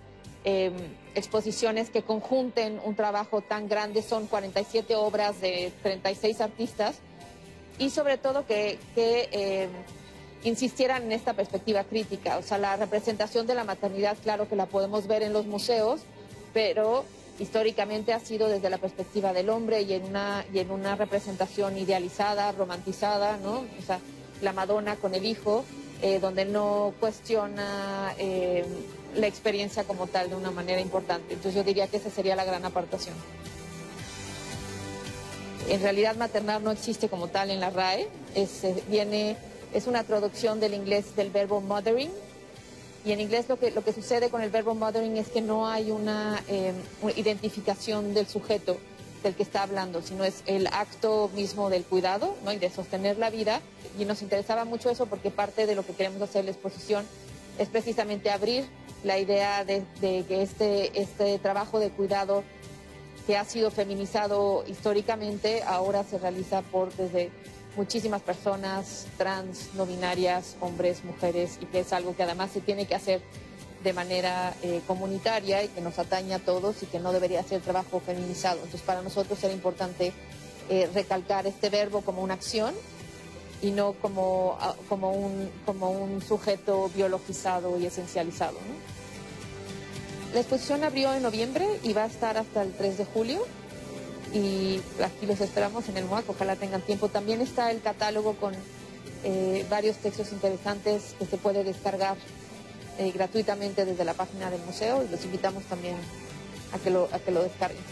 em, 0.45 0.74
exposiciones 1.14 1.90
que 1.90 2.03
conjunten 2.03 2.80
un 2.84 2.97
trabajo 2.97 3.43
tan 3.43 3.68
grande, 3.68 4.03
son 4.03 4.26
47 4.26 4.97
obras 4.97 5.40
de 5.40 5.72
36 5.82 6.40
artistas 6.40 6.97
y 7.78 7.90
sobre 7.90 8.18
todo 8.18 8.45
que, 8.47 8.78
em, 8.97 9.70
insistieran 10.45 11.05
en 11.05 11.12
esta 11.12 11.34
perspectiva 11.34 11.84
crítica. 11.84 12.38
O 12.38 12.43
sea, 12.43 12.59
la 12.59 12.76
representación 12.76 13.47
de 13.47 13.55
la 13.55 13.62
maternidad, 13.62 14.16
claro 14.22 14.49
que 14.49 14.57
la 14.57 14.66
podemos 14.66 15.07
ver 15.07 15.22
en 15.22 15.32
los 15.32 15.47
museos, 15.47 16.01
pero 16.53 17.05
históricamente 17.38 18.12
ha 18.12 18.20
sido 18.20 18.49
desde 18.49 18.68
la 18.68 18.78
perspectiva 18.78 19.32
del 19.32 19.51
hombre 19.51 19.82
y 19.82 19.93
en 19.95 20.05
una, 20.05 20.45
y 20.53 20.59
en 20.59 20.70
una 20.70 20.97
representación 20.97 21.78
idealizada, 21.78 22.53
romantizada, 22.53 23.36
¿no? 23.36 23.64
O 23.78 23.82
sea, 23.86 24.01
la 24.43 24.53
Madonna 24.53 24.97
con 24.97 25.14
el 25.14 25.24
hijo, 25.24 25.64
eh, 26.03 26.18
donde 26.18 26.45
no 26.45 26.93
cuestiona 27.01 28.14
eh, 28.18 28.64
la 29.14 29.26
experiencia 29.26 29.84
como 29.84 30.07
tal 30.07 30.30
de 30.30 30.36
una 30.36 30.51
manera 30.51 30.80
importante. 30.80 31.34
Entonces 31.34 31.55
yo 31.55 31.64
diría 31.64 31.86
que 31.86 31.97
esa 31.97 32.11
sería 32.11 32.36
la 32.36 32.45
gran 32.45 32.64
apartación. 32.64 33.14
En 35.68 35.80
realidad 35.80 36.16
maternar 36.16 36.61
no 36.61 36.72
existe 36.72 37.09
como 37.09 37.28
tal 37.28 37.51
en 37.51 37.61
la 37.61 37.70
RAE, 37.70 38.09
es, 38.34 38.62
viene 38.88 39.36
es 39.72 39.86
una 39.86 40.05
traducción 40.05 40.61
del 40.61 40.74
inglés 40.74 41.16
del 41.16 41.30
verbo 41.30 41.61
mothering. 41.61 42.11
Y 43.05 43.12
en 43.12 43.20
inglés 43.20 43.47
lo 43.49 43.59
que, 43.59 43.70
lo 43.70 43.82
que 43.82 43.93
sucede 43.93 44.30
con 44.30 44.43
el 44.43 44.51
verbo 44.51 44.74
mothering 44.74 45.16
es 45.16 45.28
que 45.28 45.40
no 45.40 45.68
hay 45.68 45.90
una, 45.90 46.43
identificación 47.16 48.14
del 48.14 48.28
sujeto 48.28 48.76
del 49.22 49.34
que 49.34 49.42
está 49.42 49.62
hablando, 49.62 50.02
sino 50.02 50.24
es 50.24 50.42
el 50.46 50.66
acto 50.66 51.30
mismo 51.34 51.70
del 51.70 51.84
cuidado 51.84 52.36
¿no? 52.44 52.52
y 52.52 52.58
de 52.58 52.70
sostener 52.70 53.18
la 53.18 53.30
vida. 53.30 53.60
Y 53.98 54.04
nos 54.04 54.22
interesaba 54.22 54.64
mucho 54.64 54.90
eso 54.90 55.06
porque 55.06 55.30
parte 55.30 55.66
de 55.66 55.74
lo 55.74 55.84
que 55.84 55.94
queremos 55.94 56.22
hacer 56.22 56.40
en 56.40 56.46
la 56.46 56.52
exposición 56.52 57.06
es 57.58 57.68
precisamente 57.68 58.30
abrir 58.30 58.64
la 59.04 59.18
idea 59.18 59.64
de, 59.64 59.84
de 60.00 60.24
que 60.26 60.42
este, 60.42 61.00
este 61.00 61.38
trabajo 61.38 61.78
de 61.78 61.90
cuidado 61.90 62.44
que 63.26 63.36
ha 63.36 63.44
sido 63.44 63.70
feminizado 63.70 64.64
históricamente 64.66 65.62
ahora 65.62 66.04
se 66.04 66.18
realiza 66.18 66.62
por 66.62 66.92
desde 66.94 67.30
muchísimas 67.76 68.22
personas 68.22 69.06
trans, 69.16 69.70
no 69.74 69.86
binarias, 69.86 70.56
hombres, 70.60 71.04
mujeres, 71.04 71.58
y 71.60 71.66
que 71.66 71.80
es 71.80 71.92
algo 71.92 72.14
que 72.14 72.22
además 72.22 72.50
se 72.52 72.60
tiene 72.60 72.86
que 72.86 72.94
hacer 72.94 73.22
de 73.82 73.92
manera 73.92 74.54
eh, 74.62 74.80
comunitaria 74.86 75.62
y 75.62 75.68
que 75.68 75.80
nos 75.80 75.98
atañe 75.98 76.34
a 76.34 76.38
todos 76.38 76.82
y 76.82 76.86
que 76.86 77.00
no 77.00 77.12
debería 77.12 77.42
ser 77.42 77.60
trabajo 77.60 78.00
feminizado. 78.00 78.56
Entonces, 78.56 78.82
para 78.82 79.02
nosotros 79.02 79.42
era 79.42 79.52
importante 79.52 80.12
eh, 80.68 80.88
recalcar 80.94 81.46
este 81.46 81.70
verbo 81.70 82.02
como 82.02 82.22
una 82.22 82.34
acción 82.34 82.74
y 83.60 83.70
no 83.70 83.92
como, 83.94 84.56
ah, 84.60 84.74
como, 84.88 85.12
un, 85.12 85.50
como 85.64 85.90
un 85.90 86.20
sujeto 86.20 86.90
biologizado 86.94 87.78
y 87.78 87.86
esencializado. 87.86 88.59
La 90.34 90.40
exposición 90.40 90.82
abrió 90.82 91.12
en 91.12 91.22
noviembre 91.22 91.66
y 91.82 91.92
va 91.92 92.04
a 92.04 92.06
estar 92.06 92.38
hasta 92.38 92.62
el 92.62 92.72
3 92.72 92.98
de 92.98 93.04
julio 93.04 93.44
y 94.32 94.80
aquí 95.02 95.26
los 95.26 95.40
esperamos 95.40 95.88
en 95.88 95.98
el 95.98 96.06
MOAC, 96.06 96.28
ojalá 96.30 96.56
tengan 96.56 96.80
tiempo. 96.80 97.09
También 97.09 97.40
está 97.40 97.70
el 97.70 97.82
catálogo 97.82 98.34
con 98.34 98.54
eh, 99.24 99.66
varios 99.68 99.96
textos 99.98 100.32
interesantes 100.32 101.14
que 101.18 101.26
se 101.26 101.36
puede 101.36 101.64
descargar 101.64 102.16
eh, 103.02 103.12
gratuitamente 103.12 103.84
desde 103.84 104.04
la 104.04 104.14
página 104.14 104.50
del 104.50 104.60
museo 104.62 105.02
y 105.02 105.08
los 105.08 105.24
invitamos 105.24 105.64
también 105.64 105.96
a 106.72 106.78
que 106.78 106.90
lo, 106.90 107.08
a 107.12 107.18
que 107.18 107.30
lo 107.30 107.42
descarguen. 107.42 107.82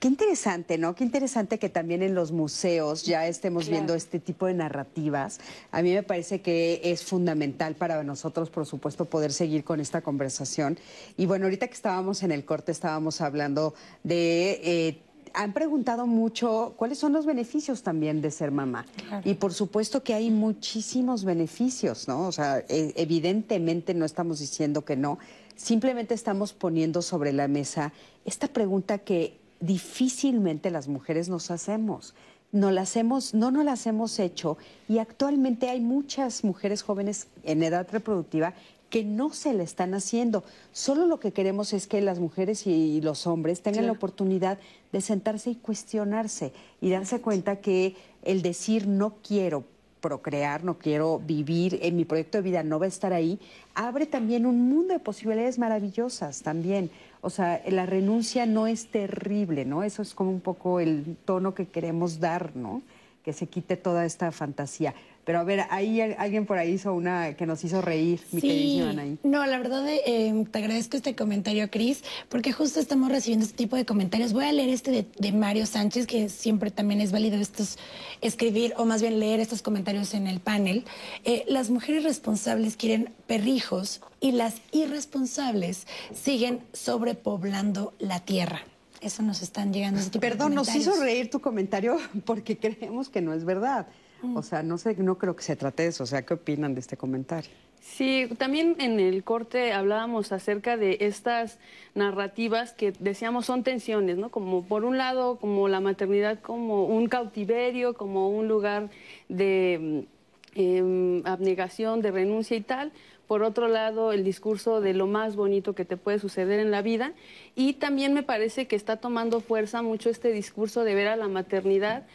Qué 0.00 0.08
interesante, 0.08 0.78
¿no? 0.78 0.94
Qué 0.94 1.04
interesante 1.04 1.58
que 1.58 1.68
también 1.68 2.02
en 2.02 2.14
los 2.14 2.32
museos 2.32 3.04
ya 3.04 3.26
estemos 3.26 3.68
viendo 3.68 3.94
este 3.94 4.18
tipo 4.18 4.46
de 4.46 4.54
narrativas. 4.54 5.40
A 5.72 5.82
mí 5.82 5.92
me 5.92 6.02
parece 6.02 6.40
que 6.40 6.80
es 6.82 7.04
fundamental 7.04 7.74
para 7.74 8.02
nosotros, 8.02 8.48
por 8.48 8.64
supuesto, 8.64 9.04
poder 9.04 9.30
seguir 9.30 9.62
con 9.62 9.78
esta 9.78 10.00
conversación. 10.00 10.78
Y 11.18 11.26
bueno, 11.26 11.44
ahorita 11.44 11.68
que 11.68 11.74
estábamos 11.74 12.22
en 12.22 12.32
el 12.32 12.46
corte, 12.46 12.72
estábamos 12.72 13.20
hablando 13.20 13.74
de... 14.02 14.60
Eh, 14.64 15.02
han 15.34 15.52
preguntado 15.52 16.06
mucho 16.06 16.74
cuáles 16.76 16.98
son 16.98 17.12
los 17.12 17.26
beneficios 17.26 17.82
también 17.82 18.20
de 18.20 18.30
ser 18.30 18.50
mamá. 18.50 18.86
Y 19.24 19.34
por 19.34 19.52
supuesto 19.52 20.02
que 20.02 20.14
hay 20.14 20.30
muchísimos 20.30 21.24
beneficios, 21.24 22.08
¿no? 22.08 22.26
O 22.26 22.32
sea, 22.32 22.58
e, 22.68 22.92
evidentemente 22.96 23.94
no 23.94 24.04
estamos 24.04 24.40
diciendo 24.40 24.84
que 24.84 24.96
no, 24.96 25.18
simplemente 25.56 26.14
estamos 26.14 26.52
poniendo 26.52 27.02
sobre 27.02 27.32
la 27.32 27.48
mesa 27.48 27.92
esta 28.24 28.48
pregunta 28.48 28.98
que 28.98 29.38
difícilmente 29.60 30.70
las 30.70 30.88
mujeres 30.88 31.28
nos 31.28 31.50
hacemos. 31.50 32.14
No, 32.52 32.72
las 32.72 32.96
hemos, 32.96 33.32
no 33.32 33.52
nos 33.52 33.64
las 33.64 33.86
hemos 33.86 34.18
hecho 34.18 34.58
y 34.88 34.98
actualmente 34.98 35.70
hay 35.70 35.80
muchas 35.80 36.42
mujeres 36.42 36.82
jóvenes 36.82 37.28
en 37.44 37.62
edad 37.62 37.86
reproductiva 37.92 38.54
que 38.90 39.04
no 39.04 39.32
se 39.32 39.54
le 39.54 39.62
están 39.62 39.94
haciendo. 39.94 40.44
Solo 40.72 41.06
lo 41.06 41.20
que 41.20 41.32
queremos 41.32 41.72
es 41.72 41.86
que 41.86 42.00
las 42.00 42.18
mujeres 42.18 42.66
y 42.66 43.00
los 43.00 43.26
hombres 43.26 43.62
tengan 43.62 43.86
la 43.86 43.92
oportunidad 43.92 44.58
de 44.92 45.00
sentarse 45.00 45.50
y 45.50 45.54
cuestionarse 45.54 46.52
y 46.80 46.90
darse 46.90 47.20
cuenta 47.20 47.60
que 47.60 47.94
el 48.22 48.42
decir 48.42 48.86
no 48.86 49.14
quiero 49.26 49.64
procrear, 50.00 50.64
no 50.64 50.78
quiero 50.78 51.20
vivir, 51.20 51.78
en 51.82 51.96
mi 51.96 52.04
proyecto 52.04 52.38
de 52.38 52.42
vida 52.42 52.62
no 52.62 52.78
va 52.78 52.86
a 52.86 52.88
estar 52.88 53.12
ahí, 53.12 53.38
abre 53.74 54.06
también 54.06 54.46
un 54.46 54.68
mundo 54.68 54.94
de 54.94 55.00
posibilidades 55.00 55.58
maravillosas 55.58 56.42
también. 56.42 56.90
O 57.20 57.30
sea, 57.30 57.62
la 57.68 57.86
renuncia 57.86 58.46
no 58.46 58.66
es 58.66 58.86
terrible, 58.86 59.64
¿no? 59.64 59.82
Eso 59.82 60.02
es 60.02 60.14
como 60.14 60.30
un 60.30 60.40
poco 60.40 60.80
el 60.80 61.16
tono 61.24 61.54
que 61.54 61.66
queremos 61.66 62.18
dar, 62.18 62.56
¿no? 62.56 62.82
Que 63.22 63.34
se 63.34 63.46
quite 63.46 63.76
toda 63.76 64.06
esta 64.06 64.32
fantasía. 64.32 64.94
Pero 65.24 65.40
a 65.40 65.44
ver, 65.44 65.66
ahí 65.70 66.00
alguien 66.00 66.46
por 66.46 66.58
ahí 66.58 66.72
hizo 66.72 66.94
una 66.94 67.34
que 67.34 67.46
nos 67.46 67.62
hizo 67.62 67.82
reír, 67.82 68.20
mi 68.32 68.40
sí. 68.40 68.82
No, 69.22 69.44
la 69.46 69.58
verdad 69.58 69.86
eh, 69.88 70.44
te 70.50 70.58
agradezco 70.58 70.96
este 70.96 71.14
comentario, 71.14 71.70
Cris, 71.70 72.02
porque 72.28 72.52
justo 72.52 72.80
estamos 72.80 73.10
recibiendo 73.10 73.44
este 73.44 73.56
tipo 73.56 73.76
de 73.76 73.84
comentarios. 73.84 74.32
Voy 74.32 74.46
a 74.46 74.52
leer 74.52 74.70
este 74.70 75.06
de, 75.18 75.32
Mario 75.32 75.66
Sánchez, 75.66 76.06
que 76.06 76.28
siempre 76.28 76.70
también 76.70 77.00
es 77.00 77.12
válido 77.12 77.36
estos 77.36 77.78
escribir 78.22 78.72
o 78.76 78.84
más 78.86 79.02
bien 79.02 79.20
leer 79.20 79.40
estos 79.40 79.62
comentarios 79.62 80.14
en 80.14 80.26
el 80.26 80.40
panel. 80.40 80.84
Eh, 81.24 81.44
las 81.48 81.70
mujeres 81.70 82.02
responsables 82.02 82.76
quieren 82.76 83.12
perrijos 83.26 84.00
y 84.20 84.32
las 84.32 84.56
irresponsables 84.72 85.86
siguen 86.14 86.60
sobrepoblando 86.72 87.94
la 87.98 88.20
tierra. 88.20 88.62
Eso 89.00 89.22
nos 89.22 89.42
están 89.42 89.72
llegando. 89.72 90.00
Ese 90.00 90.10
tipo 90.10 90.20
Perdón, 90.20 90.54
nos 90.54 90.74
hizo 90.74 90.94
reír 91.00 91.30
tu 91.30 91.40
comentario 91.40 91.96
porque 92.24 92.58
creemos 92.58 93.08
que 93.08 93.20
no 93.20 93.32
es 93.32 93.44
verdad. 93.44 93.86
Mm. 94.22 94.36
O 94.36 94.42
sea, 94.42 94.62
no 94.62 94.78
sé, 94.78 94.94
no 94.96 95.18
creo 95.18 95.36
que 95.36 95.42
se 95.42 95.56
trate 95.56 95.84
de 95.84 95.88
eso. 95.90 96.04
O 96.04 96.06
sea, 96.06 96.22
¿qué 96.22 96.34
opinan 96.34 96.74
de 96.74 96.80
este 96.80 96.96
comentario? 96.96 97.50
Sí, 97.80 98.28
también 98.36 98.76
en 98.78 99.00
el 99.00 99.24
corte 99.24 99.72
hablábamos 99.72 100.32
acerca 100.32 100.76
de 100.76 100.98
estas 101.00 101.58
narrativas 101.94 102.74
que 102.74 102.92
decíamos 102.98 103.46
son 103.46 103.62
tensiones, 103.62 104.18
¿no? 104.18 104.30
Como 104.30 104.64
por 104.64 104.84
un 104.84 104.98
lado, 104.98 105.36
como 105.36 105.66
la 105.66 105.80
maternidad 105.80 106.40
como 106.40 106.84
un 106.84 107.08
cautiverio, 107.08 107.94
como 107.94 108.28
un 108.28 108.48
lugar 108.48 108.90
de 109.28 110.06
em, 110.54 111.26
abnegación, 111.26 112.02
de 112.02 112.10
renuncia 112.10 112.56
y 112.56 112.60
tal. 112.60 112.92
Por 113.26 113.42
otro 113.42 113.66
lado, 113.68 114.12
el 114.12 114.24
discurso 114.24 114.80
de 114.80 114.92
lo 114.92 115.06
más 115.06 115.34
bonito 115.34 115.74
que 115.74 115.84
te 115.86 115.96
puede 115.96 116.18
suceder 116.18 116.60
en 116.60 116.70
la 116.70 116.82
vida. 116.82 117.14
Y 117.54 117.74
también 117.74 118.12
me 118.12 118.22
parece 118.22 118.66
que 118.66 118.76
está 118.76 118.96
tomando 118.96 119.40
fuerza 119.40 119.80
mucho 119.82 120.10
este 120.10 120.32
discurso 120.32 120.84
de 120.84 120.94
ver 120.94 121.08
a 121.08 121.16
la 121.16 121.28
maternidad 121.28 122.06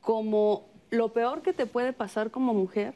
como 0.00 0.70
lo 0.90 1.12
peor 1.12 1.42
que 1.42 1.52
te 1.52 1.66
puede 1.66 1.92
pasar 1.92 2.30
como 2.30 2.54
mujer 2.54 2.94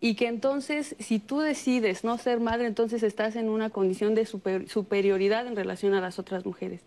y 0.00 0.14
que 0.14 0.28
entonces 0.28 0.94
si 1.00 1.18
tú 1.18 1.40
decides 1.40 2.04
no 2.04 2.18
ser 2.18 2.38
madre, 2.38 2.66
entonces 2.66 3.02
estás 3.02 3.34
en 3.34 3.48
una 3.48 3.70
condición 3.70 4.14
de 4.14 4.26
superioridad 4.26 5.46
en 5.46 5.56
relación 5.56 5.94
a 5.94 6.00
las 6.00 6.20
otras 6.20 6.46
mujeres. 6.46 6.82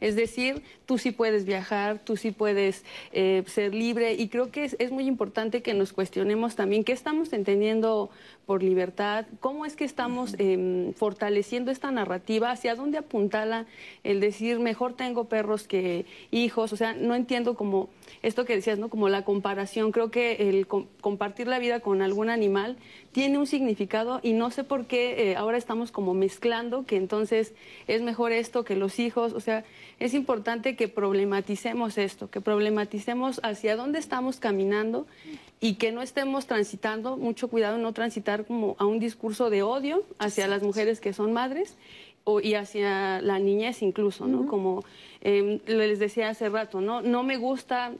Es 0.00 0.16
decir, 0.16 0.62
tú 0.84 0.98
sí 0.98 1.12
puedes 1.12 1.44
viajar, 1.44 2.00
tú 2.00 2.16
sí 2.16 2.32
puedes 2.32 2.84
eh, 3.12 3.44
ser 3.46 3.72
libre 3.72 4.14
y 4.14 4.28
creo 4.28 4.50
que 4.50 4.64
es, 4.64 4.90
muy 4.90 5.06
importante 5.06 5.62
que 5.62 5.74
nos 5.74 5.92
cuestionemos 5.92 6.56
también 6.56 6.82
qué 6.82 6.92
estamos 6.92 7.32
entendiendo 7.32 8.10
por 8.46 8.62
libertad, 8.62 9.26
cómo 9.40 9.66
es 9.66 9.74
que 9.74 9.84
estamos 9.84 10.36
em, 10.38 10.92
fortaleciendo 10.94 11.72
esta 11.72 11.90
narrativa, 11.90 12.52
hacia 12.52 12.76
dónde 12.76 12.98
apuntala 12.98 13.66
el 14.04 14.20
decir 14.20 14.60
mejor 14.60 14.94
tengo 14.94 15.24
perros 15.24 15.66
que 15.66 16.06
hijos, 16.30 16.72
o 16.72 16.76
sea, 16.76 16.94
no 16.94 17.16
entiendo 17.16 17.56
como 17.56 17.88
esto 18.22 18.44
que 18.44 18.54
decías, 18.54 18.78
¿no? 18.78 18.88
Como 18.88 19.08
la 19.08 19.24
comparación, 19.24 19.90
creo 19.90 20.12
que 20.12 20.48
el 20.48 20.68
compartir 20.68 21.48
la 21.48 21.58
vida 21.58 21.80
con 21.80 22.02
algún 22.02 22.30
animal 22.30 22.76
tiene 23.16 23.38
un 23.38 23.46
significado 23.46 24.20
y 24.22 24.34
no 24.34 24.50
sé 24.50 24.62
por 24.62 24.84
qué 24.84 25.30
eh, 25.30 25.36
ahora 25.36 25.56
estamos 25.56 25.90
como 25.90 26.12
mezclando 26.12 26.84
que 26.84 26.96
entonces 26.96 27.54
es 27.86 28.02
mejor 28.02 28.30
esto 28.30 28.62
que 28.62 28.76
los 28.76 28.98
hijos, 28.98 29.32
o 29.32 29.40
sea, 29.40 29.64
es 29.98 30.12
importante 30.12 30.76
que 30.76 30.86
problematicemos 30.86 31.96
esto, 31.96 32.28
que 32.28 32.42
problematicemos 32.42 33.40
hacia 33.42 33.74
dónde 33.74 34.00
estamos 34.00 34.38
caminando 34.38 35.06
y 35.60 35.76
que 35.76 35.92
no 35.92 36.02
estemos 36.02 36.46
transitando, 36.46 37.16
mucho 37.16 37.48
cuidado 37.48 37.76
en 37.76 37.82
no 37.84 37.94
transitar 37.94 38.44
como 38.44 38.76
a 38.78 38.84
un 38.84 38.98
discurso 38.98 39.48
de 39.48 39.62
odio 39.62 40.04
hacia 40.18 40.46
las 40.46 40.62
mujeres 40.62 41.00
que 41.00 41.14
son 41.14 41.32
madres 41.32 41.78
o, 42.24 42.42
y 42.42 42.52
hacia 42.52 43.22
la 43.22 43.38
niñez 43.38 43.80
incluso, 43.80 44.26
¿no? 44.26 44.46
Como 44.46 44.84
em, 45.22 45.58
les 45.66 45.98
decía 45.98 46.28
hace 46.28 46.50
rato, 46.50 46.82
¿no? 46.82 47.00
No 47.00 47.22
me 47.22 47.38
gusta, 47.38 47.94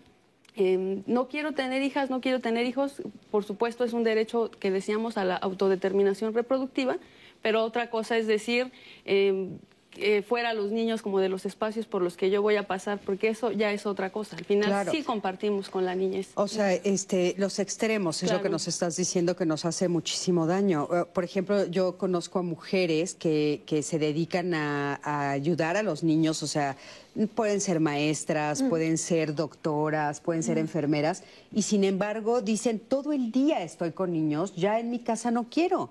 em, 0.57 1.03
no 1.07 1.29
quiero 1.29 1.53
tener 1.53 1.83
hijas, 1.83 2.11
no 2.11 2.21
quiero 2.21 2.41
tener 2.41 2.67
hijos, 2.67 3.03
por 3.31 3.45
supuesto 3.45 3.85
es 3.85 3.93
un 3.93 4.05
derecho 4.05 4.51
que 4.51 4.71
decíamos 4.71 5.17
a 5.19 5.25
la 5.25 5.37
autodeterminación 5.37 6.35
reproductiva, 6.35 6.97
pero 7.43 7.63
otra 7.63 7.91
cosa 7.91 8.17
es 8.17 8.27
decir, 8.27 8.73
em, 9.05 9.59
eh, 9.99 10.23
fuera 10.23 10.53
los 10.53 10.71
niños 10.71 11.03
como 11.03 11.21
de 11.21 11.29
los 11.29 11.47
espacios 11.47 11.87
por 11.87 12.03
los 12.03 12.17
que 12.17 12.31
yo 12.31 12.43
voy 12.43 12.57
a 12.57 12.67
pasar, 12.67 12.99
porque 13.05 13.29
eso 13.29 13.53
ya 13.53 13.73
es 13.73 13.87
otra 13.87 14.11
cosa. 14.11 14.37
Al 14.37 14.45
final 14.45 14.89
sí 14.91 15.03
compartimos 15.03 15.69
con 15.69 15.85
la 15.85 15.95
niñez. 15.95 16.29
O 16.35 16.49
sea, 16.49 16.73
este, 16.73 17.35
los 17.39 17.59
extremos 17.59 18.23
es 18.23 18.33
lo 18.33 18.43
que 18.43 18.49
nos 18.49 18.69
estás 18.69 18.97
diciendo 18.97 19.37
que 19.37 19.47
nos 19.47 19.65
hace 19.65 19.89
muchísimo 19.89 20.47
daño. 20.47 20.89
Eh, 20.93 21.05
por 21.13 21.25
ejemplo, 21.25 21.67
yo 21.67 21.97
conozco 21.99 22.39
a 22.39 22.43
mujeres 22.43 23.15
que, 23.15 23.63
que 23.67 23.83
se 23.83 23.99
dedican 23.99 24.55
a, 24.55 25.01
ayudar 25.31 25.77
a 25.77 25.83
los 25.83 26.03
niños, 26.03 26.43
o 26.43 26.47
sea, 26.47 26.77
pueden 27.35 27.61
ser 27.61 27.81
maestras, 27.81 28.63
mm. 28.63 28.69
pueden 28.69 28.99
ser 28.99 29.35
doctoras, 29.35 30.21
pueden 30.21 30.43
ser 30.43 30.57
mm. 30.57 30.61
enfermeras, 30.61 31.23
y 31.53 31.63
sin 31.63 31.85
embargo 31.85 32.43
dicen, 32.43 32.79
todo 32.79 33.13
el 33.13 33.33
día 33.33 33.63
estoy 33.63 33.93
con 33.93 34.13
niños, 34.13 34.55
ya 34.55 34.79
en 34.79 34.91
mi 34.91 34.99
casa 34.99 35.31
no 35.31 35.47
quiero. 35.51 35.91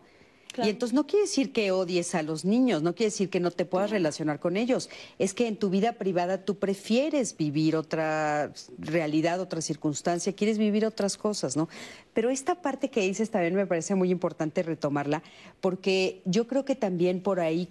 Y 0.63 0.69
entonces 0.69 0.93
no 0.93 1.05
quiere 1.07 1.23
decir 1.23 1.51
que 1.51 1.71
odies 1.71 2.15
a 2.15 2.23
los 2.23 2.45
niños, 2.45 2.81
no 2.81 2.95
quiere 2.95 3.11
decir 3.11 3.29
que 3.29 3.39
no 3.39 3.51
te 3.51 3.65
puedas 3.65 3.89
relacionar 3.89 4.39
con 4.39 4.57
ellos. 4.57 4.89
Es 5.19 5.33
que 5.33 5.47
en 5.47 5.57
tu 5.57 5.69
vida 5.69 5.93
privada 5.93 6.45
tú 6.45 6.55
prefieres 6.55 7.35
vivir 7.35 7.75
otra 7.75 8.51
realidad, 8.77 9.39
otra 9.39 9.61
circunstancia, 9.61 10.33
quieres 10.33 10.57
vivir 10.57 10.85
otras 10.85 11.17
cosas, 11.17 11.57
¿no? 11.57 11.67
Pero 12.13 12.29
esta 12.29 12.61
parte 12.61 12.89
que 12.89 13.01
dices 13.01 13.29
también 13.29 13.55
me 13.55 13.67
parece 13.67 13.95
muy 13.95 14.11
importante 14.11 14.63
retomarla, 14.63 15.23
porque 15.61 16.21
yo 16.25 16.47
creo 16.47 16.65
que 16.65 16.75
también 16.75 17.21
por 17.21 17.39
ahí 17.39 17.69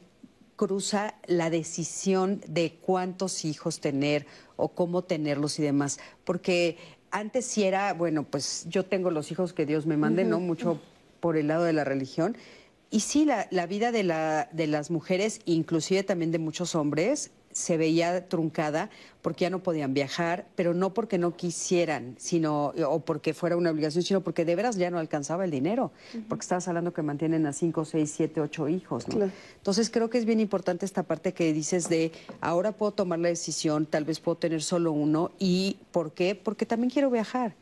cruza 0.56 1.14
la 1.26 1.50
decisión 1.50 2.40
de 2.46 2.78
cuántos 2.80 3.44
hijos 3.44 3.80
tener 3.80 4.26
o 4.56 4.68
cómo 4.68 5.02
tenerlos 5.02 5.58
y 5.58 5.62
demás. 5.62 5.98
Porque 6.24 6.76
antes 7.10 7.44
sí 7.46 7.64
era, 7.64 7.92
bueno, 7.92 8.24
pues 8.24 8.66
yo 8.68 8.84
tengo 8.84 9.10
los 9.10 9.30
hijos 9.30 9.52
que 9.52 9.66
Dios 9.66 9.86
me 9.86 9.96
mande, 9.96 10.24
¿no? 10.24 10.40
Mucho 10.40 10.80
por 11.20 11.36
el 11.36 11.48
lado 11.48 11.64
de 11.64 11.72
la 11.72 11.84
religión 11.84 12.36
y 12.94 13.00
sí, 13.00 13.24
la, 13.24 13.66
vida 13.66 13.90
de, 13.90 14.04
la, 14.04 14.48
de 14.52 14.68
las 14.68 14.88
mujeres, 14.92 15.40
inclusive 15.46 16.04
también 16.04 16.30
de 16.30 16.38
muchos 16.38 16.76
hombres, 16.76 17.32
se 17.50 17.76
veía 17.76 18.28
truncada 18.28 18.88
porque 19.20 19.42
ya 19.46 19.50
no 19.50 19.64
podían 19.64 19.94
viajar, 19.94 20.46
pero 20.54 20.74
no 20.74 20.94
porque 20.94 21.18
no 21.18 21.34
quisieran, 21.34 22.14
sino 22.18 22.66
o 22.86 23.00
porque 23.00 23.34
fuera 23.34 23.56
una 23.56 23.72
obligación, 23.72 24.04
sino 24.04 24.20
porque 24.20 24.44
de 24.44 24.54
veras 24.54 24.76
ya 24.76 24.92
no 24.92 25.00
alcanzaba 25.00 25.44
el 25.44 25.50
dinero, 25.50 25.90
porque 26.28 26.44
estabas 26.44 26.68
hablando 26.68 26.92
que 26.92 27.02
mantienen 27.02 27.46
a 27.46 27.52
cinco, 27.52 27.84
seis, 27.84 28.12
siete, 28.14 28.40
ocho 28.40 28.68
hijos, 28.68 29.08
¿no? 29.08 29.28
Entonces 29.56 29.90
creo 29.90 30.08
que 30.08 30.18
es 30.18 30.24
bien 30.24 30.38
importante 30.38 30.86
esta 30.86 31.02
parte 31.02 31.34
que 31.34 31.52
dices 31.52 31.88
de 31.88 32.12
ahora 32.40 32.70
puedo 32.70 32.92
tomar 32.92 33.18
la 33.18 33.28
decisión, 33.28 33.86
tal 33.86 34.04
vez 34.04 34.20
puedo 34.20 34.36
tener 34.36 34.62
solo 34.62 34.92
uno 34.92 35.32
y 35.40 35.78
¿por 35.90 36.12
qué? 36.12 36.36
Porque 36.36 36.64
también 36.64 36.90
quiero 36.90 37.10
viajar 37.10 37.56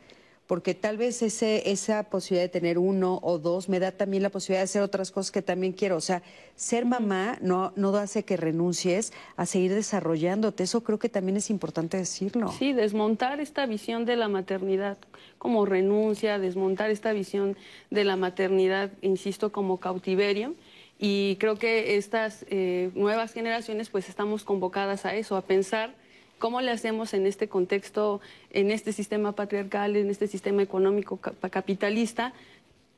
porque 0.46 0.74
tal 0.74 0.96
vez 0.96 1.22
ese, 1.22 1.70
esa 1.70 2.02
posibilidad 2.04 2.44
de 2.44 2.48
tener 2.48 2.78
uno 2.78 3.20
o 3.22 3.38
dos 3.38 3.68
me 3.68 3.78
da 3.80 3.92
también 3.92 4.22
la 4.22 4.30
posibilidad 4.30 4.60
de 4.60 4.64
hacer 4.64 4.82
otras 4.82 5.10
cosas 5.10 5.30
que 5.30 5.42
también 5.42 5.72
quiero. 5.72 5.96
O 5.96 6.00
sea, 6.00 6.22
ser 6.56 6.84
mamá 6.84 7.38
no, 7.40 7.72
no 7.76 7.94
hace 7.96 8.24
que 8.24 8.36
renuncies 8.36 9.12
a 9.36 9.46
seguir 9.46 9.72
desarrollándote. 9.74 10.64
Eso 10.64 10.82
creo 10.82 10.98
que 10.98 11.08
también 11.08 11.36
es 11.36 11.48
importante 11.48 11.96
decirlo. 11.96 12.52
Sí, 12.52 12.72
desmontar 12.72 13.40
esta 13.40 13.66
visión 13.66 14.04
de 14.04 14.16
la 14.16 14.28
maternidad 14.28 14.98
como 15.38 15.64
renuncia, 15.64 16.38
desmontar 16.38 16.90
esta 16.90 17.12
visión 17.12 17.56
de 17.90 18.04
la 18.04 18.16
maternidad, 18.16 18.90
insisto, 19.00 19.52
como 19.52 19.78
cautiverio. 19.78 20.54
Y 20.98 21.36
creo 21.36 21.56
que 21.56 21.96
estas 21.96 22.44
eh, 22.48 22.90
nuevas 22.94 23.32
generaciones 23.32 23.90
pues 23.90 24.08
estamos 24.08 24.44
convocadas 24.44 25.04
a 25.04 25.14
eso, 25.14 25.36
a 25.36 25.42
pensar 25.42 25.94
¿Cómo 26.42 26.60
le 26.60 26.72
hacemos 26.72 27.14
en 27.14 27.28
este 27.28 27.48
contexto, 27.48 28.20
en 28.50 28.72
este 28.72 28.92
sistema 28.92 29.30
patriarcal, 29.30 29.94
en 29.94 30.10
este 30.10 30.26
sistema 30.26 30.60
económico 30.60 31.18
capitalista? 31.18 32.32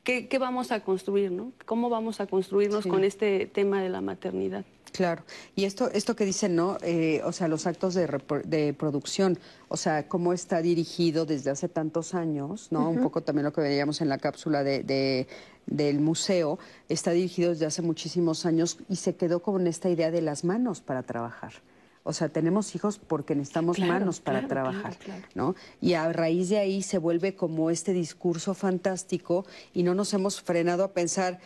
¿Qué, 0.03 0.27
vamos 0.39 0.71
a 0.71 0.79
construir? 0.79 1.31
¿no? 1.31 1.51
¿Cómo 1.67 1.91
vamos 1.91 2.19
a 2.19 2.25
construirnos 2.25 2.87
con 2.87 3.03
este 3.03 3.45
tema 3.45 3.83
de 3.83 3.89
la 3.89 4.01
maternidad? 4.01 4.65
Claro, 4.91 5.21
y 5.55 5.65
esto, 5.65 5.91
esto 5.91 6.15
que 6.15 6.25
dicen, 6.25 6.55
¿no? 6.55 6.79
Eh, 6.81 7.21
o 7.23 7.31
sea, 7.31 7.47
los 7.47 7.67
actos 7.67 7.93
de, 7.93 8.07
de, 8.45 8.73
producción, 8.73 9.37
o 9.67 9.77
sea, 9.77 10.07
cómo 10.07 10.33
está 10.33 10.63
dirigido 10.63 11.27
desde 11.27 11.51
hace 11.51 11.69
tantos 11.69 12.15
años, 12.15 12.69
¿no? 12.71 12.89
Un 12.89 13.03
poco 13.03 13.21
también 13.21 13.45
lo 13.45 13.53
que 13.53 13.61
veíamos 13.61 14.01
en 14.01 14.09
la 14.09 14.17
cápsula 14.17 14.63
de, 14.63 15.27
del 15.67 15.99
museo, 15.99 16.57
está 16.89 17.11
dirigido 17.11 17.51
desde 17.51 17.67
hace 17.67 17.83
muchísimos 17.83 18.47
años 18.47 18.79
y 18.89 18.95
se 18.95 19.15
quedó 19.15 19.43
con 19.43 19.67
esta 19.67 19.87
idea 19.87 20.09
de 20.09 20.23
las 20.23 20.43
manos 20.43 20.81
para 20.81 21.03
trabajar. 21.03 21.53
O 22.07 22.13
sea, 22.13 22.29
tenemos 22.29 22.75
hijos 22.75 22.99
porque 22.99 23.33
necesitamos 23.33 23.79
manos 23.79 24.19
para 24.19 24.47
trabajar, 24.47 24.95
¿no? 25.33 25.55
Y 25.81 25.93
a 25.93 26.13
raíz 26.13 26.49
de 26.49 26.59
ahí 26.59 26.83
se 26.83 26.99
vuelve 26.99 27.33
como 27.33 27.71
este 27.71 27.93
discurso 27.93 28.53
fantástico 28.53 29.43
y 29.73 29.81
no 29.81 29.95
nos 29.95 30.13
hemos 30.13 30.39
frenado 30.39 30.83
a 30.83 30.93
pensar, 30.93 31.39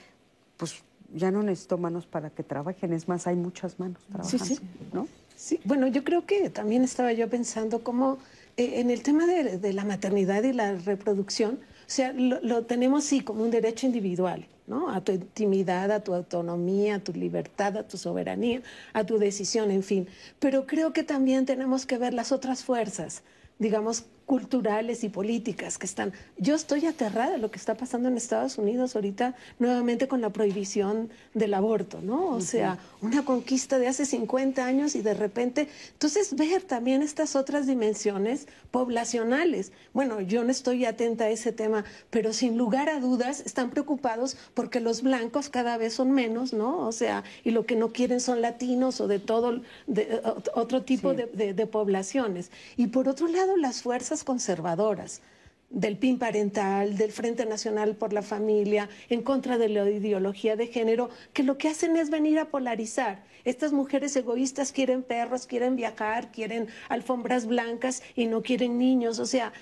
pues 0.58 0.84
ya 1.14 1.32
no 1.32 1.44
necesito 1.44 1.78
manos 1.78 2.06
para 2.06 2.30
que 2.30 2.44
trabajen, 2.44 2.92
es 2.92 3.08
más, 3.08 3.26
hay 3.26 3.38
muchas 3.38 3.80
manos 3.80 4.04
trabajando, 4.10 4.46
sí, 4.46 4.56
sí. 4.56 4.62
¿no? 4.92 5.08
Sí, 5.34 5.62
bueno, 5.64 5.88
yo 5.88 6.04
creo 6.04 6.26
que 6.26 6.50
también 6.50 6.84
estaba 6.84 7.14
yo 7.14 7.30
pensando 7.30 7.82
cómo 7.82 8.18
eh, 8.58 8.82
en 8.82 8.90
el 8.90 9.02
tema 9.02 9.26
de, 9.26 9.72
la 9.72 9.86
maternidad 9.86 10.44
y 10.44 10.52
la 10.52 10.76
reproducción, 10.76 11.60
sea, 11.92 12.14
lo, 12.14 12.40
lo 12.42 12.66
tenemos 12.66 13.04
sí 13.04 13.22
como 13.22 13.44
un 13.44 13.52
derecho 13.52 13.86
individual, 13.86 14.48
a 14.90 15.02
tu 15.02 15.12
intimidad, 15.12 15.92
a 15.92 16.04
tu 16.04 16.14
autonomía, 16.14 16.96
a 16.96 17.00
tu 17.00 17.14
libertad, 17.14 17.78
a 17.78 17.88
tu 17.88 17.98
soberanía, 17.98 18.62
a 18.94 19.04
tu 19.04 19.18
decisión, 19.18 19.72
en 19.72 19.84
fin. 19.84 20.08
Pero 20.40 20.68
creo 20.68 20.94
que 20.94 21.04
también 21.04 21.46
tenemos 21.46 21.86
que 21.86 21.98
ver 21.98 22.14
las 22.14 22.32
otras 22.32 22.64
fuerzas, 22.64 23.24
digamos, 23.58 24.06
culturales 24.30 25.04
y 25.04 25.10
políticas 25.10 25.80
que 25.80 25.88
están. 25.88 26.14
Yo 26.38 26.54
estoy 26.54 26.86
aterrada 26.86 27.32
de 27.32 27.40
lo 27.40 27.50
que 27.50 27.58
está 27.58 27.74
pasando 27.74 28.10
en 28.10 28.16
Estados 28.16 28.60
Unidos 28.60 28.96
ahorita 28.96 29.34
nuevamente 29.58 30.08
con 30.08 30.22
la 30.22 30.30
prohibición 30.30 31.10
del 31.34 31.56
aborto, 31.56 32.00
¿no? 32.04 32.28
O 32.28 32.40
sea, 32.40 32.78
una 33.02 33.26
conquista 33.26 33.80
de 33.80 33.88
hace 33.88 34.06
50 34.06 34.64
años 34.64 34.94
y 34.94 35.02
de 35.02 35.16
repente, 35.16 35.68
entonces 35.94 36.36
ver 36.36 36.62
también 36.62 37.02
estas 37.02 37.36
otras 37.36 37.66
dimensiones 37.66 38.48
poblacionales. 38.70 39.72
Bueno, 39.94 40.22
yo 40.22 40.44
no 40.44 40.52
estoy 40.52 40.86
atenta 40.86 41.24
a 41.24 41.30
ese 41.30 41.52
tema, 41.52 41.84
pero 42.12 42.32
sin 42.32 42.56
lugar 42.56 42.88
a 42.88 43.00
dudas 43.00 43.40
están 43.40 43.72
preocupados 43.72 44.38
porque 44.54 44.80
los 44.80 45.02
blancos 45.02 45.50
cada 45.50 45.76
vez 45.78 45.94
son 45.94 46.12
menos, 46.12 46.54
¿no? 46.54 46.86
O 46.86 46.92
sea, 46.92 47.24
y 47.44 47.50
lo 47.50 47.66
que 47.66 47.76
no 47.76 47.92
quieren 47.94 48.22
son 48.22 48.44
latinos 48.44 49.02
o 49.02 49.08
de 49.08 49.18
todo, 49.18 49.62
de, 49.88 50.22
otro 50.54 50.84
tipo 50.84 51.16
de 51.16 51.66
poblaciones. 51.66 52.52
Y 52.78 52.88
por 52.88 53.10
otro 53.10 53.28
lado, 53.28 53.58
las 53.58 53.82
fuerzas 54.20 54.24
conservadoras 54.24 55.22
del 55.70 55.98
PIN 55.98 56.18
parental, 56.18 56.98
del 56.98 57.12
Frente 57.12 57.46
Nacional 57.46 57.96
por 57.96 58.12
la 58.12 58.24
Familia, 58.24 58.90
en 59.10 59.22
contra 59.22 59.60
de 59.60 59.70
la 59.70 59.88
ideología 59.88 60.56
de 60.56 60.66
género, 60.66 61.10
que 61.32 61.44
lo 61.44 61.60
que 61.60 61.68
hacen 61.68 61.96
es 61.96 62.10
venir 62.10 62.40
a 62.40 62.46
polarizar. 62.46 63.24
Estas 63.46 63.72
mujeres 63.72 64.16
egoístas 64.16 64.72
quieren 64.72 65.04
perros, 65.04 65.46
quieren 65.46 65.76
viajar, 65.76 66.32
quieren 66.32 66.70
alfombras 66.90 67.46
blancas 67.46 68.02
y 68.16 68.26
no 68.26 68.42
quieren 68.42 68.80
niños. 68.80 69.20
O 69.20 69.28
sea, 69.28 69.54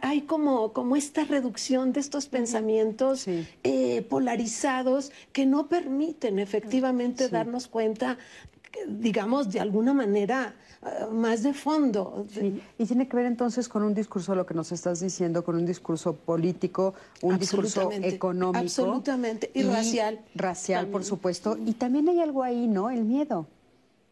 hay 0.00 0.22
como, 0.22 0.72
como 0.72 0.96
esta 0.96 1.24
reducción 1.24 1.92
de 1.92 2.00
estos 2.00 2.26
pensamientos 2.26 3.26
eh, 3.62 4.02
polarizados 4.10 5.12
que 5.32 5.46
no 5.46 5.68
permiten 5.68 6.40
efectivamente 6.40 7.28
darnos 7.28 7.68
cuenta, 7.68 8.18
digamos, 8.88 9.52
de 9.52 9.60
alguna 9.60 9.94
manera 9.94 10.54
más 11.12 11.42
de 11.42 11.54
fondo. 11.54 12.26
Y 12.78 12.86
tiene 12.86 13.08
que 13.08 13.16
ver 13.16 13.26
entonces 13.26 13.68
con 13.68 13.82
un 13.82 13.94
discurso, 13.94 14.34
lo 14.34 14.46
que 14.46 14.54
nos 14.54 14.72
estás 14.72 15.00
diciendo, 15.00 15.44
con 15.44 15.56
un 15.56 15.66
discurso 15.66 16.14
político, 16.14 16.94
un 17.20 17.38
discurso 17.38 17.90
económico. 17.92 18.58
Absolutamente, 18.58 19.50
y, 19.54 19.62
racial. 19.62 20.20
Racial, 20.34 20.88
por 20.88 21.04
supuesto. 21.04 21.56
Y 21.64 21.74
también 21.74 22.08
hay 22.08 22.20
algo 22.20 22.42
ahí, 22.42 22.66
¿no? 22.66 22.90
El 22.90 23.04
miedo. 23.04 23.46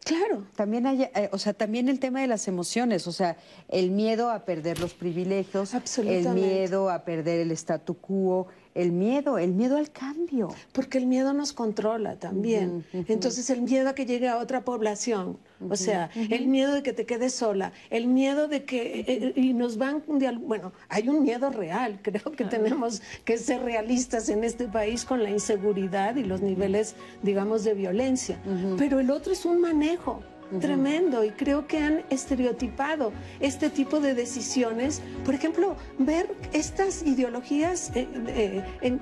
Claro. 0.03 0.45
También 0.55 0.87
hay, 0.87 1.03
eh, 1.03 1.29
o 1.31 1.37
sea, 1.37 1.53
también 1.53 1.87
el 1.87 1.99
tema 1.99 2.21
de 2.21 2.27
las 2.27 2.47
emociones, 2.47 3.05
o 3.05 3.11
sea, 3.11 3.37
el 3.67 3.91
miedo 3.91 4.31
a 4.31 4.45
perder 4.45 4.79
los 4.79 4.93
privilegios, 4.93 5.73
el 5.97 6.27
miedo 6.29 6.89
a 6.89 7.03
perder 7.03 7.41
el 7.41 7.51
statu 7.51 7.95
quo, 7.95 8.47
el 8.75 8.91
miedo, 8.91 9.37
el 9.37 9.53
miedo 9.53 9.77
al 9.77 9.91
cambio. 9.91 10.49
Porque 10.71 10.97
el 10.97 11.07
miedo 11.07 11.33
nos 11.33 11.53
controla 11.53 12.17
también. 12.17 12.85
Entonces 12.93 13.49
el 13.49 13.61
miedo 13.61 13.89
a 13.89 13.95
que 13.95 14.05
llegue 14.05 14.27
a 14.27 14.37
otra 14.37 14.63
población, 14.63 15.37
o 15.69 15.75
sea, 15.75 16.09
el 16.15 16.47
miedo 16.47 16.73
de 16.73 16.83
que 16.83 16.93
te 16.93 17.05
quedes 17.05 17.33
sola, 17.33 17.71
el 17.89 18.07
miedo 18.07 18.47
de 18.47 18.63
que, 18.63 19.01
eh, 19.01 19.05
eh, 19.07 19.33
y 19.35 19.53
nos 19.53 19.77
van, 19.77 20.03
bueno, 20.07 20.73
hay 20.89 21.09
un 21.09 21.23
miedo 21.23 21.49
real, 21.49 21.99
creo 22.03 22.31
que 22.31 22.45
tenemos 22.45 23.01
que 23.25 23.37
ser 23.37 23.61
realistas 23.61 24.29
en 24.29 24.43
este 24.43 24.67
país 24.67 25.05
con 25.05 25.23
la 25.23 25.29
inseguridad 25.29 26.15
y 26.15 26.23
los 26.23 26.41
niveles, 26.41 26.95
digamos, 27.21 27.63
de 27.63 27.73
violencia, 27.73 28.41
pero 28.77 28.99
el 28.99 29.11
otro 29.11 29.33
es 29.33 29.45
un 29.45 29.61
manejo 29.61 30.21
tremendo 30.59 31.23
y 31.23 31.31
creo 31.31 31.67
que 31.67 31.77
han 31.77 32.03
estereotipado 32.09 33.11
este 33.39 33.69
tipo 33.69 33.99
de 33.99 34.13
decisiones. 34.13 35.01
Por 35.25 35.33
ejemplo, 35.33 35.75
ver 35.97 36.29
estas 36.53 37.03
ideologías 37.03 37.91
eh, 37.95 38.07
eh, 38.27 38.63
en, 38.81 38.99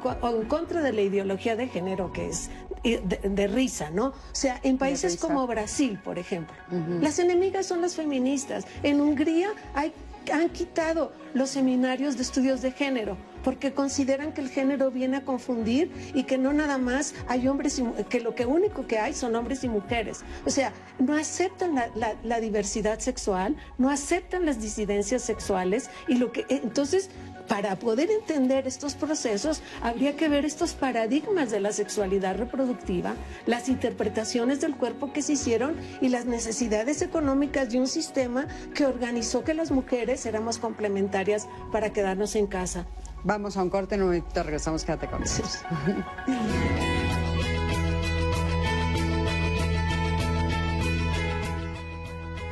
contra 0.48 0.82
de 0.82 0.94
la 0.94 1.02
ideología 1.02 1.56
de 1.56 1.68
género 1.68 2.12
que 2.12 2.30
es 2.30 2.50
de, 2.84 3.48
risa, 3.48 3.90
¿no? 3.90 4.08
O 4.08 4.14
sea, 4.32 4.60
en 4.64 4.78
países 4.78 5.18
como 5.18 5.46
Brasil, 5.48 6.00
por 6.04 6.18
ejemplo, 6.18 6.56
las 7.02 7.20
enemigas 7.20 7.66
son 7.66 7.82
las 7.82 7.96
feministas. 7.96 8.66
En 8.84 9.02
Hungría 9.02 9.50
hay 9.74 9.92
han 10.32 10.50
quitado 10.50 11.12
los 11.34 11.50
seminarios 11.50 12.16
de 12.16 12.24
estudios 12.24 12.62
de 12.62 12.72
género 12.72 13.18
porque 13.44 13.74
consideran 13.74 14.34
que 14.34 14.42
el 14.42 14.50
género 14.50 14.92
viene 14.92 15.18
a 15.18 15.26
confundir 15.26 15.92
y 16.14 16.24
que 16.24 16.38
no 16.38 16.54
nada 16.54 16.78
más 16.78 17.14
hay 17.28 17.48
hombres 17.48 17.80
y 17.80 18.04
que 18.06 18.20
lo 18.20 18.36
que 18.36 18.46
único 18.46 18.88
que 18.88 19.00
hay 19.00 19.14
son 19.14 19.36
hombres 19.36 19.64
y 19.64 19.70
mujeres. 19.70 20.22
O 20.46 20.50
sea, 20.50 20.74
no 21.00 21.16
aceptan 21.16 21.76
la, 21.76 22.40
diversidad 22.40 23.00
sexual, 23.00 23.56
no 23.78 23.90
aceptan 23.90 24.46
las 24.46 24.62
disidencias 24.62 25.22
sexuales 25.22 25.90
y 26.08 26.16
lo 26.16 26.32
que 26.32 26.46
entonces 26.50 27.10
para 27.50 27.78
poder 27.78 28.12
entender 28.12 28.68
estos 28.68 28.94
procesos, 28.94 29.64
habría 29.82 30.16
que 30.16 30.30
ver 30.30 30.46
estos 30.46 30.74
paradigmas 30.74 31.50
de 31.50 31.60
la 31.60 31.72
sexualidad 31.72 32.38
reproductiva, 32.38 33.16
las 33.48 33.70
interpretaciones 33.70 34.62
del 34.62 34.76
cuerpo 34.76 35.12
que 35.12 35.24
se 35.24 35.34
hicieron 35.34 35.76
y 36.00 36.10
las 36.10 36.26
necesidades 36.26 37.02
económicas 37.02 37.72
de 37.72 37.80
un 37.80 37.88
sistema 37.88 38.48
que 38.76 38.86
organizó 38.86 39.44
que 39.44 39.56
las 39.56 39.72
mujeres 39.72 40.28
éramos 40.28 40.60
complementarias 40.60 41.48
para 41.72 41.92
quedarnos 41.92 42.36
en 42.36 42.46
casa. 42.46 42.86
Vamos 43.24 43.58
a 43.58 43.64
un 43.64 43.70
corte, 43.70 43.96
en 43.96 44.02
un 44.02 44.08
momento 44.08 44.44
regresamos, 44.44 44.84
quédate 44.84 45.08
con 45.08 45.22
nosotros. 45.22 45.60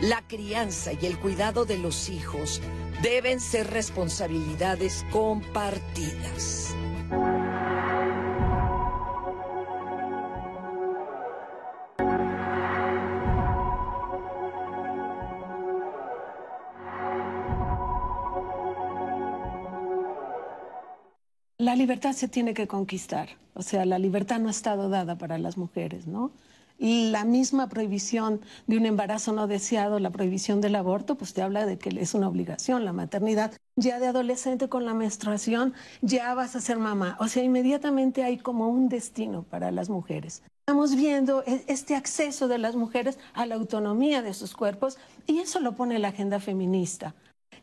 La 0.02 0.22
crianza 0.28 0.94
y 0.94 1.06
el 1.08 1.18
cuidado 1.18 1.66
de 1.66 1.80
los 1.80 2.10
hijos 2.10 2.62
deben 3.02 3.40
ser 3.40 3.72
responsabilidades 3.72 5.06
compartidas. 5.12 6.76
La 21.60 21.76
libertad 21.76 22.14
se 22.14 22.28
tiene 22.28 22.54
que 22.54 22.68
conquistar, 22.68 23.30
o 23.56 23.64
sea, 23.64 23.84
la 23.84 23.98
libertad 23.98 24.40
no 24.40 24.48
ha 24.48 24.52
estado 24.52 24.90
dada 24.90 25.18
para 25.18 25.40
las 25.40 25.58
mujeres, 25.58 26.06
¿no? 26.06 26.32
la 26.80 27.26
misma 27.26 27.70
prohibición 27.70 28.42
de 28.68 28.78
un 28.78 28.86
embarazo 28.86 29.34
no 29.34 29.48
deseado, 29.48 29.98
la 29.98 30.12
prohibición 30.12 30.62
del 30.62 30.76
aborto, 30.76 31.16
pues 31.16 31.34
te 31.34 31.42
habla 31.42 31.66
de 31.66 31.80
que 31.80 31.90
es 32.00 32.14
una 32.14 32.28
obligación 32.28 32.86
la 32.86 32.94
maternidad. 32.94 33.54
Ya 33.76 34.00
de 34.00 34.06
adolescente 34.06 34.70
con 34.70 34.86
la 34.86 34.94
menstruación, 34.94 35.74
ya 36.04 36.36
vas 36.36 36.56
a 36.56 36.62
ser 36.62 36.78
mamá. 36.78 37.18
O 37.20 37.28
sea, 37.28 37.44
inmediatamente 37.44 38.24
hay 38.24 38.38
como 38.38 38.68
un 38.70 38.90
destino 38.90 39.42
para 39.42 39.72
las 39.72 39.90
mujeres. 39.90 40.44
Estamos 40.68 40.96
viendo 40.96 41.44
e, 41.48 41.64
este 41.66 41.96
acceso 41.96 42.48
de 42.48 42.60
las 42.60 42.76
mujeres 42.76 43.18
a 43.34 43.48
la 43.48 43.56
autonomía 43.56 44.22
de 44.22 44.36
sus 44.36 44.54
cuerpos 44.54 45.00
y 45.26 45.40
eso 45.40 45.60
lo 45.60 45.74
pone 45.74 45.98
la 45.98 46.10
agenda 46.10 46.40
feminista 46.40 47.16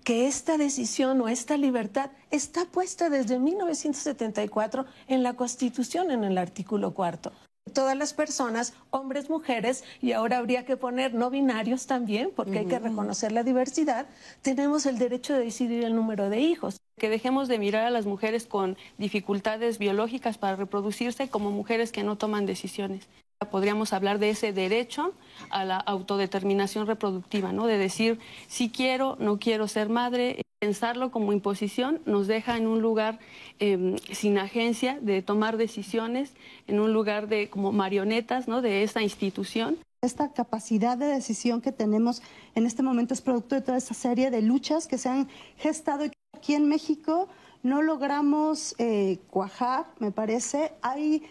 que 0.05 0.29
esta 0.29 0.59
decisión 0.59 1.21
o 1.23 1.29
esta 1.29 1.57
libertad 1.57 2.11
está 2.31 2.67
puesta 2.67 3.11
desde 3.11 3.39
1974 3.39 4.85
en 5.09 5.23
la 5.23 5.35
Constitución, 5.35 6.11
en 6.11 6.25
el 6.25 6.39
artículo 6.39 6.95
cuarto 6.95 7.33
todas 7.73 7.97
las 7.97 8.15
personas, 8.15 8.75
hombres, 8.91 9.29
mujeres, 9.29 9.85
y 10.01 10.13
ahora 10.13 10.39
habría 10.39 10.65
que 10.65 10.77
poner 10.77 11.15
no 11.15 11.31
binarios 11.31 11.87
también, 11.87 12.31
porque 12.35 12.61
hay 12.61 12.67
que 12.67 12.79
reconocer 12.79 13.33
la 13.33 13.43
diversidad, 13.43 14.07
tenemos 14.43 14.87
el 14.87 14.99
derecho 14.99 15.35
de 15.35 15.45
decidir 15.45 15.85
el 15.85 15.95
número 15.95 16.31
de 16.31 16.41
hijos. 16.41 16.79
Que 16.99 17.09
dejemos 17.09 17.49
de 17.49 17.59
mirar 17.59 17.85
a 17.87 17.91
las 17.91 18.07
mujeres 18.07 18.47
con 18.47 18.77
dificultades 18.99 19.79
biológicas 19.79 20.39
para 20.39 20.57
reproducirse 20.57 21.29
como 21.29 21.51
mujeres 21.51 21.91
que 21.91 22.05
no 22.05 22.17
toman 22.17 22.47
decisiones. 22.47 23.09
Podríamos 23.51 23.93
hablar 23.93 24.19
de 24.19 24.31
ese 24.31 24.53
derecho 24.53 25.13
a 25.51 25.65
la 25.65 25.77
autodeterminación 25.77 26.87
reproductiva, 26.87 27.53
¿no? 27.53 27.67
De 27.67 27.79
decir 27.79 28.19
si 28.47 28.71
quiero, 28.71 29.17
no 29.21 29.39
quiero 29.39 29.69
ser 29.69 29.89
madre, 29.89 30.45
pensarlo 30.65 31.11
como 31.11 31.35
imposición 31.35 32.01
nos 32.07 32.27
deja 32.27 32.57
en 32.57 32.67
un 32.67 32.81
lugar 32.81 33.19
em, 33.59 33.99
sin 34.13 34.39
agencia 34.39 34.99
de 34.99 35.21
tomar 35.21 35.59
decisiones, 35.59 36.33
en 36.67 36.81
un 36.81 36.95
lugar 36.95 37.29
de 37.29 37.51
como 37.51 37.71
marionetas 37.71 38.49
¿no? 38.49 38.63
de 38.63 38.83
esta 38.83 39.03
institución. 39.03 39.77
Esta 40.01 40.33
capacidad 40.33 40.97
de 40.97 41.05
decisión 41.05 41.61
que 41.61 41.71
tenemos 41.71 42.23
en 42.55 42.65
este 42.65 42.83
momento 42.83 43.13
es 43.13 43.21
producto 43.21 43.55
de 43.57 43.61
toda 43.61 43.77
esta 43.77 43.93
serie 43.93 44.31
de 44.31 44.41
luchas 44.41 44.87
que 44.87 44.97
se 44.97 45.11
han 45.11 45.29
gestado 45.59 46.07
aquí 46.35 46.55
en 46.55 46.67
México. 46.67 47.29
No 47.63 47.83
logramos 47.83 48.75
eh, 48.79 49.19
cuajar, 49.29 49.85
me 49.99 50.13
parece. 50.13 50.73
Hay 50.81 51.23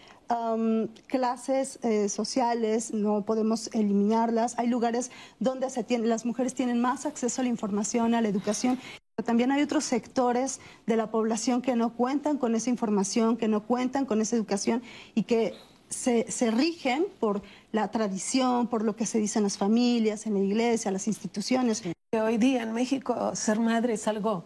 clases 1.06 1.78
eh, 1.82 2.08
sociales, 2.08 2.92
no 2.92 3.24
podemos 3.24 3.68
eliminarlas. 3.72 4.58
Hay 4.58 4.68
lugares 4.68 5.10
donde 5.38 5.68
las 6.04 6.24
mujeres 6.24 6.54
tienen 6.54 6.80
más 6.80 7.06
acceso 7.06 7.40
a 7.40 7.44
la 7.44 7.50
información, 7.50 8.14
a 8.14 8.20
la 8.20 8.28
educación. 8.28 8.78
Pero 9.16 9.26
también 9.26 9.52
hay 9.52 9.62
otros 9.62 9.84
sectores 9.84 10.60
de 10.86 10.96
la 10.96 11.10
población 11.10 11.62
que 11.62 11.76
no 11.76 11.94
cuentan 11.94 12.36
con 12.36 12.54
esa 12.54 12.70
información, 12.70 13.36
que 13.36 13.48
no 13.48 13.64
cuentan 13.64 14.06
con 14.06 14.20
esa 14.20 14.34
educación 14.36 14.82
y 15.14 15.22
que 15.22 15.54
se, 15.88 16.30
se 16.30 16.50
rigen 16.50 17.06
por 17.20 17.42
la 17.70 17.90
tradición, 17.90 18.66
por 18.66 18.82
lo 18.82 18.96
que 18.96 19.06
se 19.06 19.18
dice 19.18 19.38
en 19.38 19.44
las 19.44 19.56
familias, 19.56 20.26
en 20.26 20.34
la 20.34 20.40
iglesia, 20.40 20.90
las 20.90 21.06
instituciones. 21.06 21.82
Hoy 22.12 22.38
día 22.38 22.62
en 22.62 22.72
México 22.72 23.34
ser 23.34 23.58
madre 23.58 23.94
es 23.94 24.06
algo 24.06 24.44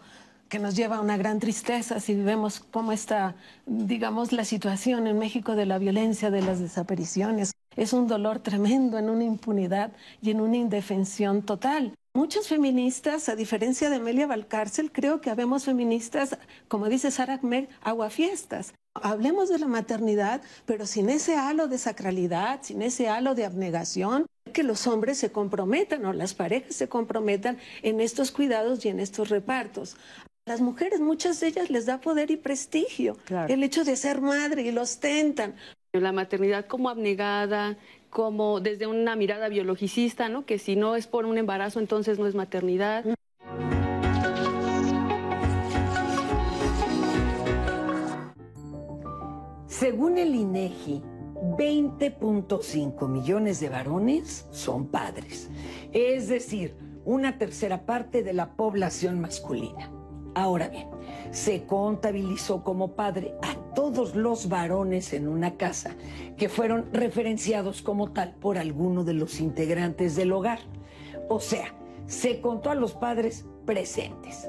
que 0.49 0.59
nos 0.59 0.75
lleva 0.75 0.97
a 0.97 1.01
una 1.01 1.17
gran 1.17 1.41
tristeza 1.41 2.01
si 2.01 2.15
vemos 2.15 2.61
cómo 2.61 2.93
está, 2.93 3.37
digamos, 3.67 4.33
la 4.33 4.45
situación 4.45 5.07
en 5.07 5.19
México 5.19 5.55
de 5.55 5.67
la 5.67 5.79
violencia, 5.79 6.31
de 6.31 6.43
las 6.43 6.61
desapariciones. 6.61 7.53
Es 7.77 7.93
un 7.93 8.09
dolor 8.09 8.41
tremendo 8.41 8.99
en 8.99 9.11
una 9.11 9.25
impunidad 9.25 9.93
y 10.21 10.31
en 10.31 10.41
una 10.41 10.57
indefensión 10.57 11.43
total. 11.43 11.95
Muchos 12.15 12.49
feministas, 12.49 13.29
a 13.29 13.37
diferencia 13.37 13.91
de 13.91 13.97
Amelia 13.97 14.27
Valcárcel, 14.27 14.91
creo 14.91 15.21
que 15.21 15.31
habemos 15.31 15.65
feministas, 15.65 16.37
como 16.67 16.89
dice 16.89 17.13
Sara 17.13 17.35
Ahmed, 17.35 17.69
aguafiestas. 17.83 18.75
Hablemos 18.95 19.49
de 19.49 19.61
la 19.61 19.69
maternidad, 19.69 20.43
pero 20.67 20.87
sin 20.87 21.11
ese 21.11 21.37
halo 21.37 21.69
de 21.69 21.79
sacralidad, 21.79 22.61
sin 22.63 22.83
ese 22.83 23.09
halo 23.09 23.37
de 23.37 23.45
abnegación, 23.45 24.27
que 24.53 24.65
los 24.65 24.87
hombres 24.89 25.19
se 25.19 25.31
comprometan 25.31 26.05
o 26.07 26.13
las 26.13 26.35
parejas 26.35 26.75
se 26.75 26.89
comprometan 26.89 27.59
en 27.83 28.01
estos 28.01 28.33
cuidados 28.33 28.85
y 28.85 28.89
en 28.89 28.99
estos 28.99 29.29
repartos. 29.29 29.97
Las 30.49 30.63
mujeres, 30.63 30.99
muchas 31.01 31.41
de 31.41 31.49
ellas 31.49 31.69
les 31.69 31.85
da 31.85 32.01
poder 32.01 32.31
y 32.31 32.39
prestigio. 32.39 33.19
El 33.49 33.63
hecho 33.63 33.85
de 33.85 33.97
ser 33.97 34.23
madre 34.23 34.63
y 34.63 34.73
lo 34.73 34.81
ostentan. 34.81 35.57
La 35.93 36.11
maternidad 36.11 36.65
como 36.65 36.89
abnegada, 36.89 37.77
como 38.09 38.59
desde 38.59 38.87
una 38.87 39.15
mirada 39.15 39.51
biologicista, 39.51 40.31
¿no? 40.31 40.47
Que 40.47 40.59
si 40.59 40.75
no 40.75 40.97
es 40.97 41.07
por 41.07 41.27
un 41.27 41.37
embarazo, 41.37 41.81
entonces 41.81 42.19
no 42.19 42.27
es 42.27 42.35
maternidad. 42.35 43.05
Según 49.67 50.17
el 50.17 50.35
INEGI, 50.35 51.03
20.5 51.59 53.07
millones 53.07 53.61
de 53.61 53.69
varones 53.69 54.47
son 54.51 54.87
padres, 54.87 55.51
es 55.93 56.29
decir, 56.29 56.75
una 57.05 57.37
tercera 57.37 57.85
parte 57.85 58.23
de 58.23 58.33
la 58.33 58.57
población 58.57 59.21
masculina. 59.21 59.98
Ahora 60.39 60.69
bien, 60.69 60.87
se 61.33 61.65
contabilizó 61.67 62.63
como 62.63 62.93
padre 62.93 63.35
a 63.43 63.57
todos 63.75 64.15
los 64.15 64.49
varones 64.49 65.13
en 65.13 65.27
una 65.27 65.57
casa 65.57 65.97
que 66.37 66.49
fueron 66.49 66.87
referenciados 66.93 67.83
como 67.83 68.13
tal 68.13 68.37
por 68.37 68.57
alguno 68.57 69.03
de 69.03 69.15
los 69.15 69.41
integrantes 69.41 70.15
del 70.15 70.31
hogar. 70.31 70.61
O 71.29 71.41
sea, 71.41 71.75
se 72.07 72.41
contó 72.41 72.71
a 72.71 72.77
los 72.77 72.95
padres 72.95 73.47
presentes. 73.67 74.49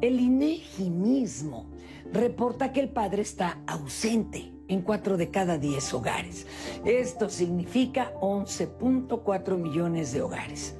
El 0.00 0.20
INEGI 0.20 0.88
mismo 0.88 1.66
reporta 2.14 2.72
que 2.72 2.80
el 2.80 2.88
padre 2.88 3.20
está 3.20 3.58
ausente 3.66 4.54
en 4.68 4.80
cuatro 4.80 5.18
de 5.18 5.30
cada 5.30 5.58
diez 5.58 5.92
hogares. 5.92 6.46
Esto 6.86 7.28
significa 7.28 8.14
11.4 8.22 9.58
millones 9.58 10.14
de 10.14 10.22
hogares. 10.22 10.76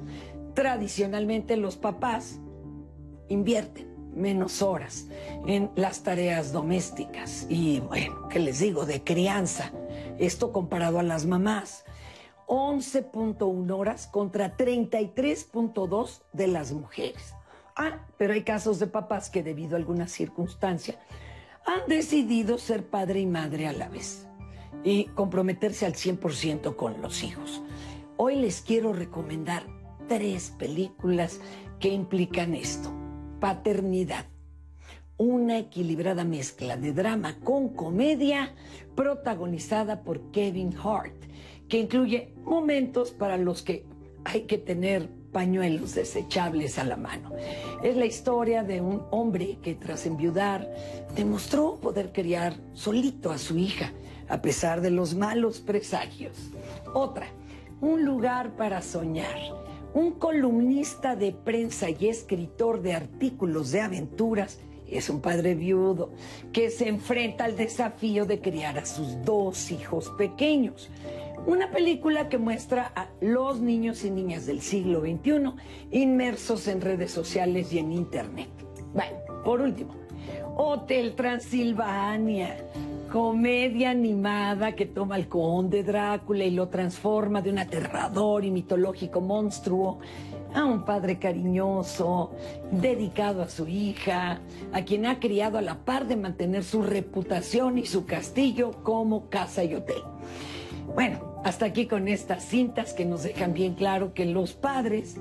Tradicionalmente 0.55 1.57
los 1.57 1.77
papás 1.77 2.39
invierten 3.29 3.96
menos 4.17 4.61
horas 4.61 5.07
en 5.45 5.71
las 5.75 6.03
tareas 6.03 6.51
domésticas 6.51 7.45
y, 7.49 7.79
bueno, 7.79 8.27
¿qué 8.29 8.39
les 8.39 8.59
digo? 8.59 8.85
De 8.85 9.03
crianza. 9.03 9.71
Esto 10.17 10.51
comparado 10.51 10.99
a 10.99 11.03
las 11.03 11.25
mamás. 11.25 11.85
11.1 12.47 13.71
horas 13.71 14.07
contra 14.07 14.55
33.2 14.55 16.21
de 16.33 16.47
las 16.47 16.71
mujeres. 16.71 17.33
Ah, 17.75 18.07
pero 18.17 18.33
hay 18.33 18.43
casos 18.43 18.79
de 18.79 18.87
papás 18.87 19.29
que 19.29 19.43
debido 19.43 19.75
a 19.75 19.79
alguna 19.79 20.07
circunstancia 20.07 20.99
han 21.65 21.87
decidido 21.87 22.57
ser 22.57 22.87
padre 22.87 23.19
y 23.19 23.25
madre 23.25 23.67
a 23.67 23.73
la 23.73 23.89
vez 23.89 24.25
y 24.83 25.05
comprometerse 25.05 25.85
al 25.85 25.93
100% 25.93 26.75
con 26.75 27.01
los 27.01 27.23
hijos. 27.23 27.61
Hoy 28.15 28.37
les 28.37 28.61
quiero 28.61 28.93
recomendar 28.93 29.63
tres 30.07 30.53
películas 30.57 31.41
que 31.79 31.89
implican 31.89 32.55
esto 32.55 32.91
paternidad. 33.39 34.25
Una 35.17 35.57
equilibrada 35.57 36.23
mezcla 36.23 36.77
de 36.77 36.93
drama 36.93 37.39
con 37.43 37.69
comedia 37.69 38.53
protagonizada 38.95 40.03
por 40.03 40.31
Kevin 40.31 40.75
Hart, 40.77 41.15
que 41.67 41.79
incluye 41.79 42.33
momentos 42.43 43.11
para 43.11 43.37
los 43.37 43.63
que 43.63 43.85
hay 44.25 44.41
que 44.41 44.57
tener 44.57 45.09
pañuelos 45.31 45.95
desechables 45.95 46.79
a 46.79 46.83
la 46.83 46.97
mano. 46.97 47.31
Es 47.83 47.95
la 47.95 48.05
historia 48.05 48.63
de 48.63 48.81
un 48.81 49.03
hombre 49.11 49.57
que 49.61 49.75
tras 49.75 50.05
enviudar 50.05 50.67
demostró 51.15 51.75
poder 51.75 52.11
criar 52.11 52.55
solito 52.73 53.31
a 53.31 53.37
su 53.37 53.57
hija 53.57 53.91
a 54.29 54.41
pesar 54.41 54.81
de 54.81 54.91
los 54.91 55.15
malos 55.15 55.59
presagios. 55.59 56.35
Otra, 56.93 57.27
un 57.81 58.03
lugar 58.03 58.55
para 58.55 58.81
soñar 58.81 59.37
un 59.97 60.11
columnista 60.11 61.15
de 61.15 61.31
prensa 61.31 61.89
y 61.89 62.07
escritor 62.07 62.83
de 62.83 62.93
artículos 62.93 63.71
de 63.71 63.81
aventuras 63.81 64.59
es 64.87 65.09
un 65.09 65.21
padre 65.21 65.55
viudo 65.55 66.11
que 66.53 66.69
se 66.69 66.87
enfrenta 66.87 67.45
al 67.45 67.57
desafío 67.57 68.27
de 68.27 68.39
criar 68.39 68.77
a 68.77 68.85
sus 68.85 69.25
dos 69.25 69.71
hijos 69.71 70.11
pequeños. 70.15 70.91
Una 71.47 71.71
película 71.71 72.29
que 72.29 72.37
muestra 72.37 72.91
a 72.95 73.07
los 73.21 73.59
niños 73.59 74.05
y 74.05 74.11
niñas 74.11 74.45
del 74.45 74.61
siglo 74.61 75.01
XXI 75.01 75.53
inmersos 75.89 76.67
en 76.67 76.81
redes 76.81 77.09
sociales 77.09 77.73
y 77.73 77.79
en 77.79 77.91
Internet. 77.91 78.49
Bueno, 78.93 79.17
por 79.43 79.61
último, 79.61 79.95
Hotel 80.57 81.15
Transilvania 81.15 82.55
comedia 83.11 83.89
animada 83.89 84.73
que 84.73 84.85
toma 84.85 85.15
al 85.15 85.27
conde 85.27 85.83
Drácula 85.83 86.43
y 86.43 86.51
lo 86.51 86.67
transforma 86.67 87.41
de 87.41 87.51
un 87.51 87.59
aterrador 87.59 88.43
y 88.43 88.51
mitológico 88.51 89.21
monstruo 89.21 89.99
a 90.53 90.65
un 90.65 90.83
padre 90.83 91.17
cariñoso, 91.19 92.31
dedicado 92.71 93.41
a 93.41 93.49
su 93.49 93.67
hija, 93.67 94.41
a 94.73 94.81
quien 94.83 95.05
ha 95.05 95.19
criado 95.19 95.57
a 95.57 95.61
la 95.61 95.85
par 95.85 96.07
de 96.07 96.15
mantener 96.15 96.63
su 96.63 96.81
reputación 96.81 97.77
y 97.77 97.85
su 97.85 98.05
castillo 98.05 98.71
como 98.83 99.29
casa 99.29 99.63
y 99.63 99.75
hotel. 99.75 100.03
Bueno, 100.93 101.19
hasta 101.43 101.65
aquí 101.65 101.85
con 101.85 102.07
estas 102.07 102.43
cintas 102.43 102.93
que 102.93 103.05
nos 103.05 103.23
dejan 103.23 103.53
bien 103.53 103.75
claro 103.75 104.13
que 104.13 104.25
los 104.25 104.53
padres 104.53 105.17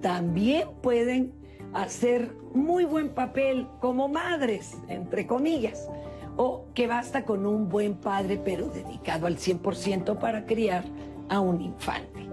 también 0.00 0.68
pueden 0.82 1.32
hacer 1.72 2.34
muy 2.54 2.84
buen 2.84 3.10
papel 3.10 3.66
como 3.80 4.08
madres, 4.08 4.76
entre 4.88 5.26
comillas 5.26 5.88
o 6.36 6.66
que 6.74 6.86
basta 6.86 7.24
con 7.24 7.46
un 7.46 7.68
buen 7.68 7.94
padre 7.94 8.40
pero 8.42 8.68
dedicado 8.68 9.26
al 9.26 9.36
100% 9.36 10.18
para 10.18 10.46
criar 10.46 10.84
a 11.28 11.40
un 11.40 11.60
infante. 11.60 12.28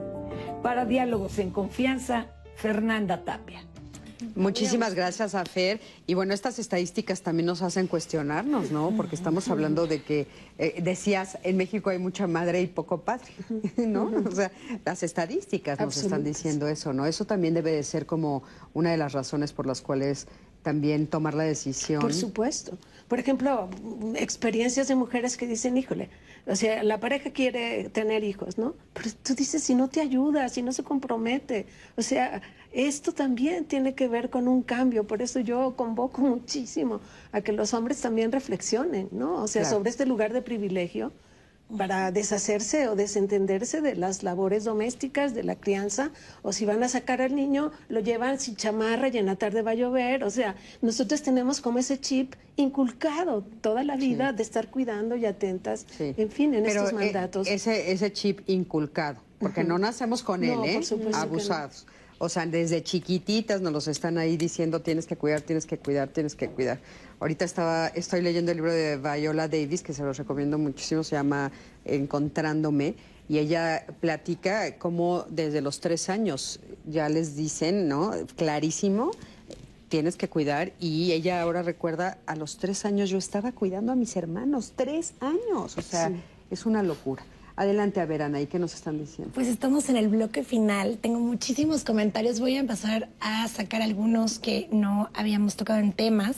Para 0.62 0.86
Diálogos 0.86 1.40
en 1.40 1.52
Confianza, 1.52 2.28
Fernanda 2.56 3.24
Tapia. 3.24 3.62
Muchísimas 4.36 4.94
gracias 4.94 5.36
a 5.36 5.46
Fer. 5.46 5.80
Y 6.08 6.14
bueno, 6.14 6.34
estas 6.34 6.60
estadísticas 6.60 7.22
también 7.22 7.46
nos 7.46 7.62
hacen 7.62 7.88
cuestionarnos, 7.88 8.72
¿no? 8.72 8.94
Porque 8.96 9.16
estamos 9.16 9.48
hablando 9.50 9.88
de 9.88 10.02
que, 10.02 10.28
eh, 10.58 10.82
decías, 10.82 11.38
en 11.44 11.58
México 11.58 11.90
hay 11.90 12.00
mucha 12.00 12.28
madre 12.28 12.62
y 12.62 12.68
poco 12.68 13.02
padre, 13.02 13.32
¿no? 13.78 14.12
O 14.26 14.32
sea, 14.32 14.52
las 14.86 15.04
estadísticas 15.04 15.80
nos 15.80 15.98
están 15.98 16.24
diciendo 16.24 16.68
eso, 16.68 16.94
¿no? 16.94 17.06
Eso 17.06 17.26
también 17.26 17.54
debe 17.54 17.72
de 17.72 17.84
ser 17.84 18.06
como 18.06 18.44
una 18.74 18.92
de 18.92 18.98
las 18.98 19.14
razones 19.14 19.54
por 19.54 19.66
las 19.66 19.82
cuales 19.82 20.28
también 20.64 21.08
tomar 21.08 21.36
la 21.36 21.44
decisión. 21.44 22.02
Por 22.02 22.14
supuesto. 22.14 22.78
Por 23.08 23.20
ejemplo, 23.20 23.70
experiencias 24.16 24.88
de 24.88 24.96
mujeres 24.96 25.38
que 25.38 25.46
dicen, 25.46 25.78
híjole, 25.78 26.10
o 26.48 26.56
sea, 26.56 26.84
la 26.84 27.00
pareja 27.00 27.32
quiere 27.32 27.90
tener 27.90 28.24
hijos, 28.24 28.58
¿no? 28.58 28.74
Pero 28.94 29.10
tú 29.22 29.36
dices, 29.36 29.64
si 29.64 29.76
no 29.76 29.90
te 29.90 30.02
ayuda, 30.02 30.50
si 30.50 30.62
no 30.62 30.74
se 30.74 30.84
compromete. 30.84 31.68
O 31.96 32.02
sea, 32.02 32.42
esto 32.74 33.12
también 33.12 33.66
tiene 33.66 33.94
que 33.94 34.08
ver 34.08 34.30
con 34.30 34.48
un 34.48 34.64
cambio. 34.64 35.06
Por 35.06 35.22
eso 35.22 35.40
yo 35.40 35.76
convoco 35.76 36.22
muchísimo 36.22 37.00
a 37.32 37.42
que 37.42 37.54
los 37.54 37.74
hombres 37.74 38.02
también 38.02 38.32
reflexionen, 38.32 39.10
¿no? 39.12 39.36
O 39.36 39.48
sea, 39.48 39.64
sobre 39.66 39.90
este 39.90 40.06
lugar 40.06 40.34
de 40.34 40.42
privilegio 40.42 41.12
para 41.78 42.12
deshacerse 42.12 42.88
o 42.88 42.96
desentenderse 42.96 43.82
de 43.82 43.96
las 43.96 44.22
labores 44.22 44.64
domésticas, 44.64 45.34
de 45.34 45.44
la 45.44 45.56
crianza, 45.56 46.12
o 46.44 46.54
si 46.54 46.66
van 46.66 46.84
a 46.84 46.90
sacar 46.90 47.22
al 47.22 47.36
niño, 47.36 47.72
lo 47.90 48.00
llevan 48.00 48.40
sin 48.40 48.56
chamarra 48.56 49.08
y 49.08 49.18
en 49.18 49.26
la 49.26 49.38
tarde 49.38 49.62
va 49.62 49.72
a 49.72 49.76
llover. 49.76 50.24
O 50.24 50.30
sea, 50.30 50.56
nosotros 50.82 51.24
tenemos 51.24 51.62
como 51.62 51.80
ese 51.80 52.00
chip 52.00 52.36
inculcado 52.58 53.44
toda 53.62 53.84
la 53.84 53.96
vida 53.96 54.34
de 54.34 54.44
estar 54.44 54.70
cuidando 54.70 55.16
y 55.16 55.26
atentas, 55.26 55.88
en 56.00 56.30
fin, 56.30 56.54
en 56.54 56.66
estos 56.66 56.92
eh, 56.92 56.96
mandatos. 56.96 57.48
ese, 57.48 57.92
ese 57.92 58.14
chip 58.14 58.42
inculcado, 58.48 59.20
porque 59.40 59.64
no 59.64 59.80
nacemos 59.80 60.22
con 60.22 60.44
él, 60.44 60.60
¿eh? 60.64 60.82
Abusados. 61.14 61.88
O 62.24 62.30
sea, 62.30 62.46
desde 62.46 62.82
chiquititas 62.82 63.60
nos 63.60 63.74
los 63.74 63.90
están 63.90 64.18
ahí 64.18 64.38
diciendo 64.38 64.82
tienes 64.82 65.08
que 65.08 65.18
cuidar, 65.18 65.42
tienes 65.42 65.66
que 65.66 65.78
cuidar, 65.78 66.08
tienes 66.08 66.36
que 66.36 66.48
cuidar. 66.48 66.80
Ahorita 67.20 67.44
estaba, 67.44 67.88
estoy 67.88 68.22
leyendo 68.22 68.52
el 68.52 68.58
libro 68.60 68.72
de 68.72 68.96
Viola 68.96 69.50
Davis, 69.50 69.84
que 69.84 69.94
se 69.94 70.04
los 70.04 70.16
recomiendo 70.16 70.58
muchísimo, 70.58 71.04
se 71.04 71.18
llama 71.18 71.52
Encontrándome, 71.84 72.96
y 73.28 73.40
ella 73.40 73.86
platica 74.00 74.78
cómo 74.78 75.26
desde 75.30 75.60
los 75.60 75.82
tres 75.82 76.08
años 76.08 76.62
ya 76.86 77.10
les 77.10 77.36
dicen, 77.36 77.90
¿no? 77.90 78.14
Clarísimo, 78.38 79.12
tienes 79.90 80.16
que 80.16 80.30
cuidar, 80.30 80.72
y 80.80 81.12
ella 81.12 81.42
ahora 81.42 81.62
recuerda, 81.62 82.20
a 82.26 82.38
los 82.38 82.58
tres 82.58 82.86
años 82.86 83.10
yo 83.10 83.18
estaba 83.18 83.52
cuidando 83.52 83.92
a 83.92 83.96
mis 83.96 84.16
hermanos, 84.16 84.72
tres 84.78 85.14
años, 85.20 85.78
o 85.78 85.82
sea, 85.82 86.10
es 86.50 86.66
una 86.66 86.84
locura. 86.84 87.26
Adelante, 87.56 88.02
a 88.02 88.06
ver, 88.06 88.24
¿y 88.42 88.48
qué 88.48 88.58
nos 88.58 88.74
están 88.74 88.98
diciendo? 88.98 89.34
Pues 89.34 89.48
estamos 89.48 89.88
en 89.90 89.98
el 89.98 90.08
bloque 90.08 90.44
final. 90.44 90.98
Tengo 91.00 91.20
muchísimos 91.20 91.84
comentarios. 91.84 92.40
Voy 92.40 92.56
a 92.56 92.60
empezar 92.60 93.10
a 93.20 93.48
sacar 93.48 93.84
algunos 93.84 94.40
que 94.40 94.68
no 94.72 95.10
habíamos 95.14 95.56
tocado 95.56 95.80
en 95.80 95.94
temas. 95.94 96.36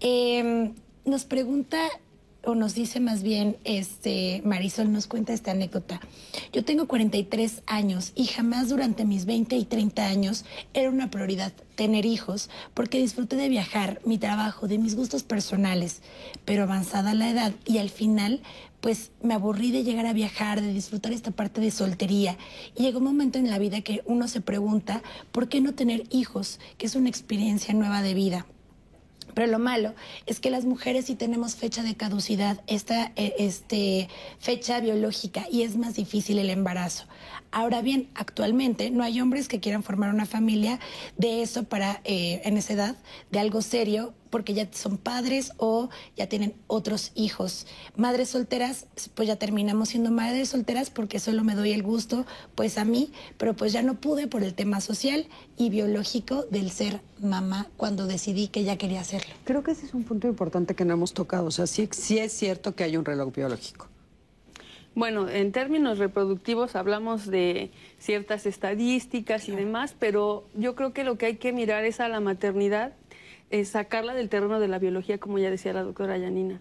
Em, 0.00 0.74
nos 1.04 1.24
pregunta 1.24 1.78
o 2.44 2.54
nos 2.54 2.74
dice 2.74 3.00
más 3.00 3.22
bien, 3.22 3.56
este, 3.64 4.42
Marisol 4.44 4.92
nos 4.92 5.06
cuenta 5.06 5.32
esta 5.32 5.52
anécdota. 5.52 6.00
Yo 6.52 6.64
tengo 6.64 6.86
43 6.86 7.62
años 7.66 8.12
y 8.14 8.26
jamás 8.26 8.68
durante 8.68 9.04
mis 9.04 9.26
20 9.26 9.56
y 9.56 9.64
30 9.64 10.06
años 10.06 10.44
era 10.74 10.90
una 10.90 11.10
prioridad 11.10 11.52
tener 11.76 12.04
hijos 12.04 12.50
porque 12.74 12.98
disfruté 12.98 13.36
de 13.36 13.48
viajar, 13.48 14.00
mi 14.04 14.18
trabajo, 14.18 14.66
de 14.68 14.78
mis 14.78 14.96
gustos 14.96 15.22
personales, 15.22 16.02
pero 16.44 16.64
avanzada 16.64 17.14
la 17.14 17.30
edad 17.30 17.52
y 17.64 17.78
al 17.78 17.90
final 17.90 18.42
pues 18.82 19.12
me 19.22 19.32
aburrí 19.32 19.70
de 19.70 19.84
llegar 19.84 20.06
a 20.06 20.12
viajar, 20.12 20.60
de 20.60 20.72
disfrutar 20.72 21.12
esta 21.12 21.30
parte 21.30 21.60
de 21.60 21.70
soltería. 21.70 22.36
Y 22.76 22.82
llegó 22.82 22.98
un 22.98 23.04
momento 23.04 23.38
en 23.38 23.48
la 23.48 23.60
vida 23.60 23.80
que 23.80 24.02
uno 24.06 24.26
se 24.26 24.40
pregunta, 24.40 25.02
¿por 25.30 25.48
qué 25.48 25.60
no 25.60 25.72
tener 25.72 26.02
hijos? 26.10 26.58
Que 26.78 26.86
es 26.86 26.96
una 26.96 27.08
experiencia 27.08 27.72
nueva 27.74 28.02
de 28.02 28.12
vida. 28.12 28.44
Pero 29.34 29.46
lo 29.46 29.60
malo 29.60 29.94
es 30.26 30.40
que 30.40 30.50
las 30.50 30.64
mujeres 30.64 31.06
sí 31.06 31.14
tenemos 31.14 31.54
fecha 31.54 31.84
de 31.84 31.94
caducidad, 31.94 32.60
esta 32.66 33.12
eh, 33.14 33.34
este, 33.38 34.08
fecha 34.40 34.80
biológica, 34.80 35.46
y 35.50 35.62
es 35.62 35.76
más 35.76 35.94
difícil 35.94 36.40
el 36.40 36.50
embarazo. 36.50 37.04
Ahora 37.54 37.82
bien, 37.82 38.08
actualmente 38.14 38.90
no 38.90 39.04
hay 39.04 39.20
hombres 39.20 39.46
que 39.46 39.60
quieran 39.60 39.82
formar 39.82 40.12
una 40.12 40.24
familia 40.24 40.80
de 41.18 41.42
eso 41.42 41.64
para, 41.64 42.00
eh, 42.04 42.40
en 42.44 42.56
esa 42.56 42.72
edad, 42.72 42.96
de 43.30 43.40
algo 43.40 43.60
serio, 43.60 44.14
porque 44.30 44.54
ya 44.54 44.66
son 44.72 44.96
padres 44.96 45.52
o 45.58 45.90
ya 46.16 46.26
tienen 46.30 46.54
otros 46.66 47.12
hijos. 47.14 47.66
Madres 47.94 48.30
solteras, 48.30 48.86
pues 49.14 49.28
ya 49.28 49.36
terminamos 49.36 49.90
siendo 49.90 50.10
madres 50.10 50.48
solteras 50.48 50.88
porque 50.88 51.20
solo 51.20 51.44
me 51.44 51.54
doy 51.54 51.72
el 51.72 51.82
gusto, 51.82 52.24
pues 52.54 52.78
a 52.78 52.86
mí, 52.86 53.12
pero 53.36 53.54
pues 53.54 53.74
ya 53.74 53.82
no 53.82 54.00
pude 54.00 54.28
por 54.28 54.42
el 54.42 54.54
tema 54.54 54.80
social 54.80 55.26
y 55.58 55.68
biológico 55.68 56.44
del 56.50 56.70
ser 56.70 57.02
mamá 57.20 57.68
cuando 57.76 58.06
decidí 58.06 58.48
que 58.48 58.64
ya 58.64 58.78
quería 58.78 59.02
hacerlo. 59.02 59.34
Creo 59.44 59.62
que 59.62 59.72
ese 59.72 59.84
es 59.84 59.92
un 59.92 60.04
punto 60.04 60.26
importante 60.26 60.74
que 60.74 60.86
no 60.86 60.94
hemos 60.94 61.12
tocado. 61.12 61.44
O 61.44 61.50
sea, 61.50 61.66
sí, 61.66 61.86
sí 61.92 62.18
es 62.18 62.32
cierto 62.32 62.74
que 62.74 62.84
hay 62.84 62.96
un 62.96 63.04
reloj 63.04 63.34
biológico. 63.34 63.91
Bueno, 64.94 65.28
en 65.28 65.52
términos 65.52 65.98
reproductivos 65.98 66.76
hablamos 66.76 67.26
de 67.26 67.70
ciertas 67.98 68.44
estadísticas 68.44 69.48
y 69.48 69.52
demás, 69.52 69.96
pero 69.98 70.44
yo 70.54 70.74
creo 70.74 70.92
que 70.92 71.02
lo 71.02 71.16
que 71.16 71.26
hay 71.26 71.36
que 71.36 71.52
mirar 71.52 71.84
es 71.84 71.98
a 72.00 72.08
la 72.08 72.20
maternidad, 72.20 72.92
es 73.50 73.70
sacarla 73.70 74.12
del 74.12 74.28
terreno 74.28 74.60
de 74.60 74.68
la 74.68 74.78
biología, 74.78 75.18
como 75.18 75.38
ya 75.38 75.50
decía 75.50 75.72
la 75.72 75.82
doctora 75.82 76.18
Yanina 76.18 76.60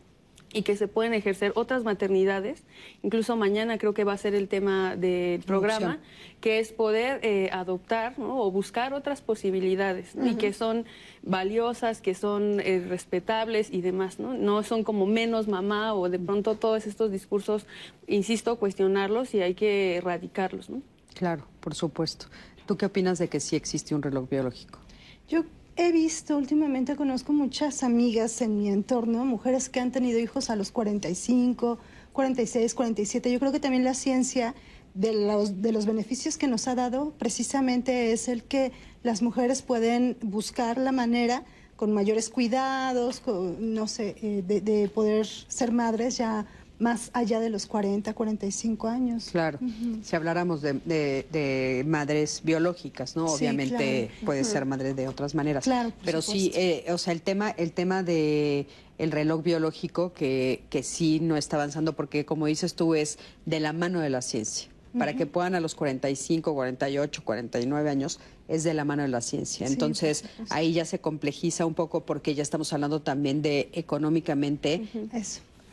y 0.54 0.64
que 0.64 0.76
se 0.76 0.88
pueden 0.88 1.14
ejercer 1.14 1.54
otras 1.56 1.84
maternidades. 1.84 2.64
Incluso 3.04 3.36
mañana 3.36 3.78
creo 3.78 3.94
que 3.94 4.04
va 4.04 4.14
a 4.14 4.18
ser 4.18 4.36
el 4.36 4.48
tema 4.48 4.96
del 4.96 5.42
programa, 5.42 6.00
que 6.42 6.60
es 6.60 6.72
poder 6.72 7.20
eh, 7.24 7.50
adoptar 7.52 8.16
o 8.18 8.52
buscar 8.52 8.94
otras 8.94 9.22
posibilidades 9.22 10.14
y 10.22 10.36
que 10.36 10.54
son 10.54 10.86
valiosas, 11.22 12.02
que 12.02 12.14
son 12.14 12.60
eh, 12.60 12.84
respetables 12.88 13.72
y 13.72 13.82
demás. 13.82 14.20
¿no? 14.20 14.34
no 14.34 14.64
son 14.64 14.84
como 14.84 15.06
menos 15.06 15.48
mamá 15.48 15.94
o 15.94 16.10
de 16.10 16.20
pronto 16.20 16.56
todos 16.56 16.86
estos 16.88 17.12
discursos, 17.12 17.66
insisto, 18.08 18.58
cuestionarlos 18.58 19.34
y 19.34 19.42
hay 19.42 19.54
que 19.54 19.98
erradicarlos. 19.98 20.70
¿no? 20.70 20.82
Claro, 21.14 21.46
por 21.60 21.76
supuesto. 21.76 22.28
¿Tú 22.66 22.78
qué 22.78 22.86
opinas 22.86 23.20
de 23.20 23.28
que 23.28 23.40
sí 23.40 23.56
existe 23.56 23.96
un 23.96 24.02
reloj 24.02 24.30
biológico? 24.30 24.80
Yo 25.28 25.44
he 25.76 25.92
visto 25.92 26.38
últimamente, 26.38 26.96
conozco 26.96 27.34
muchas 27.34 27.84
amigas 27.84 28.42
en 28.42 28.58
mi 28.58 28.70
entorno, 28.70 29.26
mujeres 29.26 29.70
que 29.70 29.80
han 29.80 29.92
tenido 29.92 30.20
hijos 30.20 30.50
a 30.50 30.56
los 30.56 30.72
45, 30.72 31.80
46, 32.14 32.74
47. 32.74 33.32
Yo 33.32 33.40
creo 33.40 33.52
que 33.52 33.60
también 33.60 33.84
la 33.84 33.94
ciencia 33.94 34.54
de 34.94 35.14
los, 35.14 35.62
de 35.62 35.72
los 35.72 35.86
beneficios 35.86 36.38
que 36.38 36.48
nos 36.48 36.68
ha 36.68 36.76
dado 36.76 37.14
precisamente 37.18 38.12
es 38.12 38.28
el 38.28 38.44
que 38.44 38.72
las 39.04 39.22
mujeres 39.22 39.62
pueden 39.62 40.18
buscar 40.22 40.78
la 40.78 40.92
manera 40.92 41.44
con 41.78 41.94
mayores 41.94 42.30
cuidados, 42.30 43.24
no 43.26 43.88
sé, 43.88 44.16
eh, 44.22 44.44
de 44.46 44.88
poder 44.90 45.26
ser 45.26 45.72
madres 45.72 46.18
ya 46.18 46.46
más 46.82 47.12
allá 47.14 47.40
de 47.40 47.50
los 47.50 47.68
40, 47.68 48.14
45 48.14 48.88
años. 48.88 49.30
Claro, 49.32 49.60
si 50.02 50.16
habláramos 50.16 50.62
de, 50.62 51.84
madres 51.88 52.42
biológicas, 52.44 53.16
¿no? 53.16 53.26
Obviamente 53.26 54.10
puede 54.26 54.44
ser 54.44 54.66
madre 54.66 54.94
de 54.94 55.08
otras 55.08 55.36
maneras. 55.36 55.64
Claro, 55.64 55.94
pero 56.04 56.22
sí, 56.22 56.52
eh, 56.56 56.86
o 56.90 56.98
sea, 56.98 57.14
el 57.14 57.22
tema, 57.22 57.52
el 57.52 57.72
tema 57.72 58.04
de 58.04 58.68
el 58.98 59.12
reloj 59.12 59.44
biológico 59.44 60.14
que, 60.14 60.64
que 60.70 60.84
sí 60.84 61.20
no 61.20 61.38
está 61.38 61.56
avanzando 61.56 61.94
porque, 61.94 62.26
como 62.26 62.48
dices 62.48 62.76
tú, 62.76 62.96
es 62.96 63.20
de 63.46 63.60
la 63.60 63.74
mano 63.74 64.00
de 64.00 64.10
la 64.10 64.22
ciencia. 64.22 64.70
Para 64.98 65.16
que 65.16 65.26
puedan 65.26 65.56
a 65.56 65.62
los 65.62 65.74
45, 65.74 66.54
48, 66.54 67.24
49 67.24 67.90
años, 67.90 68.20
es 68.50 68.66
de 68.66 68.74
la 68.74 68.84
mano 68.84 69.04
de 69.04 69.08
la 69.08 69.22
ciencia. 69.22 69.66
Entonces, 69.66 70.26
ahí 70.50 70.74
ya 70.74 70.84
se 70.84 71.00
complejiza 71.00 71.66
un 71.66 71.74
poco 71.74 72.02
porque 72.02 72.36
ya 72.36 72.44
estamos 72.44 72.74
hablando 72.74 73.02
también 73.02 73.42
de 73.42 73.70
económicamente. 73.72 74.90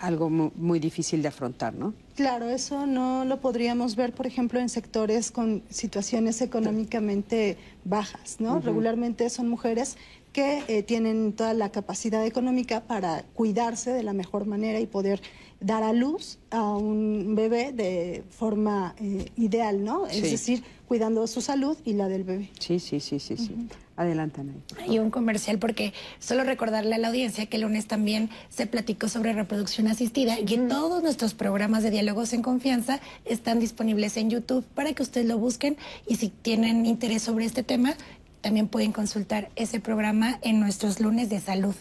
Algo 0.01 0.31
muy, 0.31 0.79
difícil 0.79 1.23
de 1.23 1.29
afrontar, 1.29 1.75
¿no? 1.75 1.95
Claro, 2.15 2.49
eso 2.49 2.87
no 2.87 3.25
lo 3.25 3.41
podríamos 3.41 3.97
ver, 3.97 4.13
por 4.13 4.27
ejemplo, 4.27 4.61
en 4.61 4.69
sectores 4.69 5.31
con 5.31 5.63
situaciones 5.71 6.41
económicamente 6.41 7.57
bajas, 7.85 8.41
¿no? 8.41 8.61
Regularmente 8.61 9.29
son 9.31 9.49
mujeres 9.49 9.97
que 10.33 10.63
eh, 10.69 10.83
tienen 10.83 11.33
toda 11.33 11.55
la 11.55 11.71
capacidad 11.71 12.25
económica 12.25 12.83
para 12.83 13.25
cuidarse 13.35 13.93
de 13.93 14.03
la 14.03 14.13
mejor 14.13 14.47
manera 14.47 14.79
y 14.79 14.87
poder 14.87 15.21
dar 15.61 15.83
a 15.83 15.93
luz 15.93 16.39
a 16.51 16.77
un 16.77 17.35
bebé 17.35 17.73
de 17.73 18.23
forma 18.31 18.95
eh, 18.99 19.31
ideal, 19.37 19.83
¿no? 19.83 20.07
Es 20.07 20.23
decir, 20.23 20.63
cuidando 20.87 21.27
su 21.27 21.41
salud 21.41 21.77
y 21.85 21.95
la 21.95 22.09
del 22.09 22.25
bebé. 22.25 22.51
Sí, 22.59 22.79
sí, 22.79 23.01
sí, 23.01 23.19
sí, 23.19 23.37
sí. 23.37 23.55
Adelante, 23.99 24.43
Y 24.89 25.01
un 25.01 25.11
comercial, 25.11 25.59
porque 25.59 25.93
solo 26.21 26.45
recordarle 26.45 26.95
a 26.95 26.99
la 26.99 27.09
audiencia 27.09 27.47
que 27.47 27.57
el 27.57 27.63
lunes 27.63 27.89
también 27.89 28.31
se 28.49 28.69
platicó 28.69 29.09
sobre 29.09 29.33
reproducción 29.33 29.89
asistida 29.89 30.39
y 30.39 30.55
en 30.55 30.69
todos 30.69 31.03
nuestros 31.03 31.35
programas 31.35 31.83
de 31.83 31.91
diálogos 31.91 32.33
en 32.33 32.43
confianza 32.43 33.01
están 33.25 33.59
disponibles 33.59 34.17
en 34.17 34.31
YouTube 34.31 34.65
para 34.77 34.93
que 34.93 35.03
ustedes 35.03 35.27
lo 35.27 35.37
busquen 35.37 35.77
y 36.07 36.15
si 36.15 36.29
tienen 36.29 36.87
interés 36.87 37.23
sobre 37.23 37.45
este 37.45 37.65
tema, 37.65 37.97
también 38.41 38.69
pueden 38.69 38.93
consultar 38.93 39.51
ese 39.57 39.81
programa 39.81 40.39
en 40.43 40.61
nuestros 40.61 41.01
lunes 41.01 41.29
de 41.29 41.41
salud. 41.41 41.75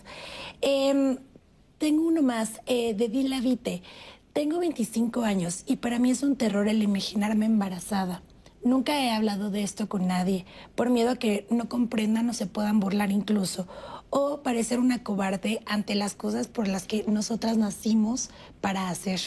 Em, 0.61 1.19
tengo 1.77 2.07
uno 2.07 2.23
más, 2.23 2.61
eh, 2.65 2.95
de 2.95 3.09
Dila 3.09 3.41
Vite. 3.41 3.83
Tengo 4.33 4.57
25 4.57 5.21
años 5.21 5.61
y 5.67 5.75
para 5.75 5.99
mí 5.99 6.09
es 6.09 6.23
un 6.23 6.35
terror 6.35 6.67
el 6.67 6.81
imaginarme 6.81 7.45
embarazada. 7.45 8.23
Nunca 8.67 9.01
he 9.01 9.11
hablado 9.11 9.49
de 9.49 9.63
esto 9.63 9.87
con 9.87 10.07
nadie, 10.07 10.45
por 10.75 10.89
miedo 10.89 11.11
a 11.11 11.15
que 11.15 11.47
no 11.49 11.69
comprendan 11.69 12.29
o 12.29 12.33
se 12.33 12.47
puedan 12.47 12.81
burlar 12.81 13.11
incluso, 13.11 13.65
o 14.09 14.41
parecer 14.43 14.79
una 14.79 15.03
cobarde 15.03 15.61
ante 15.65 15.95
las 15.95 16.15
cosas 16.15 16.49
por 16.49 16.67
las 16.67 16.85
que 16.85 17.05
nosotras 17.07 17.55
nacimos 17.55 18.29
para 18.59 18.89
hacer. 18.89 19.21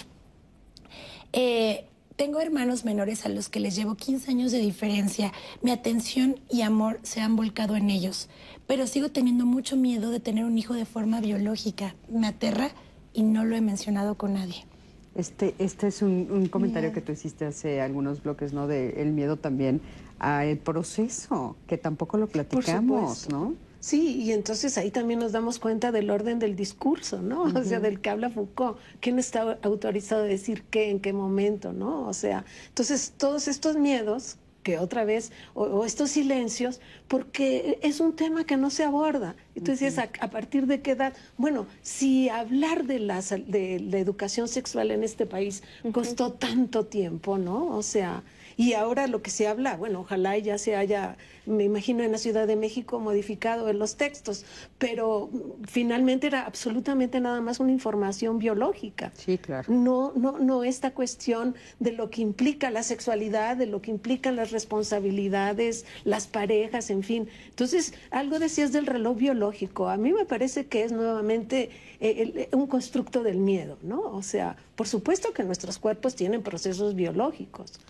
Eh, 1.32 1.86
tengo 2.16 2.38
hermanos 2.40 2.84
menores 2.84 3.24
a 3.24 3.30
los 3.30 3.48
que 3.48 3.60
les 3.60 3.74
llevo 3.76 3.94
15 3.94 4.30
años 4.30 4.52
de 4.52 4.58
diferencia. 4.58 5.32
Mi 5.62 5.70
atención 5.70 6.38
y 6.50 6.60
amor 6.60 7.00
se 7.02 7.22
han 7.22 7.34
volcado 7.34 7.76
en 7.76 7.88
ellos, 7.88 8.28
pero 8.66 8.86
sigo 8.86 9.08
teniendo 9.08 9.46
mucho 9.46 9.74
miedo 9.74 10.10
de 10.10 10.20
tener 10.20 10.44
un 10.44 10.58
hijo 10.58 10.74
de 10.74 10.84
forma 10.84 11.22
biológica. 11.22 11.94
Me 12.10 12.26
aterra 12.26 12.72
y 13.14 13.22
no 13.22 13.46
lo 13.46 13.56
he 13.56 13.62
mencionado 13.62 14.18
con 14.18 14.34
nadie. 14.34 14.66
Este, 15.14 15.54
este 15.58 15.88
es 15.88 16.02
un, 16.02 16.48
comentario 16.48 16.92
que 16.92 17.00
tú 17.00 17.12
hiciste 17.12 17.44
hace 17.44 17.80
algunos 17.80 18.22
bloques, 18.22 18.52
¿no? 18.52 18.66
De 18.66 19.02
el 19.02 19.12
miedo 19.12 19.36
también 19.36 19.80
al 20.18 20.56
proceso, 20.58 21.56
que 21.66 21.78
tampoco 21.78 22.16
lo 22.16 22.28
platicamos, 22.28 23.28
¿no? 23.28 23.54
Sí, 23.80 24.20
y 24.22 24.32
entonces 24.32 24.76
ahí 24.76 24.90
también 24.90 25.18
nos 25.18 25.32
damos 25.32 25.58
cuenta 25.58 25.90
del 25.90 26.10
orden 26.10 26.38
del 26.38 26.54
discurso, 26.54 27.22
¿no? 27.22 27.44
O 27.44 27.64
sea, 27.64 27.80
del 27.80 28.00
que 28.00 28.10
habla 28.10 28.28
Foucault. 28.28 28.78
¿Quién 29.00 29.18
está 29.18 29.58
autorizado 29.62 30.22
a 30.22 30.26
decir 30.26 30.64
qué, 30.70 30.90
en 30.90 31.00
qué 31.00 31.14
momento, 31.14 31.72
¿no? 31.72 32.06
O 32.06 32.12
sea, 32.12 32.44
entonces 32.68 33.14
todos 33.16 33.48
estos 33.48 33.76
miedos 33.76 34.36
que 34.62 34.78
otra 34.78 35.04
vez, 35.04 35.32
o, 35.54 35.84
estos 35.84 36.10
silencios, 36.10 36.80
porque 37.08 37.78
es 37.82 38.00
un 38.00 38.14
tema 38.14 38.44
que 38.44 38.56
no 38.56 38.70
se 38.70 38.84
aborda. 38.84 39.36
Entonces, 39.54 39.98
¿a, 39.98 40.10
¿a, 40.20 40.30
partir 40.30 40.66
de 40.66 40.80
qué 40.80 40.92
edad? 40.92 41.14
Bueno, 41.36 41.66
si 41.82 42.28
hablar 42.28 42.84
de 42.84 42.98
la, 42.98 43.20
de 43.20 43.80
la 43.80 43.98
educación 43.98 44.48
sexual 44.48 44.90
en 44.90 45.04
este 45.04 45.26
país 45.26 45.62
costó 45.92 46.32
tanto 46.32 46.86
tiempo, 46.86 47.38
¿no? 47.38 47.76
O 47.76 47.82
sea, 47.82 48.22
y 48.60 48.74
ahora 48.74 49.06
lo 49.06 49.22
que 49.22 49.30
se 49.30 49.48
habla, 49.48 49.78
bueno, 49.78 50.00
ojalá 50.00 50.36
ya 50.36 50.58
se 50.58 50.76
haya, 50.76 51.16
me 51.46 51.64
imagino 51.64 52.04
en 52.04 52.12
la 52.12 52.18
Ciudad 52.18 52.46
de 52.46 52.56
México, 52.56 53.00
modificado 53.00 53.70
en 53.70 53.78
los 53.78 53.96
textos, 53.96 54.44
pero 54.76 55.30
finalmente 55.66 56.26
era 56.26 56.42
absolutamente 56.42 57.20
nada 57.20 57.40
más 57.40 57.58
una 57.58 57.72
información 57.72 58.38
biológica. 58.38 59.12
Sí, 59.14 59.38
claro. 59.38 59.72
No, 59.72 60.12
no, 60.14 60.38
no 60.38 60.62
esta 60.62 60.90
cuestión 60.90 61.54
de 61.78 61.92
lo 61.92 62.10
que 62.10 62.20
implica 62.20 62.70
la 62.70 62.82
sexualidad, 62.82 63.56
de 63.56 63.64
lo 63.64 63.80
que 63.80 63.92
implican 63.92 64.36
las 64.36 64.50
responsabilidades, 64.50 65.86
las 66.04 66.26
parejas, 66.26 66.90
en 66.90 67.02
fin. 67.02 67.28
Entonces, 67.48 67.94
algo 68.10 68.38
decías 68.38 68.72
del 68.72 68.84
reloj 68.84 69.16
biológico. 69.16 69.88
A 69.88 69.96
mí 69.96 70.12
me 70.12 70.26
parece 70.26 70.66
que 70.66 70.84
es 70.84 70.92
nuevamente 70.92 71.70
eh, 71.98 72.50
un 72.52 72.66
constructo 72.66 73.22
del 73.22 73.38
miedo, 73.38 73.78
¿no? 73.82 74.02
O 74.02 74.22
sea, 74.22 74.58
por 74.76 74.86
supuesto 74.86 75.32
que 75.32 75.44
nuestros 75.44 75.78
cuerpos 75.78 76.14
tienen 76.14 76.42
procesos 76.42 76.94
biológicos 76.94 77.80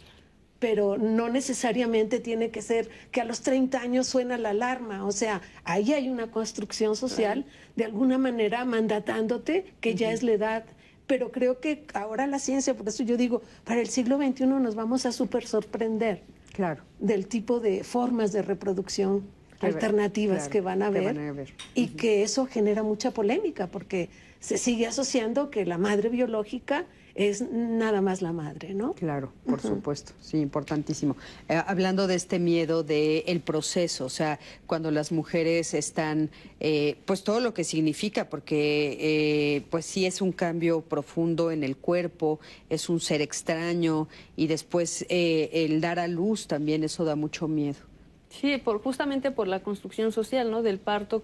pero 0.61 0.99
no 0.99 1.31
necesariamente 1.31 2.21
tiene 2.21 2.51
que 2.51 2.63
ser 2.63 2.89
que 3.11 3.23
a 3.23 3.25
los 3.25 3.41
30 3.41 3.81
años 3.81 4.07
suena 4.07 4.37
la 4.37 4.51
alarma. 4.51 5.07
O 5.07 5.11
sea, 5.11 5.41
ahí 5.65 5.95
hay 5.95 6.11
una 6.11 6.31
construcción 6.31 6.95
social 6.95 7.47
de 7.77 7.87
alguna 7.87 8.19
manera 8.19 8.65
mandatándote 8.67 9.73
que 9.81 9.95
ya 9.95 10.13
es 10.13 10.23
la 10.23 10.33
edad. 10.33 10.65
Pero 11.07 11.33
creo 11.33 11.61
que 11.61 11.87
ahora 11.95 12.27
la 12.27 12.39
ciencia, 12.39 12.77
por 12.77 12.87
eso 12.87 13.03
yo 13.03 13.17
digo, 13.17 13.43
para 13.65 13.81
el 13.81 13.89
siglo 13.89 14.19
XXI 14.19 14.47
nos 14.47 14.75
vamos 14.75 15.07
a 15.07 15.13
súper 15.13 15.47
sorprender 15.47 16.23
claro. 16.53 16.83
del 17.01 17.27
tipo 17.27 17.59
de 17.59 17.83
formas 17.83 18.31
de 18.31 18.43
reproducción 18.43 19.27
alternativas 19.61 20.49
que, 20.49 20.61
van 20.61 20.83
a 20.83 20.91
ver, 20.91 21.53
y 21.75 21.89
que 21.89 22.23
eso 22.23 22.47
genera 22.47 22.83
mucha 22.83 23.11
polémica 23.11 23.67
porque 23.67 24.09
se 24.41 24.57
sigue 24.57 24.87
asociando 24.87 25.51
que 25.51 25.67
la 25.67 25.77
madre 25.77 26.09
biológica 26.09 26.87
es 27.15 27.43
nada 27.51 28.01
más 28.01 28.23
la 28.23 28.33
madre, 28.33 28.75
¿no? 28.75 28.93
Claro, 28.95 29.33
por 29.47 29.61
supuesto, 29.61 30.13
sí, 30.21 30.39
importantísimo. 30.39 31.17
Eh, 31.49 31.61
hablando 31.67 32.07
de 32.07 32.15
este 32.15 32.39
miedo 32.39 32.83
del 32.83 33.23
el 33.27 33.41
proceso, 33.41 34.07
o 34.07 34.09
sea, 34.09 34.39
cuando 34.67 34.91
las 34.91 35.13
mujeres 35.13 35.75
están, 35.75 36.31
eh, 36.61 36.97
pues 37.05 37.25
todo 37.25 37.41
lo 37.41 37.55
que 37.55 37.65
significa, 37.65 38.29
porque 38.29 38.97
eh, 39.01 39.63
pues 39.71 39.87
sí 39.87 40.07
es 40.07 40.21
un 40.21 40.33
cambio 40.33 40.81
profundo 40.83 41.51
en 41.51 41.65
el 41.65 41.77
cuerpo, 41.77 42.41
es 42.69 42.89
un 42.89 43.01
ser 43.01 43.23
extraño 43.23 44.09
y 44.37 44.47
después 44.47 45.05
el 45.09 45.81
dar 45.81 45.99
a 45.99 46.09
luz 46.09 46.47
también, 46.47 46.85
eso 46.85 47.05
da 47.05 47.17
mucho 47.17 47.49
miedo. 47.49 47.91
Sí, 48.31 48.57
por, 48.59 48.81
justamente 48.81 49.33
por 49.33 49.49
la 49.49 49.61
construcción 49.61 50.13
social, 50.13 50.51
¿no? 50.51 50.63
Del 50.63 50.79
parto 50.79 51.23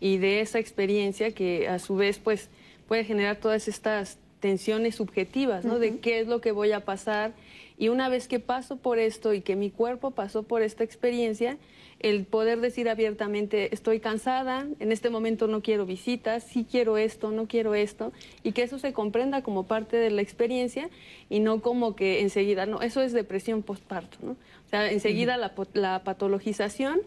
y 0.00 0.18
de 0.18 0.40
esa 0.40 0.58
experiencia 0.58 1.32
que 1.32 1.68
a 1.68 1.78
su 1.78 1.94
vez, 1.94 2.18
pues, 2.18 2.48
puede 2.88 3.04
generar 3.04 3.36
todas 3.36 3.68
estas 3.68 4.18
tensiones 4.40 4.96
subjetivas, 4.96 5.64
¿no? 5.64 5.78
De 5.78 5.98
qué 5.98 6.20
es 6.20 6.26
lo 6.26 6.40
que 6.40 6.52
voy 6.52 6.72
a 6.72 6.84
pasar. 6.84 7.32
Y 7.78 7.88
una 7.88 8.08
vez 8.08 8.28
que 8.28 8.40
paso 8.40 8.76
por 8.76 8.98
esto 8.98 9.32
y 9.32 9.40
que 9.40 9.56
mi 9.56 9.70
cuerpo 9.70 10.10
pasó 10.10 10.42
por 10.42 10.62
esta 10.62 10.84
experiencia, 10.84 11.56
el 12.00 12.24
poder 12.24 12.60
decir 12.60 12.88
abiertamente, 12.88 13.74
estoy 13.74 14.00
cansada, 14.00 14.66
en 14.80 14.92
este 14.92 15.10
momento 15.10 15.46
no 15.46 15.62
quiero 15.62 15.84
visitas, 15.84 16.42
sí 16.42 16.66
quiero 16.68 16.96
esto, 16.96 17.30
no 17.30 17.46
quiero 17.46 17.74
esto, 17.74 18.12
y 18.42 18.52
que 18.52 18.62
eso 18.62 18.78
se 18.78 18.94
comprenda 18.94 19.42
como 19.42 19.64
parte 19.66 19.96
de 19.98 20.10
la 20.10 20.22
experiencia 20.22 20.88
y 21.28 21.40
no 21.40 21.60
como 21.60 21.96
que 21.96 22.20
enseguida, 22.20 22.64
no, 22.64 22.80
eso 22.80 23.02
es 23.02 23.12
depresión 23.12 23.62
postparto, 23.62 24.18
¿no? 24.22 24.32
O 24.32 24.68
sea, 24.70 24.90
enseguida 24.90 25.36
la, 25.36 25.52
la 25.74 26.02
patologización 26.02 27.00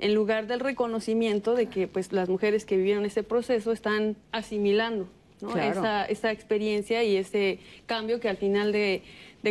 en 0.00 0.14
lugar 0.14 0.46
del 0.46 0.60
reconocimiento 0.60 1.54
de 1.54 1.66
que 1.66 1.86
pues 1.86 2.12
las 2.12 2.28
mujeres 2.28 2.64
que 2.64 2.76
vivieron 2.76 3.04
ese 3.04 3.22
proceso 3.22 3.70
están 3.70 4.16
asimilando 4.32 5.08
esa, 5.56 6.32
experiencia 6.32 7.02
y 7.04 7.16
ese 7.16 7.58
cambio 7.86 8.20
que 8.20 8.28
al 8.28 8.36
final 8.36 8.72
de, 8.72 9.02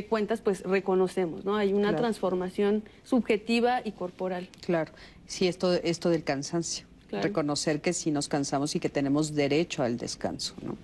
cuentas 0.10 0.42
pues 0.42 0.62
reconocemos, 0.64 1.46
¿no? 1.46 1.56
Hay 1.56 1.74
una 1.74 1.96
transformación 1.96 2.84
subjetiva 3.04 3.82
y 3.84 3.92
corporal. 3.92 4.48
Claro, 4.66 4.92
sí, 5.28 5.48
esto, 5.48 5.74
esto 5.74 6.10
del 6.10 6.24
cansancio. 6.24 6.86
Reconocer 7.12 7.82
que 7.82 7.92
sí 7.94 8.12
nos 8.12 8.28
cansamos 8.28 8.76
y 8.76 8.80
que 8.80 8.90
tenemos 8.90 9.34
derecho 9.34 9.82
al 9.82 9.98
descanso, 9.98 10.54
¿no? 10.62 10.78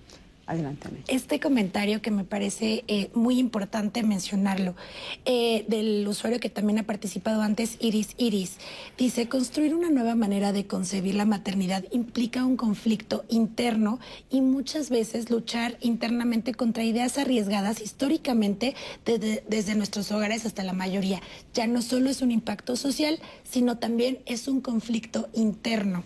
Adelante. 0.46 0.88
Este 1.08 1.40
comentario 1.40 2.00
que 2.00 2.12
me 2.12 2.22
parece 2.22 2.84
eh, 2.86 3.10
muy 3.14 3.40
importante 3.40 4.04
mencionarlo, 4.04 4.76
eh, 5.24 5.64
del 5.66 6.06
usuario 6.06 6.38
que 6.38 6.50
también 6.50 6.78
ha 6.78 6.84
participado 6.84 7.42
antes, 7.42 7.76
Iris 7.80 8.14
Iris, 8.16 8.58
dice, 8.96 9.28
construir 9.28 9.74
una 9.74 9.90
nueva 9.90 10.14
manera 10.14 10.52
de 10.52 10.64
concebir 10.64 11.16
la 11.16 11.24
maternidad 11.24 11.84
implica 11.90 12.44
un 12.44 12.56
conflicto 12.56 13.24
interno 13.28 13.98
y 14.30 14.40
muchas 14.40 14.88
veces 14.88 15.30
luchar 15.30 15.78
internamente 15.80 16.54
contra 16.54 16.84
ideas 16.84 17.18
arriesgadas 17.18 17.80
históricamente 17.80 18.76
desde 19.04 19.74
nuestros 19.74 20.12
hogares 20.12 20.46
hasta 20.46 20.62
la 20.62 20.72
mayoría. 20.72 21.20
Ya 21.54 21.66
no 21.66 21.82
solo 21.82 22.08
es 22.08 22.22
un 22.22 22.30
impacto 22.30 22.76
social, 22.76 23.18
sino 23.42 23.78
también 23.78 24.20
es 24.26 24.46
un 24.46 24.60
conflicto 24.60 25.28
interno 25.32 26.04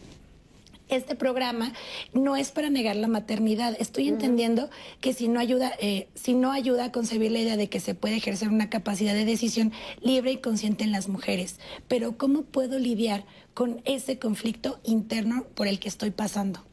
este 0.90 1.14
programa 1.14 1.72
no 2.12 2.36
es 2.36 2.50
para 2.50 2.70
negar 2.70 2.96
la 2.96 3.08
maternidad. 3.08 3.76
Estoy 3.78 4.08
entendiendo 4.08 4.70
que 5.00 5.12
si 5.12 5.28
no 5.28 5.40
ayuda, 5.40 5.72
eh, 5.80 6.08
si 6.14 6.34
no 6.34 6.52
ayuda 6.52 6.86
a 6.86 6.92
concebir 6.92 7.32
la 7.32 7.40
idea 7.40 7.56
de 7.56 7.68
que 7.68 7.80
se 7.80 7.94
puede 7.94 8.16
ejercer 8.16 8.48
una 8.48 8.70
capacidad 8.70 9.14
de 9.14 9.24
decisión 9.24 9.72
libre 10.02 10.32
y 10.32 10.36
consciente 10.38 10.84
en 10.84 10.92
las 10.92 11.08
mujeres. 11.08 11.58
Pero 11.88 12.16
¿cómo 12.16 12.42
puedo 12.42 12.78
lidiar 12.78 13.24
con 13.54 13.82
ese 13.84 14.18
conflicto 14.18 14.80
interno 14.84 15.44
por 15.54 15.66
el 15.66 15.78
que 15.78 15.88
estoy 15.88 16.10
pasando? 16.10 16.69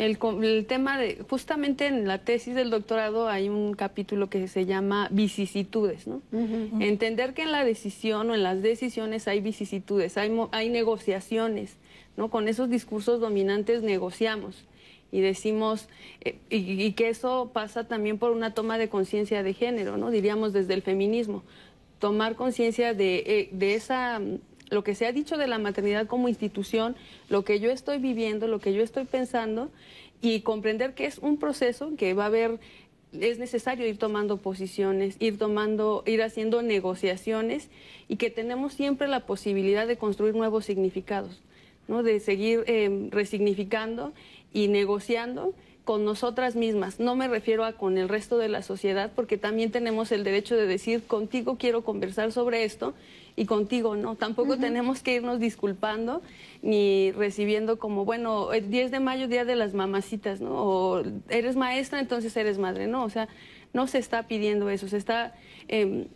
El, 0.00 0.64
tema 0.66 0.98
de, 0.98 1.22
justamente 1.28 1.86
en 1.86 2.08
la 2.08 2.16
tesis 2.16 2.54
del 2.54 2.70
doctorado 2.70 3.28
hay 3.28 3.50
un 3.50 3.74
capítulo 3.74 4.30
que 4.30 4.48
se 4.48 4.64
llama 4.64 5.08
vicisitudes, 5.10 6.06
¿no? 6.06 6.22
Entender 6.80 7.34
que 7.34 7.42
en 7.42 7.52
la 7.52 7.66
decisión 7.66 8.30
o 8.30 8.34
en 8.34 8.42
las 8.42 8.62
decisiones 8.62 9.28
hay 9.28 9.42
vicisitudes, 9.42 10.16
hay, 10.16 10.34
hay 10.52 10.70
negociaciones, 10.70 11.76
¿no? 12.16 12.30
Con 12.30 12.48
esos 12.48 12.70
discursos 12.70 13.20
dominantes 13.20 13.82
negociamos 13.82 14.64
y 15.12 15.20
decimos, 15.20 15.86
eh, 16.22 16.38
y, 16.48 16.92
que 16.92 17.10
eso 17.10 17.50
pasa 17.52 17.86
también 17.86 18.16
por 18.16 18.30
una 18.30 18.54
toma 18.54 18.78
de 18.78 18.88
conciencia 18.88 19.42
de 19.42 19.52
género, 19.52 19.98
¿no? 19.98 20.10
Diríamos 20.10 20.54
desde 20.54 20.72
el 20.72 20.80
feminismo, 20.80 21.42
tomar 21.98 22.36
conciencia 22.36 22.94
de, 22.94 23.16
eh, 23.26 23.48
de 23.52 23.74
esa 23.74 24.18
lo 24.70 24.84
que 24.84 24.94
se 24.94 25.06
ha 25.06 25.12
dicho 25.12 25.36
de 25.36 25.46
la 25.46 25.58
maternidad 25.58 26.06
como 26.06 26.28
institución, 26.28 26.96
lo 27.28 27.44
que 27.44 27.60
yo 27.60 27.70
estoy 27.70 27.98
viviendo, 27.98 28.46
lo 28.46 28.60
que 28.60 28.72
yo 28.72 28.82
estoy 28.82 29.04
pensando 29.04 29.70
y 30.22 30.40
comprender 30.40 30.94
que 30.94 31.06
es 31.06 31.18
un 31.18 31.38
proceso 31.38 31.92
que 31.96 32.14
va 32.14 32.24
a 32.24 32.26
haber 32.26 32.58
es 33.12 33.38
necesario 33.38 33.86
ir 33.86 33.98
tomando 33.98 34.36
posiciones, 34.36 35.16
ir 35.18 35.36
tomando, 35.36 36.04
ir 36.06 36.22
haciendo 36.22 36.62
negociaciones 36.62 37.68
y 38.08 38.16
que 38.16 38.30
tenemos 38.30 38.72
siempre 38.72 39.08
la 39.08 39.26
posibilidad 39.26 39.86
de 39.86 39.96
construir 39.96 40.34
nuevos 40.34 40.64
significados, 40.64 41.40
¿no? 41.88 42.02
de 42.02 42.20
seguir 42.20 42.62
em, 42.66 43.10
resignificando 43.10 44.12
y 44.52 44.68
negociando 44.68 45.54
con 45.84 46.04
nosotras 46.04 46.54
mismas. 46.54 47.00
No 47.00 47.16
me 47.16 47.26
refiero 47.26 47.64
a 47.64 47.72
con 47.72 47.98
el 47.98 48.08
resto 48.08 48.38
de 48.38 48.48
la 48.48 48.62
sociedad, 48.62 49.10
porque 49.16 49.38
también 49.38 49.72
tenemos 49.72 50.12
el 50.12 50.22
derecho 50.22 50.56
de 50.56 50.66
decir, 50.66 51.02
contigo 51.02 51.56
quiero 51.58 51.82
conversar 51.82 52.30
sobre 52.30 52.62
esto 52.62 52.94
y 53.36 53.46
contigo 53.46 53.96
no. 53.96 54.16
Tampoco 54.16 54.58
tenemos 54.58 55.02
que 55.02 55.14
irnos 55.14 55.40
disculpando 55.40 56.22
ni 56.62 57.12
recibiendo 57.12 57.78
como, 57.78 58.04
bueno, 58.04 58.52
el 58.52 58.70
10 58.70 58.90
de 58.90 59.00
mayo, 59.00 59.28
Día 59.28 59.44
de 59.44 59.56
las 59.56 59.74
Mamacitas, 59.74 60.40
¿no? 60.40 60.52
O 60.52 61.02
eres 61.28 61.56
maestra, 61.56 62.00
entonces 62.00 62.36
eres 62.36 62.58
madre. 62.58 62.86
No, 62.86 63.04
o 63.04 63.10
sea, 63.10 63.28
no 63.72 63.86
se 63.86 63.98
está 63.98 64.24
pidiendo 64.24 64.70
eso, 64.70 64.88
se 64.88 64.96
está... 64.96 65.34
Eh, 65.68 66.06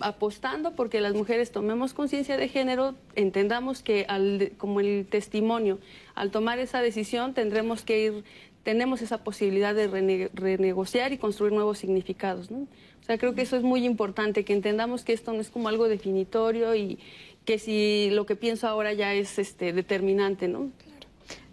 apostando 0.00 0.74
porque 0.74 1.00
las 1.00 1.14
mujeres 1.14 1.50
tomemos 1.50 1.94
conciencia 1.94 2.36
de 2.36 2.46
género, 2.46 2.94
entendamos 3.14 3.82
que 3.82 4.04
al, 4.06 4.52
como 4.58 4.80
el 4.80 5.06
testimonio, 5.08 5.78
al 6.14 6.30
tomar 6.30 6.58
esa 6.58 6.82
decisión 6.82 7.32
tendremos 7.32 7.82
que 7.82 8.04
ir, 8.04 8.24
tenemos 8.64 9.00
esa 9.00 9.24
posibilidad 9.24 9.74
de 9.74 10.28
renegociar 10.34 11.12
y 11.12 11.18
construir 11.18 11.54
nuevos 11.54 11.78
significados. 11.78 12.50
¿no? 12.50 12.66
O 13.06 13.08
sea, 13.08 13.18
creo 13.18 13.36
que 13.36 13.42
eso 13.42 13.56
es 13.56 13.62
muy 13.62 13.84
importante, 13.84 14.44
que 14.44 14.52
entendamos 14.52 15.04
que 15.04 15.12
esto 15.12 15.32
no 15.32 15.40
es 15.40 15.48
como 15.48 15.68
algo 15.68 15.86
definitorio 15.88 16.74
y 16.74 16.98
que 17.44 17.60
si 17.60 18.10
lo 18.10 18.26
que 18.26 18.34
pienso 18.34 18.66
ahora 18.66 18.92
ya 18.94 19.14
es 19.14 19.38
este, 19.38 19.72
determinante, 19.72 20.48
¿no? 20.48 20.70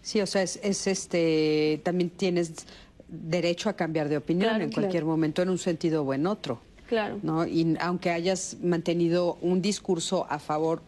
Sí, 0.02 0.20
o 0.20 0.26
sea, 0.26 0.42
es, 0.42 0.88
este, 0.88 1.80
también 1.84 2.10
tienes 2.10 2.66
derecho 3.08 3.70
a 3.70 3.74
cambiar 3.74 4.10
de 4.10 4.18
opinión 4.18 4.64
en 4.64 4.72
cualquier 4.72 5.06
momento, 5.06 5.44
en 5.44 5.50
un 5.50 5.60
sentido 5.60 6.02
o 6.02 6.12
en 6.16 6.26
otro. 6.26 6.60
Claro. 6.88 7.20
¿no? 7.22 7.46
Y 7.46 7.78
aunque 7.80 8.10
hayas 8.10 8.58
mantenido 8.64 9.38
un 9.42 9.62
discurso 9.62 10.26
a 10.32 10.40
favor 10.40 10.82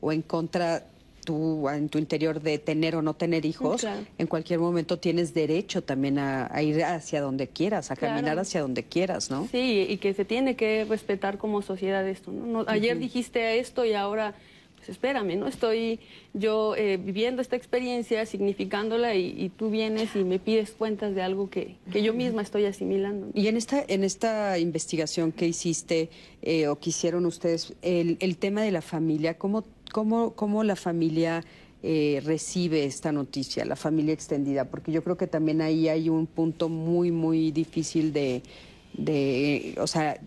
o 0.00 0.12
en 0.12 0.22
contra 0.22 0.86
tú 1.24 1.68
en 1.68 1.88
tu 1.88 1.98
interior 1.98 2.40
de 2.40 2.58
tener 2.58 2.96
o 2.96 3.02
no 3.02 3.14
tener 3.14 3.46
hijos, 3.46 3.86
en 4.18 4.26
cualquier 4.26 4.60
momento 4.60 4.98
tienes 4.98 5.34
derecho 5.34 5.82
también 5.82 6.18
a, 6.18 6.62
ir 6.62 6.84
hacia 6.84 7.20
donde 7.20 7.48
quieras, 7.48 7.90
a 7.90 7.96
caminar 7.96 8.38
hacia 8.38 8.60
donde 8.60 8.84
quieras, 8.84 9.30
¿no? 9.30 9.48
Sí, 9.50 9.86
y 9.88 9.96
que 9.98 10.14
se 10.14 10.24
tiene 10.24 10.56
que 10.56 10.84
respetar 10.84 11.38
como 11.38 11.62
sociedad 11.62 12.06
esto, 12.08 12.32
¿no? 12.32 12.64
ayer 12.66 12.98
dijiste 12.98 13.58
esto 13.58 13.84
y 13.84 13.94
ahora 13.94 14.34
pues 14.82 14.88
espérame, 14.88 15.38
¿no? 15.38 15.46
Estoy 15.46 16.00
yo 16.34 16.74
eh, 16.74 16.96
viviendo 16.96 17.40
esta 17.40 17.54
experiencia, 17.54 18.26
significándola 18.26 19.14
y, 19.14 19.48
tú 19.56 19.70
vienes 19.70 20.16
y 20.16 20.24
me 20.24 20.40
pides 20.40 20.72
cuentas 20.72 21.14
de 21.14 21.22
algo 21.22 21.48
que, 21.48 21.76
que, 21.92 22.02
yo 22.02 22.12
misma 22.12 22.42
estoy 22.42 22.64
asimilando. 22.64 23.28
Y 23.32 23.46
en 23.46 23.56
esta, 23.56 23.84
en 23.86 24.02
esta 24.02 24.58
investigación 24.58 25.30
que 25.30 25.46
hiciste 25.46 26.10
eh, 26.42 26.66
o 26.66 26.80
que 26.80 26.90
hicieron 26.90 27.26
ustedes, 27.26 27.74
el, 27.80 28.16
el, 28.18 28.36
tema 28.38 28.62
de 28.62 28.72
la 28.72 28.82
familia, 28.82 29.38
¿cómo, 29.38 29.62
cómo, 29.92 30.32
cómo 30.32 30.64
la 30.64 30.76
familia... 30.76 31.44
Eh, 31.84 32.22
recibe 32.24 32.84
esta 32.84 33.10
noticia, 33.10 33.64
la 33.64 33.74
familia 33.74 34.14
extendida, 34.14 34.66
porque 34.66 34.92
yo 34.92 35.02
creo 35.02 35.16
que 35.16 35.26
también 35.26 35.60
ahí 35.60 35.88
hay 35.88 36.08
un 36.08 36.28
punto 36.28 36.68
muy, 36.68 37.10
muy 37.10 37.50
difícil 37.50 38.12
de, 38.12 38.44
de 38.92 39.74
o 39.80 39.88
sea, 39.88 40.20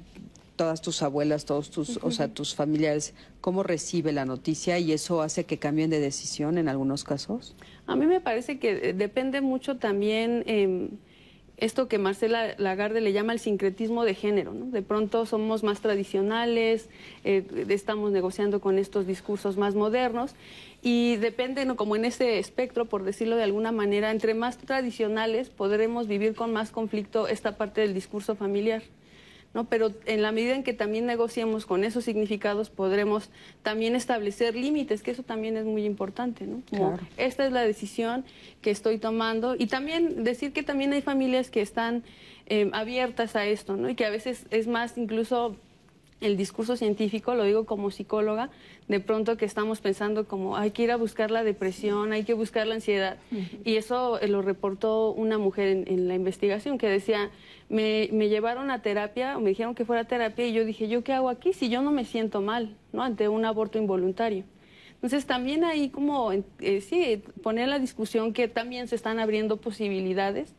todas 0.55 0.81
tus 0.81 1.01
abuelas, 1.01 1.45
todos 1.45 1.69
tus, 1.69 1.99
o 2.01 2.11
sea, 2.11 2.27
tus 2.27 2.55
familiares, 2.55 3.13
cómo 3.41 3.63
recibe 3.63 4.11
la 4.11 4.25
noticia 4.25 4.79
y 4.79 4.91
eso 4.91 5.21
hace 5.21 5.43
que 5.43 5.57
cambien 5.57 5.89
de 5.89 5.99
decisión 5.99 6.57
en 6.57 6.67
algunos 6.67 7.03
casos? 7.03 7.55
A 7.87 7.95
mí 7.95 8.05
me 8.05 8.21
parece 8.21 8.59
que 8.59 8.89
eh, 8.89 8.93
depende 8.93 9.41
mucho 9.41 9.77
también 9.77 10.43
eh, 10.47 10.89
esto 11.57 11.87
que 11.87 11.97
Marcela 11.97 12.55
Lagarde 12.57 13.01
le 13.01 13.13
llama 13.13 13.33
el 13.33 13.39
sincretismo 13.39 14.03
de 14.03 14.13
género. 14.13 14.53
¿no? 14.53 14.65
De 14.65 14.81
pronto 14.81 15.25
somos 15.25 15.63
más 15.63 15.81
tradicionales, 15.81 16.89
eh, 17.23 17.45
estamos 17.69 18.11
negociando 18.11 18.59
con 18.59 18.77
estos 18.77 19.07
discursos 19.07 19.57
más 19.57 19.75
modernos 19.75 20.35
y 20.81 21.15
depende, 21.17 21.65
¿no? 21.65 21.75
como 21.75 21.95
en 21.95 22.05
ese 22.05 22.39
espectro, 22.39 22.85
por 22.85 23.03
decirlo 23.03 23.35
de 23.35 23.43
alguna 23.43 23.71
manera, 23.71 24.11
entre 24.11 24.33
más 24.33 24.57
tradicionales 24.57 25.49
podremos 25.49 26.07
vivir 26.07 26.35
con 26.35 26.53
más 26.53 26.71
conflicto 26.71 27.27
esta 27.27 27.57
parte 27.57 27.81
del 27.81 27.93
discurso 27.93 28.35
familiar. 28.35 28.83
¿No? 29.55 29.63
Pero 29.63 29.91
en 30.05 30.21
la 30.21 30.31
medida 30.33 30.53
en 30.53 30.63
que 30.63 30.73
también 30.73 31.05
negociemos 31.05 31.65
con 31.65 31.83
esos 31.85 32.03
significados, 32.03 32.69
podremos 32.69 33.29
también 33.63 33.95
establecer 33.95 34.53
límites, 34.53 35.01
que 35.01 35.11
eso 35.11 35.23
también 35.23 35.55
es 35.55 35.65
muy 35.65 35.85
importante, 35.85 36.45
¿no? 36.45 36.61
esta 37.17 37.45
es 37.47 37.53
la 37.53 37.61
decisión 37.61 38.25
que 38.61 38.69
estoy 38.69 38.97
tomando 38.97 39.55
y 39.57 39.67
también 39.67 40.25
decir 40.25 40.51
que 40.51 40.61
también 40.61 40.91
hay 40.91 41.01
familias 41.01 41.49
que 41.49 41.61
están 41.61 42.03
eh, 42.47 42.69
abiertas 42.73 43.37
a 43.37 43.45
esto, 43.45 43.77
¿no? 43.77 43.89
Y 43.89 43.95
que 43.95 44.05
a 44.05 44.09
veces 44.09 44.45
es 44.51 44.67
más 44.67 44.97
incluso 44.97 45.55
el 46.21 46.37
discurso 46.37 46.77
científico, 46.77 47.35
lo 47.35 47.43
digo 47.43 47.65
como 47.65 47.91
psicóloga, 47.91 48.49
de 48.87 48.99
pronto 48.99 49.37
que 49.37 49.45
estamos 49.45 49.81
pensando 49.81 50.27
como 50.27 50.55
hay 50.55 50.71
que 50.71 50.83
ir 50.83 50.91
a 50.91 50.95
buscar 50.95 51.29
la 51.29 51.43
depresión, 51.43 52.13
hay 52.13 52.23
que 52.23 52.33
buscar 52.33 52.67
la 52.67 52.75
ansiedad. 52.75 53.17
Y 53.63 53.75
eso 53.75 54.19
eh, 54.19 54.27
lo 54.27 54.41
reportó 54.41 55.11
una 55.11 55.37
mujer 55.37 55.83
en, 55.87 56.07
la 56.07 56.15
investigación 56.15 56.77
que 56.77 56.87
decía, 56.87 57.31
me, 57.69 58.07
llevaron 58.07 58.71
a 58.71 58.81
terapia, 58.81 59.37
me 59.39 59.49
dijeron 59.49 59.75
que 59.75 59.85
fuera 59.85 60.03
a 60.03 60.05
terapia 60.05 60.47
y 60.47 60.53
yo 60.53 60.65
dije, 60.65 60.87
¿yo 60.87 61.03
qué 61.03 61.13
hago 61.13 61.29
aquí 61.29 61.53
si 61.53 61.69
yo 61.69 61.81
no 61.81 61.91
me 61.91 62.05
siento 62.05 62.41
mal 62.41 62.75
¿no? 62.93 63.03
ante 63.03 63.27
un 63.27 63.43
aborto 63.43 63.77
involuntario? 63.77 64.45
Entonces 64.95 65.25
también 65.25 65.63
ahí 65.63 65.89
como, 65.89 66.31
eh, 66.31 66.81
sí, 66.81 67.21
poner 67.43 67.67
la 67.67 67.77
discusión 67.77 68.33
que 68.33 68.47
también 68.47 68.87
se 68.87 68.95
están 68.95 69.19
abriendo 69.19 69.57
posibilidades 69.57 70.55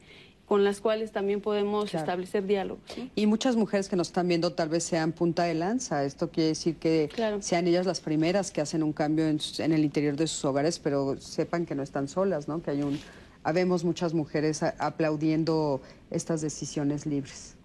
con 0.46 0.62
las 0.62 0.80
cuales 0.80 1.10
también 1.10 1.40
podemos 1.40 1.92
establecer 1.92 2.46
diálogos. 2.46 2.82
Y 3.14 3.26
muchas 3.26 3.56
mujeres 3.56 3.88
que 3.88 3.96
nos 3.96 4.08
están 4.08 4.28
viendo 4.28 4.52
tal 4.52 4.68
vez 4.68 4.84
sean 4.84 5.12
punta 5.12 5.42
de 5.42 5.54
lanza. 5.54 6.04
Esto 6.04 6.30
quiere 6.30 6.50
decir 6.50 6.76
que 6.76 7.10
sean 7.40 7.66
ellas 7.66 7.84
las 7.84 8.00
primeras 8.00 8.52
que 8.52 8.60
hacen 8.60 8.82
un 8.82 8.92
cambio 8.92 9.26
en, 9.26 9.40
en, 9.58 9.72
el 9.72 9.84
interior 9.84 10.16
de 10.16 10.28
sus 10.28 10.44
hogares, 10.44 10.78
pero 10.78 11.20
sepan 11.20 11.66
que 11.66 11.74
no 11.74 11.82
están 11.82 12.06
solas, 12.06 12.46
¿no? 12.46 12.62
Que 12.62 12.70
hay 12.70 12.82
un, 12.82 12.98
habemos 13.42 13.82
muchas 13.82 14.14
mujeres 14.14 14.62
aplaudiendo 14.62 15.80
estas 16.10 16.40
decisiones 16.42 17.06
libres. 17.06 17.55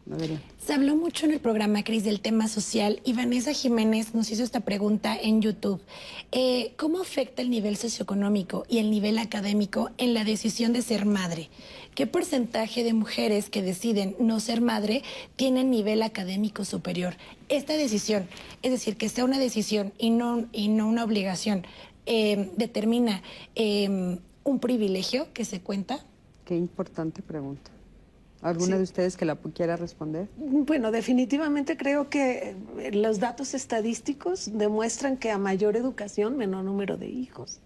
Se 0.57 0.73
habló 0.73 0.95
mucho 0.95 1.25
en 1.25 1.31
el 1.31 1.39
programa, 1.39 1.83
Cris, 1.83 2.03
del 2.03 2.19
tema 2.19 2.47
social 2.47 3.01
y 3.05 3.13
Vanessa 3.13 3.53
Jiménez 3.53 4.13
nos 4.13 4.29
hizo 4.29 4.43
esta 4.43 4.59
pregunta 4.59 5.15
en 5.15 5.41
YouTube. 5.41 5.81
Eh, 6.31 6.73
¿Cómo 6.75 7.01
afecta 7.01 7.41
el 7.41 7.49
nivel 7.49 7.77
socioeconómico 7.77 8.65
y 8.67 8.79
el 8.79 8.91
nivel 8.91 9.17
académico 9.17 9.89
en 9.97 10.13
la 10.13 10.23
decisión 10.23 10.73
de 10.73 10.81
ser 10.81 11.05
madre? 11.05 11.49
¿Qué 11.95 12.07
porcentaje 12.07 12.83
de 12.83 12.93
mujeres 12.93 13.49
que 13.49 13.61
deciden 13.61 14.15
no 14.19 14.39
ser 14.39 14.59
madre 14.59 15.01
tienen 15.37 15.71
nivel 15.71 16.03
académico 16.03 16.65
superior? 16.65 17.15
Esta 17.47 17.73
decisión, 17.73 18.27
es 18.63 18.71
decir, 18.71 18.97
que 18.97 19.09
sea 19.09 19.23
una 19.23 19.39
decisión 19.39 19.93
y 19.97 20.09
no, 20.09 20.45
y 20.51 20.67
no 20.67 20.87
una 20.87 21.05
obligación, 21.05 21.65
eh, 22.05 22.51
determina 22.57 23.21
eh, 23.55 24.19
un 24.43 24.59
privilegio 24.59 25.31
que 25.33 25.45
se 25.45 25.61
cuenta. 25.61 26.05
Qué 26.45 26.55
importante 26.55 27.21
pregunta. 27.21 27.71
¿Alguna 28.41 28.77
de 28.77 28.83
ustedes 28.83 29.17
que 29.17 29.25
la 29.25 29.35
quiera 29.35 29.75
responder? 29.77 30.27
Bueno, 30.37 30.91
definitivamente 30.91 31.77
creo 31.77 32.09
que 32.09 32.55
los 32.91 33.19
datos 33.19 33.53
estadísticos 33.53 34.49
demuestran 34.53 35.17
que 35.17 35.29
a 35.29 35.37
mayor 35.37 35.77
educación, 35.77 36.37
menor 36.37 36.63
número 36.63 36.97
de 36.97 37.07
hijos. 37.07 37.59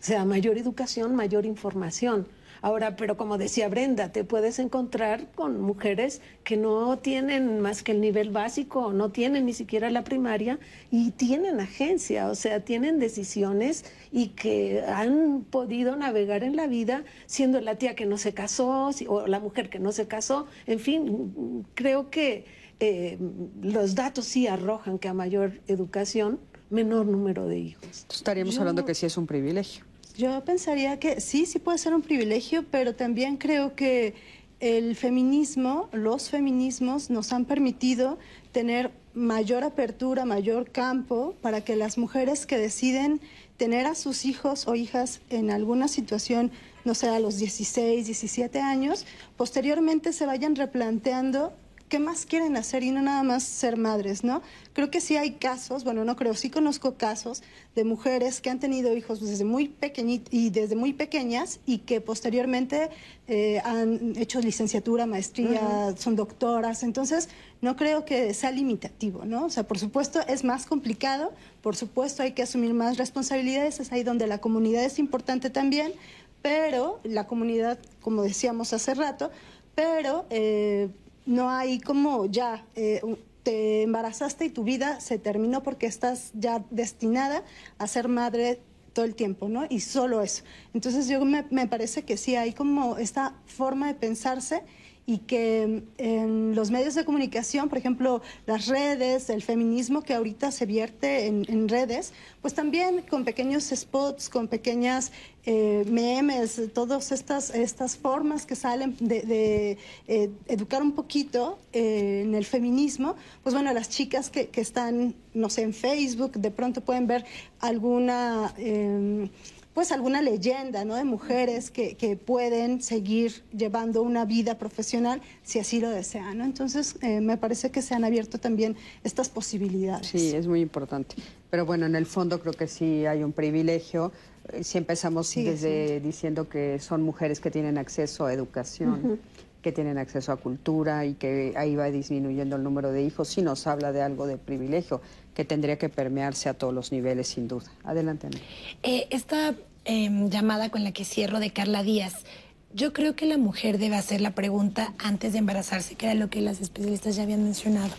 O 0.00 0.02
sea, 0.02 0.22
a 0.22 0.24
mayor 0.24 0.56
educación, 0.56 1.16
mayor 1.16 1.46
información. 1.46 2.26
Ahora, 2.62 2.96
pero 2.96 3.16
como 3.16 3.38
decía 3.38 3.68
Brenda, 3.68 4.12
te 4.12 4.24
puedes 4.24 4.58
encontrar 4.58 5.30
con 5.34 5.60
mujeres 5.60 6.20
que 6.44 6.56
no 6.56 6.98
tienen 6.98 7.60
más 7.60 7.82
que 7.82 7.92
el 7.92 8.00
nivel 8.00 8.30
básico, 8.30 8.92
no 8.92 9.10
tienen 9.10 9.46
ni 9.46 9.52
siquiera 9.52 9.90
la 9.90 10.04
primaria 10.04 10.58
y 10.90 11.12
tienen 11.12 11.60
agencia, 11.60 12.28
o 12.28 12.34
sea, 12.34 12.60
tienen 12.60 12.98
decisiones 12.98 13.84
y 14.12 14.28
que 14.28 14.82
han 14.86 15.44
podido 15.48 15.96
navegar 15.96 16.44
en 16.44 16.56
la 16.56 16.66
vida 16.66 17.04
siendo 17.26 17.60
la 17.60 17.76
tía 17.76 17.94
que 17.94 18.06
no 18.06 18.18
se 18.18 18.34
casó 18.34 18.90
o 19.08 19.26
la 19.26 19.40
mujer 19.40 19.70
que 19.70 19.78
no 19.78 19.92
se 19.92 20.06
casó. 20.06 20.46
En 20.66 20.80
fin, 20.80 21.64
creo 21.74 22.10
que 22.10 22.44
eh, 22.80 23.18
los 23.62 23.94
datos 23.94 24.24
sí 24.24 24.46
arrojan 24.46 24.98
que 24.98 25.08
a 25.08 25.14
mayor 25.14 25.60
educación, 25.66 26.40
menor 26.70 27.06
número 27.06 27.46
de 27.46 27.58
hijos. 27.58 28.06
Estaríamos 28.10 28.58
hablando 28.58 28.84
que 28.84 28.94
sí 28.94 29.06
es 29.06 29.16
un 29.16 29.26
privilegio. 29.26 29.84
Yo 30.16 30.44
pensaría 30.44 30.98
que 30.98 31.20
sí, 31.20 31.46
sí 31.46 31.58
puede 31.58 31.78
ser 31.78 31.94
un 31.94 32.02
privilegio, 32.02 32.64
pero 32.70 32.94
también 32.94 33.36
creo 33.36 33.74
que 33.74 34.14
el 34.60 34.94
feminismo, 34.94 35.88
los 35.92 36.28
feminismos 36.28 37.08
nos 37.10 37.32
han 37.32 37.46
permitido 37.46 38.18
tener 38.52 38.90
mayor 39.14 39.64
apertura, 39.64 40.24
mayor 40.24 40.70
campo 40.70 41.34
para 41.40 41.62
que 41.62 41.76
las 41.76 41.98
mujeres 41.98 42.46
que 42.46 42.58
deciden 42.58 43.20
tener 43.56 43.86
a 43.86 43.94
sus 43.94 44.24
hijos 44.24 44.68
o 44.68 44.74
hijas 44.74 45.20
en 45.30 45.50
alguna 45.50 45.88
situación, 45.88 46.50
no 46.84 46.94
sé, 46.94 47.08
a 47.08 47.20
los 47.20 47.38
16, 47.38 48.06
17 48.06 48.60
años, 48.60 49.06
posteriormente 49.36 50.12
se 50.12 50.26
vayan 50.26 50.56
replanteando 50.56 51.52
qué 51.90 51.98
más 51.98 52.24
quieren 52.24 52.56
hacer 52.56 52.84
y 52.84 52.92
no 52.92 53.02
nada 53.02 53.22
más 53.24 53.42
ser 53.42 53.76
madres, 53.76 54.22
¿no? 54.24 54.40
Creo 54.72 54.90
que 54.90 55.00
sí 55.00 55.16
hay 55.16 55.32
casos, 55.32 55.82
bueno, 55.82 56.04
no 56.04 56.14
creo, 56.14 56.34
sí 56.34 56.48
conozco 56.48 56.94
casos 56.94 57.42
de 57.74 57.84
mujeres 57.84 58.40
que 58.40 58.48
han 58.48 58.60
tenido 58.60 58.96
hijos 58.96 59.20
desde 59.20 59.44
muy 59.44 59.68
pequeñitos 59.68 60.32
y 60.32 60.50
desde 60.50 60.76
muy 60.76 60.92
pequeñas 60.92 61.58
y 61.66 61.78
que 61.78 62.00
posteriormente 62.00 62.90
eh, 63.26 63.60
han 63.64 64.16
hecho 64.16 64.40
licenciatura, 64.40 65.04
maestría, 65.04 65.92
son 65.98 66.14
doctoras, 66.14 66.84
entonces 66.84 67.28
no 67.60 67.74
creo 67.76 68.04
que 68.04 68.32
sea 68.34 68.52
limitativo, 68.52 69.24
¿no? 69.24 69.46
O 69.46 69.50
sea, 69.50 69.64
por 69.64 69.78
supuesto 69.78 70.20
es 70.28 70.44
más 70.44 70.66
complicado, 70.66 71.32
por 71.60 71.74
supuesto 71.74 72.22
hay 72.22 72.32
que 72.32 72.44
asumir 72.44 72.72
más 72.72 72.98
responsabilidades, 72.98 73.80
es 73.80 73.90
ahí 73.90 74.04
donde 74.04 74.28
la 74.28 74.38
comunidad 74.38 74.84
es 74.84 75.00
importante 75.00 75.50
también, 75.50 75.92
pero 76.40 77.00
la 77.02 77.26
comunidad, 77.26 77.80
como 78.00 78.22
decíamos 78.22 78.72
hace 78.72 78.94
rato, 78.94 79.32
pero 79.74 80.26
eh, 80.30 80.88
no 81.26 81.50
hay 81.50 81.80
como 81.80 82.26
ya... 82.26 82.64
Eh, 82.74 83.00
te 83.42 83.82
embarazaste 83.82 84.44
y 84.44 84.50
tu 84.50 84.64
vida 84.64 85.00
se 85.00 85.18
terminó 85.18 85.62
porque 85.62 85.86
estás 85.86 86.30
ya 86.34 86.62
destinada 86.70 87.42
a 87.78 87.86
ser 87.86 88.08
madre 88.08 88.60
todo 88.92 89.04
el 89.04 89.14
tiempo, 89.14 89.48
¿no? 89.48 89.66
Y 89.68 89.80
solo 89.80 90.20
eso. 90.22 90.44
Entonces 90.74 91.08
yo 91.08 91.24
me, 91.24 91.46
me 91.50 91.66
parece 91.66 92.02
que 92.02 92.16
sí 92.16 92.36
hay 92.36 92.52
como 92.52 92.98
esta 92.98 93.34
forma 93.46 93.86
de 93.86 93.94
pensarse 93.94 94.62
y 95.06 95.18
que 95.18 95.82
en 95.98 96.54
los 96.54 96.70
medios 96.70 96.94
de 96.94 97.04
comunicación, 97.04 97.68
por 97.68 97.78
ejemplo, 97.78 98.22
las 98.46 98.66
redes, 98.66 99.28
el 99.30 99.42
feminismo 99.42 100.02
que 100.02 100.14
ahorita 100.14 100.52
se 100.52 100.66
vierte 100.66 101.26
en, 101.26 101.68
redes, 101.68 102.12
pues 102.40 102.54
también 102.54 103.02
con 103.08 103.24
pequeños 103.24 103.70
spots, 103.74 104.28
con 104.28 104.48
pequeñas 104.48 105.12
eh, 105.46 105.84
memes, 105.90 106.60
todas 106.72 107.12
estas, 107.12 107.50
estas 107.50 107.96
formas 107.96 108.46
que 108.46 108.54
salen 108.54 108.96
de, 109.00 109.78
eh, 110.06 110.30
educar 110.46 110.82
un 110.82 110.92
poquito 110.92 111.58
eh, 111.72 112.22
en 112.24 112.34
el 112.34 112.44
feminismo, 112.44 113.16
pues 113.42 113.54
bueno, 113.54 113.72
las 113.72 113.88
chicas 113.88 114.30
que, 114.30 114.48
que, 114.48 114.60
están, 114.60 115.14
no 115.34 115.50
sé, 115.50 115.62
en 115.62 115.74
Facebook, 115.74 116.32
de 116.32 116.50
pronto 116.50 116.82
pueden 116.82 117.06
ver 117.06 117.24
alguna 117.60 118.54
em, 118.58 119.28
pues 119.74 119.92
alguna 119.92 120.20
leyenda 120.20 120.84
¿no? 120.84 120.96
de 120.96 121.04
mujeres 121.04 121.70
que, 121.70 121.94
que, 121.94 122.16
pueden 122.16 122.82
seguir 122.82 123.42
llevando 123.56 124.02
una 124.02 124.24
vida 124.24 124.58
profesional 124.58 125.22
si 125.42 125.58
así 125.58 125.80
lo 125.80 125.90
desean. 125.90 126.38
¿no? 126.38 126.44
Entonces, 126.44 126.96
eh, 127.02 127.20
me 127.20 127.36
parece 127.36 127.70
que 127.70 127.80
se 127.82 127.94
han 127.94 128.04
abierto 128.04 128.38
también 128.38 128.76
estas 129.04 129.28
posibilidades. 129.28 130.08
Sí, 130.08 130.34
es 130.34 130.46
muy 130.46 130.60
importante. 130.60 131.14
Pero 131.50 131.66
bueno, 131.66 131.86
en 131.86 131.94
el 131.94 132.06
fondo 132.06 132.40
creo 132.40 132.52
que 132.52 132.66
sí 132.66 133.06
hay 133.06 133.22
un 133.22 133.32
privilegio. 133.32 134.12
Eh, 134.52 134.64
si 134.64 134.78
empezamos 134.78 135.32
desde 135.34 136.00
diciendo 136.00 136.48
que 136.48 136.78
son 136.80 137.02
mujeres 137.02 137.40
que 137.40 137.50
tienen 137.50 137.78
acceso 137.78 138.26
a 138.26 138.32
educación. 138.32 139.20
que 139.62 139.72
tienen 139.72 139.98
acceso 139.98 140.32
a 140.32 140.36
cultura 140.36 141.04
y 141.04 141.12
que 141.12 141.52
ahí 141.54 141.76
va 141.76 141.90
disminuyendo 141.90 142.56
el 142.56 142.62
número 142.62 142.92
de 142.92 143.02
hijos, 143.02 143.28
sí 143.28 143.42
nos 143.42 143.66
habla 143.66 143.92
de 143.92 144.00
algo 144.00 144.26
de 144.26 144.38
privilegio 144.38 145.02
que 145.34 145.44
tendría 145.44 145.78
que 145.78 145.88
permearse 145.88 146.48
a 146.48 146.54
todos 146.54 146.74
los 146.74 146.92
niveles, 146.92 147.28
sin 147.28 147.48
duda. 147.48 147.70
Adelante, 147.84 148.26
Ana. 148.26 148.38
Eh, 148.82 149.06
esta 149.10 149.54
em, 149.84 150.28
llamada 150.28 150.70
con 150.70 150.84
la 150.84 150.92
que 150.92 151.04
cierro 151.04 151.40
de 151.40 151.50
Carla 151.52 151.82
Díaz, 151.82 152.24
yo 152.72 152.92
creo 152.92 153.16
que 153.16 153.26
la 153.26 153.36
mujer 153.36 153.78
debe 153.78 153.96
hacer 153.96 154.20
la 154.20 154.34
pregunta 154.34 154.94
antes 154.98 155.32
de 155.32 155.38
embarazarse, 155.38 155.96
que 155.96 156.06
era 156.06 156.14
lo 156.14 156.30
que 156.30 156.40
las 156.40 156.60
especialistas 156.60 157.16
ya 157.16 157.24
habían 157.24 157.42
mencionado. 157.42 157.90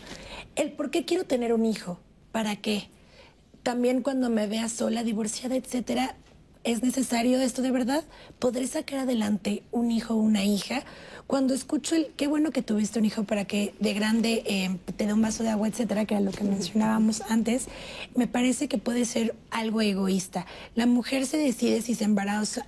El 0.56 0.72
por 0.72 0.92
qué 0.92 1.04
quiero 1.04 1.26
tener 1.26 1.54
un 1.54 1.66
hijo, 1.66 2.00
para 2.32 2.56
qué. 2.56 2.90
También 3.64 4.02
cuando 4.02 4.30
me 4.30 4.48
vea 4.48 4.70
sola, 4.70 5.04
divorciada, 5.04 5.56
etcétera, 5.56 6.16
¿es 6.64 6.84
necesario 6.84 7.40
esto 7.42 7.62
de 7.62 7.72
verdad? 7.72 8.04
¿Podré 8.40 8.66
sacar 8.68 9.00
adelante 9.00 9.64
un 9.72 9.92
hijo 9.92 10.14
o 10.14 10.18
una 10.18 10.46
hija? 10.46 10.84
Cuando 11.32 11.54
escucho 11.54 11.96
el 11.96 12.08
qué 12.18 12.28
bueno 12.28 12.52
que 12.52 12.62
tuviste 12.62 13.00
un 13.00 13.06
hijo 13.06 13.24
para 13.24 13.46
que 13.46 13.74
de 13.80 13.94
grande 13.94 14.44
eh, 14.46 14.78
te 14.98 15.06
dé 15.06 15.14
un 15.14 15.22
vaso 15.22 15.44
de 15.44 15.50
agua, 15.50 15.70
etcétera, 15.70 16.04
que 16.04 16.16
era 16.16 16.22
lo 16.22 16.32
que 16.32 16.44
mencionábamos 16.44 17.22
antes, 17.30 17.68
me 18.18 18.28
parece 18.28 18.68
que 18.68 18.78
puede 18.78 19.06
ser 19.06 19.34
algo 19.50 19.80
egoísta. 19.80 20.46
La 20.76 20.88
mujer 20.88 21.26
se 21.26 21.38
decide 21.38 21.82
si 21.82 21.96
se 21.96 22.04
embaraza, 22.04 22.68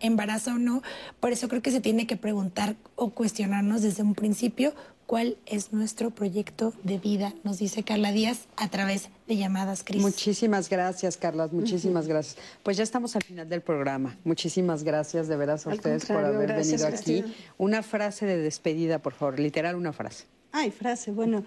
embaraza 0.00 0.54
o 0.54 0.58
no, 0.58 0.82
por 1.20 1.32
eso 1.32 1.50
creo 1.50 1.60
que 1.60 1.70
se 1.70 1.82
tiene 1.82 2.06
que 2.06 2.16
preguntar 2.16 2.76
o 2.96 3.10
cuestionarnos 3.10 3.82
desde 3.82 4.02
un 4.02 4.14
principio 4.14 4.72
cuál 5.08 5.38
es 5.46 5.72
nuestro 5.72 6.10
proyecto 6.10 6.74
de 6.84 6.98
vida, 6.98 7.32
nos 7.42 7.58
dice 7.58 7.82
Carla 7.82 8.12
Díaz 8.12 8.46
a 8.56 8.68
través 8.68 9.08
de 9.26 9.38
llamadas, 9.38 9.82
Cris. 9.82 10.02
Muchísimas 10.02 10.68
gracias, 10.68 11.16
Carla, 11.16 11.48
muchísimas 11.50 12.06
gracias. 12.06 12.36
Pues 12.62 12.76
ya 12.76 12.82
estamos 12.82 13.16
al 13.16 13.22
final 13.24 13.48
del 13.48 13.62
programa. 13.62 14.18
Muchísimas 14.24 14.84
gracias 14.84 15.26
de 15.26 15.36
veras 15.38 15.66
a 15.66 15.70
ustedes 15.70 16.04
por 16.04 16.22
haber 16.22 16.52
venido 16.52 16.86
aquí. 16.86 17.24
Una 17.56 17.82
frase 17.82 18.26
de 18.26 18.36
despedida, 18.36 18.98
por 18.98 19.14
favor, 19.14 19.40
literal 19.40 19.76
una 19.76 19.94
frase. 19.94 20.26
Ay, 20.52 20.70
frase, 20.70 21.10
bueno. 21.10 21.42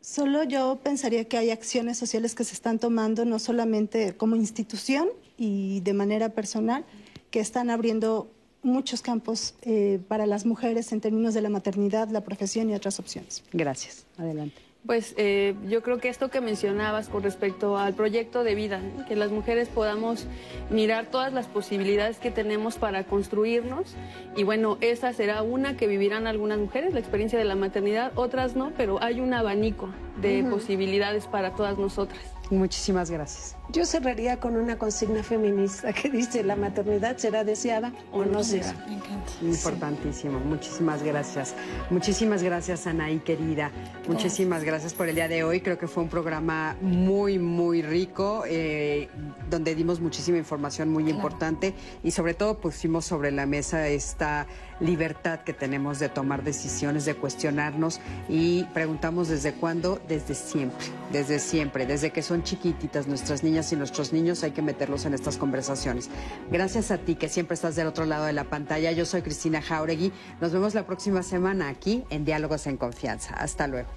Solo 0.00 0.42
yo 0.42 0.80
pensaría 0.82 1.24
que 1.26 1.38
hay 1.38 1.50
acciones 1.50 1.96
sociales 1.98 2.34
que 2.34 2.42
se 2.42 2.54
están 2.54 2.80
tomando 2.80 3.24
no 3.24 3.38
solamente 3.38 4.16
como 4.16 4.34
institución 4.34 5.08
y 5.38 5.82
de 5.82 5.92
manera 5.92 6.30
personal, 6.30 6.84
que 7.30 7.38
están 7.38 7.70
abriendo 7.70 8.28
muchos 8.62 9.02
campos 9.02 9.54
eh, 9.62 10.00
para 10.08 10.26
las 10.26 10.46
mujeres 10.46 10.92
en 10.92 11.00
términos 11.00 11.34
de 11.34 11.42
la 11.42 11.48
maternidad, 11.48 12.08
la 12.08 12.22
profesión 12.22 12.70
y 12.70 12.74
otras 12.74 12.98
opciones. 12.98 13.42
Gracias. 13.52 14.06
Adelante. 14.18 14.60
Pues 14.86 15.14
eh, 15.16 15.54
yo 15.68 15.80
creo 15.80 15.98
que 15.98 16.08
esto 16.08 16.28
que 16.28 16.40
mencionabas 16.40 17.08
con 17.08 17.22
respecto 17.22 17.78
al 17.78 17.94
proyecto 17.94 18.42
de 18.42 18.56
vida, 18.56 18.80
que 19.06 19.14
las 19.14 19.30
mujeres 19.30 19.68
podamos 19.68 20.26
mirar 20.70 21.06
todas 21.06 21.32
las 21.32 21.46
posibilidades 21.46 22.18
que 22.18 22.32
tenemos 22.32 22.78
para 22.78 23.04
construirnos 23.04 23.94
y 24.36 24.42
bueno, 24.42 24.78
esa 24.80 25.12
será 25.12 25.42
una 25.42 25.76
que 25.76 25.86
vivirán 25.86 26.26
algunas 26.26 26.58
mujeres, 26.58 26.94
la 26.94 26.98
experiencia 26.98 27.38
de 27.38 27.44
la 27.44 27.54
maternidad, 27.54 28.10
otras 28.16 28.56
no, 28.56 28.72
pero 28.76 29.00
hay 29.00 29.20
un 29.20 29.32
abanico 29.34 29.88
de 30.20 30.42
posibilidades 30.50 31.28
para 31.28 31.54
todas 31.54 31.78
nosotras. 31.78 32.20
Muchísimas 32.50 33.08
gracias. 33.08 33.56
Yo 33.70 33.86
cerraría 33.86 34.38
con 34.38 34.56
una 34.56 34.76
consigna 34.76 35.22
feminista 35.22 35.92
que 35.92 36.10
dice 36.10 36.42
la 36.42 36.56
maternidad 36.56 37.16
será 37.16 37.44
deseada 37.44 37.92
o 38.10 38.24
no 38.24 38.42
será. 38.42 38.72
Me 38.86 38.94
encanta. 38.94 39.32
Importantísimo. 39.40 40.40
Muchísimas 40.40 41.02
gracias. 41.02 41.54
Muchísimas 41.88 42.42
gracias, 42.42 42.86
Anaí, 42.86 43.20
querida. 43.20 43.70
Muchísimas 44.08 44.64
gracias 44.64 44.94
por 44.94 45.08
el 45.08 45.14
día 45.14 45.28
de 45.28 45.44
hoy. 45.44 45.60
Creo 45.60 45.78
que 45.78 45.86
fue 45.86 46.02
un 46.02 46.08
programa 46.08 46.76
muy, 46.80 47.38
muy 47.38 47.82
rico, 47.82 48.44
eh, 48.46 49.08
donde 49.48 49.74
dimos 49.74 50.00
muchísima 50.00 50.38
información 50.38 50.90
muy 50.90 51.08
importante 51.08 51.74
y 52.02 52.10
sobre 52.10 52.34
todo 52.34 52.58
pusimos 52.58 53.04
sobre 53.04 53.30
la 53.30 53.46
mesa 53.46 53.88
esta 53.88 54.46
libertad 54.80 55.40
que 55.40 55.52
tenemos 55.52 55.98
de 55.98 56.08
tomar 56.08 56.42
decisiones, 56.42 57.04
de 57.04 57.14
cuestionarnos 57.14 58.00
y 58.28 58.64
preguntamos 58.74 59.28
desde 59.28 59.54
cuándo, 59.54 60.00
desde 60.08 60.34
siempre, 60.34 60.86
desde 61.12 61.38
siempre, 61.38 61.86
desde 61.86 62.10
que 62.10 62.22
son 62.22 62.42
chiquititas 62.42 63.06
nuestras 63.06 63.44
y 63.70 63.76
nuestros 63.76 64.12
niños 64.12 64.42
hay 64.42 64.50
que 64.50 64.62
meterlos 64.62 65.04
en 65.04 65.14
estas 65.14 65.36
conversaciones. 65.36 66.08
Gracias 66.50 66.90
a 66.90 66.98
ti 66.98 67.14
que 67.14 67.28
siempre 67.28 67.54
estás 67.54 67.76
del 67.76 67.86
otro 67.86 68.06
lado 68.06 68.24
de 68.24 68.32
la 68.32 68.44
pantalla. 68.44 68.90
Yo 68.92 69.04
soy 69.04 69.22
Cristina 69.22 69.62
Jauregui. 69.62 70.12
Nos 70.40 70.52
vemos 70.52 70.74
la 70.74 70.86
próxima 70.86 71.22
semana 71.22 71.68
aquí 71.68 72.04
en 72.10 72.24
Diálogos 72.24 72.66
en 72.66 72.76
Confianza. 72.76 73.34
Hasta 73.34 73.66
luego. 73.66 73.88